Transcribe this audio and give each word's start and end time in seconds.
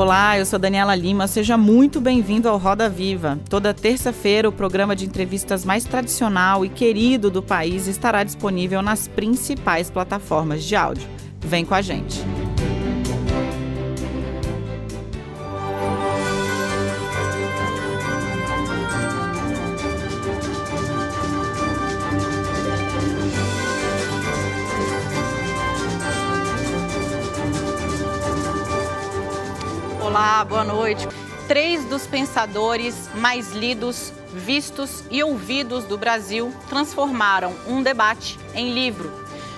Olá, 0.00 0.38
eu 0.38 0.46
sou 0.46 0.58
Daniela 0.58 0.94
Lima. 0.94 1.28
Seja 1.28 1.58
muito 1.58 2.00
bem-vindo 2.00 2.48
ao 2.48 2.56
Roda 2.56 2.88
Viva. 2.88 3.38
Toda 3.50 3.74
terça-feira, 3.74 4.48
o 4.48 4.52
programa 4.52 4.96
de 4.96 5.04
entrevistas 5.04 5.62
mais 5.62 5.84
tradicional 5.84 6.64
e 6.64 6.70
querido 6.70 7.30
do 7.30 7.42
país 7.42 7.86
estará 7.86 8.24
disponível 8.24 8.80
nas 8.80 9.06
principais 9.06 9.90
plataformas 9.90 10.64
de 10.64 10.74
áudio. 10.74 11.06
Vem 11.40 11.66
com 11.66 11.74
a 11.74 11.82
gente. 11.82 12.18
Olá, 30.20 30.44
boa 30.44 30.64
noite. 30.64 31.08
Três 31.48 31.82
dos 31.86 32.06
pensadores 32.06 33.08
mais 33.14 33.52
lidos, 33.52 34.12
vistos 34.34 35.02
e 35.10 35.22
ouvidos 35.22 35.84
do 35.84 35.96
Brasil 35.96 36.52
transformaram 36.68 37.56
um 37.66 37.82
debate 37.82 38.38
em 38.54 38.74
livro. 38.74 39.10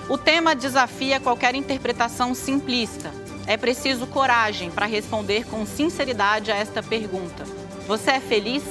O 0.07 0.17
tema 0.17 0.55
desafia 0.55 1.19
qualquer 1.19 1.53
interpretação 1.53 2.33
simplista. 2.33 3.11
É 3.45 3.57
preciso 3.57 4.07
coragem 4.07 4.71
para 4.71 4.85
responder 4.85 5.45
com 5.47 5.65
sinceridade 5.65 6.49
a 6.49 6.55
esta 6.55 6.81
pergunta: 6.81 7.43
Você 7.85 8.11
é 8.11 8.19
feliz? 8.21 8.63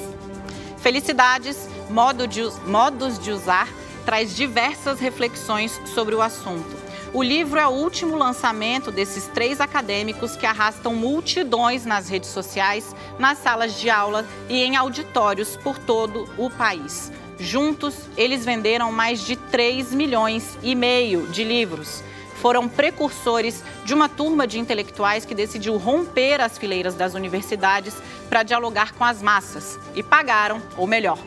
Felicidades, 0.79 1.69
modo 1.91 2.27
de, 2.27 2.41
modos 2.65 3.19
de 3.19 3.29
usar, 3.29 3.67
traz 4.03 4.35
diversas 4.35 4.99
reflexões 4.99 5.79
sobre 5.93 6.15
o 6.15 6.23
assunto. 6.23 6.82
O 7.13 7.21
livro 7.21 7.59
é 7.59 7.67
o 7.67 7.69
último 7.69 8.17
lançamento 8.17 8.91
desses 8.91 9.27
três 9.27 9.61
acadêmicos 9.61 10.35
que 10.35 10.47
arrastam 10.47 10.95
multidões 10.95 11.85
nas 11.85 12.09
redes 12.09 12.29
sociais, 12.29 12.95
nas 13.19 13.37
salas 13.37 13.79
de 13.79 13.87
aula 13.87 14.25
e 14.49 14.63
em 14.63 14.75
auditórios 14.75 15.55
por 15.55 15.77
todo 15.77 16.27
o 16.39 16.49
país. 16.49 17.11
Juntos, 17.37 18.09
eles 18.17 18.43
venderam 18.43 18.91
mais 18.91 19.23
de 19.23 19.35
3 19.35 19.93
milhões 19.93 20.57
e 20.63 20.73
meio 20.73 21.27
de 21.27 21.43
livros. 21.43 22.03
Foram 22.41 22.67
precursores 22.67 23.63
de 23.85 23.93
uma 23.93 24.09
turma 24.09 24.47
de 24.47 24.57
intelectuais 24.57 25.23
que 25.23 25.35
decidiu 25.35 25.77
romper 25.77 26.41
as 26.41 26.57
fileiras 26.57 26.95
das 26.95 27.13
universidades 27.13 27.93
para 28.27 28.41
dialogar 28.41 28.91
com 28.93 29.03
as 29.03 29.21
massas 29.21 29.79
e 29.93 30.01
pagaram, 30.01 30.59
ou 30.75 30.87
melhor, 30.87 31.19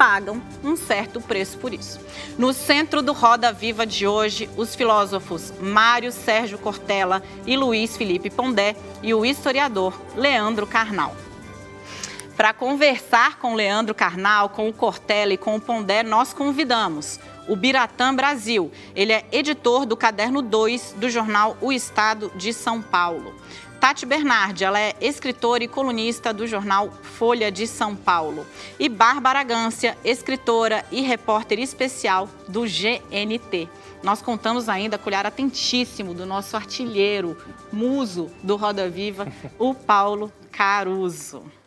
pagam 0.00 0.40
um 0.64 0.76
certo 0.76 1.20
preço 1.20 1.58
por 1.58 1.74
isso. 1.74 2.00
No 2.38 2.54
centro 2.54 3.02
do 3.02 3.12
Roda 3.12 3.52
Viva 3.52 3.84
de 3.84 4.06
hoje, 4.06 4.48
os 4.56 4.74
filósofos 4.74 5.52
Mário 5.60 6.10
Sérgio 6.10 6.56
Cortella 6.56 7.22
e 7.46 7.54
Luiz 7.54 7.98
Felipe 7.98 8.30
Pondé 8.30 8.74
e 9.02 9.12
o 9.12 9.26
historiador 9.26 10.00
Leandro 10.16 10.66
Carnal. 10.66 11.14
Para 12.34 12.54
conversar 12.54 13.36
com 13.38 13.54
Leandro 13.54 13.94
Carnal, 13.94 14.48
com 14.48 14.70
o 14.70 14.72
Cortella 14.72 15.34
e 15.34 15.36
com 15.36 15.56
o 15.56 15.60
Pondé, 15.60 16.02
nós 16.02 16.32
convidamos 16.32 17.20
o 17.46 17.54
Biratã 17.54 18.14
Brasil. 18.14 18.72
Ele 18.96 19.12
é 19.12 19.26
editor 19.30 19.84
do 19.84 19.98
Caderno 19.98 20.40
2 20.40 20.94
do 20.96 21.10
jornal 21.10 21.58
O 21.60 21.70
Estado 21.70 22.32
de 22.34 22.54
São 22.54 22.80
Paulo. 22.80 23.34
Tati 23.80 24.04
Bernardi, 24.04 24.62
ela 24.62 24.78
é 24.78 24.94
escritora 25.00 25.64
e 25.64 25.68
colunista 25.68 26.34
do 26.34 26.46
jornal 26.46 26.92
Folha 27.02 27.50
de 27.50 27.66
São 27.66 27.96
Paulo. 27.96 28.46
E 28.78 28.90
Bárbara 28.90 29.42
Gância, 29.42 29.96
escritora 30.04 30.84
e 30.92 31.00
repórter 31.00 31.58
especial 31.58 32.28
do 32.46 32.64
GNT. 32.64 33.70
Nós 34.02 34.20
contamos 34.20 34.68
ainda 34.68 34.98
com 34.98 35.06
o 35.06 35.08
olhar 35.08 35.24
atentíssimo 35.24 36.12
do 36.12 36.26
nosso 36.26 36.58
artilheiro, 36.58 37.38
muso 37.72 38.30
do 38.42 38.54
Roda 38.54 38.86
Viva, 38.86 39.26
o 39.58 39.74
Paulo 39.74 40.30
Caruso. 40.52 41.59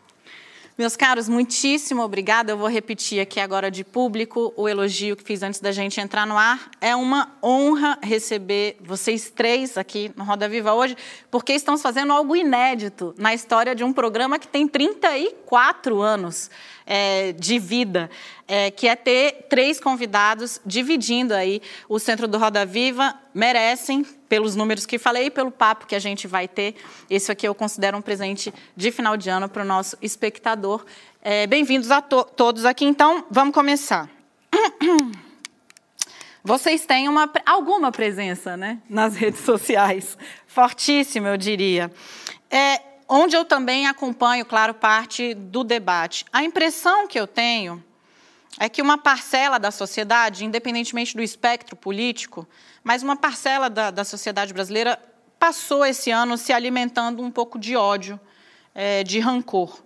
Meus 0.75 0.95
caros, 0.95 1.29
muitíssimo 1.29 2.01
obrigada. 2.01 2.51
Eu 2.51 2.57
vou 2.57 2.67
repetir 2.67 3.19
aqui 3.19 3.39
agora 3.39 3.69
de 3.69 3.83
público 3.83 4.51
o 4.57 4.67
elogio 4.67 5.15
que 5.15 5.23
fiz 5.23 5.43
antes 5.43 5.59
da 5.59 5.71
gente 5.71 6.01
entrar 6.01 6.25
no 6.25 6.35
ar. 6.35 6.71
É 6.81 6.95
uma 6.95 7.37
honra 7.43 7.99
receber 8.01 8.77
vocês 8.81 9.29
três 9.29 9.77
aqui 9.77 10.11
no 10.15 10.23
Roda 10.23 10.49
Viva 10.49 10.73
hoje, 10.73 10.97
porque 11.29 11.53
estamos 11.53 11.79
fazendo 11.79 12.11
algo 12.11 12.35
inédito 12.35 13.13
na 13.19 13.35
história 13.35 13.75
de 13.75 13.83
um 13.83 13.93
programa 13.93 14.39
que 14.39 14.47
tem 14.47 14.67
34 14.67 16.01
anos 16.01 16.49
é, 16.85 17.31
de 17.33 17.59
vida, 17.59 18.09
é, 18.47 18.71
que 18.71 18.87
é 18.87 18.95
ter 18.95 19.45
três 19.49 19.79
convidados 19.79 20.59
dividindo 20.65 21.33
aí 21.33 21.61
o 21.87 21.99
Centro 21.99 22.27
do 22.27 22.37
Roda 22.37 22.65
Viva. 22.65 23.15
Merecem, 23.33 24.05
pelos 24.29 24.55
números 24.55 24.85
que 24.85 24.97
falei 24.97 25.27
e 25.27 25.31
pelo 25.31 25.51
papo 25.51 25.85
que 25.85 25.95
a 25.95 25.99
gente 25.99 26.27
vai 26.27 26.47
ter. 26.47 26.75
Esse 27.09 27.31
aqui 27.31 27.47
eu 27.47 27.55
considero 27.55 27.97
um 27.97 28.01
presente 28.01 28.53
de 28.75 28.91
final 28.91 29.15
de 29.15 29.29
ano 29.29 29.47
para 29.47 29.63
o 29.63 29.65
nosso 29.65 29.97
espectador. 30.01 30.85
É, 31.21 31.47
Bem-vindos 31.47 31.91
a 31.91 32.01
to 32.01 32.23
todos 32.35 32.65
aqui. 32.65 32.85
Então, 32.85 33.25
vamos 33.29 33.53
começar. 33.53 34.09
Vocês 36.43 36.85
têm 36.85 37.07
uma, 37.07 37.31
alguma 37.45 37.89
presença 37.89 38.57
né, 38.57 38.79
nas 38.89 39.15
redes 39.15 39.39
sociais, 39.39 40.17
fortíssima, 40.45 41.29
eu 41.29 41.37
diria. 41.37 41.89
É, 42.51 42.81
onde 43.07 43.35
eu 43.35 43.45
também 43.45 43.87
acompanho, 43.87 44.45
claro, 44.45 44.73
parte 44.73 45.33
do 45.33 45.63
debate. 45.63 46.25
A 46.31 46.43
impressão 46.43 47.07
que 47.07 47.19
eu 47.19 47.27
tenho 47.27 47.83
é 48.59 48.69
que 48.69 48.81
uma 48.81 48.97
parcela 48.97 49.59
da 49.59 49.71
sociedade, 49.71 50.45
independentemente 50.45 51.15
do 51.15 51.23
espectro 51.23 51.75
político, 51.75 52.47
mas 52.83 53.01
uma 53.01 53.15
parcela 53.15 53.69
da, 53.69 53.91
da 53.91 54.03
sociedade 54.03 54.53
brasileira 54.53 54.99
passou 55.39 55.85
esse 55.85 56.11
ano 56.11 56.37
se 56.37 56.53
alimentando 56.53 57.21
um 57.21 57.31
pouco 57.31 57.57
de 57.57 57.75
ódio, 57.75 58.19
é, 58.73 59.03
de 59.03 59.19
rancor. 59.19 59.81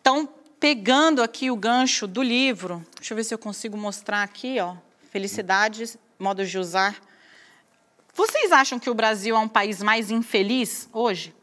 Então, 0.00 0.28
pegando 0.58 1.22
aqui 1.22 1.50
o 1.50 1.56
gancho 1.56 2.06
do 2.06 2.22
livro, 2.22 2.84
deixa 2.96 3.12
eu 3.12 3.16
ver 3.16 3.24
se 3.24 3.32
eu 3.34 3.38
consigo 3.38 3.76
mostrar 3.76 4.22
aqui, 4.22 4.60
ó, 4.60 4.74
felicidades, 5.10 5.96
modos 6.18 6.50
de 6.50 6.58
usar. 6.58 6.96
Vocês 8.14 8.52
acham 8.52 8.78
que 8.78 8.90
o 8.90 8.94
Brasil 8.94 9.34
é 9.34 9.38
um 9.38 9.48
país 9.48 9.82
mais 9.82 10.10
infeliz 10.10 10.88
hoje? 10.92 11.34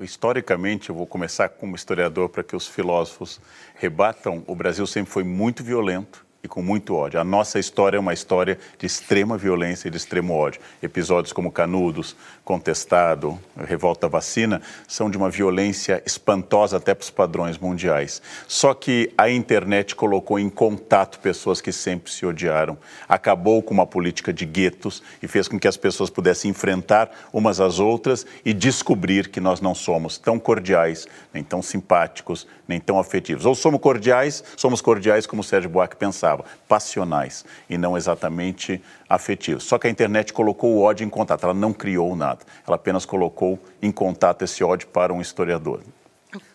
Historicamente, 0.00 0.90
eu 0.90 0.94
vou 0.94 1.06
começar 1.06 1.48
como 1.48 1.74
historiador 1.74 2.28
para 2.28 2.42
que 2.42 2.54
os 2.54 2.68
filósofos 2.68 3.40
rebatam. 3.74 4.44
O 4.46 4.54
Brasil 4.54 4.86
sempre 4.86 5.10
foi 5.10 5.24
muito 5.24 5.64
violento 5.64 6.26
e 6.42 6.48
com 6.48 6.62
muito 6.62 6.94
ódio. 6.94 7.20
A 7.20 7.24
nossa 7.24 7.58
história 7.58 7.96
é 7.96 8.00
uma 8.00 8.14
história 8.14 8.58
de 8.78 8.86
extrema 8.86 9.36
violência 9.36 9.88
e 9.88 9.90
de 9.90 9.96
extremo 9.96 10.34
ódio. 10.34 10.60
Episódios 10.82 11.32
como 11.32 11.52
Canudos, 11.52 12.16
Contestado, 12.44 13.38
Revolta 13.56 14.08
Vacina, 14.08 14.62
são 14.88 15.10
de 15.10 15.18
uma 15.18 15.28
violência 15.28 16.02
espantosa 16.06 16.78
até 16.78 16.94
para 16.94 17.02
os 17.02 17.10
padrões 17.10 17.58
mundiais. 17.58 18.22
Só 18.48 18.72
que 18.72 19.12
a 19.18 19.28
internet 19.28 19.94
colocou 19.94 20.38
em 20.38 20.48
contato 20.48 21.20
pessoas 21.20 21.60
que 21.60 21.72
sempre 21.72 22.10
se 22.10 22.24
odiaram, 22.24 22.78
acabou 23.08 23.62
com 23.62 23.74
uma 23.74 23.86
política 23.86 24.32
de 24.32 24.46
guetos 24.46 25.02
e 25.22 25.28
fez 25.28 25.46
com 25.46 25.58
que 25.58 25.68
as 25.68 25.76
pessoas 25.76 26.08
pudessem 26.08 26.50
enfrentar 26.50 27.10
umas 27.32 27.60
às 27.60 27.78
outras 27.78 28.24
e 28.44 28.54
descobrir 28.54 29.28
que 29.28 29.40
nós 29.40 29.60
não 29.60 29.74
somos 29.74 30.16
tão 30.16 30.38
cordiais, 30.38 31.06
nem 31.34 31.44
tão 31.44 31.60
simpáticos, 31.60 32.46
nem 32.66 32.80
tão 32.80 32.98
afetivos. 32.98 33.44
Ou 33.44 33.54
somos 33.54 33.80
cordiais, 33.80 34.42
somos 34.56 34.80
cordiais 34.80 35.26
como 35.26 35.44
Sérgio 35.44 35.68
Buarque 35.68 35.96
pensava 35.96 36.29
passionais 36.68 37.44
e 37.68 37.78
não 37.78 37.96
exatamente 37.96 38.82
afetivos. 39.08 39.64
Só 39.64 39.78
que 39.78 39.86
a 39.86 39.90
internet 39.90 40.32
colocou 40.32 40.74
o 40.74 40.82
ódio 40.82 41.04
em 41.04 41.10
contato, 41.10 41.44
ela 41.44 41.54
não 41.54 41.72
criou 41.72 42.14
nada, 42.14 42.40
ela 42.66 42.76
apenas 42.76 43.04
colocou 43.04 43.58
em 43.80 43.90
contato 43.90 44.42
esse 44.42 44.62
ódio 44.62 44.88
para 44.88 45.12
um 45.12 45.20
historiador. 45.20 45.80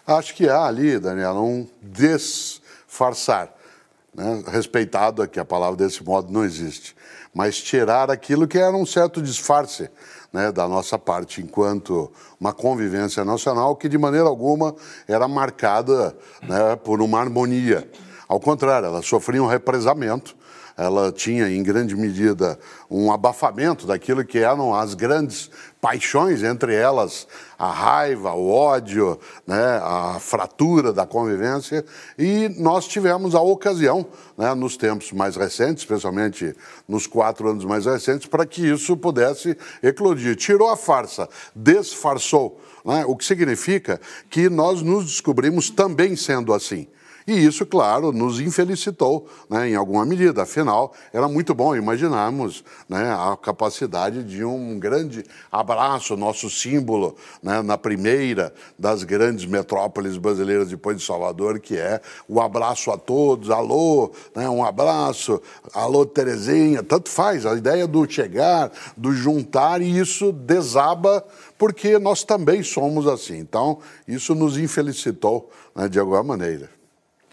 Acho 0.05 0.33
que 0.35 0.47
há 0.47 0.65
ali, 0.65 0.99
Daniela, 0.99 1.41
um 1.41 1.67
desfarçar. 1.81 3.49
Né? 4.13 4.43
Respeitado 4.47 5.27
que 5.27 5.39
a 5.39 5.45
palavra 5.45 5.75
desse 5.75 6.03
modo 6.03 6.31
não 6.31 6.45
existe, 6.45 6.95
mas 7.33 7.61
tirar 7.61 8.09
aquilo 8.09 8.47
que 8.47 8.57
era 8.57 8.75
um 8.75 8.85
certo 8.85 9.21
disfarce 9.21 9.89
né, 10.35 10.51
da 10.51 10.67
nossa 10.67 10.99
parte, 10.99 11.41
enquanto 11.41 12.11
uma 12.39 12.53
convivência 12.53 13.23
nacional 13.23 13.75
que 13.75 13.87
de 13.87 13.97
maneira 13.97 14.27
alguma 14.27 14.75
era 15.07 15.27
marcada 15.27 16.15
né, 16.41 16.75
por 16.75 17.01
uma 17.01 17.19
harmonia. 17.19 17.89
Ao 18.27 18.39
contrário, 18.39 18.87
ela 18.87 19.01
sofria 19.01 19.41
um 19.41 19.47
represamento, 19.47 20.35
ela 20.77 21.09
tinha 21.09 21.49
em 21.49 21.63
grande 21.63 21.95
medida 21.95 22.59
um 22.91 23.09
abafamento 23.11 23.87
daquilo 23.87 24.25
que 24.25 24.39
eram 24.39 24.73
as 24.75 24.93
grandes 24.93 25.49
paixões, 25.79 26.43
entre 26.43 26.75
elas 26.75 27.27
a 27.57 27.71
raiva, 27.71 28.33
o 28.33 28.51
ódio, 28.51 29.17
né, 29.47 29.79
a 29.81 30.17
fratura 30.19 30.91
da 30.91 31.05
convivência, 31.05 31.85
e 32.19 32.49
nós 32.57 32.87
tivemos 32.87 33.33
a 33.35 33.39
ocasião, 33.39 34.05
né, 34.37 34.53
nos 34.53 34.75
tempos 34.75 35.13
mais 35.13 35.37
recentes, 35.37 35.83
especialmente 35.83 36.53
nos 36.87 37.07
quatro 37.07 37.49
anos 37.49 37.63
mais 37.63 37.85
recentes, 37.85 38.27
para 38.27 38.45
que 38.45 38.67
isso 38.67 38.97
pudesse 38.97 39.57
eclodir. 39.81 40.35
Tirou 40.35 40.69
a 40.69 40.75
farsa, 40.75 41.29
desfarçou, 41.55 42.59
né, 42.83 43.05
o 43.07 43.15
que 43.15 43.23
significa 43.23 44.01
que 44.29 44.49
nós 44.49 44.81
nos 44.81 45.05
descobrimos 45.05 45.69
também 45.69 46.17
sendo 46.17 46.53
assim. 46.53 46.87
E 47.27 47.33
isso, 47.33 47.65
claro, 47.65 48.11
nos 48.11 48.39
infelicitou 48.39 49.27
né, 49.49 49.69
em 49.69 49.75
alguma 49.75 50.05
medida. 50.05 50.43
Afinal, 50.43 50.93
era 51.11 51.27
muito 51.27 51.55
bom 51.55 51.75
imaginarmos 51.75 52.63
né, 52.87 53.11
a 53.13 53.35
capacidade 53.35 54.23
de 54.23 54.45
um 54.45 54.77
grande 54.77 55.23
abraço, 55.51 56.15
nosso 56.15 56.51
símbolo 56.51 57.15
né, 57.41 57.63
na 57.63 57.79
primeira 57.79 58.53
das 58.77 59.03
grandes 59.03 59.47
metrópoles 59.47 60.17
brasileiras 60.17 60.69
depois 60.69 60.97
de 60.97 61.03
Salvador, 61.03 61.59
que 61.59 61.75
é 61.75 61.99
o 62.29 62.39
abraço 62.39 62.91
a 62.91 62.97
todos, 62.97 63.49
alô, 63.49 64.11
né, 64.35 64.47
um 64.47 64.63
abraço, 64.63 65.41
alô 65.73 66.05
Terezinha, 66.05 66.83
tanto 66.83 67.09
faz, 67.09 67.43
a 67.47 67.55
ideia 67.55 67.87
do 67.87 68.07
chegar, 68.07 68.71
do 68.95 69.11
juntar, 69.11 69.81
e 69.81 69.97
isso 69.97 70.31
desaba 70.31 71.25
porque 71.57 71.97
nós 71.97 72.23
também 72.23 72.61
somos 72.61 73.07
assim. 73.07 73.37
Então, 73.37 73.79
isso 74.07 74.35
nos 74.35 74.59
infelicitou 74.59 75.49
né, 75.75 75.89
de 75.89 75.99
alguma 75.99 76.21
maneira. 76.21 76.74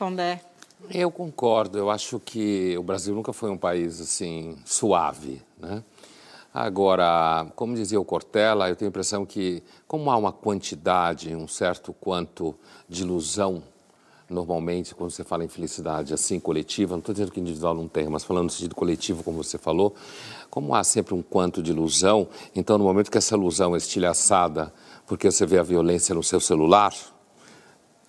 Pondé. 0.02 0.40
Eu 0.90 1.12
concordo. 1.12 1.78
Eu 1.78 1.88
acho 1.88 2.18
que 2.18 2.76
o 2.76 2.82
Brasil 2.82 3.14
nunca 3.14 3.32
foi 3.32 3.50
um 3.50 3.56
país 3.56 4.00
assim 4.00 4.56
suave, 4.64 5.40
né? 5.56 5.80
Agora, 6.52 7.46
como 7.54 7.76
dizia 7.76 8.00
o 8.00 8.04
Cortella, 8.04 8.68
eu 8.68 8.74
tenho 8.74 8.88
a 8.88 8.90
impressão 8.90 9.24
que, 9.24 9.62
como 9.86 10.10
há 10.10 10.16
uma 10.16 10.32
quantidade, 10.32 11.32
um 11.36 11.46
certo 11.46 11.92
quanto 11.92 12.52
de 12.88 13.02
ilusão, 13.02 13.62
normalmente, 14.28 14.92
quando 14.92 15.12
você 15.12 15.22
fala 15.22 15.44
em 15.44 15.48
felicidade 15.48 16.12
assim, 16.12 16.40
coletiva, 16.40 16.94
não 16.94 16.98
estou 16.98 17.12
dizendo 17.12 17.30
que 17.30 17.38
individual 17.38 17.72
não 17.72 17.86
tem, 17.86 18.08
mas 18.08 18.24
falando 18.24 18.46
no 18.46 18.50
sentido 18.50 18.74
coletivo, 18.74 19.22
como 19.22 19.40
você 19.40 19.56
falou, 19.56 19.94
como 20.50 20.74
há 20.74 20.82
sempre 20.82 21.14
um 21.14 21.22
quanto 21.22 21.62
de 21.62 21.70
ilusão, 21.70 22.26
então, 22.56 22.76
no 22.76 22.82
momento 22.82 23.08
que 23.08 23.18
essa 23.18 23.36
ilusão 23.36 23.76
é 23.76 23.78
estilhaçada, 23.78 24.74
porque 25.06 25.30
você 25.30 25.46
vê 25.46 25.58
a 25.58 25.62
violência 25.62 26.12
no 26.12 26.24
seu 26.24 26.40
celular, 26.40 26.92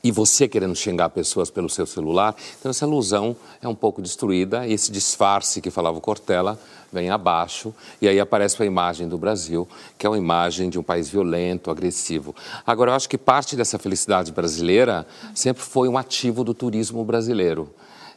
e 0.04 0.12
você 0.12 0.48
querendo 0.48 0.76
xingar 0.76 1.10
pessoas 1.10 1.50
pelo 1.50 1.70
seu 1.70 1.86
celular. 1.86 2.36
Então, 2.60 2.70
essa 2.70 2.86
ilusão 2.86 3.36
é 3.62 3.68
um 3.68 3.76
pouco 3.76 4.02
destruída, 4.02 4.68
esse 4.68 4.92
disfarce 4.92 5.62
que 5.62 5.72
falava 5.72 5.98
o 5.98 6.02
Cortella 6.02 6.60
vem 6.92 7.10
abaixo, 7.10 7.74
e 8.02 8.08
aí 8.08 8.20
aparece 8.20 8.62
a 8.62 8.66
imagem 8.66 9.08
do 9.08 9.18
Brasil, 9.18 9.68
que 9.98 10.06
é 10.06 10.10
uma 10.10 10.18
imagem 10.18 10.70
de 10.70 10.78
um 10.78 10.84
país 10.84 11.10
violento, 11.10 11.72
agressivo. 11.72 12.36
Agora, 12.68 12.92
eu 12.92 12.96
acho 12.96 13.10
que 13.10 13.18
parte 13.18 13.56
dessa 13.56 13.80
felicidade 13.80 14.32
brasileira 14.32 15.08
sempre 15.34 15.64
foi 15.64 15.88
um 15.88 15.98
ativo 15.98 16.44
do 16.44 16.54
turismo 16.54 17.04
brasileiro. 17.04 17.74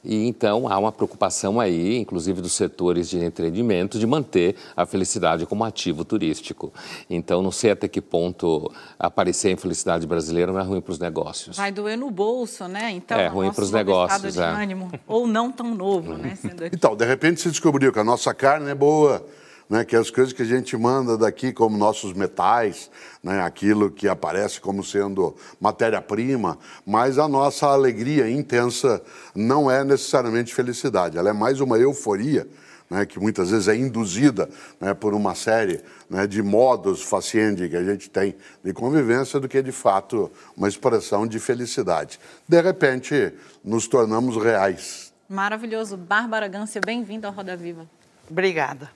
E 0.06 0.28
então 0.28 0.68
há 0.68 0.78
uma 0.78 0.92
preocupação 0.92 1.58
aí, 1.58 1.98
inclusive 1.98 2.40
dos 2.40 2.52
setores 2.52 3.10
de 3.10 3.18
entretenimento, 3.18 3.98
de 3.98 4.06
manter 4.06 4.54
a 4.76 4.86
felicidade 4.86 5.44
como 5.44 5.64
ativo 5.64 6.04
turístico. 6.04 6.72
Então 7.10 7.42
não 7.42 7.50
sei 7.50 7.72
até 7.72 7.88
que 7.88 8.00
ponto 8.00 8.72
aparecer 8.96 9.48
a 9.48 9.50
infelicidade 9.50 10.06
brasileira 10.06 10.52
não 10.52 10.60
é 10.60 10.62
ruim 10.62 10.80
para 10.80 10.92
os 10.92 10.98
negócios. 11.00 11.56
Vai 11.56 11.72
doer 11.72 11.98
no 11.98 12.10
bolso, 12.10 12.68
né? 12.68 12.92
Então, 12.92 13.18
é 13.18 13.26
ruim 13.26 13.52
para 13.52 13.64
os 13.64 13.72
negócios, 13.72 14.34
de 14.34 14.40
é. 14.40 14.44
ânimo, 14.44 14.90
ou 15.06 15.26
não 15.26 15.50
tão 15.50 15.74
novo, 15.74 16.14
né? 16.14 16.38
Então, 16.72 16.94
de 16.94 17.04
repente 17.04 17.40
se 17.40 17.50
descobriu 17.50 17.92
que 17.92 17.98
a 17.98 18.04
nossa 18.04 18.32
carne 18.32 18.70
é 18.70 18.74
boa 18.74 19.26
né, 19.68 19.84
que 19.84 19.96
as 19.96 20.10
coisas 20.10 20.32
que 20.32 20.42
a 20.42 20.46
gente 20.46 20.76
manda 20.76 21.18
daqui, 21.18 21.52
como 21.52 21.76
nossos 21.76 22.12
metais, 22.12 22.90
né, 23.22 23.42
aquilo 23.42 23.90
que 23.90 24.08
aparece 24.08 24.60
como 24.60 24.82
sendo 24.84 25.34
matéria-prima, 25.60 26.58
mas 26.84 27.18
a 27.18 27.26
nossa 27.28 27.66
alegria 27.66 28.30
intensa 28.30 29.02
não 29.34 29.70
é 29.70 29.82
necessariamente 29.84 30.54
felicidade, 30.54 31.18
ela 31.18 31.30
é 31.30 31.32
mais 31.32 31.60
uma 31.60 31.78
euforia. 31.78 32.46
Né, 32.88 33.04
que 33.04 33.18
muitas 33.18 33.50
vezes 33.50 33.66
é 33.66 33.74
induzida 33.74 34.48
né, 34.80 34.94
por 34.94 35.12
uma 35.12 35.34
série 35.34 35.80
né, 36.08 36.24
de 36.24 36.40
modos 36.40 37.02
faciendi 37.02 37.68
que 37.68 37.76
a 37.76 37.82
gente 37.82 38.08
tem 38.08 38.36
de 38.62 38.72
convivência 38.72 39.40
do 39.40 39.48
que 39.48 39.60
de 39.60 39.72
fato 39.72 40.30
uma 40.56 40.68
expressão 40.68 41.26
de 41.26 41.40
felicidade. 41.40 42.20
De 42.48 42.62
repente, 42.62 43.32
nos 43.64 43.88
tornamos 43.88 44.36
reais. 44.40 45.12
Maravilhoso. 45.28 45.96
Bárbara 45.96 46.46
Gância, 46.46 46.80
bem-vinda 46.80 47.26
ao 47.26 47.34
Roda 47.34 47.56
Viva. 47.56 47.88
Obrigada. 48.30 48.88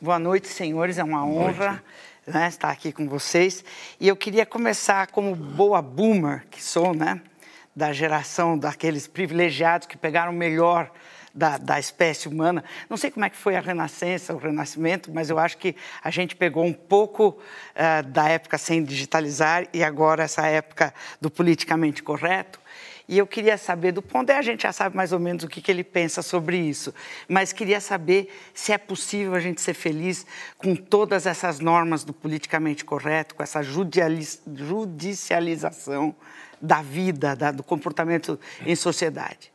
Boa 0.00 0.16
noite, 0.16 0.46
senhores. 0.46 0.96
É 0.96 1.02
uma 1.02 1.26
honra 1.26 1.82
né, 2.24 2.46
estar 2.46 2.70
aqui 2.70 2.92
com 2.92 3.08
vocês. 3.08 3.64
E 3.98 4.06
eu 4.06 4.14
queria 4.14 4.46
começar 4.46 5.08
como 5.08 5.34
boa 5.34 5.82
boomer 5.82 6.46
que 6.48 6.62
sou, 6.62 6.94
né? 6.94 7.20
Da 7.74 7.92
geração 7.92 8.56
daqueles 8.56 9.08
privilegiados 9.08 9.88
que 9.88 9.96
pegaram 9.96 10.30
o 10.30 10.36
melhor 10.36 10.88
da, 11.34 11.58
da, 11.58 11.80
espécie 11.80 12.28
humana. 12.28 12.62
Não 12.88 12.96
sei 12.96 13.10
como 13.10 13.24
é 13.24 13.30
que 13.30 13.36
foi 13.36 13.56
a 13.56 13.60
Renascença, 13.60 14.32
o 14.32 14.38
Renascimento, 14.38 15.10
mas 15.12 15.30
eu 15.30 15.38
acho 15.38 15.58
que 15.58 15.74
a 16.02 16.10
gente 16.10 16.36
pegou 16.36 16.64
um 16.64 16.72
pouco 16.72 17.30
uh, 17.30 18.02
da 18.06 18.28
época 18.28 18.56
sem 18.56 18.84
digitalizar 18.84 19.66
e 19.72 19.82
agora 19.82 20.22
essa 20.22 20.46
época 20.46 20.94
do 21.20 21.28
politicamente 21.28 22.04
correto. 22.04 22.60
E 23.08 23.16
eu 23.16 23.26
queria 23.26 23.56
saber, 23.56 23.92
do 23.92 24.02
Pondé 24.02 24.36
a 24.36 24.42
gente 24.42 24.64
já 24.64 24.72
sabe 24.72 24.94
mais 24.94 25.12
ou 25.12 25.18
menos 25.18 25.42
o 25.42 25.48
que, 25.48 25.62
que 25.62 25.70
ele 25.70 25.82
pensa 25.82 26.20
sobre 26.20 26.58
isso, 26.58 26.92
mas 27.26 27.54
queria 27.54 27.80
saber 27.80 28.28
se 28.52 28.70
é 28.70 28.76
possível 28.76 29.34
a 29.34 29.40
gente 29.40 29.62
ser 29.62 29.72
feliz 29.72 30.26
com 30.58 30.76
todas 30.76 31.24
essas 31.24 31.58
normas 31.58 32.04
do 32.04 32.12
politicamente 32.12 32.84
correto, 32.84 33.34
com 33.34 33.42
essa 33.42 33.62
judicialização 33.62 36.14
da 36.60 36.82
vida, 36.82 37.34
da, 37.34 37.50
do 37.50 37.62
comportamento 37.62 38.38
em 38.66 38.76
sociedade. 38.76 39.50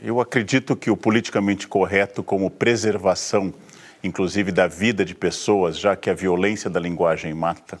Eu 0.00 0.20
acredito 0.20 0.76
que 0.76 0.92
o 0.92 0.96
politicamente 0.96 1.66
correto, 1.66 2.22
como 2.22 2.48
preservação, 2.48 3.52
inclusive 4.04 4.52
da 4.52 4.68
vida 4.68 5.04
de 5.04 5.16
pessoas, 5.16 5.76
já 5.76 5.96
que 5.96 6.08
a 6.08 6.14
violência 6.14 6.70
da 6.70 6.78
linguagem 6.78 7.34
mata, 7.34 7.80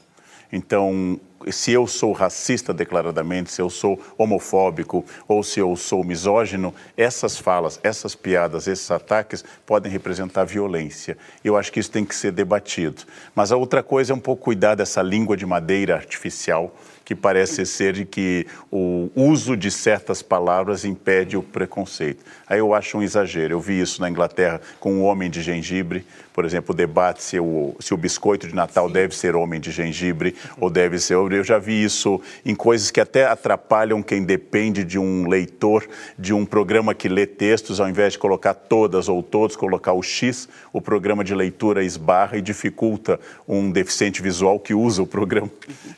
então 0.52 1.18
se 1.50 1.72
eu 1.72 1.86
sou 1.86 2.12
racista 2.12 2.74
declaradamente, 2.74 3.50
se 3.50 3.62
eu 3.62 3.70
sou 3.70 3.98
homofóbico 4.18 5.04
ou 5.26 5.42
se 5.42 5.58
eu 5.58 5.74
sou 5.74 6.04
misógino, 6.04 6.74
essas 6.96 7.38
falas, 7.38 7.80
essas 7.82 8.14
piadas, 8.14 8.66
esses 8.66 8.90
ataques 8.90 9.42
podem 9.64 9.90
representar 9.90 10.44
violência. 10.44 11.16
Eu 11.42 11.56
acho 11.56 11.72
que 11.72 11.80
isso 11.80 11.90
tem 11.90 12.04
que 12.04 12.14
ser 12.14 12.32
debatido. 12.32 13.04
Mas 13.34 13.52
a 13.52 13.56
outra 13.56 13.82
coisa 13.82 14.12
é 14.12 14.16
um 14.16 14.20
pouco 14.20 14.44
cuidar 14.44 14.74
dessa 14.74 15.00
língua 15.00 15.36
de 15.36 15.46
madeira 15.46 15.94
artificial 15.94 16.74
que 17.10 17.14
parece 17.16 17.66
ser 17.66 17.94
de 17.94 18.04
que 18.04 18.46
o 18.70 19.10
uso 19.16 19.56
de 19.56 19.68
certas 19.68 20.22
palavras 20.22 20.84
impede 20.84 21.36
o 21.36 21.42
preconceito. 21.42 22.24
Aí 22.50 22.58
eu 22.58 22.74
acho 22.74 22.98
um 22.98 23.02
exagero. 23.02 23.54
Eu 23.54 23.60
vi 23.60 23.80
isso 23.80 24.00
na 24.00 24.10
Inglaterra 24.10 24.60
com 24.80 24.98
o 24.98 25.02
homem 25.02 25.30
de 25.30 25.40
gengibre, 25.40 26.04
por 26.32 26.44
exemplo, 26.44 26.72
o 26.72 26.76
debate 26.76 27.22
se 27.22 27.38
o, 27.38 27.76
se 27.78 27.92
o 27.92 27.96
biscoito 27.96 28.48
de 28.48 28.54
Natal 28.54 28.86
Sim. 28.86 28.92
deve 28.94 29.14
ser 29.14 29.36
homem 29.36 29.60
de 29.60 29.70
gengibre 29.70 30.34
ou 30.58 30.70
deve 30.70 30.98
ser. 30.98 31.14
Eu 31.14 31.44
já 31.44 31.58
vi 31.58 31.84
isso 31.84 32.20
em 32.46 32.54
coisas 32.54 32.90
que 32.90 33.00
até 33.00 33.26
atrapalham 33.26 34.02
quem 34.02 34.24
depende 34.24 34.82
de 34.82 34.98
um 34.98 35.28
leitor, 35.28 35.86
de 36.18 36.32
um 36.32 36.46
programa 36.46 36.94
que 36.94 37.08
lê 37.08 37.26
textos, 37.26 37.78
ao 37.78 37.88
invés 37.88 38.14
de 38.14 38.18
colocar 38.18 38.54
todas 38.54 39.08
ou 39.08 39.22
todos, 39.22 39.54
colocar 39.54 39.92
o 39.92 40.02
X, 40.02 40.48
o 40.72 40.80
programa 40.80 41.22
de 41.22 41.34
leitura 41.34 41.84
esbarra 41.84 42.36
e 42.36 42.42
dificulta 42.42 43.20
um 43.46 43.70
deficiente 43.70 44.22
visual 44.22 44.58
que 44.58 44.74
usa 44.74 45.02
o 45.02 45.06
programa 45.06 45.50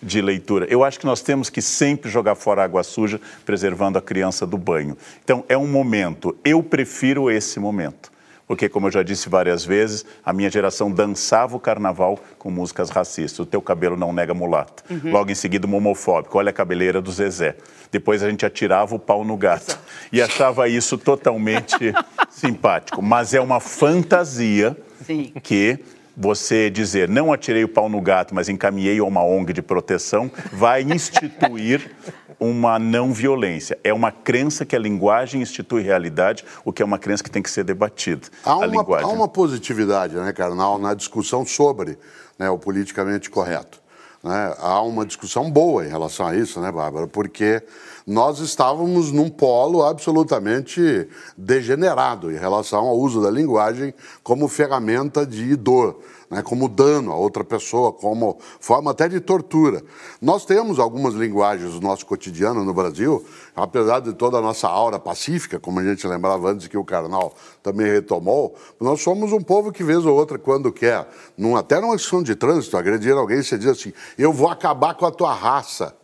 de 0.03 0.21
leitura. 0.21 0.67
Eu 0.69 0.83
acho 0.83 0.99
que 0.99 1.07
nós 1.07 1.23
temos 1.23 1.49
que 1.49 1.63
sempre 1.63 2.11
jogar 2.11 2.35
fora 2.35 2.63
a 2.63 2.65
água 2.65 2.83
suja, 2.83 3.21
preservando 3.47 3.97
a 3.97 4.03
criança 4.03 4.47
do 4.47 4.59
banho. 4.59 4.97
Então, 5.23 5.45
é 5.49 5.57
um 5.57 5.69
momento. 5.69 6.37
Eu 6.45 6.63
prefiro 6.63 7.31
esse 7.31 7.59
momento. 7.61 8.11
Porque, 8.47 8.69
como 8.69 8.89
eu 8.89 8.91
já 8.91 9.03
disse 9.03 9.29
várias 9.29 9.65
vezes, 9.65 10.05
a 10.25 10.33
minha 10.33 10.51
geração 10.51 10.91
dançava 10.91 11.57
o 11.57 11.61
carnaval 11.61 12.19
com 12.39 12.51
músicas 12.51 12.91
racistas. 12.91 13.39
O 13.39 13.47
teu 13.47 13.63
cabelo 13.63 13.97
não 13.97 14.13
nega 14.13 14.35
mulato. 14.35 14.83
Uhum. 14.91 15.11
Logo 15.11 15.31
em 15.31 15.35
seguida, 15.35 15.67
um 15.67 15.75
homofóbico. 15.75 16.37
Olha 16.37 16.51
a 16.51 16.53
cabeleira 16.53 17.01
do 17.01 17.11
Zezé. 17.11 17.57
Depois 17.91 18.23
a 18.23 18.29
gente 18.29 18.45
atirava 18.45 18.95
o 18.95 18.99
pau 18.99 19.25
no 19.25 19.37
gato. 19.37 19.79
E 20.13 20.21
achava 20.21 20.69
isso 20.69 20.99
totalmente 20.99 21.95
simpático. 22.29 23.01
Mas 23.01 23.33
é 23.33 23.41
uma 23.41 23.59
fantasia 23.59 24.77
Sim. 25.07 25.33
que 25.43 25.79
você 26.17 26.69
dizer 26.69 27.09
não 27.09 27.33
atirei 27.33 27.65
o 27.65 27.69
pau 27.69 27.89
no 27.89 28.01
gato, 28.01 28.35
mas 28.35 28.49
encaminhei 28.49 28.99
a 28.99 29.05
uma 29.05 29.25
ONG 29.25 29.53
de 29.53 29.63
proteção, 29.63 30.31
vai 30.53 30.83
instituir 30.83 31.91
uma 32.43 32.79
não 32.79 33.13
violência. 33.13 33.79
É 33.85 33.93
uma 33.93 34.11
crença 34.11 34.67
que 34.67 34.75
a 34.75 34.79
linguagem 34.79 35.41
institui 35.41 35.83
realidade, 35.83 36.45
o 36.65 36.73
que 36.73 36.83
é 36.83 36.85
uma 36.85 36.99
crença 36.99 37.23
que 37.23 37.31
tem 37.31 37.43
que 37.43 37.51
ser 37.51 37.63
debatida. 37.63 38.27
Há, 38.45 38.57
uma, 38.57 39.01
há 39.01 39.07
uma, 39.07 39.29
positividade, 39.29 40.17
né, 40.17 40.33
Carnal, 40.33 40.79
na 40.79 40.93
discussão 40.93 41.47
sobre 41.47 41.97
né, 42.39 42.51
o 42.51 42.59
politicamente 42.59 43.31
correto. 43.31 43.81
Né? 44.23 44.55
Há 44.59 44.83
uma 44.83 45.07
discussão 45.07 45.51
boa 45.51 45.85
em 45.85 45.89
relação 45.89 46.27
a 46.27 46.37
isso, 46.37 46.61
né, 46.61 46.71
Bárbara? 46.73 47.07
Porque 47.07 47.63
nós 48.07 48.41
estávamos 48.41 49.13
num 49.13 49.29
polo 49.29 49.85
absolutamente 49.85 51.09
degenerado 51.37 52.31
em 52.33 52.37
relação 52.37 52.87
ao 52.87 52.97
uso 52.97 53.23
da 53.23 53.31
linguagem 53.31 53.95
como 54.23 54.49
ferramenta 54.49 55.25
de 55.25 55.55
dor, 55.55 56.01
né, 56.33 56.43
como 56.43 56.67
dano 56.67 57.13
a 57.13 57.17
outra 57.17 57.45
pessoa, 57.45 57.93
como 57.93 58.39
forma 58.59 58.91
até 58.91 59.07
de 59.07 59.21
tortura. 59.21 59.83
Nós 60.21 60.47
temos 60.47 60.79
algumas 60.79 61.13
linguagens 61.13 61.75
do 61.75 61.81
nosso 61.83 62.07
cotidiano 62.07 62.65
no 62.65 62.73
Brasil, 62.73 63.23
apesar 63.55 64.01
de 64.01 64.15
toda 64.15 64.39
a 64.39 64.41
nossa 64.41 64.67
aura 64.67 64.99
pacífica, 64.99 65.61
como 65.61 65.79
a 65.79 65.85
gente 65.85 66.07
lembrava 66.07 66.51
antes 66.51 66.69
que 66.69 66.79
o 66.79 66.85
Karnal 66.85 67.35
também 67.63 67.87
retomou, 67.87 68.55
nós 68.81 69.03
somos 69.03 69.31
um 69.31 69.43
povo 69.43 69.71
que, 69.71 69.85
vez 69.85 70.07
ou 70.07 70.17
outra, 70.17 70.39
quando 70.39 70.73
quer, 70.73 71.07
num, 71.37 71.55
até 71.55 71.79
numa 71.79 71.97
questão 71.97 72.23
de 72.23 72.35
trânsito, 72.35 72.79
agredir 72.79 73.13
alguém, 73.13 73.43
você 73.43 73.59
diz 73.59 73.69
assim: 73.69 73.93
eu 74.17 74.33
vou 74.33 74.49
acabar 74.49 74.95
com 74.95 75.05
a 75.05 75.11
tua 75.11 75.35
raça. 75.35 75.95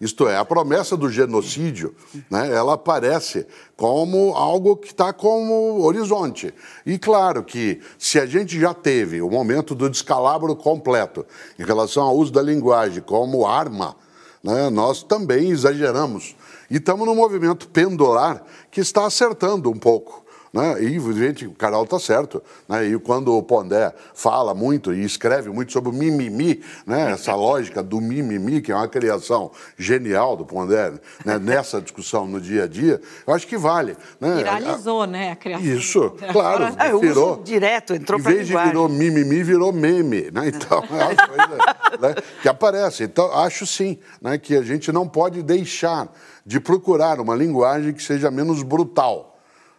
Isto 0.00 0.28
é, 0.28 0.36
a 0.36 0.44
promessa 0.44 0.96
do 0.96 1.10
genocídio, 1.10 1.92
né, 2.30 2.54
ela 2.54 2.74
aparece 2.74 3.44
como 3.76 4.32
algo 4.34 4.76
que 4.76 4.88
está 4.88 5.12
como 5.12 5.82
horizonte. 5.82 6.54
E 6.86 6.96
claro 6.98 7.42
que 7.42 7.80
se 7.98 8.20
a 8.20 8.24
gente 8.24 8.60
já 8.60 8.72
teve 8.72 9.20
o 9.20 9.28
momento 9.28 9.74
do 9.74 9.90
descalabro 9.90 10.54
completo 10.54 11.26
em 11.58 11.64
relação 11.64 12.04
ao 12.04 12.16
uso 12.16 12.32
da 12.32 12.40
linguagem 12.40 13.02
como 13.02 13.44
arma, 13.44 13.96
né, 14.42 14.70
nós 14.70 15.02
também 15.02 15.50
exageramos. 15.50 16.36
E 16.70 16.76
estamos 16.76 17.04
num 17.04 17.16
movimento 17.16 17.68
pendular 17.68 18.44
que 18.70 18.80
está 18.80 19.04
acertando 19.04 19.68
um 19.68 19.78
pouco. 19.78 20.27
Né? 20.52 20.82
E, 20.82 20.98
gente, 21.14 21.46
o 21.46 21.52
Carol 21.52 21.84
está 21.84 21.98
certo. 21.98 22.42
Né? 22.68 22.86
E 22.86 22.98
quando 22.98 23.36
o 23.36 23.42
Pondé 23.42 23.92
fala 24.14 24.54
muito 24.54 24.92
e 24.92 25.04
escreve 25.04 25.50
muito 25.50 25.72
sobre 25.72 25.90
o 25.90 25.92
mimimi, 25.92 26.62
né? 26.86 27.12
essa 27.12 27.34
lógica 27.34 27.82
do 27.82 28.00
mimimi, 28.00 28.60
que 28.60 28.72
é 28.72 28.74
uma 28.74 28.88
criação 28.88 29.50
genial 29.76 30.36
do 30.36 30.44
Pondé, 30.44 30.92
né? 31.24 31.38
nessa 31.38 31.80
discussão 31.80 32.26
no 32.26 32.40
dia 32.40 32.64
a 32.64 32.66
dia, 32.66 33.00
eu 33.26 33.34
acho 33.34 33.46
que 33.46 33.56
vale. 33.56 33.96
Né? 34.20 34.36
Viralizou, 34.36 35.06
né, 35.06 35.32
a 35.32 35.36
criação. 35.36 35.66
Isso, 35.66 36.12
claro. 36.32 36.68
É, 36.78 36.96
virou, 36.96 37.42
direto, 37.42 37.94
entrou 37.94 38.20
para 38.20 38.30
Em 38.30 38.34
vez 38.36 38.46
de 38.46 38.56
virou 38.56 38.88
mimimi, 38.88 39.42
virou 39.42 39.72
meme. 39.72 40.30
Né? 40.30 40.48
Então, 40.48 40.82
é 40.90 41.04
uma 41.04 41.26
coisa 41.26 41.98
né? 42.00 42.14
que 42.40 42.48
aparece. 42.48 43.04
Então, 43.04 43.32
acho 43.32 43.66
sim 43.66 43.98
né? 44.20 44.38
que 44.38 44.54
a 44.54 44.62
gente 44.62 44.92
não 44.92 45.08
pode 45.08 45.42
deixar 45.42 46.08
de 46.44 46.60
procurar 46.60 47.20
uma 47.20 47.34
linguagem 47.34 47.92
que 47.92 48.02
seja 48.02 48.30
menos 48.30 48.62
brutal. 48.62 49.37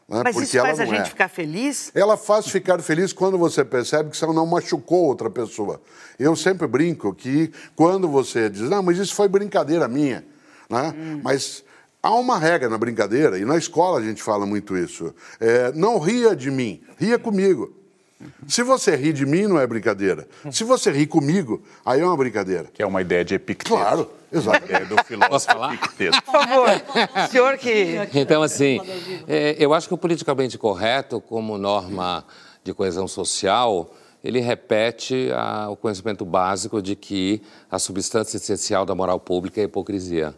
Né? 0.09 0.21
Mas 0.23 0.35
Porque 0.35 0.45
isso 0.47 0.59
faz 0.59 0.79
a 0.79 0.85
gente 0.85 1.01
é. 1.01 1.05
ficar 1.05 1.27
feliz? 1.27 1.91
Ela 1.93 2.17
faz 2.17 2.47
ficar 2.47 2.81
feliz 2.81 3.13
quando 3.13 3.37
você 3.37 3.63
percebe 3.63 4.09
que 4.09 4.17
você 4.17 4.25
não 4.25 4.45
machucou 4.45 5.05
outra 5.05 5.29
pessoa. 5.29 5.79
Eu 6.17 6.35
sempre 6.35 6.67
brinco 6.67 7.13
que 7.13 7.51
quando 7.75 8.07
você 8.07 8.49
diz, 8.49 8.61
não, 8.61 8.81
mas 8.81 8.97
isso 8.97 9.13
foi 9.13 9.27
brincadeira 9.27 9.87
minha, 9.87 10.25
né? 10.67 10.93
Hum. 10.97 11.21
Mas 11.23 11.63
há 12.01 12.11
uma 12.15 12.39
regra 12.39 12.67
na 12.67 12.77
brincadeira, 12.77 13.37
e 13.37 13.45
na 13.45 13.55
escola 13.55 13.99
a 13.99 14.03
gente 14.03 14.23
fala 14.23 14.47
muito 14.47 14.75
isso. 14.75 15.13
É, 15.39 15.71
não 15.73 15.99
ria 15.99 16.35
de 16.35 16.49
mim, 16.49 16.81
ria 16.97 17.19
comigo. 17.19 17.78
Se 18.47 18.63
você 18.63 18.95
ri 18.95 19.13
de 19.13 19.25
mim, 19.25 19.47
não 19.47 19.59
é 19.59 19.65
brincadeira. 19.65 20.27
Se 20.51 20.63
você 20.63 20.91
ri 20.91 21.07
comigo, 21.07 21.63
aí 21.85 22.01
é 22.01 22.05
uma 22.05 22.17
brincadeira. 22.17 22.69
Que 22.73 22.83
é 22.83 22.85
uma 22.85 23.01
ideia 23.01 23.23
de 23.23 23.35
Epicteto. 23.35 23.75
Claro, 23.75 24.11
exato. 24.31 24.65
É 24.69 24.83
do 24.83 25.01
filósofo 25.03 25.29
Posso 25.29 25.45
falar? 25.45 25.73
Epicteto. 25.75 26.21
Por 26.23 26.31
favor, 26.31 26.69
senhor 27.31 27.57
que... 27.57 27.97
Então, 28.13 28.41
assim, 28.41 28.81
é, 29.27 29.55
eu 29.57 29.73
acho 29.73 29.87
que 29.87 29.93
o 29.93 29.97
politicamente 29.97 30.57
correto, 30.57 31.21
como 31.21 31.57
norma 31.57 32.25
de 32.63 32.73
coesão 32.73 33.07
social, 33.07 33.93
ele 34.23 34.39
repete 34.39 35.29
a, 35.33 35.69
o 35.69 35.77
conhecimento 35.77 36.25
básico 36.25 36.81
de 36.81 36.95
que 36.95 37.41
a 37.71 37.79
substância 37.79 38.35
essencial 38.35 38.85
da 38.85 38.93
moral 38.93 39.19
pública 39.19 39.61
é 39.61 39.63
a 39.63 39.65
hipocrisia. 39.65 40.35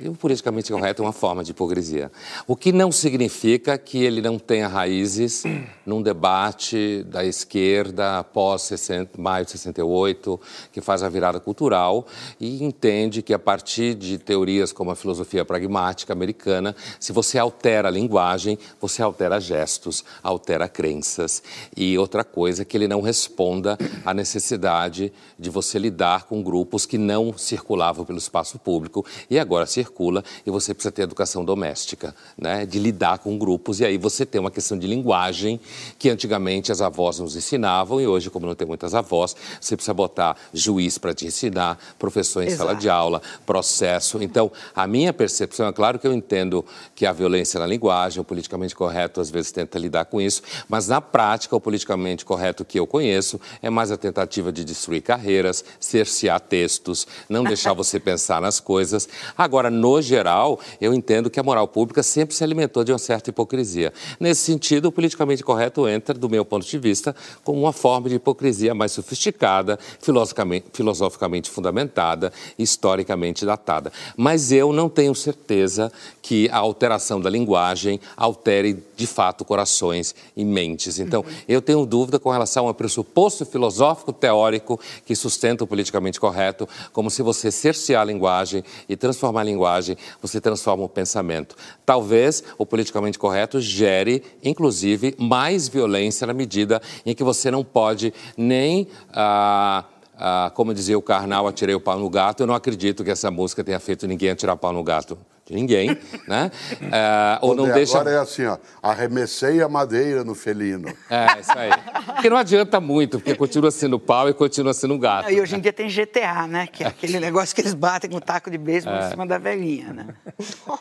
E 0.00 0.08
o 0.08 0.14
politicamente 0.14 0.72
correto 0.72 1.02
é 1.02 1.06
uma 1.06 1.12
forma 1.12 1.44
de 1.44 1.50
hipocrisia. 1.50 2.10
O 2.46 2.56
que 2.56 2.72
não 2.72 2.90
significa 2.90 3.76
que 3.76 4.02
ele 4.02 4.20
não 4.20 4.38
tenha 4.38 4.68
raízes 4.68 5.44
num 5.84 6.00
debate 6.02 7.04
da 7.04 7.24
esquerda 7.24 8.18
após 8.18 8.70
maio 9.18 9.44
de 9.44 9.50
68, 9.52 10.40
que 10.72 10.80
faz 10.80 11.02
a 11.02 11.08
virada 11.08 11.38
cultural 11.40 12.06
e 12.40 12.62
entende 12.62 13.22
que 13.22 13.34
a 13.34 13.38
partir 13.38 13.94
de 13.94 14.18
teorias 14.18 14.72
como 14.72 14.90
a 14.90 14.96
filosofia 14.96 15.44
pragmática 15.44 16.12
americana, 16.12 16.74
se 16.98 17.12
você 17.12 17.38
altera 17.38 17.88
a 17.88 17.90
linguagem, 17.90 18.58
você 18.80 19.02
altera 19.02 19.40
gestos, 19.40 20.04
altera 20.22 20.68
crenças. 20.68 21.42
E 21.76 21.98
outra 21.98 22.24
coisa 22.24 22.62
é 22.62 22.64
que 22.64 22.76
ele 22.76 22.88
não 22.88 23.00
responda 23.00 23.76
à 24.04 24.14
necessidade 24.14 25.12
de 25.38 25.50
você 25.50 25.78
lidar 25.78 26.24
com 26.24 26.42
grupos 26.42 26.86
que 26.86 26.98
não 26.98 27.36
circulavam 27.36 28.04
pelo 28.04 28.18
espaço 28.18 28.58
público 28.58 29.04
e 29.28 29.38
agora 29.38 29.65
circula 29.66 30.24
e 30.46 30.50
você 30.50 30.72
precisa 30.72 30.92
ter 30.92 31.02
educação 31.02 31.44
doméstica, 31.44 32.14
né? 32.36 32.64
de 32.66 32.78
lidar 32.78 33.18
com 33.18 33.38
grupos. 33.38 33.80
E 33.80 33.84
aí 33.84 33.98
você 33.98 34.24
tem 34.24 34.40
uma 34.40 34.50
questão 34.50 34.78
de 34.78 34.86
linguagem 34.86 35.60
que 35.98 36.08
antigamente 36.08 36.72
as 36.72 36.80
avós 36.80 37.18
nos 37.18 37.36
ensinavam 37.36 38.00
e 38.00 38.06
hoje, 38.06 38.30
como 38.30 38.46
não 38.46 38.54
tem 38.54 38.66
muitas 38.66 38.94
avós, 38.94 39.36
você 39.60 39.76
precisa 39.76 39.94
botar 39.94 40.36
juiz 40.52 40.98
para 40.98 41.14
te 41.14 41.26
ensinar, 41.26 41.78
professor 41.98 42.42
em 42.42 42.46
Exato. 42.46 42.58
sala 42.58 42.74
de 42.74 42.88
aula, 42.88 43.22
processo. 43.44 44.22
Então, 44.22 44.50
a 44.74 44.86
minha 44.86 45.12
percepção, 45.12 45.66
é 45.66 45.72
claro 45.72 45.98
que 45.98 46.06
eu 46.06 46.12
entendo 46.12 46.64
que 46.94 47.06
a 47.06 47.12
violência 47.12 47.60
na 47.60 47.66
linguagem, 47.66 48.20
o 48.20 48.24
politicamente 48.24 48.74
correto 48.74 49.20
às 49.20 49.30
vezes 49.30 49.52
tenta 49.52 49.78
lidar 49.78 50.06
com 50.06 50.20
isso, 50.20 50.42
mas 50.68 50.88
na 50.88 51.00
prática, 51.00 51.56
o 51.56 51.60
politicamente 51.60 52.24
correto 52.24 52.64
que 52.64 52.78
eu 52.78 52.86
conheço 52.86 53.40
é 53.62 53.70
mais 53.70 53.90
a 53.90 53.96
tentativa 53.96 54.52
de 54.52 54.64
destruir 54.64 55.02
carreiras, 55.02 55.64
cercear 55.80 56.40
textos, 56.40 57.06
não 57.28 57.44
deixar 57.44 57.72
você 57.74 57.98
pensar 57.98 58.40
nas 58.40 58.60
coisas. 58.60 59.08
Agora, 59.36 59.55
Agora, 59.56 59.70
no 59.70 60.02
geral, 60.02 60.60
eu 60.78 60.92
entendo 60.92 61.30
que 61.30 61.40
a 61.40 61.42
moral 61.42 61.66
pública 61.66 62.02
sempre 62.02 62.36
se 62.36 62.44
alimentou 62.44 62.84
de 62.84 62.92
uma 62.92 62.98
certa 62.98 63.30
hipocrisia. 63.30 63.90
Nesse 64.20 64.42
sentido, 64.42 64.88
o 64.88 64.92
politicamente 64.92 65.42
correto 65.42 65.88
entra, 65.88 66.12
do 66.12 66.28
meu 66.28 66.44
ponto 66.44 66.66
de 66.66 66.78
vista, 66.78 67.16
como 67.42 67.58
uma 67.58 67.72
forma 67.72 68.10
de 68.10 68.16
hipocrisia 68.16 68.74
mais 68.74 68.92
sofisticada, 68.92 69.78
filosoficamente, 70.02 70.66
filosoficamente 70.74 71.48
fundamentada, 71.48 72.30
historicamente 72.58 73.46
datada. 73.46 73.90
Mas 74.14 74.52
eu 74.52 74.74
não 74.74 74.90
tenho 74.90 75.14
certeza 75.14 75.90
que 76.20 76.50
a 76.50 76.58
alteração 76.58 77.18
da 77.18 77.30
linguagem 77.30 77.98
altere 78.14 78.84
de 78.94 79.06
fato 79.06 79.42
corações 79.42 80.14
e 80.36 80.44
mentes. 80.44 80.98
Então, 80.98 81.20
uhum. 81.22 81.34
eu 81.48 81.62
tenho 81.62 81.86
dúvida 81.86 82.18
com 82.18 82.30
relação 82.30 82.66
ao 82.66 82.74
pressuposto 82.74 83.46
filosófico 83.46 84.12
teórico 84.12 84.78
que 85.06 85.16
sustenta 85.16 85.64
o 85.64 85.66
politicamente 85.66 86.20
correto, 86.20 86.68
como 86.92 87.10
se 87.10 87.22
você 87.22 87.50
cercear 87.50 88.02
a 88.02 88.04
linguagem 88.04 88.62
e 88.86 88.96
transformar 88.96 89.45
linguagem, 89.46 89.96
você 90.20 90.40
transforma 90.40 90.84
o 90.84 90.88
pensamento. 90.88 91.56
Talvez 91.84 92.44
o 92.58 92.66
politicamente 92.66 93.18
correto 93.18 93.60
gere, 93.60 94.22
inclusive, 94.42 95.14
mais 95.18 95.68
violência 95.68 96.26
na 96.26 96.34
medida 96.34 96.80
em 97.04 97.14
que 97.14 97.24
você 97.24 97.50
não 97.50 97.64
pode 97.64 98.12
nem. 98.36 98.86
Ah, 99.12 99.84
ah, 100.18 100.50
como 100.54 100.72
dizia 100.72 100.98
o 100.98 101.02
Karnal, 101.02 101.46
atirei 101.46 101.74
o 101.74 101.80
pau 101.80 101.98
no 101.98 102.08
gato. 102.08 102.42
Eu 102.42 102.46
não 102.46 102.54
acredito 102.54 103.04
que 103.04 103.10
essa 103.10 103.30
música 103.30 103.62
tenha 103.62 103.78
feito 103.78 104.06
ninguém 104.06 104.30
atirar 104.30 104.56
pau 104.56 104.72
no 104.72 104.82
gato 104.82 105.18
de 105.46 105.54
ninguém, 105.54 105.96
né? 106.26 106.50
É, 106.92 107.38
ou 107.40 107.54
não 107.54 107.70
deixa... 107.70 108.00
Agora 108.00 108.16
é 108.16 108.18
assim, 108.18 108.44
ó, 108.44 108.58
arremessei 108.82 109.62
a 109.62 109.68
madeira 109.68 110.24
no 110.24 110.34
felino. 110.34 110.92
É, 111.08 111.40
isso 111.40 111.52
aí. 111.56 111.70
Porque 112.04 112.28
não 112.28 112.36
adianta 112.36 112.80
muito, 112.80 113.20
porque 113.20 113.34
continua 113.36 113.70
sendo 113.70 113.98
pau 113.98 114.28
e 114.28 114.34
continua 114.34 114.74
sendo 114.74 114.98
gato. 114.98 115.30
E 115.30 115.40
hoje 115.40 115.54
em 115.54 115.60
dia 115.60 115.72
tem 115.72 115.88
GTA, 115.88 116.48
né? 116.48 116.66
Que 116.66 116.82
é 116.82 116.88
aquele 116.88 117.20
negócio 117.20 117.54
que 117.54 117.60
eles 117.60 117.74
batem 117.74 118.10
com 118.10 118.16
o 118.16 118.20
taco 118.20 118.50
de 118.50 118.58
beisebol 118.58 118.98
é. 118.98 119.06
em 119.06 119.10
cima 119.10 119.24
da 119.24 119.38
velhinha, 119.38 119.92
né? 119.92 120.08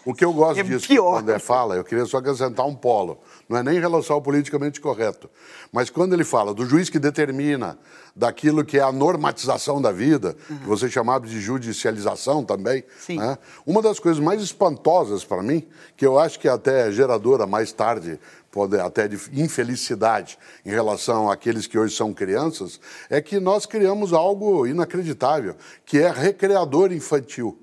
O 0.03 0.15
que 0.15 0.25
eu 0.25 0.34
gosto 0.34 0.60
é 0.60 0.63
disso, 0.63 0.88
pior. 0.88 1.19
quando 1.19 1.29
é 1.29 1.38
fala, 1.38 1.75
eu 1.75 1.84
queria 1.84 2.05
só 2.05 2.17
acrescentar 2.17 2.65
um 2.65 2.74
polo. 2.74 3.19
Não 3.48 3.60
é 3.60 3.63
nem 3.63 3.77
em 3.77 3.79
relação 3.79 4.15
ao 4.15 4.22
politicamente 4.22 4.81
correto. 4.81 5.29
Mas 5.72 5.91
quando 5.91 6.13
ele 6.13 6.24
fala 6.24 6.55
do 6.55 6.65
juiz 6.65 6.89
que 6.89 6.98
determina 6.98 7.77
daquilo 8.15 8.63
que 8.63 8.77
é 8.77 8.81
a 8.81 8.91
normatização 8.91 9.81
da 9.81 9.91
vida, 9.91 10.38
uhum. 10.50 10.57
que 10.60 10.65
você 10.67 10.89
chamava 10.89 11.27
de 11.27 11.39
judicialização 11.41 12.45
também, 12.45 12.84
né? 13.10 13.38
uma 13.65 13.81
das 13.81 14.00
coisas 14.00 14.24
mais 14.24 14.41
espantosas 14.41 15.25
para 15.25 15.43
mim, 15.43 15.67
que 15.98 16.05
eu 16.05 16.17
acho 16.17 16.39
que 16.39 16.48
até 16.48 16.89
geradora 16.91 17.45
mais 17.45 17.74
tarde 17.74 18.17
pode 18.50 18.79
até 18.79 19.05
de 19.05 19.17
infelicidade 19.34 20.39
em 20.65 20.69
relação 20.69 21.29
àqueles 21.29 21.67
que 21.67 21.77
hoje 21.77 21.93
são 21.93 22.13
crianças, 22.13 22.79
é 23.10 23.19
que 23.19 23.38
nós 23.38 23.65
criamos 23.65 24.13
algo 24.13 24.65
inacreditável, 24.65 25.57
que 25.86 25.98
é 25.98 26.10
recreador 26.10 26.93
infantil. 26.93 27.60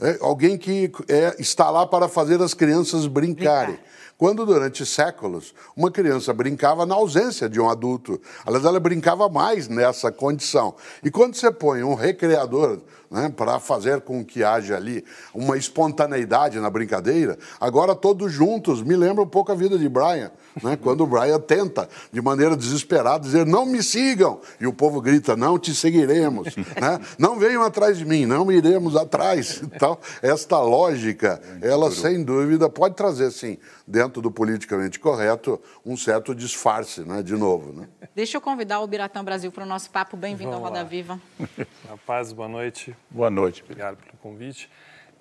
É 0.00 0.18
alguém 0.20 0.58
que 0.58 0.90
é, 1.08 1.36
está 1.38 1.70
lá 1.70 1.86
para 1.86 2.08
fazer 2.08 2.42
as 2.42 2.54
crianças 2.54 3.06
brincarem. 3.06 3.76
Brincar. 3.76 3.96
Quando 4.18 4.46
durante 4.46 4.86
séculos 4.86 5.52
uma 5.76 5.90
criança 5.90 6.32
brincava 6.32 6.86
na 6.86 6.94
ausência 6.94 7.50
de 7.50 7.60
um 7.60 7.68
adulto, 7.68 8.18
aliás, 8.46 8.64
ela 8.64 8.80
brincava 8.80 9.28
mais 9.28 9.68
nessa 9.68 10.10
condição. 10.10 10.74
E 11.04 11.10
quando 11.10 11.34
você 11.34 11.50
põe 11.50 11.82
um 11.82 11.94
recreador 11.94 12.80
né, 13.10 13.28
para 13.28 13.60
fazer 13.60 14.00
com 14.00 14.24
que 14.24 14.42
haja 14.42 14.74
ali 14.74 15.04
uma 15.34 15.58
espontaneidade 15.58 16.58
na 16.58 16.70
brincadeira, 16.70 17.38
agora 17.60 17.94
todos 17.94 18.32
juntos, 18.32 18.82
me 18.82 18.96
lembra 18.96 19.22
um 19.22 19.28
pouco 19.28 19.52
a 19.52 19.54
vida 19.54 19.78
de 19.78 19.88
Brian. 19.88 20.30
Né? 20.62 20.76
Quando 20.82 21.02
o 21.02 21.06
Brian 21.06 21.38
tenta, 21.38 21.86
de 22.10 22.22
maneira 22.22 22.56
desesperada, 22.56 23.20
dizer: 23.20 23.44
não 23.44 23.66
me 23.66 23.82
sigam, 23.82 24.40
e 24.58 24.66
o 24.66 24.72
povo 24.72 25.00
grita: 25.00 25.36
não 25.36 25.58
te 25.58 25.74
seguiremos, 25.74 26.56
né? 26.80 27.00
não 27.18 27.38
venham 27.38 27.62
atrás 27.62 27.98
de 27.98 28.04
mim, 28.06 28.24
não 28.24 28.50
iremos 28.50 28.96
atrás. 28.96 29.60
Então, 29.62 29.98
esta 30.22 30.58
lógica, 30.58 31.40
ela 31.60 31.90
sem 31.90 32.24
dúvida 32.24 32.68
pode 32.70 32.94
trazer, 32.94 33.30
sim, 33.30 33.58
dentro 33.86 34.20
do 34.20 34.30
politicamente 34.30 34.98
correto, 34.98 35.60
um 35.84 35.96
certo 35.96 36.34
disfarce, 36.34 37.02
né? 37.02 37.22
de 37.22 37.34
novo. 37.34 37.72
Né? 37.72 37.88
Deixa 38.14 38.36
eu 38.36 38.40
convidar 38.40 38.80
o 38.80 38.86
Biratã 38.86 39.22
Brasil 39.22 39.52
para 39.52 39.64
o 39.64 39.66
nosso 39.66 39.90
papo. 39.90 40.16
Bem-vindo 40.16 40.52
ao 40.52 40.60
Roda 40.60 40.82
Viva. 40.84 41.20
Rapaz, 41.88 42.32
boa 42.32 42.48
noite. 42.48 42.96
Boa 43.10 43.30
noite. 43.30 43.62
Obrigado 43.62 43.96
pelo 43.98 44.16
convite. 44.18 44.70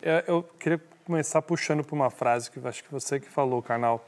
É, 0.01 0.23
eu 0.27 0.43
queria 0.59 0.81
começar 1.05 1.41
puxando 1.41 1.83
por 1.83 1.95
uma 1.95 2.09
frase 2.09 2.49
que 2.49 2.59
acho 2.67 2.83
que 2.83 2.91
você 2.91 3.19
que 3.19 3.29
falou, 3.29 3.61
Carnal 3.61 4.05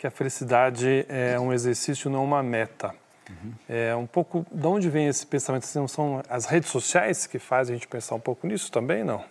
que 0.00 0.06
a 0.06 0.10
felicidade 0.10 1.04
é 1.10 1.38
um 1.38 1.52
exercício, 1.52 2.08
não 2.08 2.24
uma 2.24 2.42
meta. 2.42 2.94
Uhum. 3.28 3.52
É 3.68 3.94
um 3.94 4.06
pouco, 4.06 4.46
de 4.50 4.66
onde 4.66 4.88
vem 4.88 5.08
esse 5.08 5.26
pensamento? 5.26 5.68
Não 5.74 5.86
são 5.86 6.22
as 6.26 6.46
redes 6.46 6.70
sociais 6.70 7.26
que 7.26 7.38
fazem 7.38 7.74
a 7.74 7.78
gente 7.78 7.86
pensar 7.86 8.14
um 8.14 8.20
pouco 8.20 8.46
nisso 8.46 8.72
também, 8.72 9.04
não? 9.04 9.22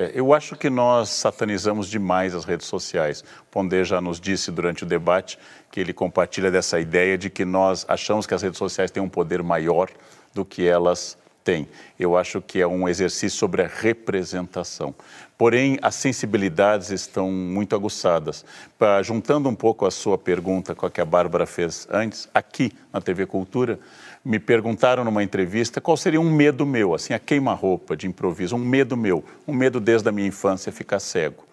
É, 0.00 0.12
eu 0.14 0.32
acho 0.32 0.56
que 0.56 0.70
nós 0.70 1.10
satanizamos 1.10 1.86
demais 1.86 2.34
as 2.34 2.46
redes 2.46 2.66
sociais. 2.66 3.22
Pondé 3.50 3.84
já 3.84 4.00
nos 4.00 4.18
disse 4.18 4.50
durante 4.50 4.82
o 4.82 4.86
debate 4.86 5.38
que 5.70 5.78
ele 5.78 5.92
compartilha 5.92 6.50
dessa 6.50 6.80
ideia 6.80 7.18
de 7.18 7.28
que 7.28 7.44
nós 7.44 7.84
achamos 7.86 8.26
que 8.26 8.32
as 8.32 8.40
redes 8.40 8.56
sociais 8.56 8.90
têm 8.90 9.02
um 9.02 9.10
poder 9.10 9.42
maior 9.42 9.90
do 10.32 10.42
que 10.42 10.66
elas 10.66 11.18
têm. 11.44 11.68
Eu 11.98 12.16
acho 12.16 12.40
que 12.40 12.62
é 12.62 12.66
um 12.66 12.88
exercício 12.88 13.38
sobre 13.38 13.60
a 13.60 13.66
representação. 13.66 14.94
Porém, 15.36 15.78
as 15.82 15.96
sensibilidades 15.96 16.88
estão 16.88 17.30
muito 17.30 17.76
aguçadas. 17.76 18.42
Pra, 18.78 19.02
juntando 19.02 19.50
um 19.50 19.54
pouco 19.54 19.84
a 19.84 19.90
sua 19.90 20.16
pergunta 20.16 20.74
com 20.74 20.86
a 20.86 20.90
que 20.90 21.02
a 21.02 21.04
Bárbara 21.04 21.44
fez 21.44 21.86
antes, 21.90 22.26
aqui 22.32 22.72
na 22.90 23.02
TV 23.02 23.26
Cultura, 23.26 23.78
me 24.24 24.38
perguntaram 24.38 25.04
numa 25.04 25.22
entrevista 25.22 25.80
qual 25.80 25.96
seria 25.96 26.20
um 26.20 26.30
medo 26.30 26.66
meu, 26.66 26.94
assim, 26.94 27.14
a 27.14 27.18
queima-roupa 27.18 27.96
de 27.96 28.06
improviso, 28.06 28.54
um 28.54 28.58
medo 28.58 28.96
meu, 28.96 29.24
um 29.46 29.54
medo 29.54 29.80
desde 29.80 30.08
a 30.08 30.12
minha 30.12 30.28
infância 30.28 30.70
ficar 30.70 31.00
cego. 31.00 31.44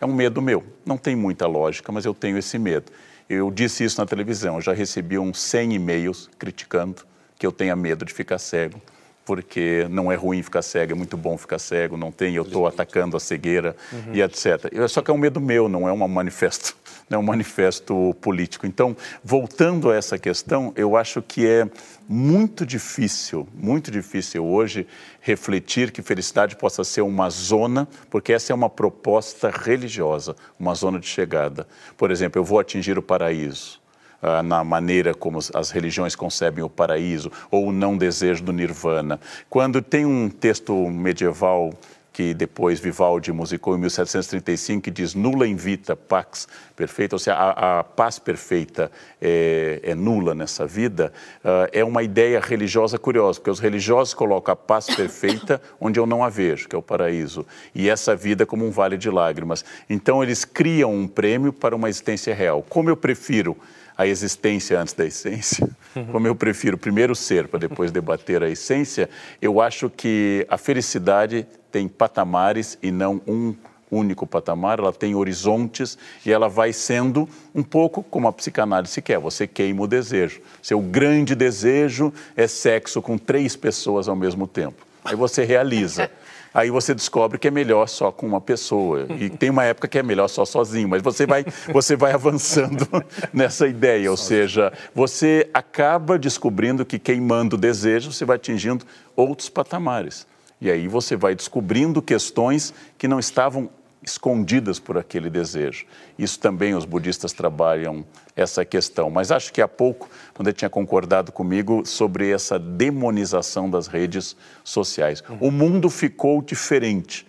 É 0.00 0.04
um 0.04 0.14
medo 0.14 0.42
meu, 0.42 0.64
não 0.84 0.98
tem 0.98 1.14
muita 1.14 1.46
lógica, 1.46 1.90
mas 1.92 2.04
eu 2.04 2.12
tenho 2.12 2.36
esse 2.36 2.58
medo. 2.58 2.90
Eu 3.28 3.50
disse 3.50 3.84
isso 3.84 4.00
na 4.00 4.06
televisão, 4.06 4.60
já 4.60 4.72
recebi 4.72 5.18
uns 5.18 5.40
100 5.40 5.74
e-mails 5.74 6.30
criticando 6.38 7.02
que 7.38 7.46
eu 7.46 7.52
tenha 7.52 7.74
medo 7.76 8.04
de 8.04 8.12
ficar 8.12 8.38
cego, 8.38 8.80
porque 9.24 9.86
não 9.90 10.10
é 10.10 10.14
ruim 10.14 10.42
ficar 10.42 10.62
cego, 10.62 10.92
é 10.92 10.94
muito 10.94 11.16
bom 11.16 11.36
ficar 11.36 11.58
cego, 11.58 11.96
não 11.96 12.12
tem, 12.12 12.34
eu 12.34 12.42
estou 12.42 12.66
atacando 12.66 13.16
a 13.16 13.20
cegueira 13.20 13.74
uhum. 13.92 14.14
e 14.14 14.22
etc. 14.22 14.70
Só 14.88 15.02
que 15.02 15.10
é 15.10 15.14
um 15.14 15.18
medo 15.18 15.40
meu, 15.40 15.68
não 15.68 15.88
é 15.88 15.92
um 15.92 16.08
manifesto 16.08 16.76
né, 17.08 17.16
um 17.16 17.22
manifesto 17.22 18.14
político. 18.20 18.66
Então, 18.66 18.96
voltando 19.22 19.90
a 19.90 19.96
essa 19.96 20.18
questão, 20.18 20.72
eu 20.76 20.96
acho 20.96 21.22
que 21.22 21.46
é 21.46 21.68
muito 22.08 22.64
difícil, 22.64 23.48
muito 23.54 23.90
difícil 23.90 24.44
hoje 24.44 24.86
refletir 25.20 25.90
que 25.90 26.02
felicidade 26.02 26.56
possa 26.56 26.84
ser 26.84 27.02
uma 27.02 27.28
zona, 27.30 27.88
porque 28.08 28.32
essa 28.32 28.52
é 28.52 28.54
uma 28.54 28.70
proposta 28.70 29.50
religiosa, 29.50 30.36
uma 30.58 30.74
zona 30.74 30.98
de 30.98 31.06
chegada. 31.06 31.66
Por 31.96 32.10
exemplo, 32.10 32.40
eu 32.40 32.44
vou 32.44 32.58
atingir 32.60 32.98
o 32.98 33.02
paraíso. 33.02 33.80
Ah, 34.22 34.42
na 34.42 34.64
maneira 34.64 35.14
como 35.14 35.38
as 35.54 35.70
religiões 35.70 36.16
concebem 36.16 36.64
o 36.64 36.70
paraíso, 36.70 37.30
ou 37.50 37.68
o 37.68 37.72
não 37.72 37.98
desejo 37.98 38.42
do 38.42 38.52
nirvana. 38.52 39.20
Quando 39.50 39.82
tem 39.82 40.06
um 40.06 40.30
texto 40.30 40.74
medieval 40.88 41.72
que 42.16 42.32
depois 42.32 42.80
Vivaldi 42.80 43.30
musicou 43.30 43.76
em 43.76 43.78
1735, 43.78 44.84
que 44.84 44.90
diz 44.90 45.12
nula 45.12 45.46
invita 45.46 45.94
pax 45.94 46.48
perfeita, 46.74 47.14
ou 47.14 47.18
seja, 47.18 47.36
a, 47.36 47.80
a 47.80 47.84
paz 47.84 48.18
perfeita 48.18 48.90
é, 49.20 49.80
é, 49.82 49.94
nula 49.94 50.34
nessa 50.34 50.66
vida, 50.66 51.12
uh, 51.44 51.68
é 51.70 51.84
uma 51.84 52.02
ideia 52.02 52.40
religiosa 52.40 52.98
curiosa, 52.98 53.38
porque 53.38 53.50
os 53.50 53.60
religiosos 53.60 54.14
colocam 54.14 54.50
a 54.50 54.56
paz 54.56 54.86
perfeita 54.86 55.60
onde 55.78 56.00
eu 56.00 56.06
não 56.06 56.24
a 56.24 56.30
vejo, 56.30 56.66
que 56.66 56.74
é 56.74 56.78
o 56.78 56.82
paraíso, 56.82 57.44
e 57.74 57.86
essa 57.86 58.16
vida 58.16 58.46
como 58.46 58.66
um 58.66 58.70
vale 58.70 58.96
de 58.96 59.10
lágrimas. 59.10 59.62
Então 59.86 60.22
eles 60.22 60.42
criam 60.42 60.94
um 60.94 61.06
prêmio 61.06 61.52
para 61.52 61.76
uma 61.76 61.90
existência 61.90 62.34
real. 62.34 62.64
Como 62.66 62.88
eu 62.88 62.96
prefiro 62.96 63.54
a 63.96 64.06
existência 64.06 64.80
antes 64.80 64.94
da 64.94 65.06
essência, 65.06 65.68
uhum. 65.94 66.06
como 66.06 66.26
eu 66.26 66.34
prefiro 66.34 66.76
primeiro 66.76 67.14
ser 67.14 67.48
para 67.48 67.58
depois 67.58 67.90
debater 67.90 68.42
a 68.42 68.48
essência, 68.48 69.08
eu 69.40 69.60
acho 69.60 69.88
que 69.88 70.46
a 70.50 70.58
felicidade 70.58 71.46
tem 71.72 71.88
patamares 71.88 72.78
e 72.82 72.90
não 72.90 73.20
um 73.26 73.54
único 73.90 74.26
patamar, 74.26 74.78
ela 74.78 74.92
tem 74.92 75.14
horizontes 75.14 75.96
e 76.24 76.32
ela 76.32 76.48
vai 76.48 76.72
sendo 76.72 77.28
um 77.54 77.62
pouco 77.62 78.02
como 78.02 78.28
a 78.28 78.32
psicanálise 78.32 79.00
quer, 79.00 79.18
você 79.18 79.46
queima 79.46 79.82
o 79.82 79.86
desejo. 79.86 80.40
Seu 80.60 80.80
grande 80.80 81.34
desejo 81.34 82.12
é 82.36 82.46
sexo 82.46 83.00
com 83.00 83.16
três 83.16 83.56
pessoas 83.56 84.08
ao 84.08 84.16
mesmo 84.16 84.46
tempo. 84.46 84.84
Aí 85.04 85.14
você 85.14 85.44
realiza. 85.44 86.10
aí 86.56 86.70
você 86.70 86.94
descobre 86.94 87.38
que 87.38 87.48
é 87.48 87.50
melhor 87.50 87.86
só 87.86 88.10
com 88.10 88.26
uma 88.26 88.40
pessoa. 88.40 89.06
E 89.20 89.28
tem 89.36 89.50
uma 89.50 89.62
época 89.62 89.86
que 89.86 89.98
é 89.98 90.02
melhor 90.02 90.26
só 90.26 90.46
sozinho, 90.46 90.88
mas 90.88 91.02
você 91.02 91.26
vai, 91.26 91.44
você 91.70 91.94
vai 91.94 92.12
avançando 92.12 92.88
nessa 93.30 93.68
ideia. 93.68 94.10
Ou 94.10 94.16
seja, 94.16 94.72
você 94.94 95.50
acaba 95.52 96.18
descobrindo 96.18 96.86
que 96.86 96.98
queimando 96.98 97.56
o 97.56 97.58
desejo, 97.58 98.10
você 98.10 98.24
vai 98.24 98.36
atingindo 98.36 98.86
outros 99.14 99.50
patamares. 99.50 100.26
E 100.58 100.70
aí 100.70 100.88
você 100.88 101.14
vai 101.14 101.34
descobrindo 101.34 102.00
questões 102.00 102.72
que 102.96 103.06
não 103.06 103.18
estavam 103.18 103.68
escondidas 104.02 104.78
por 104.78 104.96
aquele 104.96 105.28
desejo. 105.28 105.84
Isso 106.18 106.38
também 106.38 106.74
os 106.74 106.84
budistas 106.84 107.32
trabalham 107.32 108.04
essa 108.34 108.64
questão. 108.64 109.10
Mas 109.10 109.30
acho 109.30 109.52
que 109.52 109.60
há 109.60 109.68
pouco, 109.68 110.08
quando 110.34 110.48
ele 110.48 110.56
tinha 110.56 110.70
concordado 110.70 111.32
comigo 111.32 111.84
sobre 111.84 112.30
essa 112.30 112.58
demonização 112.58 113.68
das 113.68 113.86
redes 113.86 114.36
sociais. 114.62 115.24
O 115.40 115.50
mundo 115.50 115.90
ficou 115.90 116.40
diferente, 116.42 117.26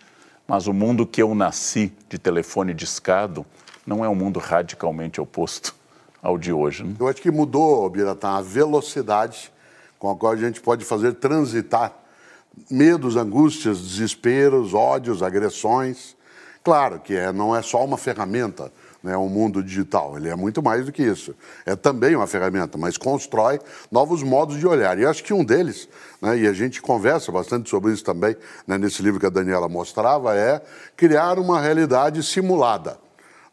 mas 0.48 0.68
o 0.68 0.74
mundo 0.74 1.08
que 1.08 1.22
eu 1.22 1.34
nasci 1.34 1.92
de 2.10 2.18
telefone 2.18 2.74
discado 2.74 3.46
não 3.86 4.04
é 4.04 4.10
um 4.10 4.16
mundo 4.16 4.40
radicalmente 4.40 5.22
oposto 5.22 5.74
ao 6.22 6.38
de 6.38 6.52
hoje. 6.52 6.84
Né? 6.84 6.96
Eu 7.00 7.08
acho 7.08 7.22
que 7.22 7.32
mudou, 7.32 7.90
Biratã, 7.90 8.32
a 8.32 8.42
velocidade 8.42 9.52
com 9.98 10.12
a 10.12 10.16
qual 10.16 10.34
a 10.34 10.36
gente 10.36 10.62
pode 10.62 10.86
fazer 10.86 11.14
transitar 11.14 11.94
medos, 12.70 13.16
angústias, 13.16 13.80
desesperos, 13.80 14.74
ódios, 14.74 15.24
agressões 15.24 16.17
Claro 16.68 17.00
que 17.00 17.16
é, 17.16 17.32
não 17.32 17.56
é 17.56 17.62
só 17.62 17.82
uma 17.86 17.98
ferramenta, 17.98 18.70
né, 19.02 19.16
o 19.16 19.30
mundo 19.30 19.64
digital, 19.64 20.18
ele 20.18 20.28
é 20.28 20.36
muito 20.36 20.62
mais 20.62 20.86
do 20.86 20.92
que 20.92 21.02
isso. 21.02 21.34
É 21.66 21.78
também 21.78 22.14
uma 22.14 22.28
ferramenta, 22.28 22.78
mas 22.78 22.98
constrói 22.98 23.58
novos 23.90 24.22
modos 24.22 24.60
de 24.60 24.68
olhar. 24.68 25.00
E 25.00 25.06
acho 25.06 25.24
que 25.24 25.34
um 25.34 25.46
deles, 25.46 25.88
né, 26.22 26.38
e 26.40 26.46
a 26.46 26.52
gente 26.52 26.82
conversa 26.82 27.32
bastante 27.32 27.70
sobre 27.70 27.94
isso 27.94 28.04
também, 28.04 28.36
né, 28.68 28.78
nesse 28.78 29.02
livro 29.02 29.18
que 29.18 29.26
a 29.26 29.30
Daniela 29.30 29.70
mostrava, 29.70 30.36
é 30.36 30.62
criar 30.98 31.40
uma 31.40 31.62
realidade 31.62 32.22
simulada. 32.22 33.00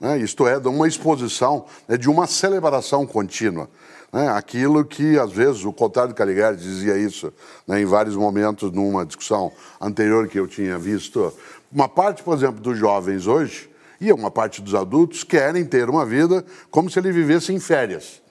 Né, 0.01 0.19
isto 0.19 0.49
é, 0.49 0.59
de 0.59 0.67
uma 0.67 0.89
exposição, 0.89 1.67
né, 1.87 1.97
de 1.97 2.11
uma 2.11 2.27
celebração 2.27 3.07
contínua. 3.07 3.71
Né, 4.15 4.29
aquilo 4.29 4.85
que, 4.85 5.19
às 5.19 5.33
vezes, 5.33 5.65
o 5.65 5.73
contrário 5.73 6.15
Caligari 6.15 6.57
dizia 6.57 6.97
isso 6.97 7.33
né, 7.67 7.81
em 7.81 7.85
vários 7.85 8.15
momentos, 8.15 8.71
numa 8.71 9.05
discussão 9.05 9.51
anterior 9.81 10.29
que 10.29 10.39
eu 10.39 10.47
tinha 10.47 10.79
visto 10.79 11.33
uma 11.75 11.89
parte, 11.89 12.23
por 12.23 12.37
exemplo, 12.37 12.61
dos 12.61 12.79
jovens 12.79 13.27
hoje, 13.27 13.69
e 14.01 14.13
uma 14.13 14.31
parte 14.31 14.63
dos 14.63 14.77
adultos, 14.77 15.25
querem 15.25 15.65
ter 15.65 15.91
uma 15.91 16.07
vida 16.07 16.45
como 16.71 16.89
se 16.89 17.01
ele 17.01 17.11
vivesse 17.11 17.53
em 17.53 17.59
férias. 17.59 18.23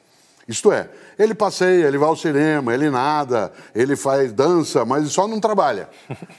Isto 0.45 0.73
é, 0.73 0.89
ele 1.17 1.33
passeia, 1.33 1.87
ele 1.87 1.97
vai 1.97 2.09
ao 2.09 2.17
cinema, 2.17 2.73
ele 2.73 2.89
nada, 2.89 3.51
ele 3.73 3.95
faz 3.95 4.33
dança, 4.33 4.83
mas 4.83 5.09
só 5.09 5.25
não 5.25 5.39
trabalha. 5.39 5.89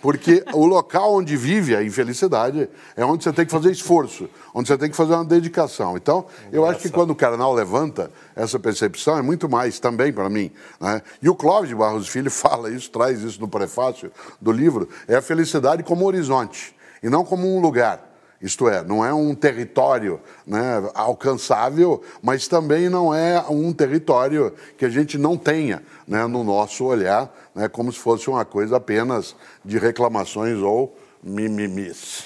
Porque 0.03 0.45
o 0.53 0.67
local 0.67 1.15
onde 1.15 1.37
vive 1.37 1.75
a 1.75 1.83
infelicidade 1.83 2.69
é 2.97 3.05
onde 3.05 3.25
você 3.25 3.33
tem 3.33 3.47
que 3.47 3.51
fazer 3.51 3.71
esforço, 3.71 4.29
onde 4.55 4.69
você 4.69 4.77
tem 4.77 4.91
que 4.91 4.97
fazer 4.97 5.15
uma 5.15 5.25
dedicação. 5.25 5.97
Então, 5.97 6.27
eu 6.53 6.67
acho 6.67 6.81
que 6.81 6.91
quando 6.91 7.11
o 7.11 7.15
Carnal 7.15 7.55
levanta 7.55 8.11
essa 8.37 8.59
percepção, 8.59 9.17
é 9.17 9.23
muito 9.23 9.49
mais 9.49 9.79
também 9.79 10.13
para 10.13 10.29
mim. 10.29 10.51
Né? 10.79 11.01
E 11.23 11.29
o 11.31 11.35
Clóvis 11.35 11.71
de 11.71 11.75
Barros 11.75 12.07
Filho 12.07 12.29
fala 12.33 12.71
isso, 12.71 12.91
traz 12.91 13.23
isso 13.23 13.41
no 13.41 13.49
prefácio 13.49 14.13
do 14.39 14.53
livro, 14.53 14.87
é 15.09 15.17
a 15.17 15.23
felicidade 15.23 15.83
como 15.83 16.05
horizonte 16.05 16.75
e 17.05 17.11
não 17.11 17.23
como 17.23 17.47
um 17.47 17.61
lugar. 17.61 18.13
Isto 18.41 18.69
é, 18.69 18.83
não 18.83 19.05
é 19.05 19.13
um 19.13 19.35
território 19.35 20.21
né, 20.47 20.91
alcançável, 20.95 22.03
mas 22.23 22.49
também 22.49 22.89
não 22.89 23.15
é 23.15 23.43
um 23.49 23.73
território 23.73 24.53
que 24.77 24.85
a 24.85 24.89
gente 24.89 25.17
não 25.19 25.37
tenha 25.37 25.83
né, 26.09 26.27
no 26.27 26.43
nosso 26.43 26.85
olhar, 26.85 27.33
né, 27.55 27.69
como 27.69 27.93
se 27.93 27.99
fosse 27.99 28.29
uma 28.29 28.45
coisa 28.45 28.77
apenas 28.77 29.37
de 29.65 29.79
reclamações 29.79 30.59
ou 30.59 30.97
mimimis. 31.23 32.25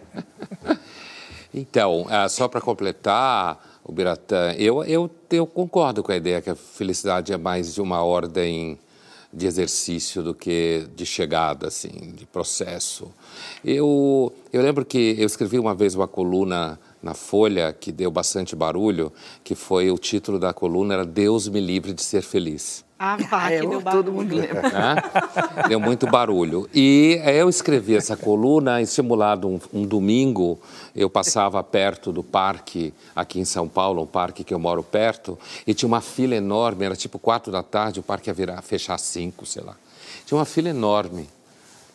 então, 1.52 2.06
é, 2.08 2.28
só 2.28 2.46
para 2.46 2.60
completar, 2.60 3.80
o 3.82 3.92
Biratã, 3.92 4.52
eu, 4.56 4.84
eu, 4.84 5.10
eu 5.30 5.46
concordo 5.46 6.02
com 6.02 6.12
a 6.12 6.16
ideia 6.16 6.40
que 6.40 6.50
a 6.50 6.54
felicidade 6.54 7.32
é 7.32 7.38
mais 7.38 7.74
de 7.74 7.80
uma 7.80 8.02
ordem 8.02 8.78
de 9.32 9.46
exercício 9.46 10.22
do 10.22 10.34
que 10.34 10.88
de 10.94 11.06
chegada, 11.06 11.68
assim, 11.68 12.12
de 12.14 12.26
processo. 12.26 13.12
Eu, 13.64 14.32
eu 14.52 14.62
lembro 14.62 14.84
que 14.84 15.16
eu 15.18 15.26
escrevi 15.26 15.58
uma 15.58 15.74
vez 15.74 15.94
uma 15.94 16.08
coluna 16.08 16.78
na 17.02 17.14
Folha 17.14 17.72
que 17.72 17.92
deu 17.92 18.10
bastante 18.10 18.54
barulho, 18.56 19.12
que 19.42 19.54
foi 19.54 19.90
o 19.90 19.98
título 19.98 20.38
da 20.38 20.52
coluna 20.52 20.94
era 20.94 21.04
Deus 21.04 21.48
me 21.48 21.60
livre 21.60 21.92
de 21.92 22.02
ser 22.02 22.22
feliz. 22.22 22.84
Ah, 22.98 23.16
pá, 23.30 23.50
é, 23.50 23.60
deu 23.60 23.80
todo 23.80 24.12
mundo 24.12 24.34
lembra. 24.34 24.62
Né? 24.62 24.96
Deu 25.68 25.80
muito 25.80 26.06
barulho. 26.06 26.68
E 26.74 27.18
eu 27.24 27.48
escrevi 27.48 27.96
essa 27.96 28.14
coluna, 28.14 28.82
estimulado 28.82 29.48
um, 29.48 29.58
um, 29.72 29.86
domingo, 29.86 30.58
eu 30.94 31.08
passava 31.08 31.62
perto 31.62 32.12
do 32.12 32.22
parque, 32.22 32.92
aqui 33.16 33.40
em 33.40 33.44
São 33.46 33.66
Paulo, 33.66 34.02
um 34.02 34.06
parque 34.06 34.44
que 34.44 34.52
eu 34.52 34.58
moro 34.58 34.82
perto, 34.82 35.38
e 35.66 35.72
tinha 35.72 35.86
uma 35.86 36.02
fila 36.02 36.34
enorme, 36.34 36.84
era 36.84 36.94
tipo 36.94 37.18
quatro 37.18 37.50
da 37.50 37.62
tarde, 37.62 38.00
o 38.00 38.02
parque 38.02 38.28
ia 38.28 38.34
virar, 38.34 38.60
fechar 38.60 38.98
cinco, 38.98 39.46
sei 39.46 39.62
lá. 39.62 39.76
Tinha 40.26 40.36
uma 40.36 40.44
fila 40.44 40.68
enorme 40.68 41.26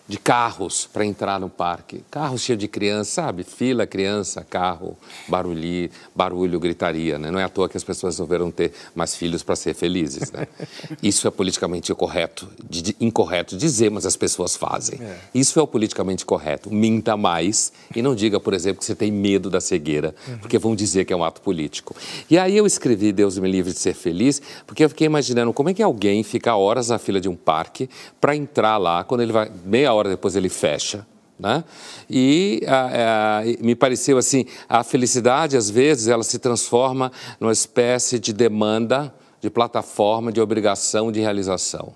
de 0.08 0.20
carros 0.20 0.88
para 0.92 1.04
entrar 1.04 1.40
no 1.40 1.50
parque. 1.50 2.04
Carro 2.12 2.38
cheio 2.38 2.58
de 2.58 2.68
criança, 2.68 3.24
sabe? 3.24 3.44
Fila, 3.44 3.88
criança, 3.88 4.46
carro, 4.48 4.96
barulho, 5.28 5.90
barulho, 6.16 6.60
gritaria, 6.60 7.18
né? 7.18 7.32
Não 7.32 7.40
é 7.40 7.44
à 7.44 7.50
toa 7.50 7.68
que 7.68 7.76
as 7.76 7.84
pessoas 7.84 8.16
resolveram 8.16 8.52
ter 8.52 8.72
mais 8.94 9.16
filhos 9.16 9.42
para 9.42 9.56
ser 9.56 9.74
felizes, 9.74 10.32
né? 10.32 10.48
Isso 11.02 11.28
é 11.28 11.32
politicamente 11.32 11.94
correto, 11.96 12.48
de, 12.70 12.82
de, 12.82 12.96
incorreto 13.00 13.58
dizer, 13.58 13.90
mas 13.90 14.06
as 14.06 14.16
pessoas 14.16 14.56
fazem. 14.56 15.00
É. 15.02 15.18
Isso 15.34 15.60
é 15.60 15.64
o 15.64 15.68
politicamente 15.68 16.24
correto. 16.24 16.72
Minta 16.72 17.18
mais 17.18 17.74
e 17.96 18.02
não 18.02 18.14
diga, 18.14 18.40
por 18.40 18.54
exemplo, 18.54 18.80
que 18.80 18.86
você 18.86 18.96
tem 18.96 19.12
medo 19.12 19.50
da 19.50 19.60
cegueira, 19.60 20.14
uhum. 20.28 20.38
porque 20.38 20.60
vão 20.60 20.76
dizer 20.76 21.06
que 21.06 21.14
é 21.14 21.16
um 21.16 21.24
ato 21.24 21.42
político. 21.42 21.96
E 22.30 22.38
aí 22.38 22.56
eu 22.56 22.68
escrevi 22.68 23.12
Deus 23.12 23.40
me 23.40 23.50
livre 23.50 23.74
de 23.74 23.80
ser 23.80 23.96
feliz, 23.96 24.42
porque 24.68 24.84
eu 24.84 24.90
fiquei 24.90 25.06
imaginando 25.06 25.52
como 25.52 25.70
é 25.70 25.74
que 25.74 25.82
alguém 25.82 26.22
fica 26.22 26.56
horas 26.56 26.90
na 26.90 27.00
fila 27.00 27.20
de 27.20 27.28
um 27.28 27.36
parque 27.36 27.90
para 28.22 28.36
entrar 28.36 28.78
lá, 28.78 29.04
quando 29.04 29.22
ele 29.22 29.32
vai 29.32 29.50
meia 29.66 29.95
hora 29.96 30.10
depois 30.10 30.36
ele 30.36 30.50
fecha. 30.50 31.06
Né? 31.38 31.64
E 32.10 32.62
a, 32.66 33.40
a, 33.40 33.44
me 33.62 33.76
pareceu 33.76 34.18
assim, 34.18 34.46
a 34.70 34.84
felicidade 34.84 35.58
às 35.58 35.70
vezes 35.70 36.08
ela 36.08 36.24
se 36.24 36.40
transforma 36.40 37.12
numa 37.40 37.52
espécie 37.52 38.20
de 38.20 38.32
demanda, 38.32 39.14
de 39.42 39.50
plataforma, 39.50 40.32
de 40.32 40.40
obrigação, 40.40 41.12
de 41.12 41.20
realização. 41.20 41.94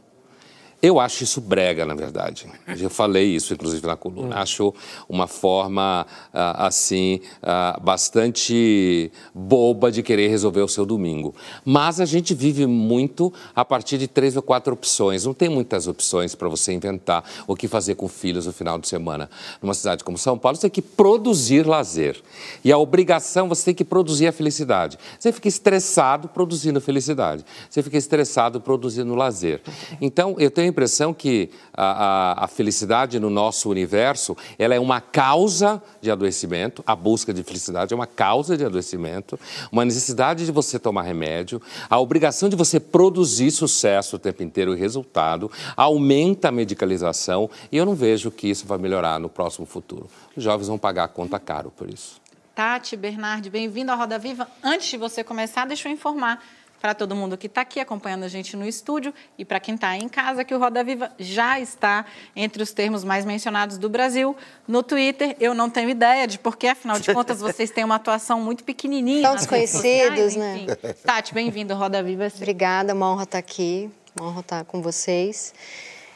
Eu 0.82 0.98
acho 0.98 1.26
isso 1.26 1.42
brega, 1.42 1.86
na 1.86 1.94
verdade. 1.94 2.48
Eu 2.80 2.90
falei 2.90 3.36
isso, 3.36 3.54
inclusive, 3.54 3.86
na 3.86 3.98
coluna. 3.98 4.36
Hum. 4.36 4.40
Acho 4.40 4.74
uma 5.10 5.28
forma, 5.28 6.08
ah, 6.34 6.68
assim, 6.68 7.20
ah, 7.44 7.78
bastante 7.84 9.12
boba 9.34 9.92
de 9.92 10.02
querer 10.02 10.30
resolver 10.30 10.62
o 10.62 10.70
seu 10.70 10.86
domingo. 10.86 11.36
Mas 11.66 12.00
a 12.00 12.06
gente 12.06 12.34
vive 12.34 12.66
muito 12.66 13.34
a 13.54 13.66
partir 13.66 13.98
de 13.98 14.08
três 14.08 14.38
ou 14.38 14.42
quatro 14.42 14.74
opções. 14.74 15.26
Não 15.26 15.34
tem 15.34 15.50
muitas 15.50 15.86
opções 15.86 16.34
para 16.34 16.48
você 16.48 16.72
inventar 16.72 17.26
o 17.46 17.58
que 17.58 17.68
fazer 17.68 17.96
com 17.96 18.08
filhos 18.08 18.46
no 18.46 18.54
final 18.54 18.80
de 18.80 18.88
semana. 18.88 19.30
Numa 19.62 19.74
cidade 19.74 20.02
como 20.02 20.18
São 20.18 20.38
Paulo, 20.38 20.56
você 20.56 20.62
tem 20.62 20.70
que 20.70 20.82
produzir 20.82 21.68
lazer. 21.68 22.22
E 22.64 22.72
a 22.72 22.78
obrigação, 22.78 23.50
você 23.50 23.66
tem 23.66 23.76
que 23.76 23.84
produzir 23.84 24.28
a 24.28 24.32
felicidade. 24.32 24.98
Você 25.20 25.34
fica 25.34 25.50
estressado 25.50 26.30
produzindo 26.30 26.80
felicidade. 26.80 27.44
Você 27.70 27.84
fica 27.84 27.98
estressado 27.98 28.62
produzindo 28.62 29.14
lazer. 29.14 29.62
Então, 30.00 30.36
eu 30.40 30.50
tenho 30.50 30.69
a 30.70 30.72
impressão 30.72 31.14
que 31.14 31.50
a, 31.74 31.84
a, 31.84 32.46
a, 32.46 32.48
felicidade 32.48 33.20
no 33.20 33.30
nosso 33.30 33.70
universo 33.70 34.38
ela 34.58 34.76
é 34.76 34.80
uma 34.80 35.02
causa 35.02 35.82
de 36.02 36.10
adoecimento, 36.10 36.84
a 36.86 36.96
busca 36.96 37.34
de 37.34 37.44
felicidade 37.44 37.94
é 37.94 37.96
uma 37.96 38.08
causa 38.08 38.56
de 38.56 38.64
adoecimento, 38.64 39.40
uma 39.72 39.84
necessidade 39.84 40.46
de 40.46 40.52
você 40.52 40.80
tomar 40.80 41.04
remédio, 41.04 41.62
a 41.90 42.00
obrigação 42.00 42.50
de 42.50 42.56
você 42.56 42.80
produzir 42.80 43.52
sucesso 43.52 44.16
o 44.16 44.20
tempo 44.20 44.44
inteiro 44.44 44.76
e 44.76 44.80
resultado, 44.80 45.52
aumenta 45.76 46.50
a 46.50 46.52
medicalização 46.52 47.50
e 47.72 47.78
eu 47.78 47.86
não 47.86 47.96
vejo 47.96 48.32
que 48.32 48.48
isso 48.48 48.66
vai 48.66 48.78
melhorar 48.78 49.20
no 49.20 49.30
próximo 49.30 49.66
futuro. 49.66 50.08
Os 50.36 50.44
jovens 50.44 50.68
vão 50.68 50.78
pagar 50.78 51.06
a 51.06 51.08
conta 51.08 51.40
caro 51.40 51.72
por 51.76 51.90
isso. 51.90 52.20
Tati, 52.60 52.98
Bernardi, 52.98 53.50
bem-vindo 53.50 53.90
à 53.90 53.96
Roda 53.96 54.20
Viva. 54.20 54.46
Antes 54.62 54.90
de 54.90 54.98
você 54.98 55.24
começar, 55.24 55.66
deixa 55.66 55.88
eu 55.88 55.94
informar 55.94 56.44
para 56.80 56.94
todo 56.94 57.16
mundo 57.16 57.38
que 57.38 57.48
está 57.48 57.62
aqui 57.62 57.80
acompanhando 57.80 58.24
a 58.24 58.28
gente 58.28 58.56
no 58.56 58.66
estúdio 58.66 59.14
e 59.38 59.44
para 59.44 59.60
quem 59.60 59.76
está 59.76 59.96
em 59.98 60.08
casa, 60.08 60.44
que 60.44 60.54
o 60.54 60.60
Roda 60.60 60.84
Viva 60.84 61.12
já 61.20 61.60
está 61.60 62.06
entre 62.36 62.64
os 62.64 62.72
termos 62.72 63.04
mais 63.04 63.26
mencionados 63.26 63.78
do 63.78 63.90
Brasil. 63.90 64.36
No 64.68 64.82
Twitter, 64.82 65.36
eu 65.40 65.54
não 65.54 65.70
tenho 65.70 65.90
ideia 65.90 66.28
de 66.28 66.40
porque, 66.40 66.68
afinal 66.68 67.00
de 67.00 67.14
contas, 67.14 67.40
vocês 67.40 67.70
têm 67.72 67.84
uma 67.84 67.96
atuação 67.96 68.40
muito 68.40 68.64
pequenininha. 68.64 69.24
São 69.24 69.36
desconhecidos, 69.36 70.36
né? 70.36 70.66
Tati, 71.04 71.34
bem-vindo, 71.34 71.76
Roda 71.76 72.02
Viva. 72.02 72.32
Obrigada, 72.36 72.94
uma 72.94 73.12
honra 73.12 73.24
estar 73.24 73.32
tá 73.34 73.40
aqui, 73.40 73.90
uma 74.18 74.30
honra 74.30 74.42
estar 74.42 74.60
tá 74.60 74.64
com 74.64 74.82
vocês. 74.82 75.54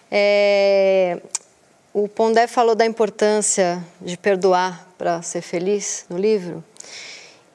É... 0.09 1.21
O 1.93 2.07
Pondé 2.07 2.47
falou 2.47 2.73
da 2.73 2.85
importância 2.85 3.83
de 4.01 4.17
perdoar 4.17 4.87
para 4.97 5.21
ser 5.21 5.41
feliz 5.41 6.05
no 6.09 6.17
livro. 6.17 6.63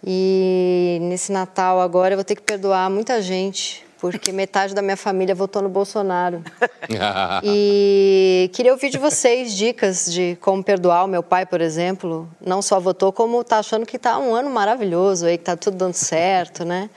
E 0.04 0.98
nesse 1.02 1.32
Natal 1.32 1.80
agora 1.80 2.14
eu 2.14 2.16
vou 2.16 2.24
ter 2.24 2.36
que 2.36 2.42
perdoar 2.42 2.88
muita 2.88 3.20
gente, 3.20 3.84
porque 3.98 4.30
metade 4.30 4.74
da 4.74 4.80
minha 4.80 4.96
família 4.96 5.34
votou 5.34 5.60
no 5.60 5.68
Bolsonaro. 5.68 6.42
e 7.42 8.50
queria 8.52 8.72
ouvir 8.72 8.90
de 8.90 8.98
vocês 8.98 9.52
dicas 9.52 10.12
de 10.12 10.38
como 10.40 10.62
perdoar. 10.62 11.04
O 11.04 11.08
meu 11.08 11.22
pai, 11.22 11.44
por 11.44 11.60
exemplo, 11.60 12.28
não 12.40 12.62
só 12.62 12.78
votou, 12.78 13.12
como 13.12 13.40
está 13.40 13.58
achando 13.58 13.84
que 13.84 13.96
está 13.96 14.18
um 14.18 14.34
ano 14.34 14.50
maravilhoso 14.50 15.26
aí, 15.26 15.36
que 15.36 15.42
está 15.42 15.56
tudo 15.56 15.76
dando 15.76 15.94
certo, 15.94 16.64
né? 16.64 16.88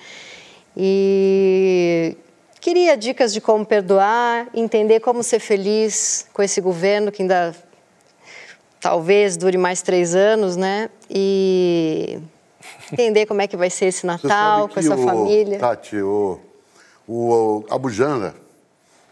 E 0.77 2.15
queria 2.59 2.95
dicas 2.95 3.33
de 3.33 3.41
como 3.41 3.65
perdoar, 3.65 4.47
entender 4.53 4.99
como 4.99 5.23
ser 5.23 5.39
feliz 5.39 6.27
com 6.31 6.43
esse 6.43 6.61
governo 6.61 7.11
que 7.11 7.23
ainda 7.23 7.53
talvez 8.79 9.35
dure 9.35 9.57
mais 9.57 9.81
três 9.81 10.15
anos, 10.15 10.55
né? 10.55 10.89
E 11.09 12.19
entender 12.91 13.25
como 13.25 13.41
é 13.41 13.47
que 13.47 13.58
vai 13.58 13.69
ser 13.69 13.86
esse 13.86 14.06
Natal 14.06 14.67
com 14.69 14.80
essa 14.80 14.95
o, 14.95 15.04
família. 15.04 15.60
Tati, 15.60 15.97
o, 15.97 16.39
o, 17.08 17.80
Bujana 17.80 18.34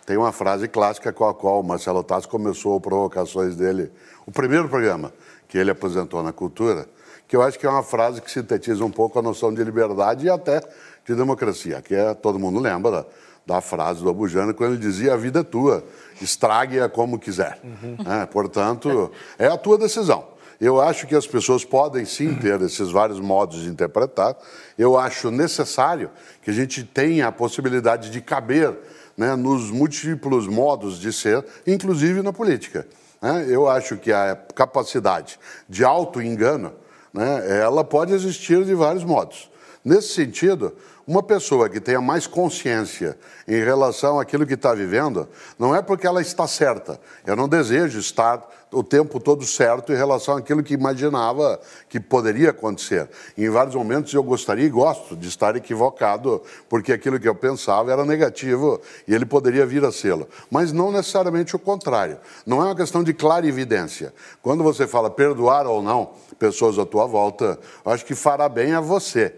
tem 0.05 0.17
uma 0.17 0.31
frase 0.31 0.67
clássica 0.67 1.13
com 1.13 1.25
a 1.25 1.33
qual 1.33 1.59
o 1.59 1.63
Marcelo 1.63 2.03
Tassi 2.03 2.27
começou 2.27 2.79
provocações 2.81 3.55
dele, 3.55 3.91
o 4.25 4.31
primeiro 4.31 4.67
programa 4.67 5.13
que 5.47 5.57
ele 5.57 5.71
apresentou 5.71 6.21
na 6.23 6.31
Cultura, 6.31 6.87
que 7.27 7.35
eu 7.35 7.41
acho 7.41 7.59
que 7.59 7.65
é 7.65 7.69
uma 7.69 7.83
frase 7.83 8.21
que 8.21 8.31
sintetiza 8.31 8.83
um 8.83 8.91
pouco 8.91 9.19
a 9.19 9.21
noção 9.21 9.53
de 9.53 9.63
liberdade 9.63 10.25
e 10.25 10.29
até 10.29 10.61
de 11.05 11.15
democracia, 11.15 11.81
que 11.81 11.93
é, 11.93 12.13
todo 12.13 12.39
mundo 12.39 12.59
lembra 12.59 12.91
da, 12.91 13.05
da 13.45 13.61
frase 13.61 14.01
do 14.01 14.09
Abujana 14.09 14.53
quando 14.53 14.73
ele 14.73 14.81
dizia 14.81 15.13
a 15.13 15.17
vida 15.17 15.39
é 15.39 15.43
tua, 15.43 15.83
estrague-a 16.21 16.87
como 16.87 17.19
quiser. 17.19 17.59
Uhum. 17.63 17.97
É, 18.21 18.25
portanto, 18.25 19.11
é 19.37 19.47
a 19.47 19.57
tua 19.57 19.77
decisão. 19.77 20.23
Eu 20.59 20.81
acho 20.81 21.07
que 21.07 21.15
as 21.15 21.25
pessoas 21.25 21.63
podem 21.63 22.03
sim 22.03 22.35
ter 22.35 22.61
esses 22.61 22.91
vários 22.91 23.19
modos 23.19 23.63
de 23.63 23.69
interpretar. 23.69 24.35
Eu 24.77 24.97
acho 24.97 25.31
necessário 25.31 26.11
que 26.41 26.49
a 26.49 26.53
gente 26.53 26.83
tenha 26.83 27.27
a 27.27 27.31
possibilidade 27.31 28.09
de 28.09 28.19
caber 28.19 28.77
né, 29.15 29.35
nos 29.35 29.71
múltiplos 29.71 30.47
modos 30.47 30.99
de 30.99 31.13
ser, 31.13 31.45
inclusive 31.65 32.21
na 32.21 32.33
política. 32.33 32.85
Né? 33.21 33.45
Eu 33.47 33.69
acho 33.69 33.95
que 33.95 34.11
a 34.11 34.35
capacidade 34.53 35.39
de 35.67 35.85
auto-engano 35.85 36.73
né, 37.13 37.61
ela 37.61 37.83
pode 37.83 38.13
existir 38.13 38.65
de 38.65 38.73
vários 38.73 39.05
modos. 39.05 39.49
Nesse 39.83 40.09
sentido, 40.09 40.75
uma 41.09 41.23
pessoa 41.23 41.67
que 41.67 41.79
tenha 41.79 41.99
mais 41.99 42.27
consciência 42.27 43.17
em 43.47 43.63
relação 43.63 44.19
àquilo 44.19 44.45
que 44.45 44.53
está 44.53 44.75
vivendo, 44.75 45.27
não 45.57 45.75
é 45.75 45.81
porque 45.81 46.05
ela 46.05 46.21
está 46.21 46.45
certa. 46.45 47.01
Eu 47.25 47.35
não 47.35 47.49
desejo 47.49 47.97
estar 47.97 48.47
o 48.71 48.83
tempo 48.83 49.19
todo 49.19 49.43
certo 49.43 49.91
em 49.91 49.95
relação 49.95 50.37
àquilo 50.37 50.61
que 50.61 50.75
imaginava 50.75 51.59
que 51.89 51.99
poderia 51.99 52.51
acontecer. 52.51 53.09
Em 53.35 53.49
vários 53.49 53.73
momentos 53.73 54.13
eu 54.13 54.21
gostaria 54.21 54.67
e 54.67 54.69
gosto 54.69 55.15
de 55.15 55.27
estar 55.27 55.55
equivocado, 55.55 56.43
porque 56.69 56.93
aquilo 56.93 57.19
que 57.19 57.27
eu 57.27 57.33
pensava 57.33 57.91
era 57.91 58.05
negativo 58.05 58.79
e 59.07 59.15
ele 59.15 59.25
poderia 59.25 59.65
vir 59.65 59.83
a 59.83 59.91
sê-lo. 59.91 60.29
Mas 60.51 60.71
não 60.71 60.91
necessariamente 60.91 61.55
o 61.55 61.59
contrário. 61.59 62.19
Não 62.45 62.61
é 62.61 62.65
uma 62.65 62.75
questão 62.75 63.03
de 63.03 63.15
clarividência. 63.15 64.13
Quando 64.43 64.63
você 64.63 64.85
fala 64.85 65.09
perdoar 65.09 65.65
ou 65.65 65.81
não 65.81 66.11
pessoas 66.37 66.77
à 66.77 66.85
tua 66.85 67.07
volta, 67.07 67.57
acho 67.83 68.05
que 68.05 68.13
fará 68.13 68.47
bem 68.47 68.73
a 68.73 68.79
você 68.79 69.33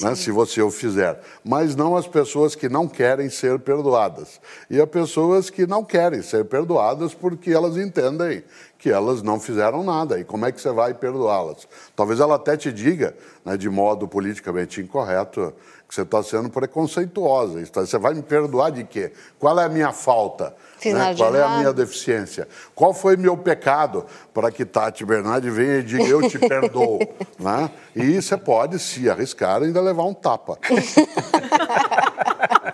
né, 0.00 0.14
se 0.14 0.30
você 0.30 0.60
o 0.60 0.70
fizer, 0.70 1.20
mas 1.42 1.74
não 1.74 1.96
as 1.96 2.06
pessoas 2.06 2.54
que 2.54 2.68
não 2.68 2.86
querem 2.86 3.30
ser 3.30 3.58
perdoadas. 3.58 4.40
E 4.68 4.80
as 4.80 4.88
pessoas 4.88 5.48
que 5.48 5.66
não 5.66 5.82
querem 5.82 6.22
ser 6.22 6.44
perdoadas 6.44 7.14
porque 7.14 7.50
elas 7.50 7.76
entendem 7.76 8.44
que 8.78 8.90
elas 8.90 9.22
não 9.22 9.40
fizeram 9.40 9.82
nada. 9.82 10.18
E 10.20 10.24
como 10.24 10.44
é 10.44 10.52
que 10.52 10.60
você 10.60 10.70
vai 10.70 10.92
perdoá-las? 10.92 11.66
Talvez 11.94 12.20
ela 12.20 12.36
até 12.36 12.56
te 12.56 12.70
diga, 12.70 13.16
né, 13.44 13.56
de 13.56 13.70
modo 13.70 14.06
politicamente 14.06 14.80
incorreto, 14.80 15.52
que 15.88 15.94
você 15.94 16.02
está 16.02 16.22
sendo 16.22 16.50
preconceituosa. 16.50 17.64
Você 17.64 17.98
vai 17.98 18.14
me 18.14 18.22
perdoar 18.22 18.70
de 18.70 18.84
quê? 18.84 19.12
Qual 19.38 19.58
é 19.58 19.64
a 19.64 19.68
minha 19.68 19.92
falta? 19.92 20.54
Né? 20.84 21.14
Qual 21.16 21.34
é 21.34 21.42
a 21.42 21.58
minha 21.58 21.72
deficiência? 21.72 22.48
Qual 22.74 22.92
foi 22.92 23.16
meu 23.16 23.36
pecado 23.36 24.04
para 24.34 24.50
que 24.50 24.64
Tati 24.64 25.04
Bernardi 25.04 25.48
venha 25.48 25.78
e 25.78 25.82
diga 25.82 26.04
eu 26.04 26.28
te 26.28 26.38
perdoo? 26.38 26.98
né? 27.38 27.70
E 27.94 28.20
você 28.20 28.36
pode 28.36 28.78
se 28.78 29.08
arriscar 29.08 29.62
ainda 29.62 29.80
levar 29.80 30.04
um 30.04 30.14
tapa. 30.14 30.58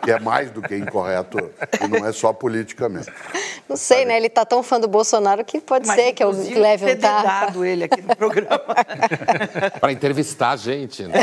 que 0.02 0.10
é 0.10 0.18
mais 0.18 0.50
do 0.50 0.60
que 0.60 0.76
incorreto 0.76 1.38
e 1.82 1.88
não 1.88 2.06
é 2.06 2.12
só 2.12 2.32
politicamente. 2.32 3.06
Não 3.68 3.76
sei, 3.76 3.98
sabe? 3.98 4.08
né? 4.08 4.16
Ele 4.16 4.26
está 4.26 4.44
tão 4.44 4.62
fã 4.62 4.80
do 4.80 4.88
Bolsonaro 4.88 5.44
que 5.44 5.60
pode 5.60 5.86
Mas, 5.86 5.96
ser 5.96 6.12
que 6.12 6.22
eu 6.22 6.30
leve 6.30 6.92
um 6.92 6.96
tapa. 6.96 7.66
ele 7.66 7.84
aqui 7.84 8.02
no 8.02 8.16
programa. 8.16 8.60
Para 9.80 9.92
entrevistar 9.92 10.50
a 10.50 10.56
gente. 10.56 11.04
Né? 11.04 11.14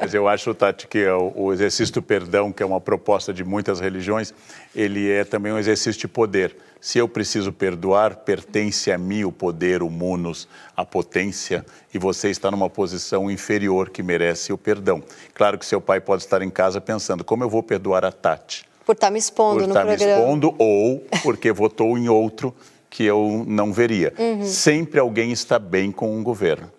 Mas 0.00 0.14
eu 0.14 0.28
acho, 0.28 0.54
Tati, 0.54 0.86
que 0.86 1.06
o 1.08 1.52
exercício 1.52 1.92
do 1.94 2.02
perdão, 2.02 2.52
que 2.52 2.62
é 2.62 2.66
uma 2.66 2.80
proposta 2.80 3.32
de 3.32 3.44
muitas 3.44 3.80
religiões, 3.80 4.32
ele 4.74 5.10
é 5.10 5.24
também 5.24 5.52
um 5.52 5.58
exercício 5.58 6.00
de 6.00 6.08
poder. 6.08 6.56
Se 6.80 6.98
eu 6.98 7.08
preciso 7.08 7.52
perdoar, 7.52 8.16
pertence 8.16 8.92
a 8.92 8.98
mim 8.98 9.24
o 9.24 9.32
poder, 9.32 9.82
o 9.82 9.90
munus, 9.90 10.46
a 10.76 10.84
potência, 10.84 11.64
e 11.92 11.98
você 11.98 12.30
está 12.30 12.50
numa 12.50 12.70
posição 12.70 13.30
inferior 13.30 13.90
que 13.90 14.02
merece 14.02 14.52
o 14.52 14.58
perdão. 14.58 15.02
Claro 15.34 15.58
que 15.58 15.66
seu 15.66 15.80
pai 15.80 16.00
pode 16.00 16.22
estar 16.22 16.42
em 16.42 16.50
casa 16.50 16.80
pensando: 16.80 17.24
como 17.24 17.42
eu 17.42 17.48
vou 17.48 17.62
perdoar 17.62 18.04
a 18.04 18.12
Tati? 18.12 18.64
Por 18.84 18.92
estar 18.92 19.08
tá 19.08 19.10
me 19.10 19.18
expondo 19.18 19.60
Por 19.60 19.62
no 19.62 19.68
estar 19.68 19.86
programa. 19.86 20.14
me 20.14 20.22
expondo 20.22 20.54
ou 20.58 21.04
porque 21.22 21.50
votou 21.50 21.98
em 21.98 22.08
outro 22.08 22.54
que 22.88 23.04
eu 23.04 23.44
não 23.46 23.72
veria. 23.72 24.12
Sempre 24.44 25.00
alguém 25.00 25.32
está 25.32 25.58
bem 25.58 25.90
com 25.90 26.16
um 26.16 26.22
governo. 26.22 26.70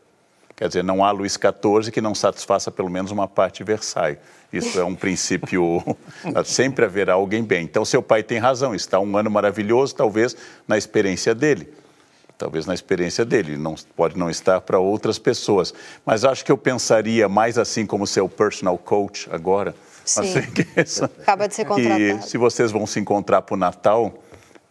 Quer 0.58 0.68
dizer, 0.70 0.84
não 0.84 1.06
há 1.06 1.12
Luís 1.12 1.34
XIV 1.34 1.92
que 1.92 2.02
não 2.02 2.16
satisfaça 2.16 2.72
pelo 2.72 2.90
menos 2.90 3.12
uma 3.12 3.28
parte 3.28 3.60
de 3.60 3.64
Versailles. 3.64 4.18
Isso 4.52 4.80
é 4.80 4.84
um 4.84 4.96
princípio. 4.98 5.84
Sempre 6.44 6.84
haverá 6.84 7.14
alguém 7.14 7.44
bem. 7.44 7.64
Então, 7.64 7.86
seu 7.86 8.02
pai 8.02 8.24
tem 8.24 8.40
razão. 8.40 8.74
Está 8.74 9.00
um 9.00 9.16
ano 9.16 9.30
maravilhoso, 9.30 9.94
talvez 9.94 10.36
na 10.68 10.76
experiência 10.76 11.36
dele. 11.36 11.72
Talvez 12.40 12.66
na 12.66 12.74
experiência 12.74 13.24
dele. 13.24 13.56
Não, 13.56 13.76
pode 13.96 14.18
não 14.18 14.32
estar 14.32 14.60
para 14.62 14.80
outras 14.80 15.20
pessoas. 15.20 15.74
Mas 16.04 16.26
acho 16.26 16.44
que 16.44 16.52
eu 16.52 16.58
pensaria 16.58 17.30
mais 17.30 17.60
assim 17.60 17.86
como 17.86 18.08
seu 18.08 18.28
personal 18.28 18.80
coach 18.80 19.30
agora. 19.32 19.76
Sim. 20.04 20.22
Assim, 20.22 20.42
que 20.52 20.66
essa- 20.76 21.06
Acaba 21.06 21.48
de 21.48 21.54
ser 21.54 21.66
contratado. 21.66 22.00
que 22.20 22.22
se 22.28 22.38
vocês 22.38 22.72
vão 22.72 22.88
se 22.88 23.00
encontrar 23.00 23.44
para 23.44 23.54
o 23.54 23.58
Natal, 23.58 24.12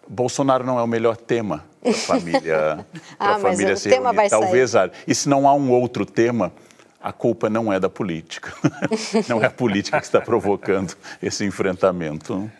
Bolsonaro 0.08 0.64
não 0.64 0.78
é 0.80 0.82
o 0.82 0.86
melhor 0.88 1.16
tema 1.16 1.64
para 1.92 2.16
a 2.16 2.20
família, 2.20 2.86
Ah, 3.18 3.38
mas 3.38 3.42
família 3.42 3.74
o 3.74 3.76
se 3.76 3.88
tema 3.88 4.10
reunir. 4.12 4.28
sair. 4.30 4.40
Talvez, 4.40 4.76
ah, 4.76 4.90
e 5.06 5.14
se 5.14 5.28
não 5.28 5.48
há 5.48 5.54
um 5.54 5.70
outro 5.70 6.04
tema, 6.04 6.52
a 7.00 7.12
culpa 7.12 7.48
não 7.48 7.72
é 7.72 7.78
da 7.78 7.88
política. 7.88 8.52
não 9.28 9.40
é 9.42 9.46
a 9.46 9.50
política 9.50 9.98
que 10.00 10.06
está 10.06 10.20
provocando 10.20 10.94
esse 11.22 11.44
enfrentamento. 11.44 12.50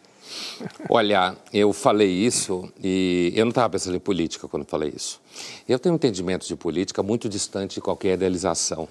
Olha, 0.88 1.36
eu 1.52 1.72
falei 1.72 2.10
isso 2.10 2.72
e 2.82 3.32
eu 3.34 3.44
não 3.44 3.50
estava 3.50 3.70
pensando 3.70 3.96
em 3.96 4.00
política 4.00 4.48
quando 4.48 4.64
falei 4.64 4.92
isso. 4.94 5.20
Eu 5.68 5.78
tenho 5.78 5.94
um 5.94 5.96
entendimento 5.96 6.46
de 6.46 6.56
política 6.56 7.02
muito 7.02 7.28
distante 7.28 7.74
de 7.76 7.80
qualquer 7.80 8.14
idealização. 8.14 8.88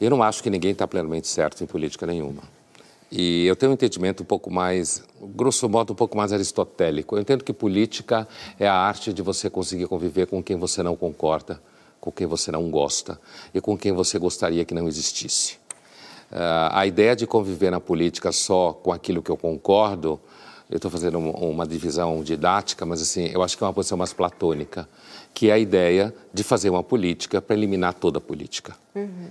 Eu 0.00 0.10
não 0.10 0.22
acho 0.22 0.42
que 0.42 0.50
ninguém 0.50 0.72
está 0.72 0.86
plenamente 0.86 1.28
certo 1.28 1.62
em 1.62 1.66
política 1.66 2.06
nenhuma. 2.06 2.42
E 3.16 3.46
eu 3.46 3.54
tenho 3.54 3.70
um 3.70 3.74
entendimento 3.74 4.24
um 4.24 4.26
pouco 4.26 4.50
mais, 4.50 5.04
grosso 5.22 5.68
modo, 5.68 5.92
um 5.92 5.96
pouco 5.96 6.16
mais 6.16 6.32
aristotélico. 6.32 7.14
Eu 7.14 7.20
entendo 7.20 7.44
que 7.44 7.52
política 7.52 8.26
é 8.58 8.66
a 8.66 8.74
arte 8.74 9.12
de 9.12 9.22
você 9.22 9.48
conseguir 9.48 9.86
conviver 9.86 10.26
com 10.26 10.42
quem 10.42 10.56
você 10.56 10.82
não 10.82 10.96
concorda, 10.96 11.62
com 12.00 12.10
quem 12.10 12.26
você 12.26 12.50
não 12.50 12.68
gosta 12.72 13.20
e 13.54 13.60
com 13.60 13.78
quem 13.78 13.92
você 13.92 14.18
gostaria 14.18 14.64
que 14.64 14.74
não 14.74 14.88
existisse. 14.88 15.58
Ah, 16.32 16.80
a 16.80 16.86
ideia 16.88 17.14
de 17.14 17.24
conviver 17.24 17.70
na 17.70 17.78
política 17.78 18.32
só 18.32 18.72
com 18.72 18.90
aquilo 18.90 19.22
que 19.22 19.30
eu 19.30 19.36
concordo, 19.36 20.20
eu 20.68 20.78
estou 20.78 20.90
fazendo 20.90 21.16
uma, 21.16 21.38
uma 21.38 21.66
divisão 21.68 22.20
didática, 22.20 22.84
mas 22.84 23.00
assim, 23.00 23.26
eu 23.32 23.44
acho 23.44 23.56
que 23.56 23.62
é 23.62 23.66
uma 23.68 23.72
posição 23.72 23.96
mais 23.96 24.12
platônica, 24.12 24.88
que 25.34 25.50
é 25.50 25.52
a 25.52 25.58
ideia 25.58 26.14
de 26.32 26.44
fazer 26.44 26.70
uma 26.70 26.82
política 26.82 27.42
para 27.42 27.56
eliminar 27.56 27.92
toda 27.94 28.18
a 28.18 28.20
política. 28.20 28.76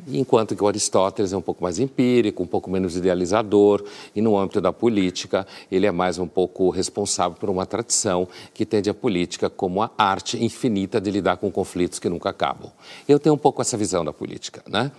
Enquanto 0.06 0.54
que 0.54 0.62
o 0.62 0.68
Aristóteles 0.68 1.32
é 1.32 1.38
um 1.38 1.42
pouco 1.42 1.63
mais 1.63 1.80
empírico, 1.80 2.44
um 2.44 2.48
pouco 2.48 2.70
menos 2.70 2.98
idealizador, 2.98 3.82
e 4.13 4.22
no 4.22 4.38
âmbito 4.38 4.60
da 4.60 4.74
política, 4.74 5.48
ele 5.72 5.86
é 5.86 5.92
mais 5.92 6.20
um 6.20 6.28
pouco 6.28 6.70
responsável 6.70 7.38
por 7.39 7.50
uma 7.50 7.66
tradição 7.66 8.28
que 8.54 8.63
entende 8.63 8.89
a 8.89 8.94
política 8.94 9.50
como 9.50 9.82
a 9.82 9.89
arte 9.98 10.44
infinita 10.44 11.00
de 11.00 11.10
lidar 11.10 11.38
com 11.38 11.50
conflitos 11.50 12.00
que 12.00 12.10
nunca 12.10 12.30
acabam. 12.30 12.70
Eu 13.08 13.18
tenho 13.18 13.36
um 13.36 13.38
pouco 13.38 13.62
essa 13.62 13.78
visão 13.78 14.04
da 14.04 14.12
política, 14.12 14.62
né? 14.68 14.92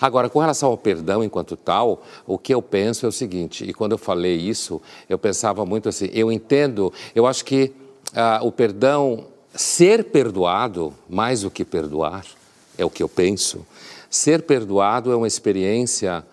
Agora, 0.00 0.30
com 0.30 0.38
relação 0.38 0.68
ao 0.68 0.78
perdão 0.78 1.24
enquanto 1.24 1.56
tal, 1.56 2.04
o 2.24 2.38
que 2.38 2.54
eu 2.54 2.62
penso 2.62 3.04
é 3.04 3.08
o 3.08 3.12
seguinte, 3.12 3.64
e 3.68 3.74
quando 3.74 3.92
eu 3.92 3.98
falei 3.98 4.36
isso, 4.36 4.80
eu 5.08 5.18
pensava 5.18 5.66
muito 5.66 5.88
assim, 5.88 6.08
eu 6.12 6.30
entendo, 6.30 6.92
eu 7.16 7.26
acho 7.26 7.44
que 7.44 7.72
ah, 8.14 8.40
o 8.42 8.52
perdão, 8.52 9.31
ser 9.54 10.04
perdoado, 10.04 10.94
mais 11.08 11.42
do 11.42 11.50
que 11.50 11.64
perdoar, 11.64 12.24
é 12.76 12.84
o 12.84 12.90
que 12.90 13.02
eu 13.02 13.08
penso, 13.08 13.66
ser 14.10 14.42
perdoado 14.42 15.12
é 15.12 15.16
uma 15.16 15.26
experiência 15.26 16.24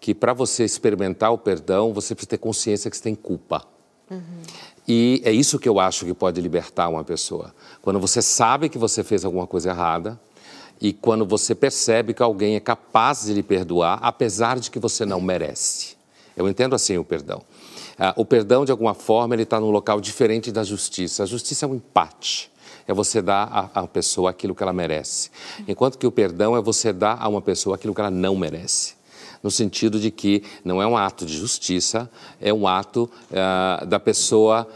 que, 0.00 0.14
para 0.14 0.32
você 0.32 0.64
experimentar 0.64 1.32
o 1.32 1.38
perdão, 1.38 1.92
você 1.92 2.14
precisa 2.14 2.30
ter 2.30 2.38
consciência 2.38 2.90
que 2.90 2.96
você 2.96 3.02
tem 3.02 3.14
culpa. 3.14 3.64
E 4.86 5.20
é 5.24 5.30
isso 5.30 5.58
que 5.58 5.68
eu 5.68 5.78
acho 5.78 6.06
que 6.06 6.14
pode 6.14 6.40
libertar 6.40 6.88
uma 6.88 7.04
pessoa. 7.04 7.54
Quando 7.82 8.00
você 8.00 8.22
sabe 8.22 8.68
que 8.68 8.78
você 8.78 9.04
fez 9.04 9.24
alguma 9.24 9.46
coisa 9.46 9.70
errada 9.70 10.18
e 10.80 10.92
quando 10.92 11.26
você 11.26 11.54
percebe 11.54 12.14
que 12.14 12.22
alguém 12.22 12.56
é 12.56 12.60
capaz 12.60 13.26
de 13.26 13.34
lhe 13.34 13.42
perdoar, 13.42 13.98
apesar 14.00 14.58
de 14.58 14.70
que 14.70 14.78
você 14.78 15.04
não 15.04 15.20
merece. 15.20 15.96
Eu 16.36 16.48
entendo 16.48 16.74
assim 16.74 16.96
o 16.96 17.04
perdão. 17.04 17.42
Ah, 17.98 18.14
o 18.16 18.24
perdão, 18.24 18.64
de 18.64 18.70
alguma 18.70 18.94
forma, 18.94 19.34
ele 19.34 19.42
está 19.42 19.60
num 19.60 19.70
local 19.70 20.00
diferente 20.00 20.50
da 20.52 20.62
justiça. 20.62 21.24
A 21.24 21.26
justiça 21.26 21.66
é 21.66 21.68
um 21.68 21.74
empate. 21.74 22.50
É 22.88 22.92
você 22.92 23.22
dar 23.22 23.70
à 23.72 23.86
pessoa 23.86 24.30
aquilo 24.30 24.54
que 24.54 24.62
ela 24.62 24.72
merece. 24.72 25.30
Enquanto 25.68 25.96
que 25.96 26.06
o 26.06 26.10
perdão 26.10 26.56
é 26.56 26.60
você 26.60 26.92
dar 26.92 27.18
a 27.20 27.28
uma 27.28 27.42
pessoa 27.42 27.76
aquilo 27.76 27.94
que 27.94 28.00
ela 28.00 28.10
não 28.10 28.34
merece 28.34 28.98
no 29.42 29.50
sentido 29.50 30.00
de 30.00 30.10
que 30.10 30.42
não 30.64 30.82
é 30.82 30.86
um 30.86 30.96
ato 30.96 31.24
de 31.24 31.36
justiça, 31.36 32.10
é 32.40 32.52
um 32.52 32.66
ato 32.66 33.08
ah, 33.32 33.84
da 33.86 34.00
pessoa 34.00 34.66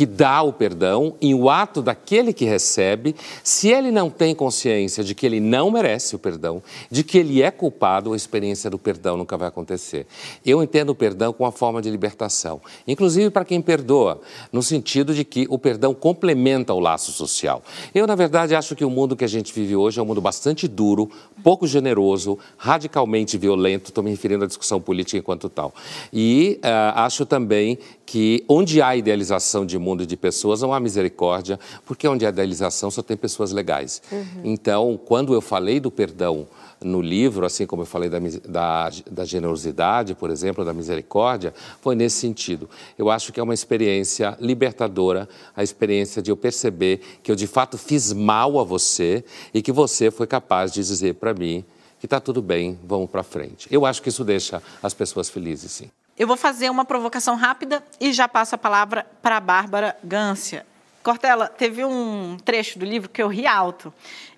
que 0.00 0.06
dá 0.06 0.40
o 0.40 0.50
perdão 0.50 1.14
e 1.20 1.34
o 1.34 1.50
ato 1.50 1.82
daquele 1.82 2.32
que 2.32 2.46
recebe, 2.46 3.14
se 3.44 3.68
ele 3.68 3.90
não 3.90 4.08
tem 4.08 4.34
consciência 4.34 5.04
de 5.04 5.14
que 5.14 5.26
ele 5.26 5.40
não 5.40 5.70
merece 5.70 6.16
o 6.16 6.18
perdão, 6.18 6.62
de 6.90 7.04
que 7.04 7.18
ele 7.18 7.42
é 7.42 7.50
culpado, 7.50 8.14
a 8.14 8.16
experiência 8.16 8.70
do 8.70 8.78
perdão 8.78 9.18
nunca 9.18 9.36
vai 9.36 9.48
acontecer. 9.48 10.06
Eu 10.42 10.62
entendo 10.62 10.88
o 10.88 10.94
perdão 10.94 11.34
como 11.34 11.44
uma 11.44 11.52
forma 11.52 11.82
de 11.82 11.90
libertação, 11.90 12.62
inclusive 12.88 13.28
para 13.28 13.44
quem 13.44 13.60
perdoa, 13.60 14.22
no 14.50 14.62
sentido 14.62 15.12
de 15.12 15.22
que 15.22 15.46
o 15.50 15.58
perdão 15.58 15.92
complementa 15.92 16.72
o 16.72 16.80
laço 16.80 17.12
social. 17.12 17.62
Eu, 17.94 18.06
na 18.06 18.14
verdade, 18.14 18.54
acho 18.54 18.74
que 18.74 18.86
o 18.86 18.88
mundo 18.88 19.14
que 19.14 19.24
a 19.26 19.28
gente 19.28 19.52
vive 19.52 19.76
hoje 19.76 20.00
é 20.00 20.02
um 20.02 20.06
mundo 20.06 20.22
bastante 20.22 20.66
duro, 20.66 21.10
pouco 21.44 21.66
generoso, 21.66 22.38
radicalmente 22.56 23.36
violento, 23.36 23.90
estou 23.90 24.02
me 24.02 24.08
referindo 24.08 24.44
à 24.44 24.46
discussão 24.46 24.80
política 24.80 25.18
enquanto 25.18 25.50
tal. 25.50 25.74
E 26.10 26.58
ah, 26.62 27.04
acho 27.04 27.26
também 27.26 27.78
que 28.10 28.44
onde 28.48 28.82
há 28.82 28.96
idealização 28.96 29.64
de 29.64 29.78
mundo 29.78 29.89
e 29.98 30.06
de 30.06 30.16
pessoas, 30.16 30.62
não 30.62 30.72
há 30.72 30.80
misericórdia, 30.80 31.58
porque 31.84 32.06
onde 32.06 32.24
há 32.24 32.28
idealização 32.28 32.90
só 32.90 33.02
tem 33.02 33.16
pessoas 33.16 33.52
legais. 33.52 34.02
Então, 34.44 34.98
quando 35.04 35.34
eu 35.34 35.40
falei 35.40 35.80
do 35.80 35.90
perdão 35.90 36.46
no 36.82 37.00
livro, 37.00 37.44
assim 37.44 37.66
como 37.66 37.82
eu 37.82 37.86
falei 37.86 38.08
da, 38.08 38.18
da, 38.48 38.90
da 39.10 39.24
generosidade, 39.24 40.14
por 40.14 40.30
exemplo, 40.30 40.64
da 40.64 40.72
misericórdia, 40.72 41.52
foi 41.80 41.94
nesse 41.94 42.16
sentido. 42.16 42.68
Eu 42.98 43.10
acho 43.10 43.32
que 43.32 43.40
é 43.40 43.42
uma 43.42 43.54
experiência 43.54 44.36
libertadora, 44.40 45.28
a 45.54 45.62
experiência 45.62 46.22
de 46.22 46.30
eu 46.30 46.36
perceber 46.36 47.00
que 47.22 47.30
eu 47.30 47.36
de 47.36 47.46
fato 47.46 47.76
fiz 47.76 48.12
mal 48.12 48.58
a 48.58 48.64
você 48.64 49.24
e 49.52 49.60
que 49.60 49.72
você 49.72 50.10
foi 50.10 50.26
capaz 50.26 50.72
de 50.72 50.82
dizer 50.82 51.14
para 51.14 51.34
mim 51.34 51.64
que 51.98 52.06
está 52.06 52.18
tudo 52.18 52.40
bem, 52.40 52.78
vamos 52.82 53.10
para 53.10 53.22
frente. 53.22 53.68
Eu 53.70 53.84
acho 53.84 54.00
que 54.00 54.08
isso 54.08 54.24
deixa 54.24 54.62
as 54.82 54.94
pessoas 54.94 55.28
felizes, 55.28 55.70
sim. 55.70 55.90
Eu 56.18 56.26
vou 56.26 56.36
fazer 56.36 56.70
uma 56.70 56.84
provocação 56.84 57.36
rápida 57.36 57.82
e 58.00 58.12
já 58.12 58.28
passo 58.28 58.54
a 58.54 58.58
palavra 58.58 59.06
para 59.22 59.36
a 59.36 59.40
Bárbara 59.40 59.96
Gância. 60.04 60.66
Cortella, 61.02 61.48
teve 61.48 61.84
um 61.84 62.36
trecho 62.44 62.78
do 62.78 62.84
livro 62.84 63.08
que 63.08 63.22
eu 63.22 63.28
ri 63.28 63.46
alto 63.46 63.92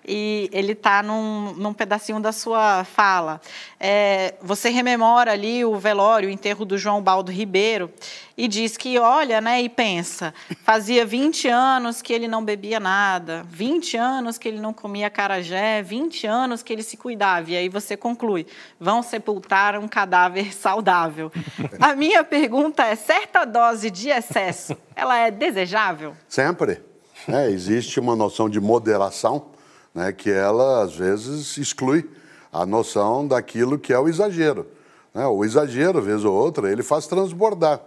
e 0.07 0.49
ele 0.51 0.73
está 0.73 1.01
num, 1.01 1.53
num 1.53 1.73
pedacinho 1.73 2.19
da 2.19 2.31
sua 2.31 2.83
fala. 2.83 3.41
É, 3.79 4.35
você 4.41 4.69
rememora 4.69 5.31
ali 5.31 5.63
o 5.63 5.75
velório, 5.77 6.29
o 6.29 6.31
enterro 6.31 6.65
do 6.65 6.77
João 6.77 7.01
Baldo 7.01 7.31
Ribeiro 7.31 7.91
e 8.37 8.47
diz 8.47 8.75
que 8.75 8.97
olha 8.97 9.39
né, 9.39 9.61
e 9.61 9.69
pensa, 9.69 10.33
fazia 10.63 11.05
20 11.05 11.47
anos 11.47 12.01
que 12.01 12.11
ele 12.11 12.27
não 12.27 12.43
bebia 12.43 12.79
nada, 12.79 13.45
20 13.47 13.97
anos 13.97 14.37
que 14.37 14.47
ele 14.47 14.59
não 14.59 14.73
comia 14.73 15.09
carajé, 15.09 15.81
20 15.81 16.25
anos 16.25 16.63
que 16.63 16.73
ele 16.73 16.83
se 16.83 16.97
cuidava. 16.97 17.51
E 17.51 17.55
aí 17.55 17.69
você 17.69 17.95
conclui, 17.95 18.47
vão 18.79 19.03
sepultar 19.03 19.77
um 19.77 19.87
cadáver 19.87 20.53
saudável. 20.55 21.31
A 21.79 21.95
minha 21.95 22.23
pergunta 22.23 22.83
é, 22.83 22.95
certa 22.95 23.45
dose 23.45 23.89
de 23.89 24.09
excesso, 24.09 24.75
ela 24.95 25.17
é 25.17 25.29
desejável? 25.29 26.15
Sempre. 26.27 26.81
né? 27.27 27.49
existe 27.49 27.99
uma 27.99 28.15
noção 28.15 28.49
de 28.49 28.59
moderação, 28.59 29.52
né, 29.93 30.11
que 30.11 30.31
ela, 30.31 30.83
às 30.83 30.95
vezes, 30.95 31.57
exclui 31.57 32.09
a 32.51 32.65
noção 32.65 33.27
daquilo 33.27 33.79
que 33.79 33.93
é 33.93 33.99
o 33.99 34.07
exagero. 34.07 34.67
né? 35.13 35.25
O 35.27 35.43
exagero, 35.43 36.01
vez 36.01 36.23
ou 36.23 36.33
outra, 36.33 36.71
ele 36.71 36.83
faz 36.83 37.07
transbordar. 37.07 37.81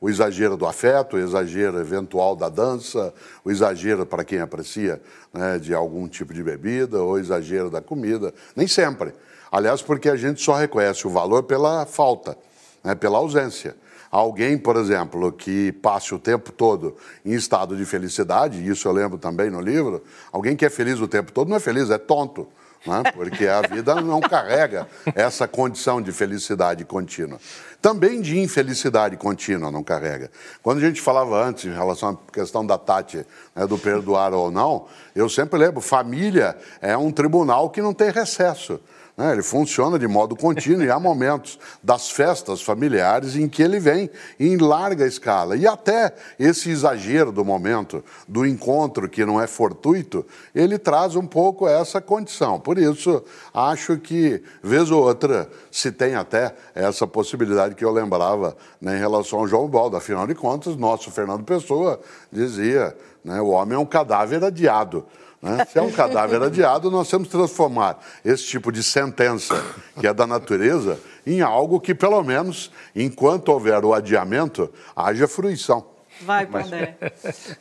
O 0.00 0.08
exagero 0.08 0.56
do 0.56 0.66
afeto, 0.66 1.16
o 1.16 1.18
exagero 1.18 1.78
eventual 1.78 2.34
da 2.34 2.48
dança, 2.48 3.12
o 3.44 3.50
exagero 3.50 4.06
para 4.06 4.24
quem 4.24 4.40
aprecia 4.40 5.00
né, 5.32 5.58
de 5.58 5.74
algum 5.74 6.08
tipo 6.08 6.32
de 6.32 6.42
bebida, 6.42 7.02
ou 7.02 7.18
exagero 7.18 7.68
da 7.70 7.82
comida. 7.82 8.32
Nem 8.56 8.66
sempre. 8.66 9.12
Aliás, 9.52 9.82
porque 9.82 10.08
a 10.08 10.16
gente 10.16 10.40
só 10.40 10.54
reconhece 10.54 11.06
o 11.06 11.10
valor 11.10 11.42
pela 11.42 11.84
falta, 11.84 12.36
né, 12.82 12.94
pela 12.94 13.18
ausência. 13.18 13.76
Alguém, 14.10 14.58
por 14.58 14.76
exemplo, 14.76 15.30
que 15.30 15.70
passe 15.70 16.12
o 16.12 16.18
tempo 16.18 16.50
todo 16.50 16.96
em 17.24 17.32
estado 17.32 17.76
de 17.76 17.84
felicidade, 17.84 18.66
isso 18.68 18.88
eu 18.88 18.92
lembro 18.92 19.18
também 19.18 19.50
no 19.50 19.60
livro, 19.60 20.02
alguém 20.32 20.56
que 20.56 20.64
é 20.64 20.70
feliz 20.70 21.00
o 21.00 21.06
tempo 21.06 21.30
todo 21.30 21.48
não 21.48 21.56
é 21.56 21.60
feliz, 21.60 21.90
é 21.90 21.98
tonto. 21.98 22.48
Né? 22.84 23.02
Porque 23.14 23.46
a 23.46 23.60
vida 23.60 23.94
não 23.96 24.20
carrega 24.20 24.88
essa 25.14 25.46
condição 25.46 26.00
de 26.00 26.12
felicidade 26.12 26.84
contínua. 26.84 27.38
Também 27.80 28.20
de 28.20 28.38
infelicidade 28.38 29.16
contínua 29.16 29.70
não 29.70 29.82
carrega. 29.82 30.30
Quando 30.62 30.78
a 30.78 30.80
gente 30.80 31.00
falava 31.00 31.42
antes 31.42 31.66
em 31.66 31.72
relação 31.72 32.10
à 32.10 32.32
questão 32.32 32.64
da 32.64 32.78
Tati, 32.78 33.24
né, 33.54 33.66
do 33.66 33.78
perdoar 33.78 34.32
ou 34.32 34.50
não, 34.50 34.86
eu 35.14 35.28
sempre 35.28 35.58
lembro, 35.58 35.80
família 35.80 36.56
é 36.80 36.96
um 36.96 37.12
tribunal 37.12 37.70
que 37.70 37.82
não 37.82 37.94
tem 37.94 38.10
recesso. 38.10 38.80
Né? 39.20 39.32
Ele 39.32 39.42
funciona 39.42 39.98
de 39.98 40.08
modo 40.08 40.34
contínuo 40.34 40.82
e 40.82 40.90
há 40.90 40.98
momentos 40.98 41.58
das 41.82 42.10
festas 42.10 42.62
familiares 42.62 43.36
em 43.36 43.50
que 43.50 43.62
ele 43.62 43.78
vem 43.78 44.08
em 44.38 44.56
larga 44.56 45.06
escala. 45.06 45.54
E 45.58 45.66
até 45.66 46.14
esse 46.38 46.70
exagero 46.70 47.30
do 47.30 47.44
momento, 47.44 48.02
do 48.26 48.46
encontro 48.46 49.10
que 49.10 49.22
não 49.26 49.38
é 49.38 49.46
fortuito, 49.46 50.24
ele 50.54 50.78
traz 50.78 51.16
um 51.16 51.26
pouco 51.26 51.68
essa 51.68 52.00
condição. 52.00 52.58
Por 52.58 52.78
isso, 52.78 53.22
acho 53.52 53.98
que, 53.98 54.42
vez 54.62 54.90
ou 54.90 55.02
outra, 55.02 55.50
se 55.70 55.92
tem 55.92 56.14
até 56.14 56.54
essa 56.74 57.06
possibilidade 57.06 57.74
que 57.74 57.84
eu 57.84 57.92
lembrava 57.92 58.56
né, 58.80 58.96
em 58.96 58.98
relação 58.98 59.40
ao 59.40 59.46
João 59.46 59.68
Baldo. 59.68 59.98
Afinal 59.98 60.26
de 60.26 60.34
contas, 60.34 60.76
nosso 60.76 61.10
Fernando 61.10 61.44
Pessoa 61.44 62.00
dizia: 62.32 62.96
né, 63.22 63.38
o 63.38 63.48
homem 63.48 63.74
é 63.74 63.78
um 63.78 63.84
cadáver 63.84 64.42
adiado. 64.42 65.04
Né? 65.42 65.64
Se 65.64 65.78
é 65.78 65.82
um 65.82 65.90
cadáver 65.90 66.42
adiado, 66.42 66.90
nós 66.90 67.08
temos 67.08 67.28
que 67.28 67.32
transformar 67.32 67.98
esse 68.24 68.44
tipo 68.44 68.70
de 68.70 68.82
sentença, 68.82 69.54
que 69.98 70.06
é 70.06 70.12
da 70.12 70.26
natureza, 70.26 71.00
em 71.26 71.40
algo 71.40 71.80
que, 71.80 71.94
pelo 71.94 72.22
menos, 72.22 72.70
enquanto 72.94 73.48
houver 73.48 73.84
o 73.84 73.94
adiamento, 73.94 74.70
haja 74.94 75.26
fruição. 75.26 75.86
Vai, 76.22 76.46
Pondé. 76.46 76.96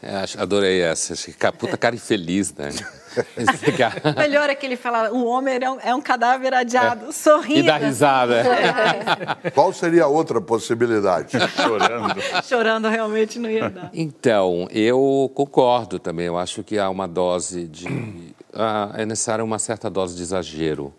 É, 0.01 0.25
adorei 0.37 0.81
essa. 0.81 1.13
Puta 1.57 1.77
cara 1.77 1.95
infeliz, 1.95 2.53
né? 2.53 2.69
Melhor 4.17 4.49
é 4.49 4.55
que 4.55 4.65
ele 4.65 4.75
fala, 4.75 5.11
o 5.11 5.25
homem 5.25 5.59
é 5.61 5.69
um, 5.69 5.79
é 5.81 5.95
um 5.95 6.01
cadáver 6.01 6.53
adiado, 6.53 7.09
é. 7.09 7.11
sorrindo. 7.11 7.59
E 7.59 7.63
dá 7.63 7.77
risada. 7.77 8.35
É. 8.35 9.51
Qual 9.51 9.73
seria 9.73 10.03
a 10.03 10.07
outra 10.07 10.39
possibilidade? 10.39 11.37
Chorando. 11.55 12.21
Chorando 12.43 12.87
realmente 12.87 13.39
não 13.39 13.49
ia 13.49 13.69
dar. 13.69 13.89
Então, 13.93 14.67
eu 14.71 15.31
concordo 15.33 15.99
também. 15.99 16.27
Eu 16.27 16.37
acho 16.37 16.63
que 16.63 16.77
há 16.77 16.89
uma 16.89 17.07
dose 17.07 17.67
de... 17.67 18.33
Ah, 18.53 18.91
é 18.95 19.05
necessária 19.05 19.43
uma 19.43 19.59
certa 19.59 19.89
dose 19.89 20.15
de 20.15 20.21
exagero. 20.21 20.93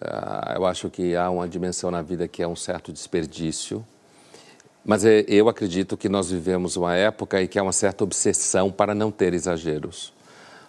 Ah, 0.00 0.54
eu 0.56 0.66
acho 0.66 0.88
que 0.90 1.14
há 1.14 1.30
uma 1.30 1.48
dimensão 1.48 1.90
na 1.90 2.02
vida 2.02 2.26
que 2.26 2.42
é 2.42 2.48
um 2.48 2.56
certo 2.56 2.92
desperdício. 2.92 3.84
Mas 4.84 5.04
é, 5.04 5.24
eu 5.28 5.48
acredito 5.48 5.96
que 5.96 6.08
nós 6.08 6.30
vivemos 6.30 6.76
uma 6.76 6.96
época 6.96 7.40
em 7.40 7.46
que 7.46 7.56
há 7.56 7.62
uma 7.62 7.72
certa 7.72 8.02
obsessão 8.02 8.70
para 8.70 8.94
não 8.94 9.12
ter 9.12 9.32
exageros 9.32 10.12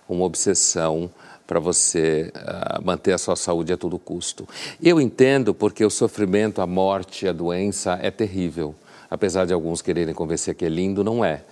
uma 0.07 0.25
obsessão 0.25 1.09
para 1.45 1.59
você 1.59 2.31
uh, 2.35 2.83
manter 2.83 3.13
a 3.13 3.17
sua 3.17 3.35
saúde 3.35 3.73
a 3.73 3.77
todo 3.77 3.99
custo. 3.99 4.47
Eu 4.81 4.99
entendo 4.99 5.53
porque 5.53 5.83
o 5.83 5.89
sofrimento, 5.89 6.61
a 6.61 6.67
morte, 6.67 7.27
a 7.27 7.33
doença 7.33 7.99
é 8.01 8.09
terrível. 8.09 8.73
Apesar 9.09 9.45
de 9.45 9.53
alguns 9.53 9.81
quererem 9.81 10.13
convencer 10.13 10.55
que 10.55 10.65
é 10.65 10.69
lindo, 10.69 11.03
não 11.03 11.23
é. 11.23 11.43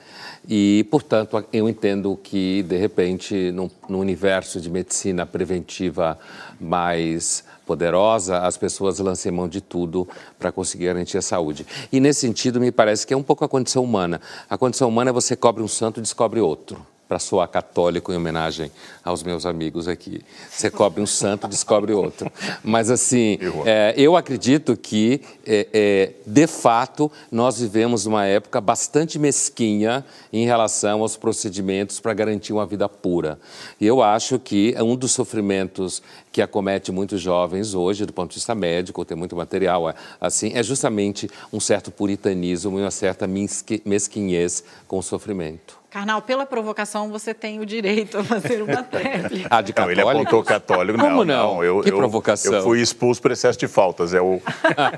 E, 0.49 0.87
portanto, 0.89 1.45
eu 1.53 1.69
entendo 1.69 2.17
que, 2.23 2.63
de 2.63 2.75
repente, 2.75 3.51
no, 3.51 3.69
no 3.87 3.99
universo 3.99 4.59
de 4.59 4.71
medicina 4.71 5.25
preventiva 5.25 6.17
mais 6.59 7.43
poderosa, 7.63 8.39
as 8.39 8.57
pessoas 8.57 8.97
lancem 8.97 9.31
mão 9.31 9.47
de 9.47 9.61
tudo 9.61 10.07
para 10.39 10.51
conseguir 10.51 10.85
garantir 10.85 11.19
a 11.19 11.21
saúde. 11.21 11.67
E, 11.91 11.99
nesse 11.99 12.21
sentido, 12.21 12.59
me 12.59 12.71
parece 12.71 13.05
que 13.05 13.13
é 13.13 13.17
um 13.17 13.21
pouco 13.21 13.45
a 13.45 13.49
condição 13.49 13.83
humana. 13.83 14.19
A 14.49 14.57
condição 14.57 14.89
humana 14.89 15.11
é 15.11 15.13
você 15.13 15.35
cobre 15.35 15.61
um 15.61 15.67
santo 15.67 15.99
e 15.99 16.01
descobre 16.01 16.39
outro 16.39 16.83
para 17.11 17.19
soar 17.19 17.49
católico 17.49 18.13
em 18.13 18.15
homenagem 18.15 18.71
aos 19.03 19.21
meus 19.21 19.45
amigos 19.45 19.85
aqui. 19.85 20.21
Você 20.49 20.71
cobre 20.71 21.01
um 21.01 21.05
santo, 21.05 21.45
descobre 21.45 21.91
outro. 21.91 22.31
Mas, 22.63 22.89
assim, 22.89 23.37
é, 23.65 23.93
eu 23.97 24.15
acredito 24.15 24.77
que, 24.77 25.19
é, 25.45 25.67
é, 25.73 26.11
de 26.25 26.47
fato, 26.47 27.11
nós 27.29 27.59
vivemos 27.59 28.05
uma 28.05 28.25
época 28.25 28.61
bastante 28.61 29.19
mesquinha 29.19 30.05
em 30.31 30.45
relação 30.45 31.01
aos 31.01 31.17
procedimentos 31.17 31.99
para 31.99 32.13
garantir 32.13 32.53
uma 32.53 32.65
vida 32.65 32.87
pura. 32.87 33.37
E 33.77 33.85
eu 33.85 34.01
acho 34.01 34.39
que 34.39 34.73
é 34.77 34.81
um 34.81 34.95
dos 34.95 35.11
sofrimentos 35.11 36.01
que 36.31 36.41
acomete 36.41 36.93
muitos 36.93 37.19
jovens 37.19 37.73
hoje, 37.73 38.05
do 38.05 38.13
ponto 38.13 38.29
de 38.29 38.35
vista 38.35 38.55
médico, 38.55 39.03
tem 39.03 39.17
muito 39.17 39.35
material, 39.35 39.89
é, 39.89 39.95
assim, 40.21 40.53
é 40.55 40.63
justamente 40.63 41.29
um 41.51 41.59
certo 41.59 41.91
puritanismo 41.91 42.79
e 42.79 42.83
uma 42.83 42.89
certa 42.89 43.27
mesquinhez 43.27 44.63
com 44.87 44.97
o 44.97 45.03
sofrimento. 45.03 45.80
Carnal, 45.91 46.21
pela 46.21 46.45
provocação, 46.45 47.09
você 47.11 47.33
tem 47.33 47.59
o 47.59 47.65
direito 47.65 48.17
a 48.17 48.23
fazer 48.23 48.61
uma 48.61 48.79
tréplica. 48.81 49.49
ah, 49.51 49.61
de 49.61 49.73
católico? 49.73 49.99
Não, 50.01 50.09
ele 50.09 50.19
apontou 50.21 50.41
católico. 50.41 50.97
Não, 50.97 51.05
Como 51.05 51.25
não? 51.25 51.55
não 51.55 51.63
eu, 51.65 51.81
que 51.81 51.89
eu, 51.89 51.97
provocação. 51.97 52.53
Eu 52.53 52.63
fui 52.63 52.79
expulso 52.79 53.21
por 53.21 53.29
excesso 53.29 53.59
de 53.59 53.67
faltas. 53.67 54.13
É 54.13 54.21
o... 54.21 54.41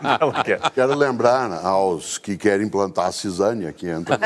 Quero 0.75 0.95
lembrar 0.95 1.51
aos 1.65 2.19
que 2.19 2.37
querem 2.37 2.69
plantar 2.69 3.07
a 3.07 3.11
cisânia 3.11 3.73
que 3.73 3.89
entra 3.89 4.19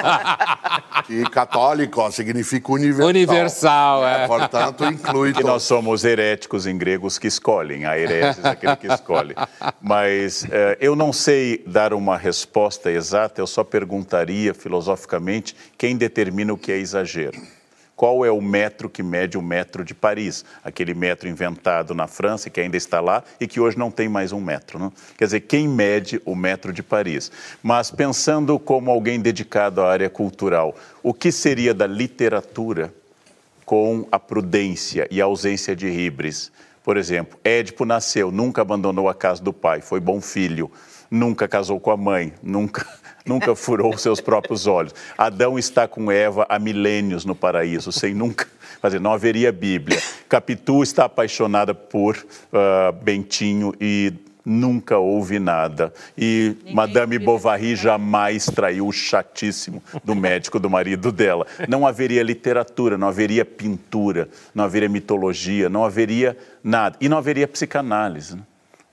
que 1.07 1.23
católico 1.29 2.11
significa 2.11 2.73
universal. 2.73 3.07
Universal, 3.07 4.05
é. 4.05 4.27
Portanto, 4.27 4.83
inclui... 4.83 5.31
Que 5.31 5.43
nós 5.45 5.63
somos 5.63 6.03
heréticos 6.03 6.67
em 6.67 6.77
gregos 6.77 7.17
que 7.17 7.27
escolhem. 7.27 7.85
A 7.85 7.97
hereses 7.97 8.43
é 8.43 8.49
aquele 8.49 8.75
que 8.75 8.87
escolhe. 8.87 9.33
Mas 9.81 10.45
é, 10.51 10.77
eu 10.81 10.97
não 10.97 11.13
sei 11.13 11.63
dar 11.65 11.93
uma 11.93 12.17
resposta 12.17 12.91
exata, 12.91 13.39
eu 13.39 13.47
só 13.47 13.63
perguntaria 13.63 14.53
filosoficamente 14.53 15.55
quem 15.77 15.95
determina 15.95 16.51
o 16.51 16.56
que 16.57 16.71
é 16.71 16.77
exagero. 16.77 17.39
Qual 17.97 18.23
é 18.23 18.29
o 18.29 18.39
metro 18.39 18.87
que 18.87 19.01
mede 19.01 19.39
o 19.39 19.41
metro 19.41 19.83
de 19.83 19.95
Paris? 19.95 20.45
Aquele 20.63 20.93
metro 20.93 21.27
inventado 21.27 21.95
na 21.95 22.05
França, 22.05 22.47
que 22.47 22.61
ainda 22.61 22.77
está 22.77 23.01
lá 23.01 23.23
e 23.39 23.47
que 23.47 23.59
hoje 23.59 23.75
não 23.75 23.89
tem 23.89 24.07
mais 24.07 24.31
um 24.31 24.39
metro. 24.39 24.77
Não? 24.77 24.93
Quer 25.17 25.25
dizer, 25.25 25.39
quem 25.41 25.67
mede 25.67 26.21
o 26.23 26.35
metro 26.35 26.71
de 26.71 26.83
Paris? 26.83 27.31
Mas 27.63 27.89
pensando 27.89 28.59
como 28.59 28.91
alguém 28.91 29.19
dedicado 29.19 29.81
à 29.81 29.91
área 29.91 30.11
cultural, 30.11 30.75
o 31.01 31.11
que 31.11 31.31
seria 31.31 31.73
da 31.73 31.87
literatura 31.87 32.93
com 33.65 34.07
a 34.11 34.19
prudência 34.19 35.07
e 35.09 35.19
a 35.19 35.25
ausência 35.25 35.75
de 35.75 35.89
ribres? 35.89 36.51
Por 36.83 36.97
exemplo, 36.97 37.39
Édipo 37.43 37.83
nasceu, 37.83 38.31
nunca 38.31 38.61
abandonou 38.61 39.09
a 39.09 39.15
casa 39.15 39.41
do 39.41 39.51
pai, 39.51 39.81
foi 39.81 39.99
bom 39.99 40.21
filho, 40.21 40.71
nunca 41.09 41.47
casou 41.47 41.79
com 41.79 41.89
a 41.89 41.97
mãe, 41.97 42.31
nunca 42.43 42.87
nunca 43.27 43.55
furou 43.55 43.97
seus 43.97 44.21
próprios 44.21 44.67
olhos. 44.67 44.93
Adão 45.17 45.57
está 45.59 45.87
com 45.87 46.11
Eva 46.11 46.45
há 46.49 46.57
milênios 46.57 47.25
no 47.25 47.35
paraíso, 47.35 47.91
sem 47.91 48.13
nunca 48.13 48.47
fazer, 48.81 48.99
não 48.99 49.13
haveria 49.13 49.51
Bíblia. 49.51 50.01
Capitu 50.29 50.83
está 50.83 51.05
apaixonada 51.05 51.73
por 51.73 52.15
uh, 52.17 52.91
Bentinho 53.03 53.73
e 53.79 54.13
nunca 54.47 54.97
houve 54.97 55.39
nada. 55.39 55.93
E 56.17 56.55
Ninguém 56.59 56.73
Madame 56.73 57.19
Bovary 57.19 57.75
jamais 57.75 58.45
traiu 58.45 58.87
o 58.87 58.93
chatíssimo 58.93 59.83
do 60.03 60.15
médico 60.15 60.59
do 60.59 60.69
marido 60.69 61.11
dela. 61.11 61.45
Não 61.67 61.85
haveria 61.85 62.23
literatura, 62.23 62.97
não 62.97 63.09
haveria 63.09 63.43
pintura, 63.43 64.29
não 64.55 64.63
haveria 64.63 64.87
mitologia, 64.87 65.67
não 65.67 65.83
haveria 65.83 66.37
nada. 66.63 66.95
E 67.01 67.09
não 67.09 67.17
haveria 67.17 67.47
psicanálise. 67.47 68.37
Né? 68.37 68.41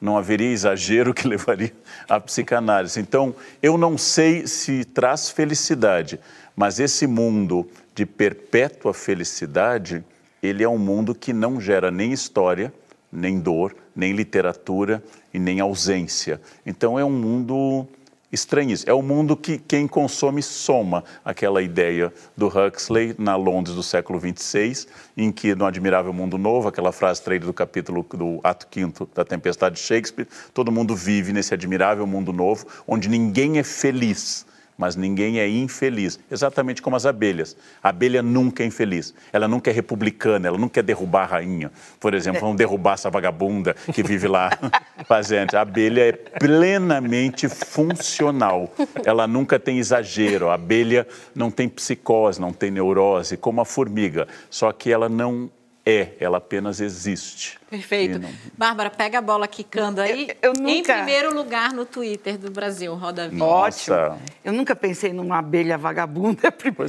Não 0.04 0.18
haveria 0.18 0.52
exagero 0.52 1.14
que 1.14 1.26
levaria 1.26 1.72
à 2.06 2.20
psicanálise. 2.20 3.00
Então, 3.00 3.34
eu 3.62 3.78
não 3.78 3.96
sei 3.96 4.46
se 4.46 4.84
traz 4.84 5.30
felicidade, 5.30 6.20
mas 6.54 6.78
esse 6.78 7.06
mundo 7.06 7.66
de 7.94 8.04
perpétua 8.04 8.92
felicidade, 8.92 10.04
ele 10.42 10.62
é 10.62 10.68
um 10.68 10.76
mundo 10.76 11.14
que 11.14 11.32
não 11.32 11.58
gera 11.58 11.90
nem 11.90 12.12
história, 12.12 12.70
nem 13.10 13.40
dor, 13.40 13.74
nem 13.96 14.12
literatura 14.12 15.02
e 15.32 15.38
nem 15.38 15.58
ausência. 15.58 16.38
Então, 16.66 16.98
é 16.98 17.04
um 17.04 17.10
mundo 17.10 17.88
estranhíssimo. 18.34 18.90
É 18.90 18.94
o 18.94 19.02
mundo 19.02 19.36
que 19.36 19.58
quem 19.58 19.86
consome 19.86 20.42
soma 20.42 21.04
aquela 21.24 21.62
ideia 21.62 22.12
do 22.36 22.48
Huxley 22.48 23.14
na 23.18 23.36
Londres 23.36 23.74
do 23.74 23.82
século 23.82 24.20
XXVI, 24.20 24.86
em 25.16 25.32
que 25.32 25.54
no 25.54 25.64
Admirável 25.64 26.12
Mundo 26.12 26.36
Novo, 26.36 26.68
aquela 26.68 26.92
frase 26.92 27.22
traída 27.22 27.46
do 27.46 27.52
capítulo 27.52 28.04
do 28.14 28.40
ato 28.42 28.66
quinto 28.66 29.08
da 29.14 29.24
Tempestade 29.24 29.76
de 29.76 29.80
Shakespeare, 29.80 30.28
todo 30.52 30.72
mundo 30.72 30.94
vive 30.94 31.32
nesse 31.32 31.54
admirável 31.54 32.06
mundo 32.06 32.32
novo, 32.32 32.66
onde 32.86 33.08
ninguém 33.08 33.58
é 33.58 33.62
feliz 33.62 34.44
mas 34.76 34.96
ninguém 34.96 35.38
é 35.38 35.48
infeliz, 35.48 36.18
exatamente 36.30 36.82
como 36.82 36.96
as 36.96 37.06
abelhas. 37.06 37.56
A 37.82 37.90
abelha 37.90 38.22
nunca 38.22 38.62
é 38.62 38.66
infeliz, 38.66 39.14
ela 39.32 39.46
nunca 39.46 39.70
é 39.70 39.72
republicana, 39.72 40.48
ela 40.48 40.58
nunca 40.58 40.74
quer 40.74 40.82
derrubar 40.82 41.22
a 41.22 41.26
rainha. 41.26 41.70
Por 42.00 42.14
exemplo, 42.14 42.40
vão 42.40 42.56
derrubar 42.56 42.94
essa 42.94 43.10
vagabunda 43.10 43.74
que 43.92 44.02
vive 44.02 44.26
lá 44.26 44.50
fazendo. 45.06 45.54
A 45.54 45.60
abelha 45.60 46.08
é 46.08 46.12
plenamente 46.12 47.48
funcional, 47.48 48.72
ela 49.04 49.26
nunca 49.26 49.58
tem 49.58 49.78
exagero. 49.78 50.48
A 50.50 50.54
abelha 50.54 51.06
não 51.34 51.50
tem 51.50 51.68
psicose, 51.68 52.40
não 52.40 52.52
tem 52.52 52.70
neurose, 52.70 53.36
como 53.36 53.60
a 53.60 53.64
formiga, 53.64 54.26
só 54.50 54.72
que 54.72 54.90
ela 54.90 55.08
não 55.08 55.50
é, 55.86 56.12
ela 56.18 56.38
apenas 56.38 56.80
existe. 56.80 57.58
Perfeito. 57.68 58.18
Não... 58.18 58.30
Bárbara, 58.56 58.88
pega 58.88 59.18
a 59.18 59.20
bola 59.20 59.46
quicando 59.46 60.00
aí. 60.00 60.28
Eu, 60.40 60.50
eu 60.50 60.52
nunca... 60.54 60.70
Em 60.70 60.82
primeiro 60.82 61.34
lugar 61.34 61.72
no 61.72 61.84
Twitter 61.84 62.38
do 62.38 62.50
Brasil, 62.50 62.94
Roda 62.94 63.28
Vida. 63.28 63.44
Ótimo. 63.44 64.18
Eu 64.42 64.52
nunca 64.52 64.74
pensei 64.74 65.12
numa 65.12 65.38
abelha 65.38 65.76
vagabunda 65.76 66.48
a 66.48 66.52
primeira 66.52 66.84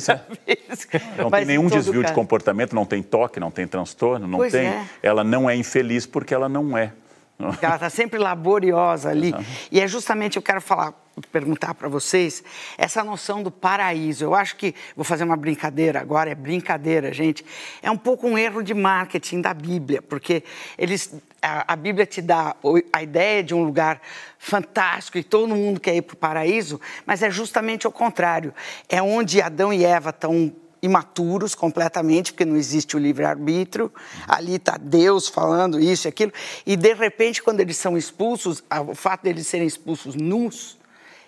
é. 0.47 0.55
vez. 0.55 0.87
Não 1.17 1.29
Mas 1.29 1.39
tem 1.39 1.57
nenhum 1.57 1.67
desvio 1.67 2.01
caso. 2.01 2.13
de 2.13 2.13
comportamento, 2.13 2.73
não 2.73 2.85
tem 2.85 3.03
toque, 3.03 3.39
não 3.39 3.51
tem 3.51 3.67
transtorno, 3.67 4.27
não 4.27 4.39
pois 4.39 4.53
tem. 4.53 4.67
É. 4.67 4.85
Ela 5.03 5.23
não 5.23 5.49
é 5.49 5.55
infeliz 5.55 6.05
porque 6.05 6.33
ela 6.33 6.47
não 6.47 6.77
é. 6.77 6.93
Ela 7.37 7.75
está 7.75 7.89
sempre 7.89 8.17
laboriosa 8.17 9.09
ali. 9.09 9.33
E 9.71 9.79
é 9.79 9.87
justamente, 9.87 10.37
eu 10.37 10.41
quero 10.41 10.61
falar, 10.61 10.93
perguntar 11.31 11.73
para 11.73 11.87
vocês, 11.89 12.43
essa 12.77 13.03
noção 13.03 13.43
do 13.43 13.51
paraíso. 13.51 14.23
Eu 14.23 14.33
acho 14.33 14.55
que, 14.55 14.73
vou 14.95 15.03
fazer 15.03 15.23
uma 15.23 15.35
brincadeira 15.35 15.99
agora, 15.99 16.29
é 16.29 16.35
brincadeira, 16.35 17.13
gente. 17.13 17.45
É 17.81 17.91
um 17.91 17.97
pouco 17.97 18.27
um 18.27 18.37
erro 18.37 18.63
de 18.63 18.73
marketing 18.73 19.41
da 19.41 19.53
Bíblia, 19.53 20.01
porque 20.01 20.43
eles, 20.77 21.13
a, 21.41 21.73
a 21.73 21.75
Bíblia 21.75 22.05
te 22.05 22.21
dá 22.21 22.55
a 22.91 23.03
ideia 23.03 23.43
de 23.43 23.53
um 23.53 23.63
lugar 23.63 24.01
fantástico 24.39 25.17
e 25.17 25.23
todo 25.23 25.55
mundo 25.55 25.79
quer 25.79 25.95
ir 25.95 26.01
para 26.01 26.13
o 26.13 26.17
paraíso, 26.17 26.79
mas 27.05 27.21
é 27.21 27.29
justamente 27.29 27.87
o 27.87 27.91
contrário. 27.91 28.53
É 28.87 29.01
onde 29.01 29.41
Adão 29.41 29.73
e 29.73 29.83
Eva 29.83 30.09
estão 30.09 30.53
imaturos 30.85 31.55
completamente, 31.55 32.31
porque 32.31 32.45
não 32.45 32.55
existe 32.55 32.95
o 32.95 32.99
livre-arbítrio. 32.99 33.91
Ali 34.27 34.55
está 34.55 34.77
Deus 34.77 35.27
falando 35.27 35.79
isso 35.79 36.07
e 36.07 36.09
aquilo. 36.09 36.31
E, 36.65 36.75
de 36.75 36.93
repente, 36.93 37.41
quando 37.41 37.59
eles 37.59 37.77
são 37.77 37.97
expulsos, 37.97 38.63
o 38.87 38.95
fato 38.95 39.23
deles 39.23 39.47
serem 39.47 39.67
expulsos 39.67 40.15
nus, 40.15 40.77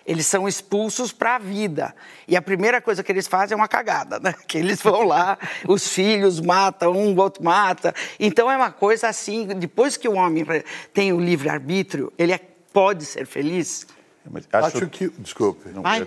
eles 0.06 0.26
são 0.26 0.48
expulsos 0.48 1.12
para 1.12 1.34
a 1.34 1.38
vida. 1.38 1.94
E 2.26 2.34
a 2.34 2.40
primeira 2.40 2.80
coisa 2.80 3.02
que 3.02 3.12
eles 3.12 3.26
fazem 3.26 3.54
é 3.54 3.56
uma 3.56 3.68
cagada, 3.68 4.18
né? 4.18 4.34
Que 4.48 4.56
eles 4.56 4.80
vão 4.80 5.02
lá, 5.02 5.36
os 5.66 5.88
filhos 5.88 6.40
matam, 6.40 6.92
um, 6.92 7.14
o 7.14 7.20
outro 7.20 7.44
mata. 7.44 7.94
Então 8.18 8.50
é 8.50 8.56
uma 8.56 8.70
coisa 8.70 9.08
assim, 9.08 9.46
depois 9.46 9.98
que 9.98 10.08
o 10.08 10.14
homem 10.14 10.46
tem 10.94 11.12
o 11.12 11.20
livre-arbítrio, 11.20 12.10
ele 12.16 12.32
é, 12.32 12.40
pode 12.72 13.04
ser 13.04 13.26
feliz, 13.26 13.86
Acho... 14.52 14.78
acho... 14.78 14.86
que. 14.88 15.10
Desculpe. 15.18 15.70
Não, 15.70 15.82
Vai. 15.82 16.06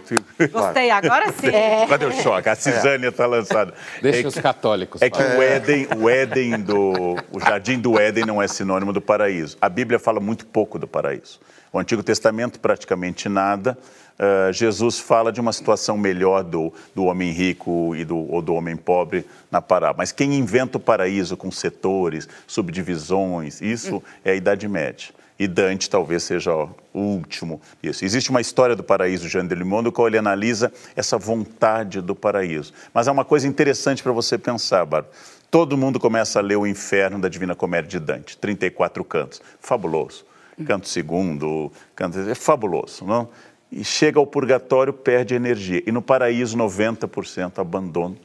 Gostei, 0.52 0.92
agora 0.92 1.32
sim. 1.32 1.48
É. 1.52 1.86
Cadê 1.88 2.06
o 2.06 2.12
choque? 2.12 2.50
A 2.50 2.56
Cisânia 2.56 3.10
está 3.10 3.24
é. 3.24 3.28
lançada. 3.28 3.74
Deixa 4.02 4.22
é 4.22 4.28
os 4.28 4.36
católicos. 4.36 5.02
É 5.02 5.10
que 5.10 5.22
o 5.22 5.42
Éden, 5.42 5.88
o 5.98 6.10
Éden 6.10 6.60
do. 6.62 7.16
O 7.32 7.40
jardim 7.40 7.80
do 7.80 8.00
Éden 8.00 8.26
não 8.26 8.42
é 8.42 8.48
sinônimo 8.48 8.94
do 8.94 9.02
paraíso. 9.02 9.58
A 9.60 9.70
Bíblia 9.70 10.00
fala 10.00 10.20
muito 10.20 10.46
pouco 10.46 10.80
do 10.80 10.88
paraíso. 10.88 11.40
O 11.74 11.80
Antigo 11.80 12.04
Testamento, 12.04 12.60
praticamente 12.60 13.30
nada. 13.30 13.78
Uh, 14.20 14.54
Jesus 14.54 15.00
fala 15.00 15.32
de 15.32 15.42
uma 15.42 15.52
situação 15.52 15.98
melhor 15.98 16.44
do, 16.44 16.72
do 16.94 17.06
homem 17.06 17.32
rico 17.32 17.96
e 17.96 18.06
do, 18.06 18.18
ou 18.32 18.42
do 18.42 18.54
homem 18.54 18.76
pobre 18.76 19.26
na 19.50 19.62
parábola. 19.62 19.98
Mas 20.00 20.12
quem 20.12 20.36
inventa 20.36 20.78
o 20.78 20.82
paraíso 20.82 21.36
com 21.36 21.50
setores, 21.50 22.28
subdivisões, 22.46 23.62
isso 23.62 23.98
hum. 23.98 24.02
é 24.24 24.32
a 24.32 24.36
Idade 24.36 24.68
Média 24.68 25.10
e 25.42 25.48
Dante 25.48 25.90
talvez 25.90 26.22
seja 26.22 26.54
o 26.54 26.70
último 26.94 27.60
isso. 27.82 28.06
Existe 28.06 28.30
uma 28.30 28.40
história 28.40 28.76
do 28.76 28.84
paraíso, 28.84 29.28
Jean 29.28 29.48
de 29.48 29.56
Limondo, 29.56 29.92
qual 29.92 30.08
ele 30.08 30.20
analisa 30.20 30.72
essa 30.96 31.18
vontade 31.18 32.00
do 32.00 32.14
paraíso. 32.14 32.72
Mas 32.94 33.08
há 33.08 33.12
uma 33.12 33.26
coisa 33.26 33.48
interessante 33.48 34.04
para 34.04 34.12
você 34.12 34.38
pensar, 34.38 34.86
Bárbara. 34.86 35.10
Todo 35.50 35.76
mundo 35.76 36.00
começa 36.00 36.38
a 36.38 36.44
ler 36.44 36.58
o 36.58 36.68
Inferno 36.68 37.20
da 37.20 37.28
Divina 37.28 37.56
Comédia 37.56 37.90
de 37.90 38.00
Dante, 38.00 38.38
34 38.38 39.04
cantos. 39.04 39.42
Fabuloso. 39.60 40.24
Canto 40.64 40.88
segundo, 40.88 41.72
canto... 41.96 42.20
é 42.20 42.36
fabuloso, 42.36 43.04
não? 43.04 43.28
E 43.72 43.84
chega 43.84 44.20
ao 44.20 44.28
purgatório, 44.28 44.94
perde 44.94 45.34
energia. 45.34 45.82
E 45.88 45.92
no 45.92 46.04
paraíso, 46.04 46.56
90% 46.56 47.58
abandona 47.58 48.16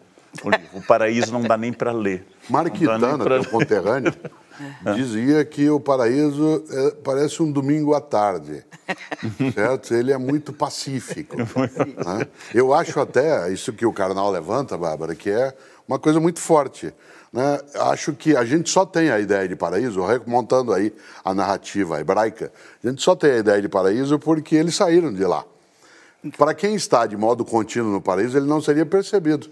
o 0.44 0.50
livro. 0.50 0.66
O 0.74 0.82
paraíso 0.82 1.32
não 1.32 1.40
dá 1.40 1.56
nem 1.56 1.72
para 1.72 1.92
ler. 1.92 2.26
Marquitana, 2.48 3.18
teu 3.18 3.44
conterrâneo, 3.46 4.12
é. 4.84 4.92
dizia 4.94 5.44
que 5.44 5.68
o 5.68 5.78
paraíso 5.78 6.64
é, 6.70 6.90
parece 7.02 7.42
um 7.42 7.50
domingo 7.50 7.94
à 7.94 8.00
tarde, 8.00 8.64
certo? 9.54 9.94
Ele 9.94 10.12
é 10.12 10.18
muito 10.18 10.52
pacífico. 10.52 11.36
Né? 12.06 12.26
Eu 12.54 12.72
acho 12.74 13.00
até, 13.00 13.50
isso 13.50 13.72
que 13.72 13.84
o 13.84 13.92
Karnal 13.92 14.30
levanta, 14.30 14.76
Bárbara, 14.76 15.14
que 15.14 15.30
é 15.30 15.54
uma 15.88 15.98
coisa 15.98 16.20
muito 16.20 16.40
forte. 16.40 16.92
Né? 17.32 17.60
Acho 17.74 18.12
que 18.12 18.36
a 18.36 18.44
gente 18.44 18.70
só 18.70 18.84
tem 18.84 19.10
a 19.10 19.18
ideia 19.18 19.48
de 19.48 19.56
paraíso, 19.56 20.04
remontando 20.04 20.72
aí 20.72 20.92
a 21.24 21.34
narrativa 21.34 22.00
hebraica, 22.00 22.52
a 22.82 22.88
gente 22.88 23.02
só 23.02 23.16
tem 23.16 23.32
a 23.32 23.38
ideia 23.38 23.60
de 23.60 23.68
paraíso 23.68 24.18
porque 24.18 24.54
eles 24.56 24.74
saíram 24.74 25.12
de 25.12 25.24
lá. 25.24 25.44
Para 26.36 26.54
quem 26.54 26.74
está 26.74 27.06
de 27.06 27.16
modo 27.16 27.44
contínuo 27.44 27.92
no 27.92 28.00
paraíso, 28.00 28.36
ele 28.36 28.46
não 28.46 28.60
seria 28.60 28.86
percebido. 28.86 29.48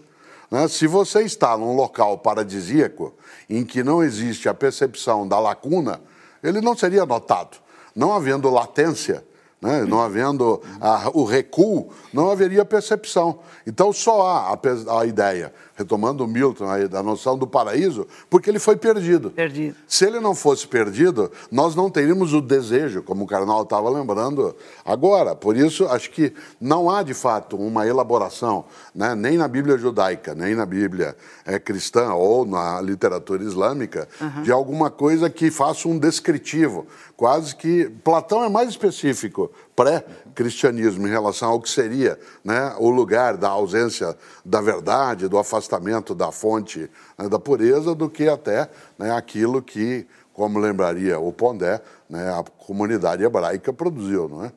Né? 0.54 0.68
Se 0.68 0.86
você 0.86 1.22
está 1.22 1.58
num 1.58 1.74
local 1.74 2.16
paradisíaco 2.16 3.12
em 3.50 3.64
que 3.64 3.82
não 3.82 4.04
existe 4.04 4.48
a 4.48 4.54
percepção 4.54 5.26
da 5.26 5.36
lacuna, 5.40 6.00
ele 6.44 6.60
não 6.60 6.76
seria 6.76 7.04
notado. 7.04 7.56
Não 7.92 8.12
havendo 8.12 8.48
latência, 8.48 9.26
né? 9.60 9.84
não 9.84 10.00
havendo 10.00 10.62
a, 10.80 11.10
o 11.12 11.24
recuo, 11.24 11.90
não 12.12 12.30
haveria 12.30 12.64
percepção. 12.64 13.40
Então 13.66 13.92
só 13.92 14.28
há 14.28 14.52
a, 14.52 15.00
a 15.00 15.04
ideia 15.04 15.52
retomando 15.76 16.24
o 16.24 16.28
Milton 16.28 16.68
aí, 16.68 16.88
da 16.88 17.02
noção 17.02 17.36
do 17.36 17.46
paraíso, 17.46 18.06
porque 18.30 18.48
ele 18.48 18.58
foi 18.58 18.76
perdido. 18.76 19.30
Perdido. 19.30 19.76
Se 19.86 20.04
ele 20.04 20.20
não 20.20 20.34
fosse 20.34 20.66
perdido, 20.66 21.30
nós 21.50 21.74
não 21.74 21.90
teríamos 21.90 22.32
o 22.32 22.40
desejo, 22.40 23.02
como 23.02 23.24
o 23.24 23.26
Carnal 23.26 23.62
estava 23.62 23.90
lembrando 23.90 24.54
agora. 24.84 25.34
Por 25.34 25.56
isso, 25.56 25.86
acho 25.86 26.10
que 26.10 26.32
não 26.60 26.88
há, 26.88 27.02
de 27.02 27.14
fato, 27.14 27.56
uma 27.56 27.86
elaboração, 27.86 28.64
né, 28.94 29.14
nem 29.14 29.36
na 29.36 29.48
Bíblia 29.48 29.76
judaica, 29.76 30.34
nem 30.34 30.54
na 30.54 30.64
Bíblia 30.64 31.16
é, 31.44 31.58
cristã 31.58 32.12
ou 32.14 32.46
na 32.46 32.80
literatura 32.80 33.42
islâmica, 33.42 34.08
uhum. 34.20 34.42
de 34.42 34.52
alguma 34.52 34.90
coisa 34.90 35.28
que 35.28 35.50
faça 35.50 35.88
um 35.88 35.98
descritivo. 35.98 36.86
Quase 37.16 37.54
que. 37.54 37.88
Platão 38.02 38.44
é 38.44 38.48
mais 38.48 38.68
específico, 38.68 39.50
pré-cristianismo, 39.74 41.06
em 41.06 41.10
relação 41.10 41.50
ao 41.50 41.60
que 41.60 41.68
seria 41.68 42.18
né, 42.44 42.74
o 42.78 42.90
lugar 42.90 43.36
da 43.36 43.48
ausência 43.48 44.16
da 44.44 44.60
verdade, 44.60 45.28
do 45.28 45.38
afastamento 45.38 46.14
da 46.14 46.30
fonte 46.30 46.90
né, 47.18 47.28
da 47.28 47.38
pureza 47.38 47.94
do 47.94 48.08
que 48.08 48.28
até 48.28 48.68
né, 48.98 49.10
aquilo 49.10 49.60
que, 49.60 50.06
como 50.32 50.58
lembraria 50.58 51.18
o 51.18 51.32
Pondé, 51.32 51.80
né, 52.08 52.30
a 52.30 52.42
comunidade 52.42 53.24
hebraica 53.24 53.72
produziu, 53.72 54.28
não 54.28 54.44
é? 54.44 54.52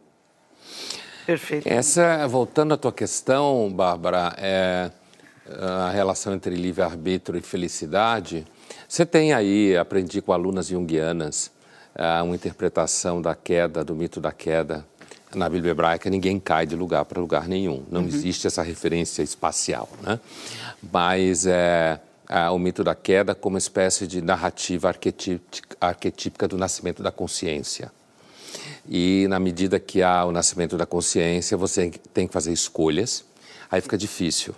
Perfeito. 1.26 1.68
Essa, 1.68 2.26
voltando 2.28 2.74
à 2.74 2.78
tua 2.78 2.91
questão, 2.93 3.70
Bárbara, 3.70 4.34
é 4.38 4.89
a 5.59 5.89
relação 5.89 6.34
entre 6.34 6.55
livre-arbítrio 6.55 7.38
e 7.38 7.41
felicidade. 7.41 8.45
Você 8.88 9.05
tem 9.05 9.34
aí, 9.34 9.76
aprendi 9.76 10.22
com 10.22 10.32
alunas 10.32 10.68
junguianas, 10.68 11.51
é, 11.95 12.22
uma 12.22 12.36
interpretação 12.36 13.22
da 13.22 13.36
queda, 13.36 13.84
do 13.84 13.95
mito 13.95 14.22
da 14.22 14.32
queda, 14.32 14.86
na 15.36 15.49
Bíblia 15.49 15.71
hebraica 15.71 16.09
ninguém 16.09 16.39
cai 16.39 16.65
de 16.65 16.75
lugar 16.75 17.05
para 17.05 17.19
lugar 17.19 17.47
nenhum. 17.47 17.84
Não 17.91 18.01
uhum. 18.01 18.07
existe 18.07 18.47
essa 18.47 18.61
referência 18.61 19.21
espacial, 19.21 19.89
né? 20.01 20.19
Mas 20.91 21.45
é, 21.45 21.99
é, 22.30 22.49
o 22.49 22.57
mito 22.57 22.84
da 22.84 22.95
queda 22.95 23.36
como 23.36 23.55
uma 23.55 23.59
espécie 23.59 24.07
de 24.07 24.21
narrativa 24.21 24.93
arquetípica 25.82 26.47
do 26.47 26.57
nascimento 26.57 27.03
da 27.03 27.11
consciência. 27.11 27.91
E 28.89 29.28
na 29.30 29.39
medida 29.39 29.80
que 29.80 30.01
há 30.01 30.23
o 30.25 30.32
nascimento 30.32 30.78
da 30.78 30.86
consciência, 30.86 31.57
você 31.57 31.91
tem 32.13 32.28
que 32.28 32.34
fazer 32.34 32.53
escolhas. 32.53 33.25
Aí 33.69 33.82
fica 33.82 33.97
difícil. 33.97 34.55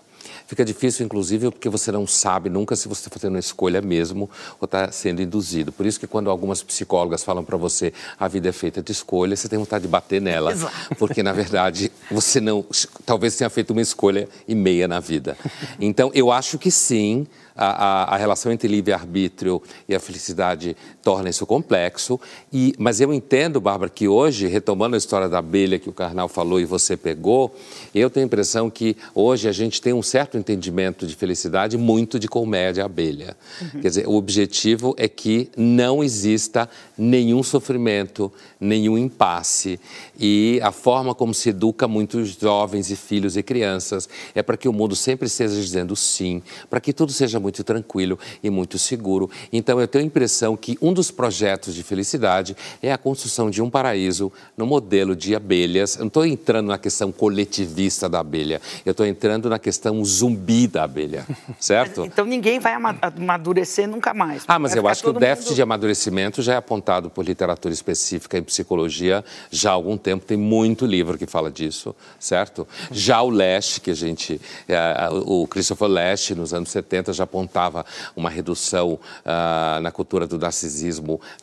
Fica 0.50 0.66
difícil, 0.66 1.06
inclusive, 1.06 1.52
porque 1.52 1.70
você 1.70 1.92
não 1.92 2.08
sabe 2.08 2.50
nunca 2.50 2.76
se 2.76 2.88
você 2.88 3.02
está 3.02 3.12
fazendo 3.12 3.36
uma 3.36 3.40
escolha 3.40 3.84
mesmo 3.84 4.28
ou 4.60 4.66
está 4.66 4.92
sendo 4.92 5.22
induzido. 5.22 5.72
Por 5.72 5.86
isso 5.86 6.00
que 6.00 6.08
quando 6.08 6.28
algumas 6.28 6.64
psicólogas 6.64 7.24
falam 7.24 7.44
para 7.44 7.56
você 7.56 7.94
a 8.20 8.28
vida 8.28 8.50
é 8.50 8.52
feita 8.52 8.82
de 8.82 8.92
escolhas, 8.92 9.42
você 9.42 9.48
tem 9.48 9.60
vontade 9.60 9.84
de 9.84 9.88
bater 9.88 10.20
nela. 10.20 10.52
Exato. 10.52 10.96
Porque, 10.98 11.22
na 11.22 11.34
verdade, 11.34 11.92
você 12.10 12.42
não... 12.42 12.66
Talvez 13.06 13.36
tenha 13.36 13.48
feito 13.48 13.70
uma 13.74 13.82
escolha 13.82 14.28
e 14.48 14.56
meia 14.56 14.88
na 14.88 15.00
vida. 15.00 15.38
Então, 15.80 16.10
eu 16.16 16.32
acho 16.32 16.58
que 16.58 16.72
sim, 16.72 17.28
a, 17.56 17.68
a, 17.68 18.16
a 18.16 18.18
relação 18.18 18.52
entre 18.52 18.68
livre-arbítrio 18.68 19.62
e 19.88 19.94
a 19.94 20.00
felicidade 20.00 20.76
torna 21.10 21.30
isso 21.30 21.46
complexo. 21.46 22.20
E, 22.52 22.74
mas 22.78 23.00
eu 23.02 23.14
entendo, 23.14 23.62
Bárbara, 23.62 23.90
que 23.90 24.08
hoje, 24.08 24.48
retomando 24.48 24.96
a 24.96 24.98
história 24.98 25.30
da 25.30 25.40
abelha 25.40 25.80
que 25.80 25.90
o 25.90 25.94
Karnal 25.94 26.28
falou 26.28 26.60
e 26.60 26.66
você 26.66 26.96
pegou, 26.96 27.56
eu 27.94 28.10
tenho 28.10 28.26
a 28.26 28.28
impressão 28.28 28.70
que 28.70 28.98
hoje 29.14 29.48
a 29.48 29.52
gente 29.52 29.82
tem 29.82 29.94
um 29.94 30.02
certo 30.02 30.38
entendimento 30.38 31.06
de 31.06 31.16
felicidade 31.16 31.78
muito 31.78 32.20
de 32.20 32.28
colméia 32.28 32.84
abelha. 32.84 33.38
Uhum. 33.62 33.82
Quer 33.82 33.88
dizer, 33.88 34.08
o 34.08 34.16
objetivo 34.16 34.96
é 34.98 35.08
que 35.08 35.50
não 35.56 36.04
exista 36.04 36.70
nenhum 36.98 37.44
sofrimento, 37.44 38.32
nenhum 38.60 38.98
impasse. 38.98 39.80
E 40.20 40.60
a 40.64 40.72
forma 40.72 41.14
como 41.16 41.34
se 41.34 41.50
educa 41.50 41.88
muitos 41.88 42.38
jovens 42.40 42.90
e 42.92 42.96
filhos 42.96 43.38
e 43.38 43.44
crianças 43.44 44.10
é 44.34 44.42
para 44.42 44.58
que 44.58 44.68
o 44.68 44.74
mundo 44.74 44.96
sempre 44.96 45.28
esteja 45.28 45.56
dizendo 45.56 45.96
sim, 45.96 46.42
para 46.70 46.80
que 46.80 46.94
tudo 46.94 47.12
seja 47.12 47.40
muito 47.40 47.60
muito 47.60 47.64
tranquilo 47.64 48.18
e 48.42 48.50
muito 48.50 48.78
seguro. 48.78 49.30
Então 49.52 49.80
eu 49.80 49.88
tenho 49.88 50.04
a 50.04 50.08
impressão 50.08 50.56
que 50.56 50.78
um 50.82 50.94
dos 50.94 50.99
projetos 51.12 51.74
de 51.74 51.84
felicidade 51.84 52.56
é 52.82 52.92
a 52.92 52.98
construção 52.98 53.50
de 53.50 53.62
um 53.62 53.70
paraíso 53.70 54.32
no 54.58 54.66
modelo 54.66 55.16
de 55.16 55.36
abelhas. 55.36 55.96
Eu 55.96 56.02
não 56.02 56.08
estou 56.08 56.26
entrando 56.26 56.68
na 56.68 56.78
questão 56.78 57.12
coletivista 57.12 58.10
da 58.10 58.20
abelha, 58.20 58.62
eu 58.86 58.92
estou 58.92 59.06
entrando 59.06 59.50
na 59.50 59.58
questão 59.58 60.04
zumbi 60.04 60.68
da 60.68 60.84
abelha, 60.84 61.26
certo? 61.60 62.06
então 62.06 62.26
ninguém 62.26 62.60
vai 62.60 62.74
amadurecer 62.74 63.88
nunca 63.88 64.14
mais. 64.14 64.44
Ah, 64.48 64.60
mas 64.60 64.76
eu 64.76 64.88
acho 64.88 65.04
que 65.04 65.10
o 65.10 65.14
déficit 65.14 65.50
mundo... 65.50 65.56
de 65.56 65.62
amadurecimento 65.62 66.42
já 66.42 66.54
é 66.54 66.58
apontado 66.58 67.10
por 67.10 67.24
literatura 67.24 67.74
específica 67.74 68.38
em 68.38 68.44
psicologia 68.44 69.24
já 69.52 69.70
há 69.70 69.74
algum 69.74 69.98
tempo. 69.98 70.26
Tem 70.26 70.38
muito 70.38 70.86
livro 70.86 71.18
que 71.18 71.26
fala 71.26 71.52
disso, 71.52 71.96
certo? 72.20 72.68
Já 72.92 73.22
o 73.22 73.30
Leste, 73.30 73.82
que 73.82 73.92
a 73.92 73.96
gente, 73.96 74.42
é, 74.68 75.10
o 75.12 75.48
Christopher 75.48 75.88
Leste, 75.88 76.36
nos 76.36 76.54
anos 76.54 76.70
70, 76.70 77.14
já 77.14 77.24
apontava 77.24 77.86
uma 78.16 78.30
redução 78.30 78.94
uh, 78.94 79.82
na 79.82 79.92
cultura 79.92 80.26
do 80.26 80.38
narcisismo 80.38 80.79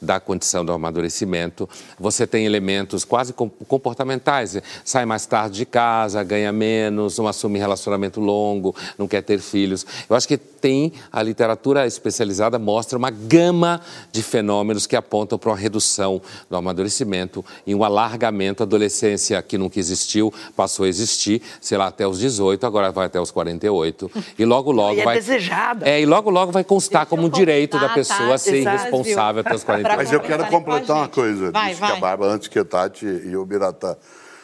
da 0.00 0.20
condição 0.20 0.64
do 0.64 0.72
amadurecimento. 0.72 1.68
Você 1.98 2.26
tem 2.26 2.44
elementos 2.44 3.04
quase 3.04 3.32
comportamentais, 3.32 4.56
sai 4.84 5.04
mais 5.04 5.26
tarde 5.26 5.58
de 5.58 5.66
casa, 5.66 6.22
ganha 6.22 6.52
menos, 6.52 7.18
não 7.18 7.26
assume 7.26 7.58
relacionamento 7.58 8.20
longo, 8.20 8.74
não 8.98 9.08
quer 9.08 9.22
ter 9.22 9.40
filhos. 9.40 9.86
Eu 10.08 10.16
acho 10.16 10.28
que 10.28 10.36
tem 10.36 10.92
a 11.12 11.22
literatura 11.22 11.86
especializada 11.86 12.58
mostra 12.58 12.98
uma 12.98 13.10
gama 13.10 13.80
de 14.10 14.22
fenômenos 14.22 14.86
que 14.86 14.96
apontam 14.96 15.38
para 15.38 15.50
uma 15.50 15.56
redução 15.56 16.20
do 16.50 16.56
amadurecimento 16.56 17.44
e 17.66 17.74
um 17.74 17.84
alargamento. 17.84 18.62
A 18.62 18.66
adolescência 18.66 19.40
que 19.42 19.56
nunca 19.56 19.78
existiu 19.78 20.32
passou 20.56 20.84
a 20.84 20.88
existir, 20.88 21.42
sei 21.60 21.78
lá, 21.78 21.86
até 21.86 22.06
os 22.06 22.18
18, 22.18 22.66
agora 22.66 22.90
vai 22.90 23.06
até 23.06 23.20
os 23.20 23.30
48. 23.30 24.10
E 24.38 24.44
logo, 24.44 24.72
logo 24.72 24.96
e 24.96 25.00
é 25.00 25.04
vai. 25.04 25.16
desejada. 25.16 25.88
É, 25.88 26.00
e 26.00 26.06
logo, 26.06 26.30
logo 26.30 26.50
vai 26.50 26.64
constar 26.64 27.02
Deixa 27.02 27.10
como 27.10 27.26
eu 27.26 27.30
direito 27.30 27.74
da 27.74 27.82
contar, 27.82 27.94
pessoa 27.94 28.30
tá? 28.30 28.38
ser 28.38 28.56
Exato. 28.56 28.90
Responsável 29.26 29.40
até 29.40 29.54
os 29.54 29.64
48. 29.64 29.96
Mas 29.96 30.12
eu 30.12 30.20
quero 30.20 30.46
completar 30.48 30.96
uma 30.96 31.08
coisa, 31.08 31.50
Vai, 31.50 31.70
disse 31.70 31.80
que 31.80 31.84
a 31.84 31.90
vai. 31.90 32.00
Bárbara, 32.00 32.32
antes 32.32 32.48
que 32.48 32.58
a 32.58 32.64
Tati 32.64 33.06
e 33.06 33.36
o 33.36 33.44
Biratã. 33.44 33.96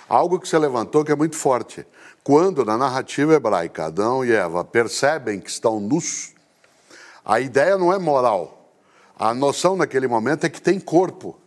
Algo 0.08 0.38
que 0.38 0.48
você 0.48 0.58
levantou 0.58 1.04
que 1.04 1.12
é 1.12 1.16
muito 1.16 1.36
forte. 1.36 1.86
Quando, 2.22 2.64
na 2.64 2.76
narrativa 2.76 3.34
hebraica, 3.34 3.86
Adão 3.86 4.24
e 4.24 4.32
Eva 4.32 4.64
percebem 4.64 5.40
que 5.40 5.50
estão 5.50 5.80
nus, 5.80 6.32
a 7.24 7.40
ideia 7.40 7.76
não 7.78 7.92
é 7.92 7.98
moral. 7.98 8.70
A 9.18 9.32
noção 9.34 9.76
naquele 9.76 10.06
momento 10.06 10.44
é 10.44 10.48
que 10.48 10.60
tem 10.60 10.78
corpo. 10.78 11.38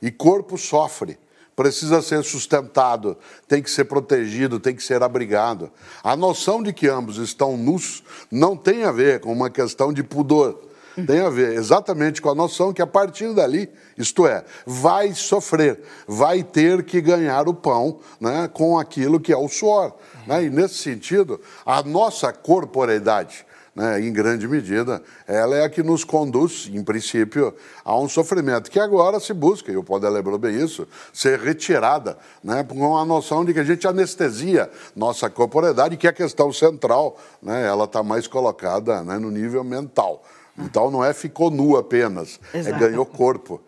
E 0.00 0.10
corpo 0.10 0.58
sofre. 0.58 1.18
Precisa 1.54 2.00
ser 2.00 2.24
sustentado, 2.24 3.16
tem 3.46 3.62
que 3.62 3.70
ser 3.70 3.84
protegido, 3.84 4.58
tem 4.58 4.74
que 4.74 4.82
ser 4.82 5.02
abrigado. 5.02 5.70
A 6.02 6.16
noção 6.16 6.62
de 6.62 6.72
que 6.72 6.88
ambos 6.88 7.18
estão 7.18 7.56
nus 7.58 8.02
não 8.30 8.56
tem 8.56 8.84
a 8.84 8.90
ver 8.90 9.20
com 9.20 9.30
uma 9.30 9.50
questão 9.50 9.92
de 9.92 10.02
pudor. 10.02 10.71
Tem 11.06 11.20
a 11.20 11.30
ver 11.30 11.54
exatamente 11.54 12.20
com 12.20 12.28
a 12.28 12.34
noção 12.34 12.72
que 12.72 12.82
a 12.82 12.86
partir 12.86 13.34
dali, 13.34 13.70
isto 13.96 14.26
é, 14.26 14.44
vai 14.66 15.14
sofrer, 15.14 15.80
vai 16.06 16.42
ter 16.42 16.82
que 16.84 17.00
ganhar 17.00 17.48
o 17.48 17.54
pão 17.54 18.00
né, 18.20 18.48
com 18.52 18.78
aquilo 18.78 19.20
que 19.20 19.32
é 19.32 19.36
o 19.36 19.48
suor. 19.48 19.94
Né? 20.26 20.44
E 20.44 20.50
nesse 20.50 20.74
sentido, 20.74 21.40
a 21.64 21.82
nossa 21.82 22.32
corporeidade, 22.32 23.46
né, 23.74 24.00
em 24.00 24.12
grande 24.12 24.46
medida, 24.46 25.02
ela 25.26 25.56
é 25.56 25.64
a 25.64 25.68
que 25.68 25.82
nos 25.82 26.04
conduz, 26.04 26.68
em 26.70 26.84
princípio, 26.84 27.54
a 27.84 27.98
um 27.98 28.08
sofrimento 28.08 28.70
que 28.70 28.78
agora 28.78 29.18
se 29.18 29.32
busca, 29.32 29.72
e 29.72 29.76
o 29.76 29.82
Pode 29.82 30.06
lembrou 30.08 30.38
bem 30.38 30.62
isso, 30.62 30.86
ser 31.12 31.38
retirada, 31.40 32.18
né, 32.44 32.62
com 32.64 32.96
a 32.96 33.04
noção 33.04 33.44
de 33.44 33.54
que 33.54 33.60
a 33.60 33.64
gente 33.64 33.86
anestesia 33.86 34.70
nossa 34.94 35.30
corporeidade, 35.30 35.96
que 35.96 36.06
é 36.06 36.10
a 36.10 36.12
questão 36.12 36.52
central, 36.52 37.16
né, 37.42 37.66
ela 37.66 37.84
está 37.84 38.02
mais 38.02 38.26
colocada 38.26 39.02
né, 39.02 39.18
no 39.18 39.30
nível 39.30 39.64
mental. 39.64 40.22
Então 40.58 40.90
não 40.90 41.02
é 41.04 41.12
ficou 41.14 41.50
nu 41.50 41.76
apenas, 41.76 42.38
Exato. 42.52 42.76
é 42.76 42.78
ganhou 42.78 43.06
corpo. 43.06 43.60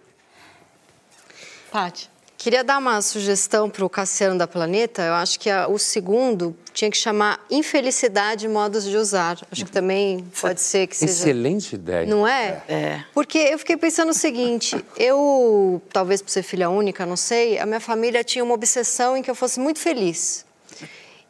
Paty. 1.70 2.10
Queria 2.36 2.62
dar 2.62 2.76
uma 2.76 3.00
sugestão 3.00 3.70
para 3.70 3.82
o 3.86 3.88
Cassiano 3.88 4.36
da 4.36 4.46
Planeta. 4.46 5.00
Eu 5.00 5.14
acho 5.14 5.40
que 5.40 5.48
a- 5.48 5.66
o 5.66 5.78
segundo 5.78 6.54
tinha 6.74 6.90
que 6.90 6.96
chamar 6.96 7.40
Infelicidade 7.50 8.46
Modos 8.46 8.84
de 8.84 8.94
Usar. 8.98 9.38
Acho 9.50 9.64
que 9.64 9.70
também 9.72 10.22
pode 10.42 10.60
ser 10.60 10.86
que 10.86 10.94
seja. 10.94 11.10
Excelente 11.10 11.74
ideia. 11.74 12.04
Não 12.06 12.28
é? 12.28 12.62
É. 12.68 13.04
Porque 13.14 13.38
eu 13.38 13.58
fiquei 13.58 13.78
pensando 13.78 14.10
o 14.10 14.14
seguinte: 14.14 14.84
eu, 14.98 15.80
talvez 15.90 16.20
por 16.20 16.30
ser 16.30 16.42
filha 16.42 16.68
única, 16.68 17.06
não 17.06 17.16
sei, 17.16 17.58
a 17.58 17.64
minha 17.64 17.80
família 17.80 18.22
tinha 18.22 18.44
uma 18.44 18.52
obsessão 18.52 19.16
em 19.16 19.22
que 19.22 19.30
eu 19.30 19.34
fosse 19.34 19.58
muito 19.58 19.78
feliz. 19.78 20.44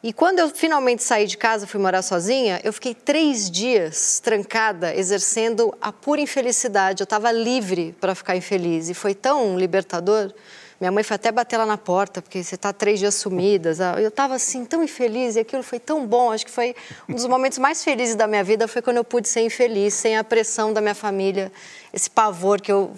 E 0.05 0.13
quando 0.13 0.37
eu 0.37 0.49
finalmente 0.49 1.01
saí 1.01 1.25
de 1.25 1.35
casa, 1.35 1.65
fui 1.65 1.81
morar 1.81 2.03
sozinha, 2.03 2.61
eu 2.63 2.71
fiquei 2.71 2.93
três 2.93 3.49
dias 3.49 4.19
trancada, 4.19 4.95
exercendo 4.95 5.75
a 5.81 5.91
pura 5.91 6.21
infelicidade. 6.21 7.01
Eu 7.01 7.05
estava 7.05 7.31
livre 7.31 7.95
para 7.99 8.13
ficar 8.13 8.35
infeliz. 8.35 8.87
E 8.87 8.93
foi 8.93 9.15
tão 9.15 9.57
libertador. 9.57 10.31
Minha 10.79 10.91
mãe 10.91 11.03
foi 11.03 11.15
até 11.15 11.31
bater 11.31 11.57
lá 11.57 11.65
na 11.65 11.75
porta, 11.75 12.21
porque 12.21 12.43
você 12.43 12.53
está 12.53 12.71
três 12.71 12.99
dias 12.99 13.15
sumidas. 13.15 13.79
Eu 13.79 14.09
estava 14.09 14.35
assim, 14.35 14.63
tão 14.63 14.83
infeliz, 14.83 15.37
e 15.37 15.39
aquilo 15.39 15.63
foi 15.63 15.79
tão 15.79 16.05
bom. 16.05 16.31
Acho 16.31 16.45
que 16.45 16.51
foi 16.51 16.75
um 17.09 17.15
dos 17.15 17.25
momentos 17.25 17.57
mais 17.57 17.83
felizes 17.83 18.13
da 18.13 18.27
minha 18.27 18.43
vida, 18.43 18.67
foi 18.67 18.83
quando 18.83 18.97
eu 18.97 19.03
pude 19.03 19.27
ser 19.27 19.41
infeliz, 19.41 19.95
sem 19.95 20.17
a 20.17 20.23
pressão 20.23 20.71
da 20.71 20.81
minha 20.81 20.93
família, 20.93 21.51
esse 21.91 22.11
pavor 22.11 22.61
que 22.61 22.71
eu 22.71 22.93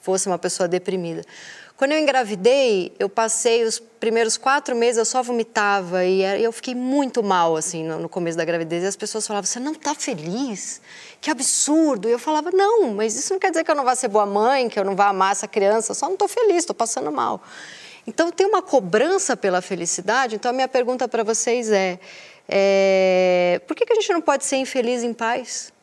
fosse 0.00 0.28
uma 0.28 0.38
pessoa 0.38 0.68
deprimida. 0.68 1.24
Quando 1.76 1.90
eu 1.90 1.98
engravidei, 1.98 2.94
eu 3.00 3.08
passei 3.08 3.64
os 3.64 3.80
primeiros 3.80 4.36
quatro 4.36 4.76
meses, 4.76 4.96
eu 4.96 5.04
só 5.04 5.24
vomitava 5.24 6.04
e 6.04 6.22
eu 6.40 6.52
fiquei 6.52 6.72
muito 6.72 7.20
mal, 7.20 7.56
assim, 7.56 7.82
no, 7.82 8.08
começo 8.08 8.38
da 8.38 8.44
gravidez. 8.44 8.84
E 8.84 8.86
as 8.86 8.94
pessoas 8.94 9.26
falavam, 9.26 9.44
você 9.44 9.58
não 9.58 9.72
está 9.72 9.92
feliz? 9.92 10.80
Que 11.20 11.30
absurdo! 11.30 12.08
E 12.08 12.12
eu 12.12 12.18
falava, 12.18 12.52
não, 12.52 12.94
mas 12.94 13.16
isso 13.16 13.32
não 13.32 13.40
quer 13.40 13.50
dizer 13.50 13.64
que 13.64 13.70
eu 13.72 13.74
não 13.74 13.84
vá 13.84 13.96
ser 13.96 14.06
boa 14.06 14.24
mãe, 14.24 14.68
que 14.68 14.78
eu 14.78 14.84
não 14.84 14.94
vá 14.94 15.08
amar 15.08 15.32
essa 15.32 15.48
criança, 15.48 15.94
só 15.94 16.06
não 16.06 16.12
estou 16.12 16.28
feliz, 16.28 16.58
estou 16.58 16.76
passando 16.76 17.10
mal. 17.10 17.42
Então, 18.06 18.30
tem 18.30 18.46
uma 18.46 18.62
cobrança 18.62 19.36
pela 19.36 19.60
felicidade. 19.60 20.36
Então, 20.36 20.50
a 20.50 20.54
minha 20.54 20.68
pergunta 20.68 21.08
para 21.08 21.24
vocês 21.24 21.72
é, 21.72 21.98
é, 22.48 23.60
por 23.66 23.74
que, 23.74 23.84
que 23.84 23.92
a 23.92 23.96
gente 23.96 24.12
não 24.12 24.20
pode 24.20 24.44
ser 24.44 24.56
infeliz 24.56 25.02
em 25.02 25.12
paz? 25.12 25.73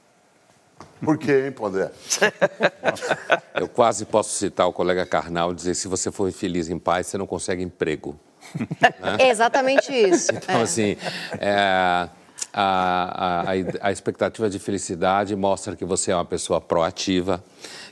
Por 1.03 1.17
quê, 1.17 1.45
hein, 1.45 1.51
Pondé? 1.51 1.91
Eu 3.55 3.67
quase 3.67 4.05
posso 4.05 4.35
citar 4.35 4.67
o 4.67 4.73
colega 4.73 5.05
Karnal 5.05 5.51
e 5.51 5.55
dizer: 5.55 5.75
se 5.75 5.87
você 5.87 6.11
for 6.11 6.29
infeliz 6.29 6.69
em 6.69 6.77
paz, 6.77 7.07
você 7.07 7.17
não 7.17 7.27
consegue 7.27 7.63
emprego. 7.63 8.19
É 9.19 9.29
exatamente 9.29 9.93
isso. 9.93 10.31
Então, 10.31 10.59
é. 10.59 10.63
assim, 10.63 10.97
é, 11.39 11.55
a, 11.55 12.09
a, 12.53 13.41
a, 13.41 13.51
a 13.81 13.91
expectativa 13.91 14.49
de 14.49 14.59
felicidade 14.59 15.35
mostra 15.35 15.75
que 15.75 15.85
você 15.85 16.11
é 16.11 16.15
uma 16.15 16.25
pessoa 16.25 16.59
proativa, 16.59 17.43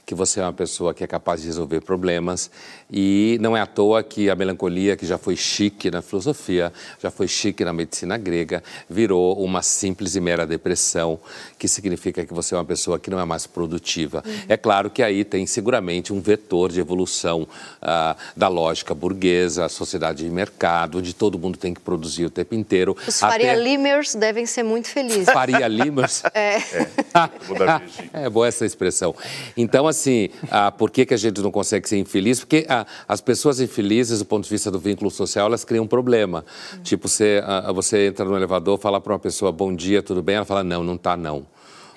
que 0.09 0.15
você 0.15 0.39
é 0.39 0.43
uma 0.43 0.51
pessoa 0.51 0.91
que 0.91 1.03
é 1.03 1.07
capaz 1.07 1.39
de 1.39 1.45
resolver 1.45 1.81
problemas. 1.81 2.49
E 2.91 3.37
não 3.41 3.55
é 3.55 3.61
à 3.61 3.67
toa 3.67 4.01
que 4.01 4.27
a 4.27 4.35
melancolia, 4.35 4.97
que 4.97 5.05
já 5.05 5.19
foi 5.19 5.35
chique 5.35 5.91
na 5.91 6.01
filosofia, 6.01 6.73
já 6.99 7.11
foi 7.11 7.27
chique 7.27 7.63
na 7.63 7.71
medicina 7.71 8.17
grega, 8.17 8.63
virou 8.89 9.39
uma 9.39 9.61
simples 9.61 10.15
e 10.15 10.19
mera 10.19 10.47
depressão, 10.47 11.19
que 11.59 11.67
significa 11.67 12.25
que 12.25 12.33
você 12.33 12.55
é 12.55 12.57
uma 12.57 12.65
pessoa 12.65 12.97
que 12.97 13.11
não 13.11 13.19
é 13.19 13.23
mais 13.23 13.45
produtiva. 13.45 14.23
É 14.47 14.57
claro 14.57 14.89
que 14.89 15.03
aí 15.03 15.23
tem 15.23 15.45
seguramente 15.45 16.11
um 16.11 16.19
vetor 16.19 16.71
de 16.71 16.79
evolução 16.79 17.47
ah, 17.79 18.15
da 18.35 18.47
lógica 18.47 18.95
burguesa, 18.95 19.69
sociedade 19.69 20.23
de 20.23 20.29
mercado, 20.31 20.97
onde 20.97 21.13
todo 21.13 21.37
mundo 21.37 21.55
tem 21.55 21.71
que 21.71 21.81
produzir 21.81 22.25
o 22.25 22.31
tempo 22.31 22.55
inteiro. 22.55 22.97
Os 23.07 23.21
até- 23.21 23.33
Faria 23.33 23.55
Limers 23.55 24.15
devem 24.15 24.47
ser 24.47 24.63
muito 24.63 24.87
felizes. 24.87 25.25
Faria 25.25 25.67
Limers. 25.67 26.23
Dar 27.13 27.29
Virgínia. 27.45 28.09
É 28.11 28.27
boa 28.27 28.47
essa 28.47 28.65
expressão. 28.65 29.13
Então, 29.55 29.87
assim, 29.87 29.98
ah, 30.49 30.71
por 30.71 30.91
que, 30.91 31.05
que 31.05 31.13
a 31.13 31.17
gente 31.17 31.41
não 31.41 31.51
consegue 31.51 31.87
ser 31.87 31.97
infeliz? 31.97 32.39
Porque 32.39 32.65
ah, 32.69 32.85
as 33.07 33.21
pessoas 33.21 33.59
infelizes, 33.59 34.19
do 34.19 34.25
ponto 34.25 34.43
de 34.43 34.49
vista 34.49 34.69
do 34.69 34.79
vínculo 34.79 35.09
social, 35.09 35.47
elas 35.47 35.65
criam 35.65 35.85
um 35.85 35.87
problema. 35.87 36.45
Tipo, 36.83 37.07
você, 37.07 37.41
ah, 37.45 37.71
você 37.71 38.07
entra 38.07 38.25
no 38.25 38.35
elevador, 38.35 38.77
fala 38.77 39.01
para 39.01 39.13
uma 39.13 39.19
pessoa, 39.19 39.51
bom 39.51 39.75
dia, 39.75 40.01
tudo 40.01 40.21
bem? 40.21 40.35
Ela 40.35 40.45
fala, 40.45 40.63
não, 40.63 40.83
não 40.83 40.97
tá 40.97 41.17
não. 41.17 41.45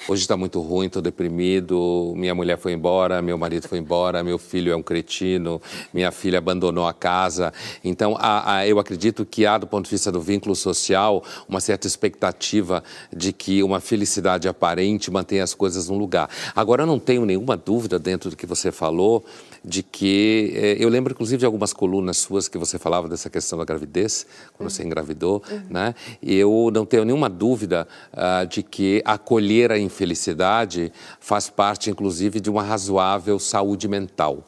Hoje 0.09 0.23
está 0.23 0.37
muito 0.37 0.61
ruim, 0.61 0.87
estou 0.87 1.01
deprimido, 1.01 2.13
minha 2.17 2.35
mulher 2.35 2.59
foi 2.59 2.73
embora, 2.73 3.23
meu 3.23 3.39
marido 3.39 3.69
foi 3.69 3.79
embora, 3.79 4.25
meu 4.25 4.37
filho 4.37 4.73
é 4.73 4.77
um 4.77 4.83
cretino, 4.83 5.63
minha 5.95 6.11
filha 6.11 6.39
abandonou 6.39 6.89
a 6.89 6.93
casa. 6.93 7.53
Então, 7.85 8.19
eu 8.67 8.81
acredito 8.81 9.25
que 9.25 9.47
há, 9.47 9.57
do 9.59 9.67
ponto 9.67 9.85
de 9.85 9.93
vista 9.93 10.11
do 10.11 10.21
vínculo 10.21 10.57
social, 10.57 11.23
uma 11.49 11.61
certa 11.61 11.87
expectativa 11.87 12.83
de 13.17 13.33
que 13.33 13.63
uma 13.63 13.79
felicidade 13.79 14.49
aparente 14.49 15.09
mantenha 15.09 15.45
as 15.45 15.55
coisas 15.55 15.89
no 15.89 15.97
lugar. 15.97 16.29
Agora, 16.55 16.83
eu 16.83 16.87
não 16.87 16.99
tenho 16.99 17.25
nenhuma 17.25 17.57
dúvida 17.57 17.97
dentro 17.97 18.29
do 18.29 18.37
que 18.37 18.45
você 18.45 18.73
falou, 18.73 19.25
de 19.65 19.83
que. 19.83 20.53
eh, 20.55 20.77
eu 20.79 20.89
lembro, 20.89 21.13
inclusive, 21.13 21.39
de 21.39 21.47
algumas 21.47 21.73
colunas 21.73 22.17
suas 22.19 22.49
que 22.49 22.59
você 22.59 22.79
falava 22.79 23.09
dessa 23.09 23.31
questão 23.31 23.59
da 23.59 23.65
gravidez, 23.65 24.27
quando 24.55 24.71
você 24.71 24.83
engravidou, 24.83 25.43
né? 25.71 25.95
E 26.21 26.35
eu 26.35 26.71
não 26.73 26.85
tenho 26.85 27.05
nenhuma 27.05 27.29
dúvida 27.29 27.87
ah, 28.13 28.45
de 28.45 28.63
que 28.63 29.03
acolher 29.05 29.71
a 29.71 29.79
infelicidade 29.79 30.93
faz 31.21 31.49
parte, 31.49 31.91
inclusive, 31.91 32.41
de 32.41 32.51
uma 32.51 32.63
razoável 32.63 33.39
saúde 33.39 33.89
mental. 33.89 34.45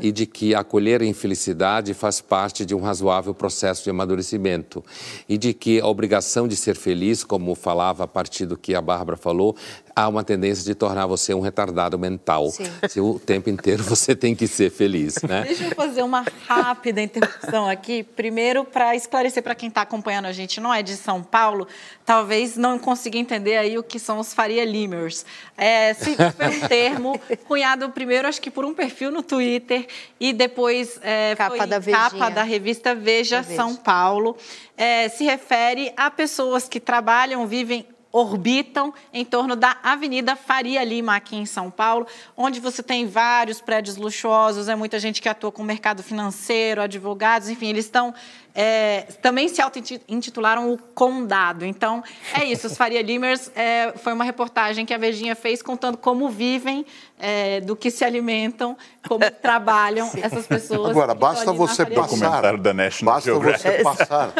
E 0.00 0.12
de 0.12 0.26
que 0.26 0.54
acolher 0.54 1.02
a 1.02 1.06
infelicidade 1.06 1.94
faz 1.94 2.20
parte 2.20 2.64
de 2.64 2.74
um 2.74 2.80
razoável 2.80 3.34
processo 3.34 3.84
de 3.84 3.90
amadurecimento. 3.90 4.84
E 5.28 5.36
de 5.36 5.52
que 5.52 5.80
a 5.80 5.86
obrigação 5.86 6.48
de 6.48 6.56
ser 6.56 6.76
feliz, 6.76 7.24
como 7.24 7.54
falava 7.54 8.04
a 8.04 8.06
partir 8.06 8.46
do 8.46 8.56
que 8.56 8.74
a 8.74 8.80
Bárbara 8.80 9.16
falou, 9.16 9.56
há 9.96 10.06
uma 10.08 10.22
tendência 10.22 10.62
de 10.62 10.74
tornar 10.74 11.06
você 11.06 11.32
um 11.32 11.40
retardado 11.40 11.98
mental. 11.98 12.50
Sim. 12.50 12.70
Se 12.86 13.00
o 13.00 13.18
tempo 13.18 13.48
inteiro 13.48 13.82
você 13.84 14.14
tem 14.14 14.34
que 14.34 14.46
ser 14.46 14.70
feliz, 14.70 15.22
né? 15.22 15.44
Deixa 15.44 15.64
eu 15.64 15.74
fazer 15.74 16.02
uma 16.02 16.22
rápida 16.46 17.00
interrupção 17.00 17.66
aqui. 17.66 18.02
Primeiro, 18.02 18.62
para 18.62 18.94
esclarecer 18.94 19.42
para 19.42 19.54
quem 19.54 19.70
está 19.70 19.80
acompanhando 19.80 20.26
a 20.26 20.32
gente, 20.32 20.60
não 20.60 20.72
é 20.72 20.82
de 20.82 20.94
São 20.96 21.22
Paulo, 21.22 21.66
talvez 22.04 22.58
não 22.58 22.78
consiga 22.78 23.16
entender 23.16 23.56
aí 23.56 23.78
o 23.78 23.82
que 23.82 23.98
são 23.98 24.18
os 24.18 24.34
Faria 24.34 24.64
Limers. 24.66 25.24
É, 25.56 25.94
se 25.94 26.14
foi 26.14 26.46
um 26.48 26.68
termo 26.68 27.20
cunhado 27.48 27.88
primeiro, 27.88 28.28
acho 28.28 28.40
que 28.40 28.50
por 28.50 28.66
um 28.66 28.74
perfil 28.74 29.10
no 29.10 29.22
Twitter 29.22 29.86
e 30.20 30.34
depois 30.34 31.00
é, 31.02 31.34
Capa 31.34 31.56
foi 31.56 31.66
da 31.66 31.80
capa 31.80 32.28
da 32.28 32.42
revista 32.42 32.94
Veja 32.94 33.40
Veja. 33.40 33.56
São 33.56 33.74
Paulo. 33.74 34.36
É, 34.76 35.08
se 35.08 35.24
refere 35.24 35.90
a 35.96 36.10
pessoas 36.10 36.68
que 36.68 36.78
trabalham, 36.78 37.46
vivem 37.46 37.86
orbitam 38.16 38.94
em 39.12 39.24
torno 39.24 39.54
da 39.54 39.76
Avenida 39.82 40.34
Faria 40.34 40.82
Lima, 40.82 41.16
aqui 41.16 41.36
em 41.36 41.44
São 41.44 41.70
Paulo, 41.70 42.06
onde 42.36 42.60
você 42.60 42.82
tem 42.82 43.06
vários 43.06 43.60
prédios 43.60 43.96
luxuosos, 43.96 44.68
é 44.68 44.74
muita 44.74 44.98
gente 44.98 45.20
que 45.20 45.28
atua 45.28 45.52
com 45.52 45.62
o 45.62 45.64
mercado 45.64 46.02
financeiro, 46.02 46.80
advogados, 46.80 47.50
enfim, 47.50 47.68
eles 47.68 47.84
estão 47.84 48.14
é, 48.56 49.02
também 49.20 49.48
se 49.48 49.60
auto-intitularam 49.60 50.72
o 50.72 50.78
Condado. 50.78 51.66
Então, 51.66 52.02
é 52.32 52.42
isso. 52.46 52.66
Os 52.66 52.74
Faria 52.78 53.02
Limers 53.02 53.50
é, 53.54 53.92
foi 53.98 54.14
uma 54.14 54.24
reportagem 54.24 54.86
que 54.86 54.94
a 54.94 54.98
Vejinha 54.98 55.36
fez 55.36 55.60
contando 55.60 55.98
como 55.98 56.30
vivem, 56.30 56.86
é, 57.18 57.60
do 57.60 57.76
que 57.76 57.90
se 57.90 58.02
alimentam, 58.02 58.74
como 59.06 59.30
trabalham 59.42 60.10
essas 60.22 60.46
pessoas. 60.46 60.90
Agora, 60.90 61.14
basta 61.14 61.52
você 61.52 61.84
passar, 61.84 62.56
da 62.56 62.72
National 62.72 63.14
basta 63.14 63.34
você 63.34 63.82
passar 63.82 64.32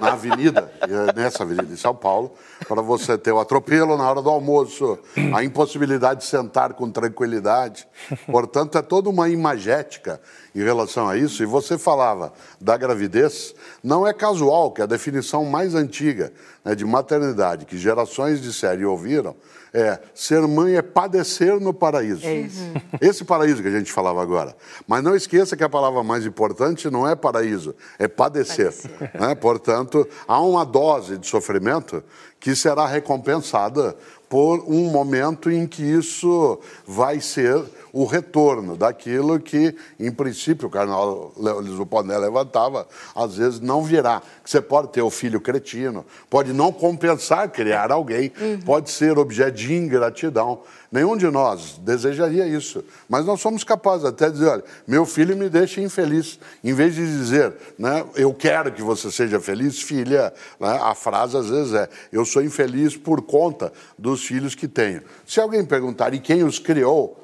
na 0.00 0.12
avenida, 0.12 0.72
nessa 1.14 1.44
avenida 1.44 1.72
em 1.72 1.76
São 1.76 1.94
Paulo, 1.94 2.34
para 2.66 2.82
você 2.82 3.16
ter 3.16 3.30
o 3.30 3.38
atropelo 3.38 3.96
na 3.96 4.08
hora 4.08 4.20
do 4.20 4.30
almoço, 4.30 4.98
a 5.32 5.44
impossibilidade 5.44 6.20
de 6.20 6.26
sentar 6.26 6.74
com 6.74 6.90
tranquilidade. 6.90 7.86
Portanto, 8.26 8.78
é 8.78 8.82
toda 8.82 9.08
uma 9.08 9.28
imagética 9.28 10.20
em 10.54 10.62
relação 10.62 11.08
a 11.08 11.16
isso. 11.16 11.42
E 11.42 11.46
você 11.46 11.78
falava 11.78 12.32
da 12.60 12.76
gravidez, 12.76 13.54
não 13.82 14.06
é 14.06 14.12
casual 14.12 14.70
que 14.70 14.82
a 14.82 14.86
definição 14.86 15.44
mais 15.44 15.74
antiga 15.74 16.32
né, 16.64 16.74
de 16.74 16.84
maternidade 16.84 17.64
que 17.64 17.78
gerações 17.78 18.40
de 18.40 18.52
série 18.52 18.84
ouviram 18.84 19.34
é 19.72 20.00
ser 20.14 20.40
mãe 20.46 20.74
é 20.74 20.82
padecer 20.82 21.60
no 21.60 21.72
paraíso. 21.72 22.26
É 22.26 22.34
isso. 22.34 22.60
Esse 23.00 23.24
paraíso 23.24 23.62
que 23.62 23.68
a 23.68 23.78
gente 23.78 23.92
falava 23.92 24.20
agora. 24.20 24.54
Mas 24.86 25.02
não 25.02 25.14
esqueça 25.14 25.56
que 25.56 25.64
a 25.64 25.68
palavra 25.68 26.02
mais 26.02 26.26
importante 26.26 26.90
não 26.90 27.08
é 27.08 27.14
paraíso, 27.14 27.74
é 27.98 28.08
padecer. 28.08 28.72
padecer. 28.72 29.20
Né? 29.20 29.34
Portanto, 29.34 30.06
há 30.26 30.40
uma 30.40 30.64
dose 30.64 31.18
de 31.18 31.26
sofrimento 31.26 32.02
que 32.38 32.56
será 32.56 32.86
recompensada 32.86 33.96
por 34.28 34.64
um 34.66 34.90
momento 34.90 35.50
em 35.50 35.66
que 35.66 35.82
isso 35.82 36.58
vai 36.86 37.20
ser 37.20 37.62
o 37.92 38.04
retorno 38.04 38.76
daquilo 38.76 39.38
que, 39.40 39.74
em 39.98 40.10
princípio, 40.10 40.68
o 40.68 40.70
carnal 40.70 41.32
Lisboponé 41.62 42.16
levantava, 42.18 42.86
às 43.14 43.36
vezes 43.36 43.60
não 43.60 43.82
virá. 43.82 44.22
Você 44.44 44.60
pode 44.60 44.88
ter 44.88 45.02
o 45.02 45.10
filho 45.10 45.40
cretino, 45.40 46.04
pode 46.28 46.52
não 46.52 46.72
compensar 46.72 47.48
criar 47.50 47.90
alguém, 47.90 48.32
uhum. 48.40 48.60
pode 48.60 48.90
ser 48.90 49.18
objeto 49.18 49.56
de 49.56 49.74
ingratidão. 49.74 50.60
Nenhum 50.90 51.16
de 51.16 51.30
nós 51.30 51.78
desejaria 51.78 52.46
isso. 52.46 52.84
Mas 53.08 53.24
nós 53.24 53.40
somos 53.40 53.62
capazes 53.62 54.04
até 54.04 54.26
de 54.26 54.32
dizer, 54.32 54.48
olha, 54.48 54.64
meu 54.86 55.06
filho 55.06 55.36
me 55.36 55.48
deixa 55.48 55.80
infeliz. 55.80 56.38
Em 56.64 56.74
vez 56.74 56.96
de 56.96 57.06
dizer, 57.06 57.54
né, 57.78 58.04
eu 58.16 58.34
quero 58.34 58.72
que 58.72 58.82
você 58.82 59.10
seja 59.10 59.38
feliz, 59.38 59.80
filha, 59.80 60.32
né, 60.58 60.80
a 60.82 60.94
frase 60.94 61.36
às 61.36 61.48
vezes 61.48 61.74
é, 61.74 61.88
eu 62.12 62.24
sou 62.24 62.42
infeliz 62.42 62.96
por 62.96 63.22
conta 63.22 63.72
dos 63.96 64.24
filhos 64.24 64.56
que 64.56 64.66
tenho. 64.66 65.02
Se 65.24 65.40
alguém 65.40 65.64
perguntar, 65.64 66.12
e 66.12 66.18
quem 66.18 66.42
os 66.42 66.58
criou? 66.58 67.19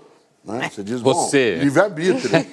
Né? 0.47 0.71
Você 0.73 0.83
diz, 0.85 1.01
você. 1.01 1.57
livre-arbítrio. 1.57 2.31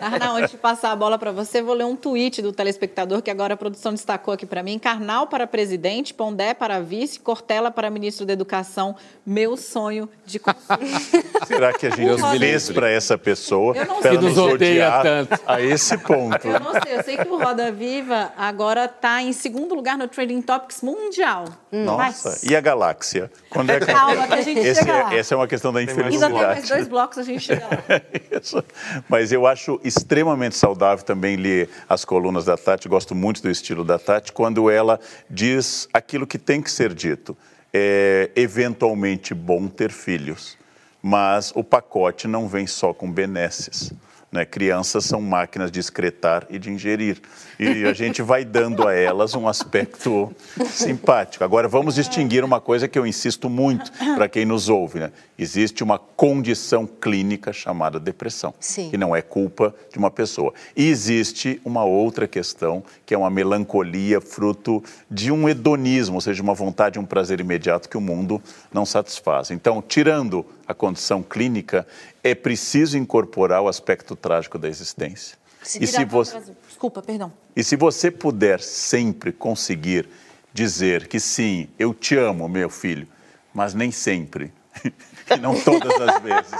Arnal, 0.00 0.36
antes 0.36 0.50
de 0.50 0.56
passar 0.56 0.90
a 0.90 0.96
bola 0.96 1.16
para 1.16 1.30
você, 1.30 1.62
vou 1.62 1.74
ler 1.76 1.84
um 1.84 1.94
tweet 1.94 2.42
do 2.42 2.52
telespectador 2.52 3.22
que 3.22 3.30
agora 3.30 3.54
a 3.54 3.56
produção 3.56 3.92
destacou 3.92 4.34
aqui 4.34 4.44
para 4.44 4.60
mim. 4.60 4.76
Carnal 4.76 5.28
para 5.28 5.46
presidente, 5.46 6.12
Pondé 6.12 6.52
para 6.52 6.80
vice, 6.80 7.20
Cortella 7.20 7.70
para 7.70 7.88
ministro 7.88 8.26
da 8.26 8.32
Educação. 8.32 8.96
Meu 9.24 9.56
sonho 9.56 10.08
de 10.26 10.40
Será 11.46 11.72
que 11.72 11.86
a 11.86 11.90
gente 11.90 12.38
fez 12.40 12.68
para 12.72 12.90
essa 12.90 13.16
pessoa? 13.16 13.76
Eu 13.76 13.86
não 13.86 14.02
sei. 14.02 14.18
nos 14.18 14.36
odeia 14.36 14.90
tanto. 15.02 15.40
A 15.46 15.60
esse 15.62 15.96
ponto. 15.98 16.48
Eu 16.48 16.58
não 16.58 16.72
sei. 16.72 16.96
Eu 16.96 17.02
sei 17.04 17.16
que 17.16 17.28
o 17.28 17.38
Roda 17.38 17.70
Viva 17.70 18.32
agora 18.36 18.86
está 18.86 19.22
em 19.22 19.32
segundo 19.32 19.72
lugar 19.72 19.96
no 19.96 20.08
Trending 20.08 20.42
Topics 20.42 20.82
mundial. 20.82 21.44
Nossa, 21.70 22.30
Mas... 22.30 22.42
e 22.42 22.56
a 22.56 22.60
galáxia? 22.60 23.30
Quando 23.48 23.70
é 23.70 23.78
que... 23.78 23.86
Calma, 23.86 24.26
que 24.26 24.34
a 24.34 24.40
gente 24.40 24.58
Esse 24.58 24.80
chega 24.80 24.92
é, 24.92 25.02
lá. 25.02 25.14
Essa 25.14 25.34
é 25.34 25.36
uma 25.36 25.46
questão 25.46 25.72
da 25.72 25.80
infelicidade 25.80 26.23
ainda 26.26 26.38
tem 26.38 26.48
mais 26.48 26.68
dois 26.68 26.88
blocos, 26.88 27.18
a 27.18 27.22
gente 27.22 27.40
chega 27.44 27.66
lá. 27.66 28.64
Mas 29.08 29.32
eu 29.32 29.46
acho 29.46 29.80
extremamente 29.84 30.56
saudável 30.56 31.04
também 31.04 31.36
ler 31.36 31.68
as 31.88 32.04
colunas 32.04 32.44
da 32.44 32.56
Tati, 32.56 32.88
gosto 32.88 33.14
muito 33.14 33.42
do 33.42 33.50
estilo 33.50 33.84
da 33.84 33.98
Tati, 33.98 34.32
quando 34.32 34.70
ela 34.70 34.98
diz 35.28 35.88
aquilo 35.92 36.26
que 36.26 36.38
tem 36.38 36.60
que 36.62 36.70
ser 36.70 36.92
dito. 36.94 37.36
É 37.72 38.30
eventualmente 38.36 39.34
bom 39.34 39.66
ter 39.66 39.90
filhos, 39.90 40.56
mas 41.02 41.52
o 41.56 41.64
pacote 41.64 42.28
não 42.28 42.46
vem 42.46 42.68
só 42.68 42.94
com 42.94 43.10
benesses. 43.10 43.92
Né? 44.34 44.44
Crianças 44.44 45.04
são 45.04 45.20
máquinas 45.20 45.70
de 45.70 45.78
excretar 45.78 46.44
e 46.50 46.58
de 46.58 46.68
ingerir. 46.68 47.20
E 47.58 47.84
a 47.84 47.92
gente 47.92 48.22
vai 48.22 48.44
dando 48.44 48.86
a 48.86 48.92
elas 48.92 49.34
um 49.34 49.46
aspecto 49.46 50.34
simpático. 50.66 51.44
Agora, 51.44 51.68
vamos 51.68 51.94
distinguir 51.94 52.44
uma 52.44 52.60
coisa 52.60 52.88
que 52.88 52.98
eu 52.98 53.06
insisto 53.06 53.48
muito 53.48 53.92
para 54.14 54.28
quem 54.28 54.44
nos 54.44 54.68
ouve. 54.68 55.00
Né? 55.00 55.12
Existe 55.38 55.82
uma 55.82 55.98
condição 55.98 56.86
clínica 56.86 57.52
chamada 57.52 58.00
depressão, 58.00 58.54
Sim. 58.58 58.90
que 58.90 58.96
não 58.96 59.14
é 59.14 59.22
culpa 59.22 59.74
de 59.92 59.98
uma 59.98 60.10
pessoa. 60.10 60.52
E 60.76 60.88
existe 60.88 61.60
uma 61.64 61.84
outra 61.84 62.26
questão, 62.26 62.82
que 63.06 63.14
é 63.14 63.18
uma 63.18 63.30
melancolia 63.30 64.20
fruto 64.20 64.82
de 65.10 65.30
um 65.30 65.48
hedonismo, 65.48 66.16
ou 66.16 66.20
seja, 66.20 66.42
uma 66.42 66.54
vontade, 66.54 66.98
um 66.98 67.04
prazer 67.04 67.40
imediato 67.40 67.88
que 67.88 67.96
o 67.96 68.00
mundo 68.00 68.42
não 68.72 68.84
satisfaz. 68.84 69.50
Então, 69.50 69.82
tirando 69.82 70.44
a 70.66 70.74
condição 70.74 71.22
clínica, 71.22 71.86
é 72.22 72.34
preciso 72.34 72.96
incorporar 72.96 73.62
o 73.62 73.68
aspecto 73.68 74.16
trágico 74.16 74.58
da 74.58 74.68
existência. 74.68 75.36
Se 75.62 75.82
e 75.82 75.86
se 75.86 76.04
você... 76.04 76.38
Desculpa, 76.74 77.00
perdão. 77.00 77.32
E 77.54 77.62
se 77.62 77.76
você 77.76 78.10
puder 78.10 78.58
sempre 78.58 79.30
conseguir 79.30 80.08
dizer 80.52 81.06
que 81.06 81.20
sim, 81.20 81.68
eu 81.78 81.94
te 81.94 82.16
amo, 82.16 82.48
meu 82.48 82.68
filho, 82.68 83.06
mas 83.54 83.74
nem 83.74 83.92
sempre, 83.92 84.52
e 85.30 85.36
não 85.38 85.54
todas 85.54 86.00
as 86.00 86.20
vezes, 86.20 86.52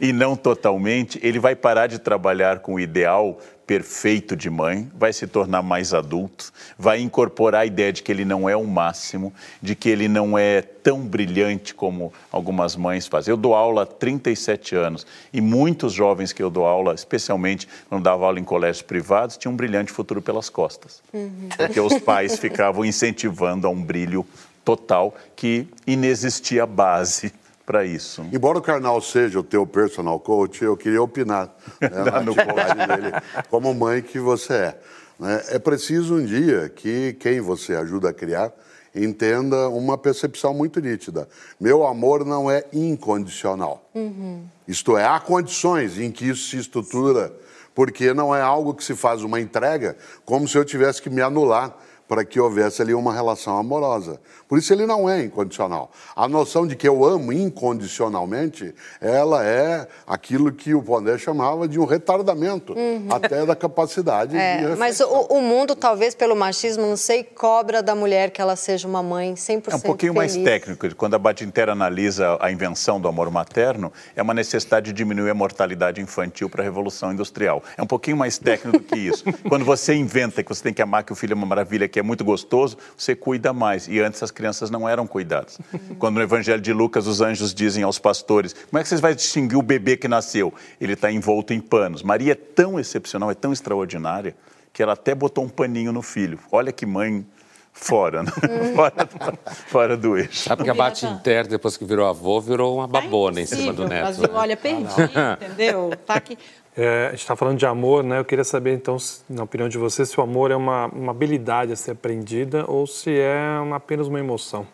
e 0.00 0.12
não 0.12 0.34
totalmente, 0.34 1.20
ele 1.22 1.38
vai 1.38 1.54
parar 1.54 1.86
de 1.86 2.00
trabalhar 2.00 2.58
com 2.58 2.74
o 2.74 2.80
ideal 2.80 3.38
perfeito 3.66 4.36
de 4.36 4.48
mãe, 4.48 4.88
vai 4.94 5.12
se 5.12 5.26
tornar 5.26 5.60
mais 5.60 5.92
adulto, 5.92 6.52
vai 6.78 7.00
incorporar 7.00 7.62
a 7.62 7.66
ideia 7.66 7.92
de 7.92 8.02
que 8.02 8.12
ele 8.12 8.24
não 8.24 8.48
é 8.48 8.56
o 8.56 8.64
máximo, 8.64 9.32
de 9.60 9.74
que 9.74 9.88
ele 9.88 10.06
não 10.06 10.38
é 10.38 10.62
tão 10.62 11.00
brilhante 11.00 11.74
como 11.74 12.12
algumas 12.30 12.76
mães 12.76 13.08
fazem. 13.08 13.32
Eu 13.32 13.36
dou 13.36 13.54
aula 13.54 13.82
há 13.82 13.86
37 13.86 14.76
anos 14.76 15.04
e 15.32 15.40
muitos 15.40 15.92
jovens 15.92 16.32
que 16.32 16.42
eu 16.42 16.48
dou 16.48 16.64
aula, 16.64 16.94
especialmente 16.94 17.66
quando 17.88 18.04
dava 18.04 18.24
aula 18.24 18.38
em 18.38 18.44
colégios 18.44 18.82
privados, 18.82 19.36
tinham 19.36 19.52
um 19.52 19.56
brilhante 19.56 19.90
futuro 19.90 20.22
pelas 20.22 20.48
costas. 20.48 21.02
Uhum. 21.12 21.48
Porque 21.56 21.80
os 21.80 21.98
pais 21.98 22.38
ficavam 22.38 22.84
incentivando 22.84 23.66
a 23.66 23.70
um 23.70 23.82
brilho 23.82 24.24
total 24.64 25.14
que 25.34 25.66
inexistia 25.86 26.66
base 26.66 27.32
para 27.66 27.84
isso. 27.84 28.24
Embora 28.32 28.58
o 28.58 28.62
Karnal 28.62 29.02
seja 29.02 29.40
o 29.40 29.42
teu 29.42 29.66
personal 29.66 30.20
coach, 30.20 30.62
eu 30.62 30.76
queria 30.76 31.02
opinar 31.02 31.52
né, 31.80 31.88
na 31.90 32.18
atividade 32.18 32.86
dele, 32.86 33.12
como 33.50 33.74
mãe 33.74 34.00
que 34.00 34.20
você 34.20 34.52
é. 34.54 34.78
Né? 35.18 35.42
É 35.48 35.58
preciso 35.58 36.14
um 36.14 36.24
dia 36.24 36.68
que 36.68 37.14
quem 37.14 37.40
você 37.40 37.74
ajuda 37.74 38.10
a 38.10 38.12
criar 38.12 38.52
entenda 38.94 39.68
uma 39.68 39.98
percepção 39.98 40.54
muito 40.54 40.80
nítida. 40.80 41.28
Meu 41.60 41.84
amor 41.84 42.24
não 42.24 42.50
é 42.50 42.64
incondicional. 42.72 43.90
Uhum. 43.92 44.44
Isto 44.66 44.96
é, 44.96 45.04
há 45.04 45.18
condições 45.18 45.98
em 45.98 46.10
que 46.10 46.28
isso 46.28 46.48
se 46.48 46.56
estrutura, 46.56 47.34
porque 47.74 48.14
não 48.14 48.34
é 48.34 48.40
algo 48.40 48.72
que 48.72 48.84
se 48.84 48.94
faz 48.94 49.22
uma 49.22 49.40
entrega 49.40 49.96
como 50.24 50.48
se 50.48 50.56
eu 50.56 50.64
tivesse 50.64 51.02
que 51.02 51.10
me 51.10 51.20
anular 51.20 51.76
para 52.08 52.24
que 52.24 52.38
houvesse 52.38 52.80
ali 52.82 52.94
uma 52.94 53.12
relação 53.12 53.56
amorosa. 53.56 54.20
Por 54.48 54.58
isso 54.58 54.72
ele 54.72 54.86
não 54.86 55.10
é 55.10 55.24
incondicional. 55.24 55.90
A 56.14 56.28
noção 56.28 56.66
de 56.66 56.76
que 56.76 56.86
eu 56.86 57.04
amo 57.04 57.32
incondicionalmente, 57.32 58.74
ela 59.00 59.44
é 59.44 59.88
aquilo 60.06 60.52
que 60.52 60.72
o 60.72 60.82
Pondé 60.82 61.18
chamava 61.18 61.66
de 61.66 61.80
um 61.80 61.84
retardamento, 61.84 62.74
uhum. 62.74 63.08
até 63.10 63.44
da 63.44 63.56
capacidade 63.56 64.36
é, 64.36 64.58
de 64.58 64.76
Mas 64.76 65.00
o, 65.00 65.06
o, 65.30 65.42
mundo, 65.42 65.74
talvez 65.74 66.14
pelo 66.14 66.36
machismo, 66.36 66.86
não 66.86 66.96
sei, 66.96 67.24
cobra 67.24 67.82
da 67.82 67.94
mulher 67.94 68.30
que 68.30 68.40
ela 68.40 68.54
seja 68.54 68.86
uma 68.86 69.02
mãe 69.02 69.34
100% 69.34 69.72
É 69.72 69.74
um 69.74 69.80
pouquinho 69.80 70.14
feliz. 70.14 70.36
mais 70.36 70.44
técnico. 70.44 70.94
Quando 70.94 71.14
a 71.14 71.18
Batintera 71.18 71.72
analisa 71.72 72.38
a 72.40 72.52
invenção 72.52 73.00
do 73.00 73.08
amor 73.08 73.30
materno, 73.30 73.92
é 74.14 74.22
uma 74.22 74.34
necessidade 74.34 74.86
de 74.86 74.92
diminuir 74.92 75.30
a 75.30 75.34
mortalidade 75.34 76.00
infantil 76.00 76.48
para 76.48 76.62
a 76.62 76.64
Revolução 76.64 77.12
Industrial. 77.12 77.62
É 77.76 77.82
um 77.82 77.86
pouquinho 77.86 78.16
mais 78.16 78.38
técnico 78.38 78.78
do 78.78 78.84
que 78.84 78.96
isso. 78.96 79.24
Quando 79.48 79.64
você 79.64 79.94
inventa 79.94 80.42
que 80.42 80.48
você 80.48 80.62
tem 80.62 80.72
que 80.72 80.82
amar 80.82 81.02
que 81.02 81.12
o 81.12 81.16
filho 81.16 81.32
é 81.32 81.34
uma 81.34 81.46
maravilha, 81.46 81.88
que 81.96 82.00
é 82.00 82.02
muito 82.02 82.22
gostoso, 82.22 82.76
você 82.94 83.16
cuida 83.16 83.54
mais. 83.54 83.88
E 83.88 84.00
antes 84.00 84.22
as 84.22 84.30
crianças 84.30 84.68
não 84.68 84.86
eram 84.86 85.06
cuidadas. 85.06 85.58
Quando 85.98 86.16
no 86.16 86.22
Evangelho 86.22 86.60
de 86.60 86.70
Lucas 86.70 87.06
os 87.06 87.22
anjos 87.22 87.54
dizem 87.54 87.82
aos 87.82 87.98
pastores: 87.98 88.52
Como 88.52 88.78
é 88.78 88.82
que 88.82 88.88
vocês 88.90 89.00
vão 89.00 89.14
distinguir 89.14 89.56
o 89.56 89.62
bebê 89.62 89.96
que 89.96 90.06
nasceu? 90.06 90.52
Ele 90.78 90.92
está 90.92 91.10
envolto 91.10 91.54
em 91.54 91.60
panos. 91.60 92.02
Maria 92.02 92.32
é 92.32 92.34
tão 92.34 92.78
excepcional, 92.78 93.30
é 93.30 93.34
tão 93.34 93.50
extraordinária, 93.50 94.36
que 94.74 94.82
ela 94.82 94.92
até 94.92 95.14
botou 95.14 95.42
um 95.42 95.48
paninho 95.48 95.90
no 95.90 96.02
filho. 96.02 96.38
Olha 96.52 96.70
que 96.70 96.84
mãe 96.84 97.24
fora, 97.72 98.22
né? 98.22 98.30
fora, 98.76 99.08
fora, 99.68 99.96
do 99.96 100.18
eixo. 100.18 100.50
Sabe 100.50 100.64
que 100.64 100.70
a 100.70 100.74
Bate 100.74 101.06
Inter, 101.06 101.46
depois 101.46 101.78
que 101.78 101.84
virou 101.86 102.06
avô, 102.06 102.42
virou 102.42 102.76
uma 102.76 102.86
babona 102.86 103.40
em 103.40 103.46
cima 103.46 103.72
do 103.72 103.88
neto. 103.88 104.02
Brasil, 104.02 104.22
né? 104.24 104.30
olha, 104.34 104.56
perdi, 104.58 104.84
entendeu? 105.42 105.92
Tá 106.04 106.16
aqui. 106.16 106.36
É, 106.76 107.06
a 107.06 107.10
gente 107.12 107.20
está 107.20 107.34
falando 107.34 107.58
de 107.58 107.64
amor, 107.64 108.04
né? 108.04 108.18
Eu 108.18 108.24
queria 108.24 108.44
saber, 108.44 108.74
então, 108.74 108.98
na 109.30 109.44
opinião 109.44 109.66
de 109.66 109.78
você, 109.78 110.04
se 110.04 110.20
o 110.20 110.22
amor 110.22 110.50
é 110.50 110.56
uma, 110.56 110.86
uma 110.88 111.10
habilidade 111.10 111.72
a 111.72 111.76
ser 111.76 111.92
aprendida 111.92 112.70
ou 112.70 112.86
se 112.86 113.10
é 113.18 113.38
apenas 113.72 114.08
uma 114.08 114.20
emoção. 114.20 114.66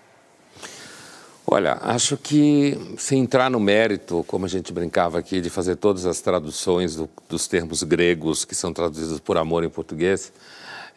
Olha, 1.46 1.78
acho 1.80 2.16
que 2.16 2.76
se 2.96 3.14
entrar 3.14 3.48
no 3.50 3.60
mérito, 3.60 4.24
como 4.26 4.46
a 4.46 4.48
gente 4.48 4.72
brincava 4.72 5.18
aqui, 5.18 5.40
de 5.40 5.48
fazer 5.48 5.76
todas 5.76 6.04
as 6.04 6.20
traduções 6.20 6.96
do, 6.96 7.08
dos 7.28 7.46
termos 7.46 7.84
gregos 7.84 8.44
que 8.44 8.54
são 8.54 8.72
traduzidos 8.72 9.20
por 9.20 9.36
amor 9.36 9.62
em 9.62 9.68
português, 9.68 10.32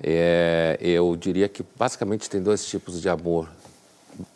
é, 0.02 0.78
eu 0.82 1.16
diria 1.16 1.48
que 1.48 1.64
basicamente 1.78 2.28
tem 2.28 2.42
dois 2.42 2.66
tipos 2.66 3.00
de 3.00 3.10
amor. 3.10 3.48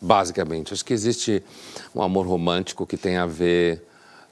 Basicamente, 0.00 0.72
acho 0.72 0.84
que 0.84 0.92
existe 0.92 1.42
um 1.94 2.02
amor 2.02 2.26
romântico 2.26 2.86
que 2.86 2.96
tem 2.96 3.16
a 3.16 3.26
ver 3.26 3.82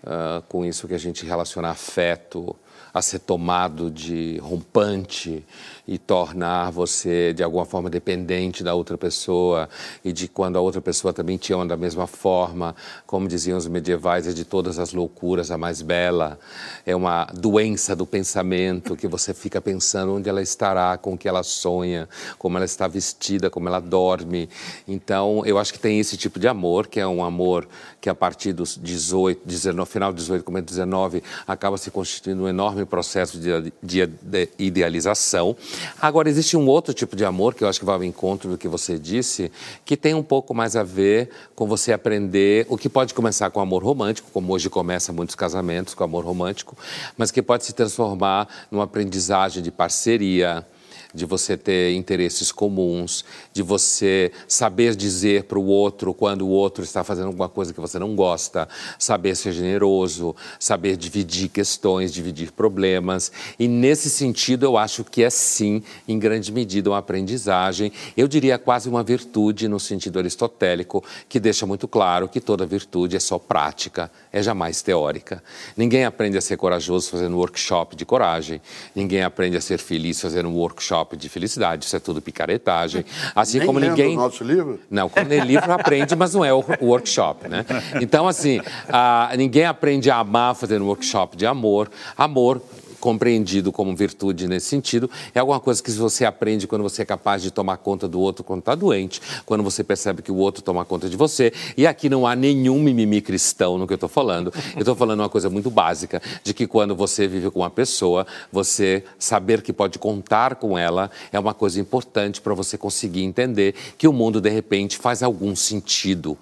uh, 0.03 0.43
com 0.49 0.65
isso 0.65 0.89
que 0.89 0.95
a 0.95 0.99
gente 0.99 1.25
relaciona 1.25 1.71
afeto, 1.71 2.57
a 2.99 3.03
ser 3.03 3.21
tomado 3.21 3.91
de 3.91 4.39
rompante 4.39 5.45
e 5.89 5.97
tornar 5.97 6.71
você 6.71 7.33
de 7.33 7.43
alguma 7.43 7.65
forma 7.65 7.89
dependente 7.89 8.63
da 8.63 8.75
outra 8.75 8.99
pessoa 8.99 9.71
e 10.05 10.13
de 10.13 10.29
quando 10.29 10.57
a 10.57 10.61
outra 10.61 10.83
pessoa 10.83 11.15
também 11.15 11.39
te 11.39 11.55
ama 11.55 11.65
da 11.65 11.79
mesma 11.79 12.07
forma, 12.07 12.77
como 13.07 13.27
diziam 13.27 13.57
os 13.57 13.67
medievais, 13.67 14.27
é 14.27 14.33
de 14.33 14.45
todas 14.45 14.79
as 14.79 14.93
loucuras 14.93 15.51
a 15.51 15.57
mais 15.57 15.81
bela. 15.81 16.39
É 16.85 16.95
uma 16.95 17.25
doença 17.33 17.97
do 17.97 18.05
pensamento 18.05 18.95
que 18.95 19.09
você 19.09 19.33
fica 19.33 19.63
pensando 19.63 20.15
onde 20.15 20.29
ela 20.29 20.43
estará, 20.43 20.99
com 20.99 21.15
o 21.15 21.19
que 21.19 21.27
ela 21.27 21.43
sonha, 21.43 22.07
como 22.39 22.59
ela 22.59 22.67
está 22.67 22.87
vestida, 22.87 23.49
como 23.49 23.69
ela 23.69 23.81
dorme. 23.81 24.47
Então, 24.87 25.43
eu 25.47 25.59
acho 25.59 25.73
que 25.73 25.79
tem 25.79 25.99
esse 25.99 26.19
tipo 26.19 26.39
de 26.39 26.47
amor, 26.47 26.87
que 26.87 27.01
é 27.01 27.07
um 27.07 27.25
amor 27.25 27.67
que 27.99 28.11
a 28.11 28.15
partir 28.15 28.53
dos 28.53 28.77
18, 28.77 29.41
19, 29.47 29.91
final 29.91 30.13
de 30.13 30.19
18, 30.19 30.45
começo 30.45 30.67
19, 30.67 31.23
acaba 31.47 31.79
se 31.79 31.91
constituindo 31.91 32.43
um 32.43 32.49
enorme 32.49 32.85
processo 32.89 33.39
de, 33.39 33.73
de, 33.83 34.07
de 34.07 34.49
idealização. 34.59 35.57
Agora, 36.01 36.29
existe 36.29 36.57
um 36.57 36.67
outro 36.67 36.93
tipo 36.93 37.15
de 37.15 37.25
amor, 37.25 37.55
que 37.55 37.63
eu 37.63 37.69
acho 37.69 37.79
que 37.79 37.85
vai 37.85 37.95
ao 37.95 38.05
encontro 38.05 38.51
do 38.51 38.59
que 38.59 38.67
você 38.67 38.99
disse, 38.99 39.53
que 39.85 39.97
tem 39.97 40.15
um 40.15 40.23
pouco 40.23 40.55
mais 40.55 40.75
a 40.75 40.83
ver 40.83 41.31
com 41.55 41.67
você 41.67 41.93
aprender, 41.93 42.67
o 42.69 42.77
que 42.77 42.89
pode 42.89 43.15
começar 43.15 43.51
com 43.51 43.61
amor 43.61 43.85
romântico, 43.85 44.31
como 44.33 44.53
hoje 44.53 44.69
começa 44.69 45.13
muitos 45.13 45.35
casamentos 45.35 45.95
com 45.95 46.03
amor 46.03 46.25
romântico, 46.25 46.77
mas 47.17 47.31
que 47.31 47.43
pode 47.43 47.65
se 47.65 47.73
transformar 47.73 48.49
numa 48.71 48.85
aprendizagem 48.85 49.63
de 49.63 49.71
parceria, 49.71 50.67
de 51.15 51.25
você 51.25 51.57
ter 51.57 51.95
interesses 51.95 52.53
comuns, 52.53 53.25
de 53.53 53.63
você 53.63 54.31
saber 54.47 54.95
dizer 54.95 55.45
para 55.45 55.59
o 55.59 55.67
outro 55.67 56.13
quando 56.13 56.43
o 56.43 56.49
outro 56.49 56.85
está 56.85 57.03
fazendo 57.03 57.29
alguma 57.29 57.49
coisa 57.49 57.73
que 57.73 57.81
você 57.81 57.99
não 57.99 58.15
gosta, 58.15 58.69
saber 58.99 59.35
ser 59.35 59.53
generoso, 59.53 60.37
saber 60.61 60.97
dividir 60.97 61.49
questões, 61.49 62.13
dividir 62.13 62.53
problemas. 62.53 63.33
E 63.59 63.67
nesse 63.67 64.11
sentido, 64.11 64.65
eu 64.65 64.77
acho 64.77 65.03
que 65.03 65.23
é 65.23 65.31
sim, 65.31 65.83
em 66.07 66.19
grande 66.19 66.53
medida, 66.53 66.91
uma 66.91 66.99
aprendizagem. 66.99 67.91
Eu 68.17 68.29
diria 68.29 68.59
quase 68.59 68.89
uma 68.89 69.03
virtude 69.03 69.67
no 69.67 69.81
sentido 69.81 70.19
aristotélico, 70.19 71.03
que 71.29 71.41
deixa 71.41 71.65
muito 71.65 71.89
claro 71.89 72.29
que 72.29 72.41
toda 72.41 72.67
virtude 72.67 73.17
é 73.17 73.21
só 73.21 73.39
prática, 73.39 74.11
é 74.31 74.43
jamais 74.43 74.83
teórica. 74.83 75.43
Ninguém 75.77 76.05
aprende 76.05 76.37
a 76.37 76.41
ser 76.41 76.59
corajoso 76.59 77.11
fazendo 77.11 77.35
um 77.35 77.39
workshop 77.39 77.97
de 77.97 78.05
coragem, 78.05 78.61
ninguém 78.95 79.23
aprende 79.23 79.57
a 79.57 79.61
ser 79.61 79.79
feliz 79.79 80.21
fazendo 80.21 80.49
um 80.49 80.55
workshop 80.55 80.98
de 81.17 81.29
felicidade, 81.29 81.85
isso 81.85 81.97
é 81.97 82.01
tudo 82.01 82.21
picaretagem. 82.21 83.05
Assim 83.35 83.59
Nem 83.59 83.67
como 83.67 83.79
ninguém. 83.79 84.15
o 84.17 84.21
nosso 84.21 84.45
livro? 84.45 84.81
Não, 84.91 85.09
quando 85.09 85.29
lê 85.29 85.41
livro 85.41 85.73
aprende, 85.73 86.15
mas 86.17 86.35
não 86.35 86.45
é 86.45 86.53
o 86.53 86.65
workshop, 86.81 87.49
né? 87.49 87.65
Então, 88.01 88.27
assim, 88.27 88.61
a, 88.89 89.33
ninguém 89.37 89.65
aprende 89.65 90.11
a 90.11 90.19
amar 90.19 90.55
fazendo 90.55 90.85
workshop 90.87 91.37
de 91.37 91.47
amor. 91.47 91.91
Amor 92.17 92.61
compreendido 93.01 93.73
como 93.73 93.95
virtude 93.95 94.47
nesse 94.47 94.67
sentido, 94.67 95.11
é 95.35 95.41
alguma 95.41 95.61
coisa 95.61 95.83
que 95.83 95.91
você 95.93 96.25
aprende 96.25 96.67
quando 96.67 96.83
você 96.83 97.03
é 97.03 97.05
capaz 97.05 97.43
de 97.43 97.51
tomar 97.51 97.77
conta 97.79 98.09
do 98.09 98.21
outro 98.21 98.45
quando 98.45 98.61
está 98.61 98.75
doente, 98.75 99.21
quando 99.47 99.63
você 99.63 99.83
percebe 99.85 100.23
que 100.23 100.33
o 100.33 100.37
outro 100.37 100.63
toma 100.63 100.85
conta 100.85 101.09
de 101.09 101.17
você. 101.17 101.53
E 101.77 101.87
aqui 101.87 102.09
não 102.09 102.27
há 102.27 102.35
nenhum 102.35 102.81
mimimi 102.81 103.21
cristão 103.21 103.79
no 103.79 103.87
que 103.87 103.93
eu 103.93 103.97
estou 103.97 104.09
falando. 104.09 104.53
Eu 104.75 104.81
estou 104.81 104.95
falando 104.95 105.21
uma 105.21 105.29
coisa 105.29 105.49
muito 105.49 105.71
básica, 105.71 106.21
de 106.43 106.53
que 106.53 106.67
quando 106.67 106.95
você 106.95 107.27
vive 107.27 107.51
com 107.51 107.61
uma 107.61 107.71
pessoa, 107.71 108.27
você 108.53 109.05
saber 109.19 109.63
que 109.63 109.73
pode 109.73 109.99
contar 109.99 110.57
com 110.57 110.77
ela 110.77 111.11
é 111.33 111.39
uma 111.39 111.55
coisa 111.55 111.81
importante 111.81 112.41
para 112.41 112.55
você 112.55 112.77
conseguir 112.77 113.23
entender 113.23 113.75
que 113.97 114.09
o 114.09 114.13
mundo, 114.13 114.41
de 114.41 114.51
repente, 114.51 114.99
faz 114.99 115.23
algum 115.23 115.55
sentido 115.55 116.37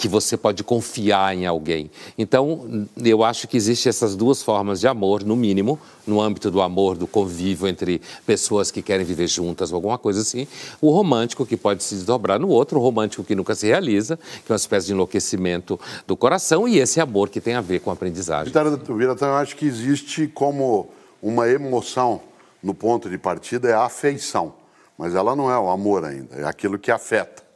que 0.00 0.08
você 0.08 0.34
pode 0.34 0.64
confiar 0.64 1.36
em 1.36 1.44
alguém. 1.44 1.90
Então, 2.16 2.88
eu 3.04 3.22
acho 3.22 3.46
que 3.46 3.54
existem 3.54 3.90
essas 3.90 4.16
duas 4.16 4.42
formas 4.42 4.80
de 4.80 4.88
amor, 4.88 5.22
no 5.22 5.36
mínimo, 5.36 5.78
no 6.06 6.22
âmbito 6.22 6.50
do 6.50 6.62
amor, 6.62 6.96
do 6.96 7.06
convívio 7.06 7.68
entre 7.68 8.00
pessoas 8.24 8.70
que 8.70 8.80
querem 8.80 9.04
viver 9.04 9.26
juntas 9.26 9.70
ou 9.70 9.76
alguma 9.76 9.98
coisa 9.98 10.22
assim. 10.22 10.48
O 10.80 10.90
romântico, 10.90 11.44
que 11.44 11.54
pode 11.54 11.84
se 11.84 11.94
desdobrar 11.94 12.40
no 12.40 12.48
outro, 12.48 12.78
o 12.78 12.82
romântico 12.82 13.22
que 13.22 13.34
nunca 13.34 13.54
se 13.54 13.66
realiza, 13.66 14.16
que 14.16 14.50
é 14.50 14.52
uma 14.52 14.56
espécie 14.56 14.86
de 14.86 14.94
enlouquecimento 14.94 15.78
do 16.06 16.16
coração, 16.16 16.66
e 16.66 16.78
esse 16.78 16.98
amor 16.98 17.28
que 17.28 17.40
tem 17.40 17.52
a 17.52 17.60
ver 17.60 17.80
com 17.80 17.90
a 17.90 17.92
aprendizagem. 17.92 18.50
Viratã, 18.96 19.26
eu 19.26 19.34
acho 19.34 19.54
que 19.54 19.66
existe 19.66 20.26
como 20.28 20.88
uma 21.22 21.46
emoção 21.46 22.22
no 22.62 22.72
ponto 22.72 23.10
de 23.10 23.18
partida, 23.18 23.68
é 23.68 23.74
a 23.74 23.84
afeição. 23.84 24.54
Mas 24.96 25.14
ela 25.14 25.36
não 25.36 25.50
é 25.50 25.58
o 25.58 25.68
amor 25.68 26.06
ainda, 26.06 26.36
é 26.36 26.44
aquilo 26.44 26.78
que 26.78 26.90
afeta 26.90 27.49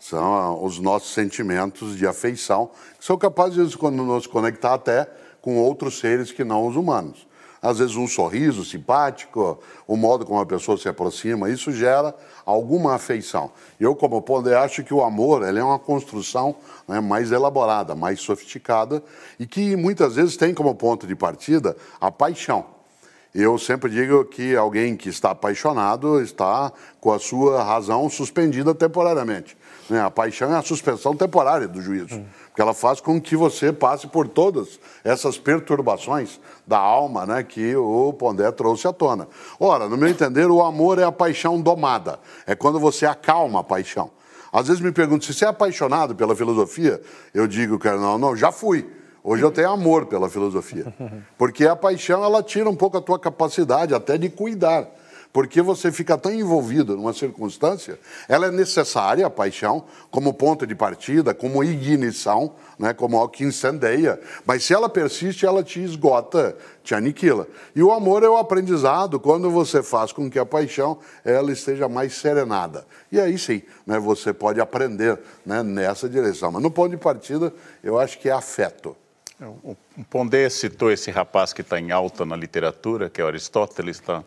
são 0.00 0.34
ah, 0.34 0.54
os 0.54 0.78
nossos 0.80 1.12
sentimentos 1.12 1.94
de 1.96 2.06
afeição, 2.06 2.70
que 2.98 3.04
são 3.04 3.18
capazes 3.18 3.70
de 3.70 3.90
nos 3.90 4.26
conectar 4.26 4.74
até 4.74 5.06
com 5.42 5.58
outros 5.58 6.00
seres 6.00 6.32
que 6.32 6.42
não 6.42 6.66
os 6.66 6.74
humanos. 6.74 7.28
Às 7.62 7.78
vezes 7.78 7.94
um 7.94 8.08
sorriso 8.08 8.64
simpático, 8.64 9.58
o 9.86 9.94
modo 9.94 10.24
como 10.24 10.40
a 10.40 10.46
pessoa 10.46 10.78
se 10.78 10.88
aproxima, 10.88 11.50
isso 11.50 11.70
gera 11.70 12.14
alguma 12.46 12.94
afeição. 12.94 13.52
Eu, 13.78 13.94
como 13.94 14.22
Pondé, 14.22 14.56
acho 14.56 14.82
que 14.82 14.94
o 14.94 15.02
amor 15.02 15.46
é 15.46 15.62
uma 15.62 15.78
construção 15.78 16.56
né, 16.88 17.00
mais 17.00 17.30
elaborada, 17.30 17.94
mais 17.94 18.20
sofisticada 18.20 19.02
e 19.38 19.46
que 19.46 19.76
muitas 19.76 20.16
vezes 20.16 20.38
tem 20.38 20.54
como 20.54 20.74
ponto 20.74 21.06
de 21.06 21.14
partida 21.14 21.76
a 22.00 22.10
paixão. 22.10 22.64
Eu 23.34 23.58
sempre 23.58 23.90
digo 23.90 24.24
que 24.24 24.56
alguém 24.56 24.96
que 24.96 25.10
está 25.10 25.32
apaixonado 25.32 26.20
está 26.20 26.72
com 26.98 27.12
a 27.12 27.18
sua 27.18 27.62
razão 27.62 28.08
suspendida 28.08 28.74
temporariamente. 28.74 29.56
Né? 29.90 30.00
A 30.00 30.10
paixão 30.10 30.54
é 30.54 30.56
a 30.56 30.62
suspensão 30.62 31.14
temporária 31.16 31.66
do 31.66 31.82
juízo, 31.82 32.16
hum. 32.16 32.24
porque 32.46 32.62
ela 32.62 32.72
faz 32.72 33.00
com 33.00 33.20
que 33.20 33.36
você 33.36 33.72
passe 33.72 34.06
por 34.06 34.28
todas 34.28 34.78
essas 35.02 35.36
perturbações 35.36 36.40
da 36.66 36.78
alma 36.78 37.26
né, 37.26 37.42
que 37.42 37.74
o 37.76 38.12
Pondé 38.12 38.50
trouxe 38.52 38.86
à 38.86 38.92
tona. 38.92 39.26
Ora, 39.58 39.88
no 39.88 39.96
meu 39.96 40.08
entender, 40.08 40.46
o 40.46 40.62
amor 40.62 40.98
é 40.98 41.04
a 41.04 41.12
paixão 41.12 41.60
domada, 41.60 42.20
é 42.46 42.54
quando 42.54 42.78
você 42.78 43.04
acalma 43.04 43.60
a 43.60 43.64
paixão. 43.64 44.10
Às 44.52 44.68
vezes 44.68 44.82
me 44.82 44.92
perguntam 44.92 45.26
se 45.26 45.34
você 45.34 45.44
é 45.44 45.48
apaixonado 45.48 46.14
pela 46.14 46.34
filosofia, 46.34 47.00
eu 47.34 47.46
digo, 47.46 47.78
que 47.78 47.90
não, 47.90 48.18
não, 48.18 48.36
já 48.36 48.50
fui. 48.50 48.88
Hoje 49.22 49.42
eu 49.42 49.50
tenho 49.50 49.70
amor 49.70 50.06
pela 50.06 50.28
filosofia. 50.28 50.92
Porque 51.36 51.66
a 51.66 51.76
paixão, 51.76 52.24
ela 52.24 52.42
tira 52.42 52.68
um 52.68 52.74
pouco 52.74 52.96
a 52.96 53.00
tua 53.00 53.18
capacidade 53.18 53.94
até 53.94 54.16
de 54.16 54.28
cuidar 54.28 54.88
porque 55.32 55.62
você 55.62 55.92
fica 55.92 56.18
tão 56.18 56.32
envolvido 56.32 56.96
numa 56.96 57.12
circunstância, 57.12 57.98
ela 58.28 58.46
é 58.46 58.50
necessária, 58.50 59.26
a 59.26 59.30
paixão, 59.30 59.84
como 60.10 60.34
ponto 60.34 60.66
de 60.66 60.74
partida, 60.74 61.32
como 61.32 61.62
ignição, 61.62 62.54
né, 62.78 62.92
como 62.92 63.16
algo 63.16 63.32
que 63.32 63.44
incendeia, 63.44 64.20
mas 64.44 64.64
se 64.64 64.74
ela 64.74 64.88
persiste, 64.88 65.46
ela 65.46 65.62
te 65.62 65.80
esgota, 65.80 66.56
te 66.82 66.94
aniquila. 66.94 67.46
E 67.76 67.82
o 67.82 67.92
amor 67.92 68.22
é 68.22 68.28
o 68.28 68.36
aprendizado 68.36 69.20
quando 69.20 69.50
você 69.50 69.82
faz 69.82 70.12
com 70.12 70.28
que 70.28 70.38
a 70.38 70.46
paixão 70.46 70.98
ela 71.24 71.52
esteja 71.52 71.88
mais 71.88 72.14
serenada. 72.14 72.86
E 73.12 73.20
aí 73.20 73.38
sim, 73.38 73.62
né, 73.86 73.98
você 73.98 74.32
pode 74.32 74.60
aprender 74.60 75.18
né, 75.46 75.62
nessa 75.62 76.08
direção. 76.08 76.50
Mas 76.50 76.62
no 76.62 76.70
ponto 76.70 76.90
de 76.90 76.96
partida, 76.96 77.52
eu 77.84 77.98
acho 77.98 78.18
que 78.18 78.28
é 78.28 78.32
afeto. 78.32 78.96
É, 79.40 79.46
o 79.46 79.74
Pondé 80.10 80.50
citou 80.50 80.92
esse 80.92 81.10
rapaz 81.10 81.54
que 81.54 81.62
está 81.62 81.80
em 81.80 81.90
alta 81.90 82.26
na 82.26 82.36
literatura, 82.36 83.08
que 83.08 83.22
é 83.22 83.24
Aristóteles, 83.24 83.96
está 83.96 84.22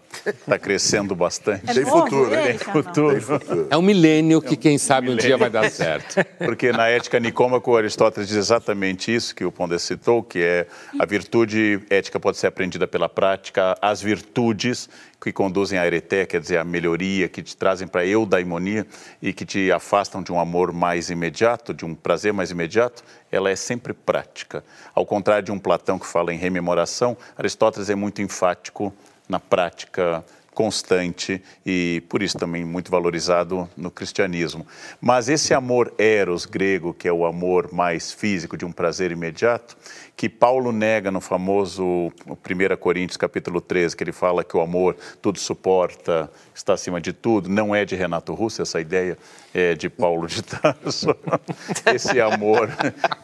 tá 0.47 0.57
crescendo 0.57 1.16
bastante. 1.16 1.70
É 1.70 1.74
Tem 1.76 1.86
futuro, 1.86 2.32
né? 2.32 2.53
futuro. 2.57 3.22
futuro. 3.22 3.68
É 3.70 3.78
um 3.78 3.82
milênio 3.84 4.41
que, 4.41 4.57
quem 4.57 4.80
sabe, 4.80 5.11
um, 5.11 5.14
um 5.14 5.16
dia 5.16 5.38
vai 5.38 5.51
dar 5.51 5.70
certo. 5.70 6.16
Porque 6.43 6.72
na 6.72 6.88
Ética 6.88 7.20
Nicômaco, 7.20 7.70
o 7.70 7.78
Aristóteles 7.78 8.28
diz 8.28 8.38
exatamente 8.38 9.14
isso 9.14 9.36
que 9.36 9.45
o 9.45 9.51
Pondé 9.51 9.78
citou, 9.78 10.24
que 10.24 10.39
é 10.39 10.66
a 10.97 11.05
virtude 11.05 11.80
ética 11.91 12.20
pode 12.20 12.38
ser 12.38 12.47
aprendida 12.47 12.88
pela 12.88 13.07
prática, 13.07 13.78
as 13.80 14.01
virtudes 14.01 14.89
que 15.24 15.32
conduzem 15.32 15.80
à 15.80 15.84
areté, 15.84 16.26
quer 16.26 16.41
dizer, 16.41 16.57
a 16.57 16.65
melhoria, 16.65 17.30
que 17.30 17.41
te 17.41 17.55
trazem 17.55 17.88
para 17.88 18.01
a 18.01 18.05
eudaimonia 18.05 18.86
e 19.21 19.32
que 19.32 19.45
te 19.45 19.71
afastam 19.71 20.21
de 20.21 20.34
um 20.34 20.39
amor 20.39 20.74
mais 20.74 21.09
imediato, 21.09 21.74
de 21.74 21.86
um 21.86 21.95
prazer 21.95 22.34
mais 22.34 22.51
imediato, 22.51 23.05
ela 23.32 23.49
é 23.49 23.55
sempre 23.55 23.93
prática. 23.93 24.65
Ao 24.93 25.05
contrário 25.05 25.45
de 25.45 25.51
um 25.51 25.57
Platão 25.57 25.97
que 25.97 26.05
fala 26.05 26.34
em 26.34 26.38
rememoração, 26.38 27.15
Aristóteles 27.38 27.89
é 27.89 27.95
muito 27.95 28.21
enfático 28.21 28.93
na 29.30 29.39
prática 29.39 30.26
constante 30.53 31.41
e 31.65 32.03
por 32.07 32.21
isso 32.21 32.38
também 32.38 32.63
muito 32.63 32.91
valorizado 32.91 33.67
no 33.76 33.89
cristianismo. 33.89 34.65
Mas 35.01 35.30
esse 35.30 35.53
amor 35.53 35.93
eros 35.97 36.45
grego, 36.45 36.93
que 36.93 37.07
é 37.07 37.13
o 37.13 37.26
amor 37.26 37.74
mais 37.74 38.11
físico 38.11 38.55
de 38.55 38.65
um 38.65 38.71
prazer 38.71 39.11
imediato, 39.11 39.76
que 40.16 40.30
Paulo 40.30 40.72
nega 40.72 41.11
no 41.11 41.20
famoso 41.20 41.84
1 42.28 42.78
Coríntios 42.80 43.18
capítulo 43.18 43.59
13, 43.59 43.95
que 43.95 44.03
ele 44.03 44.11
fala 44.11 44.43
que 44.43 44.55
o 44.55 44.61
amor 44.61 44.95
tudo 45.22 45.39
suporta, 45.39 46.32
está 46.53 46.74
acima 46.74 47.01
de 47.01 47.11
tudo, 47.11 47.49
não 47.49 47.76
é 47.76 47.84
de 47.84 47.95
Renato 47.95 48.34
Russo 48.34 48.61
essa 48.61 48.80
ideia, 48.80 49.18
é 49.53 49.74
de 49.74 49.89
Paulo 49.89 50.28
de 50.28 50.41
Tarso. 50.43 51.16
Esse 51.93 52.22
amor, 52.22 52.70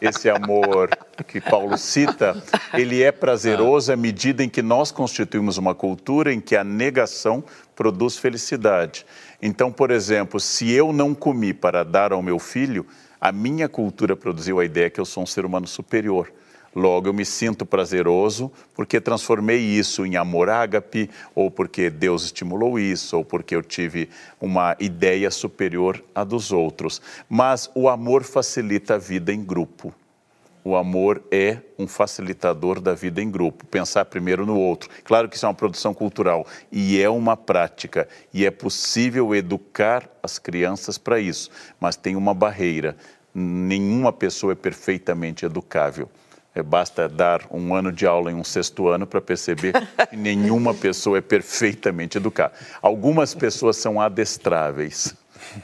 esse 0.00 0.28
amor 0.28 0.90
que 1.26 1.40
Paulo 1.40 1.76
cita, 1.76 2.40
ele 2.74 3.02
é 3.02 3.10
prazeroso 3.10 3.92
à 3.92 3.96
medida 3.96 4.44
em 4.44 4.48
que 4.48 4.62
nós 4.62 4.90
constituímos 4.90 5.58
uma 5.58 5.74
cultura 5.74 6.32
em 6.32 6.40
que 6.40 6.56
a 6.56 6.62
negação 6.62 7.42
produz 7.74 8.16
felicidade. 8.16 9.06
Então, 9.40 9.72
por 9.72 9.90
exemplo, 9.90 10.38
se 10.38 10.70
eu 10.70 10.92
não 10.92 11.14
comi 11.14 11.52
para 11.52 11.82
dar 11.84 12.12
ao 12.12 12.22
meu 12.22 12.38
filho, 12.38 12.86
a 13.20 13.32
minha 13.32 13.68
cultura 13.68 14.16
produziu 14.16 14.60
a 14.60 14.64
ideia 14.64 14.90
que 14.90 15.00
eu 15.00 15.04
sou 15.04 15.22
um 15.22 15.26
ser 15.26 15.44
humano 15.44 15.66
superior. 15.66 16.30
Logo, 16.74 17.08
eu 17.08 17.12
me 17.12 17.24
sinto 17.24 17.66
prazeroso 17.66 18.50
porque 18.74 19.00
transformei 19.00 19.58
isso 19.58 20.06
em 20.06 20.16
amor 20.16 20.48
ágape, 20.48 21.10
ou 21.34 21.50
porque 21.50 21.90
Deus 21.90 22.24
estimulou 22.24 22.78
isso, 22.78 23.16
ou 23.16 23.24
porque 23.24 23.56
eu 23.56 23.62
tive 23.62 24.08
uma 24.40 24.76
ideia 24.78 25.30
superior 25.30 26.02
à 26.14 26.22
dos 26.22 26.52
outros. 26.52 27.02
Mas 27.28 27.68
o 27.74 27.88
amor 27.88 28.22
facilita 28.22 28.94
a 28.94 28.98
vida 28.98 29.32
em 29.32 29.42
grupo. 29.42 29.92
O 30.62 30.76
amor 30.76 31.22
é 31.30 31.58
um 31.78 31.88
facilitador 31.88 32.80
da 32.80 32.92
vida 32.92 33.22
em 33.22 33.30
grupo, 33.30 33.66
pensar 33.66 34.04
primeiro 34.04 34.44
no 34.44 34.56
outro. 34.58 34.90
Claro 35.02 35.28
que 35.28 35.34
isso 35.34 35.46
é 35.46 35.48
uma 35.48 35.54
produção 35.54 35.94
cultural 35.94 36.46
e 36.70 37.00
é 37.00 37.08
uma 37.08 37.36
prática, 37.36 38.06
e 38.32 38.44
é 38.44 38.50
possível 38.50 39.34
educar 39.34 40.08
as 40.22 40.38
crianças 40.38 40.98
para 40.98 41.18
isso, 41.18 41.50
mas 41.80 41.96
tem 41.96 42.14
uma 42.14 42.34
barreira. 42.34 42.94
Nenhuma 43.34 44.12
pessoa 44.12 44.52
é 44.52 44.56
perfeitamente 44.56 45.46
educável. 45.46 46.10
É, 46.54 46.62
basta 46.62 47.08
dar 47.08 47.46
um 47.50 47.74
ano 47.74 47.92
de 47.92 48.06
aula 48.06 48.30
em 48.30 48.34
um 48.34 48.42
sexto 48.42 48.88
ano 48.88 49.06
para 49.06 49.20
perceber 49.20 49.72
que 50.10 50.16
nenhuma 50.16 50.74
pessoa 50.74 51.18
é 51.18 51.20
perfeitamente 51.20 52.18
educada. 52.18 52.52
Algumas 52.82 53.34
pessoas 53.34 53.76
são 53.76 54.00
adestráveis 54.00 55.14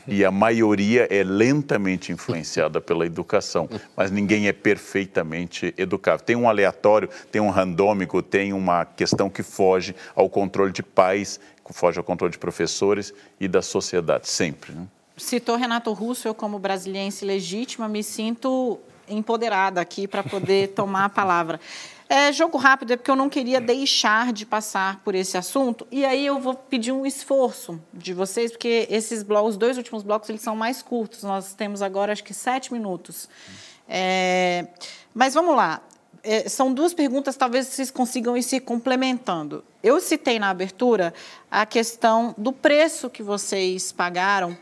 e 0.07 0.25
a 0.25 0.31
maioria 0.31 1.07
é 1.11 1.23
lentamente 1.23 2.13
influenciada 2.13 2.81
pela 2.81 3.05
educação, 3.05 3.69
mas 3.97 4.11
ninguém 4.11 4.49
é 4.49 4.53
perfeitamente 4.53 5.75
educável. 5.77 6.25
Tem 6.25 6.37
um 6.37 6.49
aleatório, 6.49 7.09
tem 7.31 7.41
um 7.41 7.51
randômico, 7.51 8.23
tem 8.23 8.53
uma 8.53 8.85
questão 8.85 9.29
que 9.29 9.43
foge 9.43 9.95
ao 10.15 10.29
controle 10.29 10.73
de 10.73 10.83
pais, 10.83 11.41
foge 11.73 11.99
ao 11.99 12.05
controle 12.05 12.33
de 12.33 12.39
professores 12.39 13.13
e 13.41 13.49
da 13.49 13.61
sociedade, 13.61 14.29
sempre. 14.29 14.73
Né? 14.73 14.87
Citou 15.17 15.57
Renato 15.57 15.93
Russo, 15.93 16.29
eu 16.29 16.35
como 16.35 16.59
brasiliense 16.59 17.25
legítima 17.25 17.89
me 17.89 18.03
sinto 18.03 18.79
empoderada 19.09 19.81
aqui 19.81 20.07
para 20.07 20.23
poder 20.23 20.69
tomar 20.77 21.07
a 21.07 21.09
palavra. 21.09 21.59
É, 22.09 22.33
jogo 22.33 22.59
rápido 22.59 22.93
é 22.93 22.97
porque 22.97 23.11
eu 23.11 23.17
não 23.17 23.29
queria 23.29 23.61
deixar 23.61 24.33
de 24.33 24.45
passar 24.45 25.01
por 25.03 25.15
esse 25.15 25.37
assunto. 25.37 25.87
E 25.91 26.05
aí 26.05 26.25
eu 26.27 26.39
vou 26.39 26.55
pedir 26.55 26.93
um 26.93 27.07
esforço 27.07 27.81
de 27.93 28.13
vocês, 28.13 28.53
porque 28.53 28.87
esses 28.91 29.23
blocos, 29.23 29.53
os 29.53 29.57
dois 29.57 29.77
últimos 29.77 30.03
blocos, 30.03 30.29
eles 30.29 30.43
são 30.43 30.55
mais 30.55 30.83
curtos. 30.83 31.23
Nós 31.23 31.55
temos 31.55 31.83
agora, 31.83 32.13
acho 32.13 32.23
que, 32.23 32.35
sete 32.35 32.73
minutos. 32.73 33.29
É, 33.89 34.69
mas 35.15 35.35
vamos 35.35 35.57
lá. 35.57 35.81
É, 36.23 36.49
são 36.49 36.73
duas 36.73 36.93
perguntas, 36.93 37.37
talvez 37.37 37.69
vocês 37.69 37.91
consigam 37.91 38.37
ir 38.37 38.43
se 38.43 38.61
complementando. 38.61 39.65
Eu 39.83 40.01
citei 40.01 40.39
na 40.39 40.51
abertura 40.51 41.15
a 41.51 41.65
questão 41.65 42.35
do 42.37 42.53
preço 42.53 43.09
que 43.09 43.23
vocês 43.23 43.93
pagaram 43.93 44.57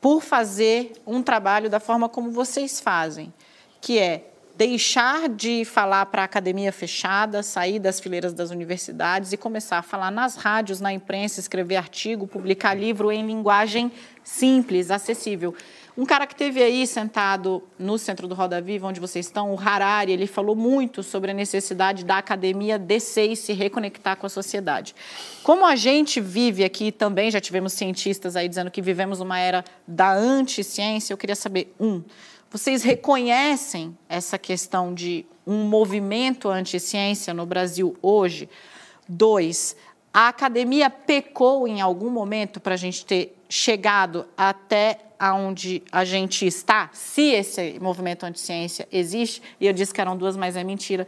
por 0.00 0.22
fazer 0.22 0.92
um 1.06 1.22
trabalho 1.22 1.68
da 1.70 1.80
forma 1.80 2.08
como 2.08 2.30
vocês 2.30 2.80
fazem 2.80 3.32
que 3.80 3.98
é 3.98 4.30
deixar 4.56 5.28
de 5.28 5.64
falar 5.64 6.06
para 6.06 6.22
a 6.22 6.24
academia 6.24 6.72
fechada, 6.72 7.42
sair 7.42 7.78
das 7.78 8.00
fileiras 8.00 8.32
das 8.32 8.50
universidades 8.50 9.32
e 9.32 9.36
começar 9.36 9.78
a 9.78 9.82
falar 9.82 10.10
nas 10.10 10.34
rádios, 10.34 10.80
na 10.80 10.92
imprensa, 10.92 11.38
escrever 11.38 11.76
artigo, 11.76 12.26
publicar 12.26 12.74
livro 12.74 13.12
em 13.12 13.26
linguagem 13.26 13.92
simples, 14.24 14.90
acessível. 14.90 15.54
Um 15.96 16.04
cara 16.04 16.26
que 16.26 16.36
teve 16.36 16.62
aí 16.62 16.86
sentado 16.86 17.62
no 17.78 17.96
centro 17.96 18.28
do 18.28 18.34
Roda 18.34 18.60
Viva, 18.60 18.86
onde 18.86 19.00
vocês 19.00 19.24
estão, 19.24 19.54
o 19.54 19.58
Harari, 19.58 20.12
ele 20.12 20.26
falou 20.26 20.54
muito 20.54 21.02
sobre 21.02 21.30
a 21.30 21.34
necessidade 21.34 22.04
da 22.04 22.18
academia 22.18 22.78
descer 22.78 23.30
e 23.30 23.36
se 23.36 23.54
reconectar 23.54 24.14
com 24.18 24.26
a 24.26 24.28
sociedade. 24.28 24.94
Como 25.42 25.64
a 25.64 25.74
gente 25.74 26.20
vive 26.20 26.64
aqui 26.64 26.92
também, 26.92 27.30
já 27.30 27.40
tivemos 27.40 27.72
cientistas 27.72 28.36
aí 28.36 28.46
dizendo 28.46 28.70
que 28.70 28.82
vivemos 28.82 29.20
uma 29.20 29.38
era 29.38 29.64
da 29.88 30.12
anticiência, 30.12 31.14
eu 31.14 31.16
queria 31.16 31.34
saber, 31.34 31.74
um, 31.80 32.02
vocês 32.50 32.82
reconhecem 32.82 33.96
essa 34.06 34.36
questão 34.36 34.92
de 34.92 35.24
um 35.46 35.64
movimento 35.64 36.50
anti-ciência 36.50 37.32
no 37.32 37.46
Brasil 37.46 37.96
hoje? 38.02 38.50
Dois, 39.08 39.74
a 40.12 40.28
academia 40.28 40.90
pecou 40.90 41.66
em 41.66 41.80
algum 41.80 42.10
momento 42.10 42.60
para 42.60 42.74
a 42.74 42.76
gente 42.76 43.06
ter 43.06 43.34
chegado 43.48 44.26
até 44.36 45.05
aonde 45.18 45.82
a 45.90 46.04
gente 46.04 46.46
está, 46.46 46.90
se 46.92 47.22
esse 47.32 47.78
movimento 47.80 48.24
anti-ciência 48.24 48.86
existe, 48.92 49.42
e 49.60 49.66
eu 49.66 49.72
disse 49.72 49.92
que 49.92 50.00
eram 50.00 50.16
duas, 50.16 50.36
mas 50.36 50.56
é 50.56 50.64
mentira, 50.64 51.06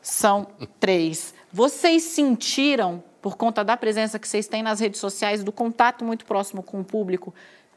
são 0.00 0.46
três. 0.78 1.34
Vocês 1.52 2.02
sentiram, 2.02 3.02
por 3.20 3.36
conta 3.36 3.64
da 3.64 3.76
presença 3.76 4.18
que 4.18 4.28
vocês 4.28 4.46
têm 4.46 4.62
nas 4.62 4.78
redes 4.78 5.00
sociais, 5.00 5.42
do 5.42 5.50
contato 5.50 6.04
muito 6.04 6.24
próximo 6.24 6.62
com 6.62 6.80
o 6.80 6.84
público, 6.84 7.34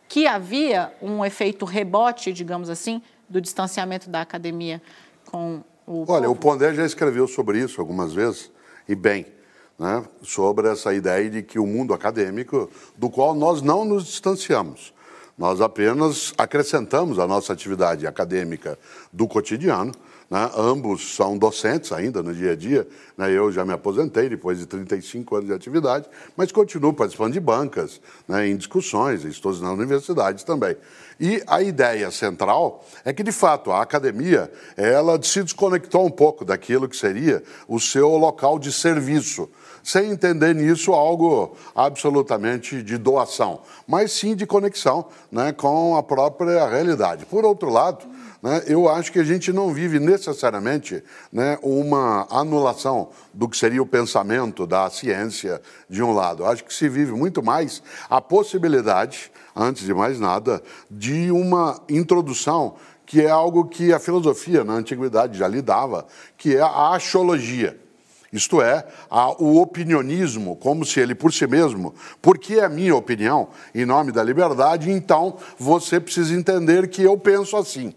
que 0.07 0.27
havia 0.27 0.93
um 1.01 1.23
efeito 1.23 1.65
rebote, 1.65 2.33
digamos 2.33 2.69
assim, 2.69 3.01
do 3.27 3.39
distanciamento 3.39 4.09
da 4.09 4.21
academia 4.21 4.81
com 5.25 5.63
o. 5.85 6.05
Olha, 6.07 6.27
povo? 6.27 6.31
o 6.31 6.35
Pondé 6.35 6.73
já 6.73 6.85
escreveu 6.85 7.27
sobre 7.27 7.59
isso 7.59 7.79
algumas 7.79 8.13
vezes, 8.13 8.51
e 8.87 8.95
bem, 8.95 9.25
né, 9.77 10.03
sobre 10.21 10.67
essa 10.67 10.93
ideia 10.93 11.29
de 11.29 11.41
que 11.41 11.57
o 11.57 11.65
mundo 11.65 11.93
acadêmico, 11.93 12.69
do 12.97 13.09
qual 13.09 13.33
nós 13.33 13.61
não 13.61 13.85
nos 13.85 14.05
distanciamos, 14.05 14.93
nós 15.39 15.61
apenas 15.61 16.33
acrescentamos 16.37 17.17
a 17.17 17.25
nossa 17.25 17.53
atividade 17.53 18.05
acadêmica 18.05 18.77
do 19.11 19.27
cotidiano 19.27 19.93
né? 20.29 20.49
Ambos 20.55 21.15
são 21.15 21.37
docentes 21.37 21.91
ainda 21.91 22.21
no 22.21 22.33
dia 22.33 22.51
a 22.51 22.55
dia. 22.55 22.87
Né? 23.17 23.31
Eu 23.31 23.51
já 23.51 23.65
me 23.65 23.73
aposentei 23.73 24.29
depois 24.29 24.59
de 24.59 24.65
35 24.67 25.35
anos 25.35 25.47
de 25.47 25.53
atividade, 25.53 26.07
mas 26.37 26.51
continuo 26.51 26.93
participando 26.93 27.33
de 27.33 27.39
bancas, 27.39 27.99
né? 28.27 28.47
em 28.47 28.55
discussões, 28.55 29.25
estou 29.25 29.51
na 29.59 29.71
universidade 29.71 30.45
também. 30.45 30.77
E 31.19 31.41
a 31.47 31.61
ideia 31.61 32.11
central 32.11 32.85
é 33.03 33.11
que, 33.11 33.23
de 33.23 33.31
fato, 33.31 33.71
a 33.71 33.81
academia 33.81 34.51
ela 34.77 35.21
se 35.21 35.43
desconectou 35.43 36.05
um 36.05 36.11
pouco 36.11 36.45
daquilo 36.45 36.87
que 36.87 36.95
seria 36.95 37.43
o 37.67 37.79
seu 37.79 38.09
local 38.09 38.59
de 38.59 38.71
serviço 38.71 39.49
sem 39.83 40.11
entender 40.11 40.53
nisso 40.53 40.93
algo 40.93 41.55
absolutamente 41.75 42.81
de 42.83 42.97
doação, 42.97 43.61
mas 43.87 44.11
sim 44.11 44.35
de 44.35 44.45
conexão 44.45 45.05
né, 45.31 45.51
com 45.51 45.95
a 45.95 46.03
própria 46.03 46.67
realidade. 46.67 47.25
Por 47.25 47.45
outro 47.45 47.69
lado, 47.69 48.05
né, 48.41 48.63
eu 48.67 48.87
acho 48.87 49.11
que 49.11 49.19
a 49.19 49.23
gente 49.23 49.51
não 49.51 49.73
vive 49.73 49.99
necessariamente 49.99 51.03
né, 51.31 51.57
uma 51.61 52.27
anulação 52.29 53.09
do 53.33 53.49
que 53.49 53.57
seria 53.57 53.81
o 53.81 53.85
pensamento 53.85 54.65
da 54.65 54.89
ciência 54.89 55.61
de 55.89 56.01
um 56.01 56.13
lado. 56.13 56.43
Eu 56.43 56.47
acho 56.47 56.63
que 56.63 56.73
se 56.73 56.87
vive 56.87 57.11
muito 57.11 57.43
mais 57.43 57.83
a 58.09 58.21
possibilidade, 58.21 59.31
antes 59.55 59.83
de 59.85 59.93
mais 59.93 60.19
nada, 60.19 60.61
de 60.89 61.31
uma 61.31 61.81
introdução 61.89 62.75
que 63.05 63.21
é 63.21 63.29
algo 63.29 63.65
que 63.65 63.91
a 63.91 63.99
filosofia 63.99 64.63
na 64.63 64.73
antiguidade 64.73 65.35
já 65.35 65.47
lidava, 65.47 66.05
que 66.37 66.55
é 66.55 66.61
a 66.61 66.93
axiologia. 66.93 67.88
Isto 68.31 68.61
é, 68.61 68.85
o 69.39 69.59
opinionismo, 69.59 70.55
como 70.55 70.85
se 70.85 70.99
ele 70.99 71.15
por 71.15 71.33
si 71.33 71.47
mesmo, 71.47 71.95
porque 72.21 72.55
é 72.55 72.65
a 72.65 72.69
minha 72.69 72.95
opinião, 72.95 73.49
em 73.73 73.85
nome 73.85 74.11
da 74.11 74.23
liberdade, 74.23 74.91
então 74.91 75.37
você 75.57 75.99
precisa 75.99 76.35
entender 76.35 76.87
que 76.89 77.01
eu 77.01 77.17
penso 77.17 77.57
assim. 77.57 77.93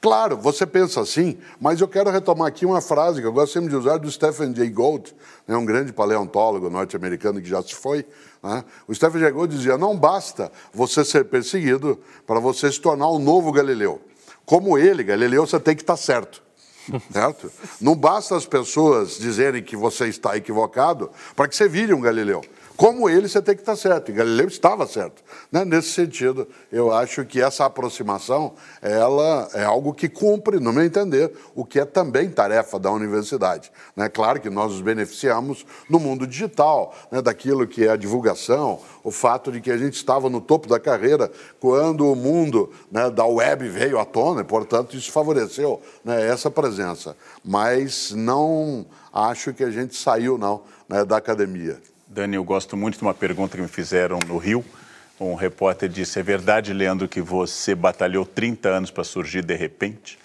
Claro, 0.00 0.36
você 0.36 0.64
pensa 0.64 1.00
assim, 1.00 1.38
mas 1.60 1.80
eu 1.80 1.88
quero 1.88 2.08
retomar 2.10 2.46
aqui 2.46 2.64
uma 2.64 2.80
frase 2.80 3.20
que 3.20 3.26
eu 3.26 3.32
gosto 3.32 3.52
sempre 3.52 3.68
de 3.68 3.74
usar 3.74 3.96
do 3.96 4.08
Stephen 4.08 4.54
Jay 4.54 4.70
Gould, 4.70 5.12
né, 5.46 5.56
um 5.56 5.64
grande 5.64 5.92
paleontólogo 5.92 6.70
norte-americano 6.70 7.40
que 7.40 7.48
já 7.48 7.60
se 7.62 7.74
foi. 7.74 8.06
Né? 8.40 8.64
O 8.86 8.94
Stephen 8.94 9.20
Jay 9.20 9.32
Gould 9.32 9.52
dizia: 9.52 9.76
não 9.76 9.96
basta 9.96 10.52
você 10.72 11.04
ser 11.04 11.24
perseguido 11.24 11.98
para 12.24 12.38
você 12.38 12.70
se 12.70 12.80
tornar 12.80 13.10
um 13.10 13.18
novo 13.18 13.50
Galileu. 13.50 14.00
Como 14.46 14.78
ele, 14.78 15.02
Galileu, 15.02 15.44
você 15.44 15.58
tem 15.58 15.74
que 15.74 15.82
estar 15.82 15.96
certo. 15.96 16.47
Certo? 17.12 17.50
Não 17.80 17.94
basta 17.94 18.36
as 18.36 18.46
pessoas 18.46 19.18
dizerem 19.18 19.62
que 19.62 19.76
você 19.76 20.06
está 20.06 20.36
equivocado 20.36 21.10
para 21.34 21.48
que 21.48 21.56
você 21.56 21.68
vire 21.68 21.92
um 21.92 22.00
Galileu. 22.00 22.42
Como 22.78 23.10
ele 23.10 23.28
você 23.28 23.42
tem 23.42 23.56
que 23.56 23.62
estar 23.62 23.74
certo. 23.74 24.12
E 24.12 24.14
Galileu 24.14 24.46
estava 24.46 24.86
certo. 24.86 25.20
Né? 25.50 25.64
Nesse 25.64 25.88
sentido, 25.88 26.46
eu 26.70 26.92
acho 26.92 27.24
que 27.24 27.42
essa 27.42 27.64
aproximação 27.64 28.52
ela 28.80 29.48
é 29.52 29.64
algo 29.64 29.92
que 29.92 30.08
cumpre, 30.08 30.60
no 30.60 30.72
meu 30.72 30.84
entender, 30.84 31.32
o 31.56 31.64
que 31.64 31.80
é 31.80 31.84
também 31.84 32.30
tarefa 32.30 32.78
da 32.78 32.92
universidade. 32.92 33.72
Né? 33.96 34.08
Claro 34.08 34.40
que 34.40 34.48
nós 34.48 34.70
nos 34.70 34.80
beneficiamos 34.80 35.66
no 35.90 35.98
mundo 35.98 36.24
digital, 36.24 36.94
né? 37.10 37.20
daquilo 37.20 37.66
que 37.66 37.84
é 37.84 37.90
a 37.90 37.96
divulgação, 37.96 38.78
o 39.02 39.10
fato 39.10 39.50
de 39.50 39.60
que 39.60 39.72
a 39.72 39.76
gente 39.76 39.94
estava 39.94 40.30
no 40.30 40.40
topo 40.40 40.68
da 40.68 40.78
carreira 40.78 41.32
quando 41.58 42.06
o 42.06 42.14
mundo 42.14 42.70
né, 42.92 43.10
da 43.10 43.26
web 43.26 43.68
veio 43.68 43.98
à 43.98 44.04
tona, 44.04 44.42
e, 44.42 44.44
portanto, 44.44 44.96
isso 44.96 45.10
favoreceu 45.10 45.82
né, 46.04 46.28
essa 46.28 46.48
presença. 46.48 47.16
Mas 47.44 48.12
não 48.12 48.86
acho 49.12 49.52
que 49.52 49.64
a 49.64 49.70
gente 49.70 49.96
saiu, 49.96 50.38
não, 50.38 50.62
né, 50.88 51.04
da 51.04 51.16
academia. 51.16 51.80
Dani, 52.10 52.36
eu 52.36 52.44
gosto 52.44 52.74
muito 52.74 52.96
de 52.96 53.02
uma 53.02 53.12
pergunta 53.12 53.54
que 53.54 53.62
me 53.62 53.68
fizeram 53.68 54.18
no 54.26 54.38
Rio. 54.38 54.64
Um 55.20 55.34
repórter 55.34 55.90
disse: 55.90 56.18
É 56.18 56.22
verdade, 56.22 56.72
Leandro, 56.72 57.06
que 57.06 57.20
você 57.20 57.74
batalhou 57.74 58.24
30 58.24 58.66
anos 58.66 58.90
para 58.90 59.04
surgir 59.04 59.44
de 59.44 59.54
repente? 59.54 60.18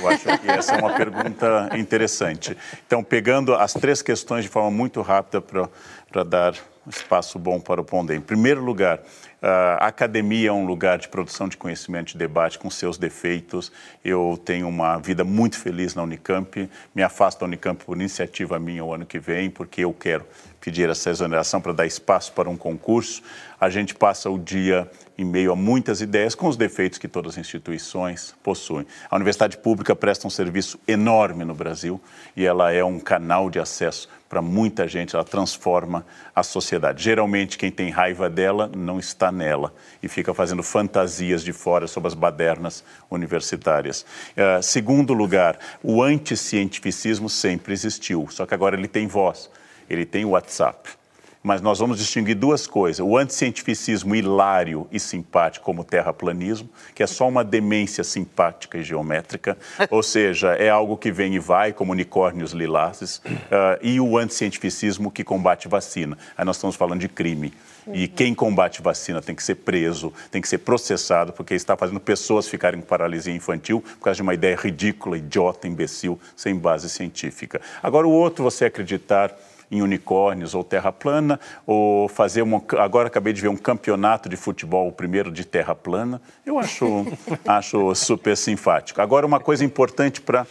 Eu 0.00 0.08
acho 0.08 0.24
que 0.38 0.50
essa 0.50 0.74
é 0.74 0.78
uma 0.78 0.94
pergunta 0.94 1.70
interessante. 1.78 2.56
Então, 2.84 3.04
pegando 3.04 3.54
as 3.54 3.72
três 3.72 4.02
questões 4.02 4.44
de 4.44 4.50
forma 4.50 4.70
muito 4.70 5.00
rápida 5.00 5.40
para 5.40 6.24
dar 6.24 6.54
espaço 6.88 7.38
bom 7.38 7.60
para 7.60 7.80
o 7.80 7.84
Pondé. 7.84 8.16
Em 8.16 8.20
primeiro 8.20 8.64
lugar, 8.64 9.00
a 9.40 9.86
academia 9.86 10.48
é 10.48 10.52
um 10.52 10.66
lugar 10.66 10.98
de 10.98 11.06
produção 11.06 11.48
de 11.48 11.56
conhecimento 11.56 12.14
e 12.14 12.18
debate 12.18 12.58
com 12.58 12.68
seus 12.70 12.98
defeitos. 12.98 13.70
Eu 14.04 14.40
tenho 14.44 14.66
uma 14.66 14.98
vida 14.98 15.22
muito 15.22 15.58
feliz 15.58 15.94
na 15.94 16.02
Unicamp. 16.02 16.68
Me 16.94 17.02
afasto 17.02 17.40
da 17.40 17.46
Unicamp 17.46 17.84
por 17.84 17.96
iniciativa 17.96 18.58
minha 18.58 18.84
o 18.84 18.92
ano 18.92 19.06
que 19.06 19.18
vem, 19.18 19.50
porque 19.50 19.84
eu 19.84 19.92
quero 19.92 20.24
pedir 20.60 20.88
essa 20.88 21.10
exoneração 21.10 21.60
para 21.60 21.72
dar 21.72 21.86
espaço 21.86 22.32
para 22.32 22.48
um 22.48 22.56
concurso. 22.56 23.22
A 23.60 23.68
gente 23.68 23.94
passa 23.94 24.30
o 24.30 24.38
dia 24.38 24.90
em 25.16 25.24
meio 25.24 25.50
a 25.50 25.56
muitas 25.56 26.00
ideias, 26.00 26.34
com 26.34 26.46
os 26.46 26.56
defeitos 26.56 26.98
que 26.98 27.08
todas 27.08 27.32
as 27.32 27.38
instituições 27.38 28.34
possuem. 28.42 28.86
A 29.10 29.16
universidade 29.16 29.56
pública 29.56 29.96
presta 29.96 30.26
um 30.26 30.30
serviço 30.30 30.78
enorme 30.86 31.44
no 31.44 31.54
Brasil 31.54 32.00
e 32.36 32.46
ela 32.46 32.72
é 32.72 32.84
um 32.84 33.00
canal 33.00 33.50
de 33.50 33.58
acesso 33.58 34.08
para 34.28 34.42
muita 34.42 34.86
gente, 34.86 35.14
ela 35.14 35.24
transforma 35.24 36.04
a 36.36 36.42
sociedade. 36.42 37.02
Geralmente, 37.02 37.56
quem 37.56 37.70
tem 37.70 37.90
raiva 37.90 38.28
dela 38.28 38.70
não 38.76 38.98
está 38.98 39.32
nela 39.32 39.74
e 40.02 40.08
fica 40.08 40.34
fazendo 40.34 40.62
fantasias 40.62 41.42
de 41.42 41.52
fora 41.52 41.86
sobre 41.86 42.08
as 42.08 42.14
badernas 42.14 42.84
universitárias. 43.10 44.02
Uh, 44.36 44.62
segundo 44.62 45.14
lugar, 45.14 45.58
o 45.82 46.02
anticientificismo 46.02 47.28
sempre 47.28 47.72
existiu, 47.72 48.28
só 48.30 48.44
que 48.44 48.52
agora 48.52 48.76
ele 48.76 48.88
tem 48.88 49.06
voz, 49.06 49.50
ele 49.88 50.04
tem 50.06 50.24
WhatsApp 50.24 50.98
mas 51.42 51.62
nós 51.62 51.78
vamos 51.78 51.98
distinguir 51.98 52.34
duas 52.34 52.66
coisas: 52.66 53.00
o 53.00 53.16
anticientificismo 53.16 54.14
hilário 54.14 54.86
e 54.90 54.98
simpático, 54.98 55.64
como 55.64 55.82
o 55.82 55.84
terraplanismo, 55.84 56.68
que 56.94 57.02
é 57.02 57.06
só 57.06 57.28
uma 57.28 57.44
demência 57.44 58.02
simpática 58.02 58.78
e 58.78 58.82
geométrica, 58.82 59.56
ou 59.90 60.02
seja, 60.02 60.52
é 60.54 60.68
algo 60.68 60.96
que 60.96 61.10
vem 61.10 61.34
e 61.34 61.38
vai, 61.38 61.72
como 61.72 61.92
unicórnios 61.92 62.52
lilazes, 62.52 63.16
uh, 63.16 63.78
e 63.80 64.00
o 64.00 64.18
anticientificismo 64.18 65.10
que 65.10 65.24
combate 65.24 65.68
vacina. 65.68 66.18
Aí 66.36 66.44
nós 66.44 66.56
estamos 66.56 66.76
falando 66.76 67.00
de 67.00 67.08
crime. 67.08 67.52
E 67.94 68.06
quem 68.06 68.34
combate 68.34 68.82
vacina 68.82 69.22
tem 69.22 69.34
que 69.34 69.42
ser 69.42 69.54
preso, 69.54 70.12
tem 70.30 70.42
que 70.42 70.48
ser 70.48 70.58
processado, 70.58 71.32
porque 71.32 71.54
está 71.54 71.74
fazendo 71.74 71.98
pessoas 71.98 72.46
ficarem 72.46 72.80
com 72.82 72.86
paralisia 72.86 73.34
infantil 73.34 73.80
por 73.80 74.04
causa 74.04 74.16
de 74.16 74.22
uma 74.22 74.34
ideia 74.34 74.54
ridícula, 74.54 75.16
idiota, 75.16 75.66
imbecil, 75.66 76.20
sem 76.36 76.54
base 76.54 76.90
científica. 76.90 77.62
Agora, 77.82 78.06
o 78.06 78.10
outro, 78.10 78.44
você 78.44 78.66
acreditar 78.66 79.34
em 79.70 79.82
unicórnios 79.82 80.54
ou 80.54 80.64
terra 80.64 80.92
plana, 80.92 81.38
ou 81.66 82.08
fazer 82.08 82.42
uma. 82.42 82.62
Agora 82.78 83.08
acabei 83.08 83.32
de 83.32 83.40
ver 83.40 83.48
um 83.48 83.56
campeonato 83.56 84.28
de 84.28 84.36
futebol, 84.36 84.88
o 84.88 84.92
primeiro 84.92 85.30
de 85.30 85.44
terra 85.44 85.74
plana. 85.74 86.20
Eu 86.44 86.58
acho, 86.58 87.06
acho 87.46 87.94
super 87.94 88.36
simpático. 88.36 89.00
Agora, 89.00 89.26
uma 89.26 89.40
coisa 89.40 89.64
importante 89.64 90.20
para 90.20 90.46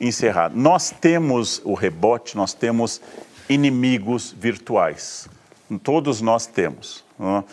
encerrar: 0.00 0.50
nós 0.54 0.90
temos 0.90 1.60
o 1.64 1.74
rebote, 1.74 2.36
nós 2.36 2.54
temos 2.54 3.00
inimigos 3.48 4.34
virtuais. 4.38 5.28
Todos 5.82 6.20
nós 6.20 6.46
temos. 6.46 7.01
Uh, 7.18 7.44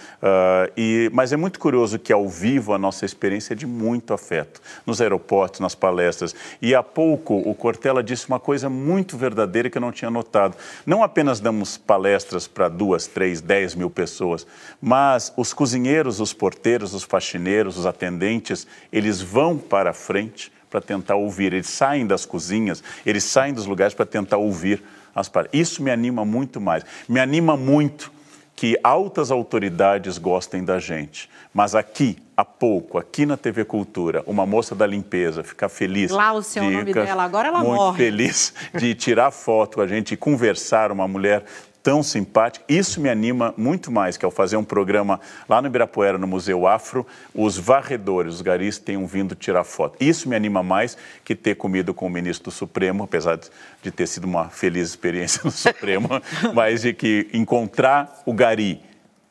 e, 0.75 1.09
mas 1.13 1.31
é 1.31 1.37
muito 1.37 1.59
curioso 1.59 1.99
que 1.99 2.11
ao 2.11 2.27
vivo 2.27 2.73
a 2.73 2.77
nossa 2.77 3.05
experiência 3.05 3.53
é 3.53 3.55
de 3.55 3.67
muito 3.67 4.13
afeto, 4.13 4.61
nos 4.85 4.99
aeroportos, 4.99 5.59
nas 5.59 5.75
palestras. 5.75 6.33
E 6.61 6.73
há 6.73 6.81
pouco 6.81 7.35
o 7.35 7.53
Cortella 7.53 8.01
disse 8.01 8.27
uma 8.27 8.39
coisa 8.39 8.69
muito 8.69 9.17
verdadeira 9.17 9.69
que 9.69 9.77
eu 9.77 9.81
não 9.81 9.91
tinha 9.91 10.09
notado. 10.09 10.55
Não 10.85 11.03
apenas 11.03 11.39
damos 11.39 11.77
palestras 11.77 12.47
para 12.47 12.67
duas, 12.67 13.05
três, 13.05 13.41
dez 13.41 13.75
mil 13.75 13.89
pessoas, 13.89 14.47
mas 14.81 15.31
os 15.37 15.53
cozinheiros, 15.53 16.19
os 16.19 16.33
porteiros, 16.33 16.93
os 16.93 17.03
faxineiros, 17.03 17.77
os 17.77 17.85
atendentes, 17.85 18.65
eles 18.91 19.21
vão 19.21 19.57
para 19.57 19.91
a 19.91 19.93
frente 19.93 20.51
para 20.69 20.81
tentar 20.81 21.15
ouvir. 21.15 21.53
Eles 21.53 21.67
saem 21.67 22.07
das 22.07 22.25
cozinhas, 22.25 22.83
eles 23.05 23.23
saem 23.23 23.53
dos 23.53 23.65
lugares 23.65 23.93
para 23.93 24.05
tentar 24.05 24.37
ouvir 24.37 24.81
as 25.13 25.27
palestras. 25.27 25.59
Isso 25.59 25.83
me 25.83 25.91
anima 25.91 26.23
muito 26.23 26.61
mais. 26.61 26.83
Me 27.07 27.19
anima 27.19 27.57
muito 27.57 28.11
que 28.59 28.77
altas 28.83 29.31
autoridades 29.31 30.17
gostem 30.17 30.65
da 30.65 30.79
gente. 30.79 31.29
Mas 31.53 31.75
aqui, 31.75 32.17
há 32.35 32.43
pouco, 32.43 32.97
aqui 32.97 33.25
na 33.25 33.37
TV 33.37 33.63
Cultura, 33.63 34.21
uma 34.27 34.45
moça 34.45 34.75
da 34.75 34.85
limpeza 34.85 35.45
ficar 35.45 35.69
feliz. 35.69 36.11
Lá 36.11 36.33
o 36.33 36.43
seu 36.43 36.69
nome 36.69 36.93
dela, 36.93 37.23
agora 37.23 37.47
ela 37.47 37.59
muito 37.59 37.77
morre. 37.77 37.97
feliz 37.97 38.53
de 38.77 38.93
tirar 38.95 39.31
foto 39.31 39.75
com 39.75 39.81
a 39.81 39.87
gente 39.87 40.13
e 40.13 40.17
conversar, 40.17 40.91
uma 40.91 41.07
mulher 41.07 41.45
tão 41.81 42.03
simpática. 42.03 42.65
Isso 42.67 42.99
me 42.99 43.09
anima 43.09 43.53
muito 43.57 43.91
mais, 43.91 44.17
que 44.17 44.25
ao 44.25 44.31
fazer 44.31 44.57
um 44.57 44.63
programa 44.63 45.19
lá 45.47 45.61
no 45.61 45.67
Ibirapuera, 45.67 46.17
no 46.17 46.27
Museu 46.27 46.67
Afro, 46.67 47.05
os 47.33 47.57
varredores, 47.57 48.35
os 48.35 48.41
garis, 48.41 48.77
tenham 48.77 49.05
vindo 49.07 49.35
tirar 49.35 49.63
foto. 49.63 49.97
Isso 49.99 50.27
me 50.27 50.35
anima 50.35 50.61
mais 50.61 50.97
que 51.23 51.35
ter 51.35 51.55
comido 51.55 51.93
com 51.93 52.07
o 52.07 52.09
ministro 52.09 52.45
do 52.45 52.51
Supremo, 52.51 53.03
apesar 53.03 53.39
de 53.81 53.91
ter 53.91 54.07
sido 54.07 54.25
uma 54.25 54.49
feliz 54.49 54.89
experiência 54.89 55.41
no 55.43 55.51
Supremo, 55.51 56.09
mas 56.53 56.81
de 56.81 56.93
que 56.93 57.27
encontrar 57.33 58.21
o 58.25 58.33
gari 58.33 58.81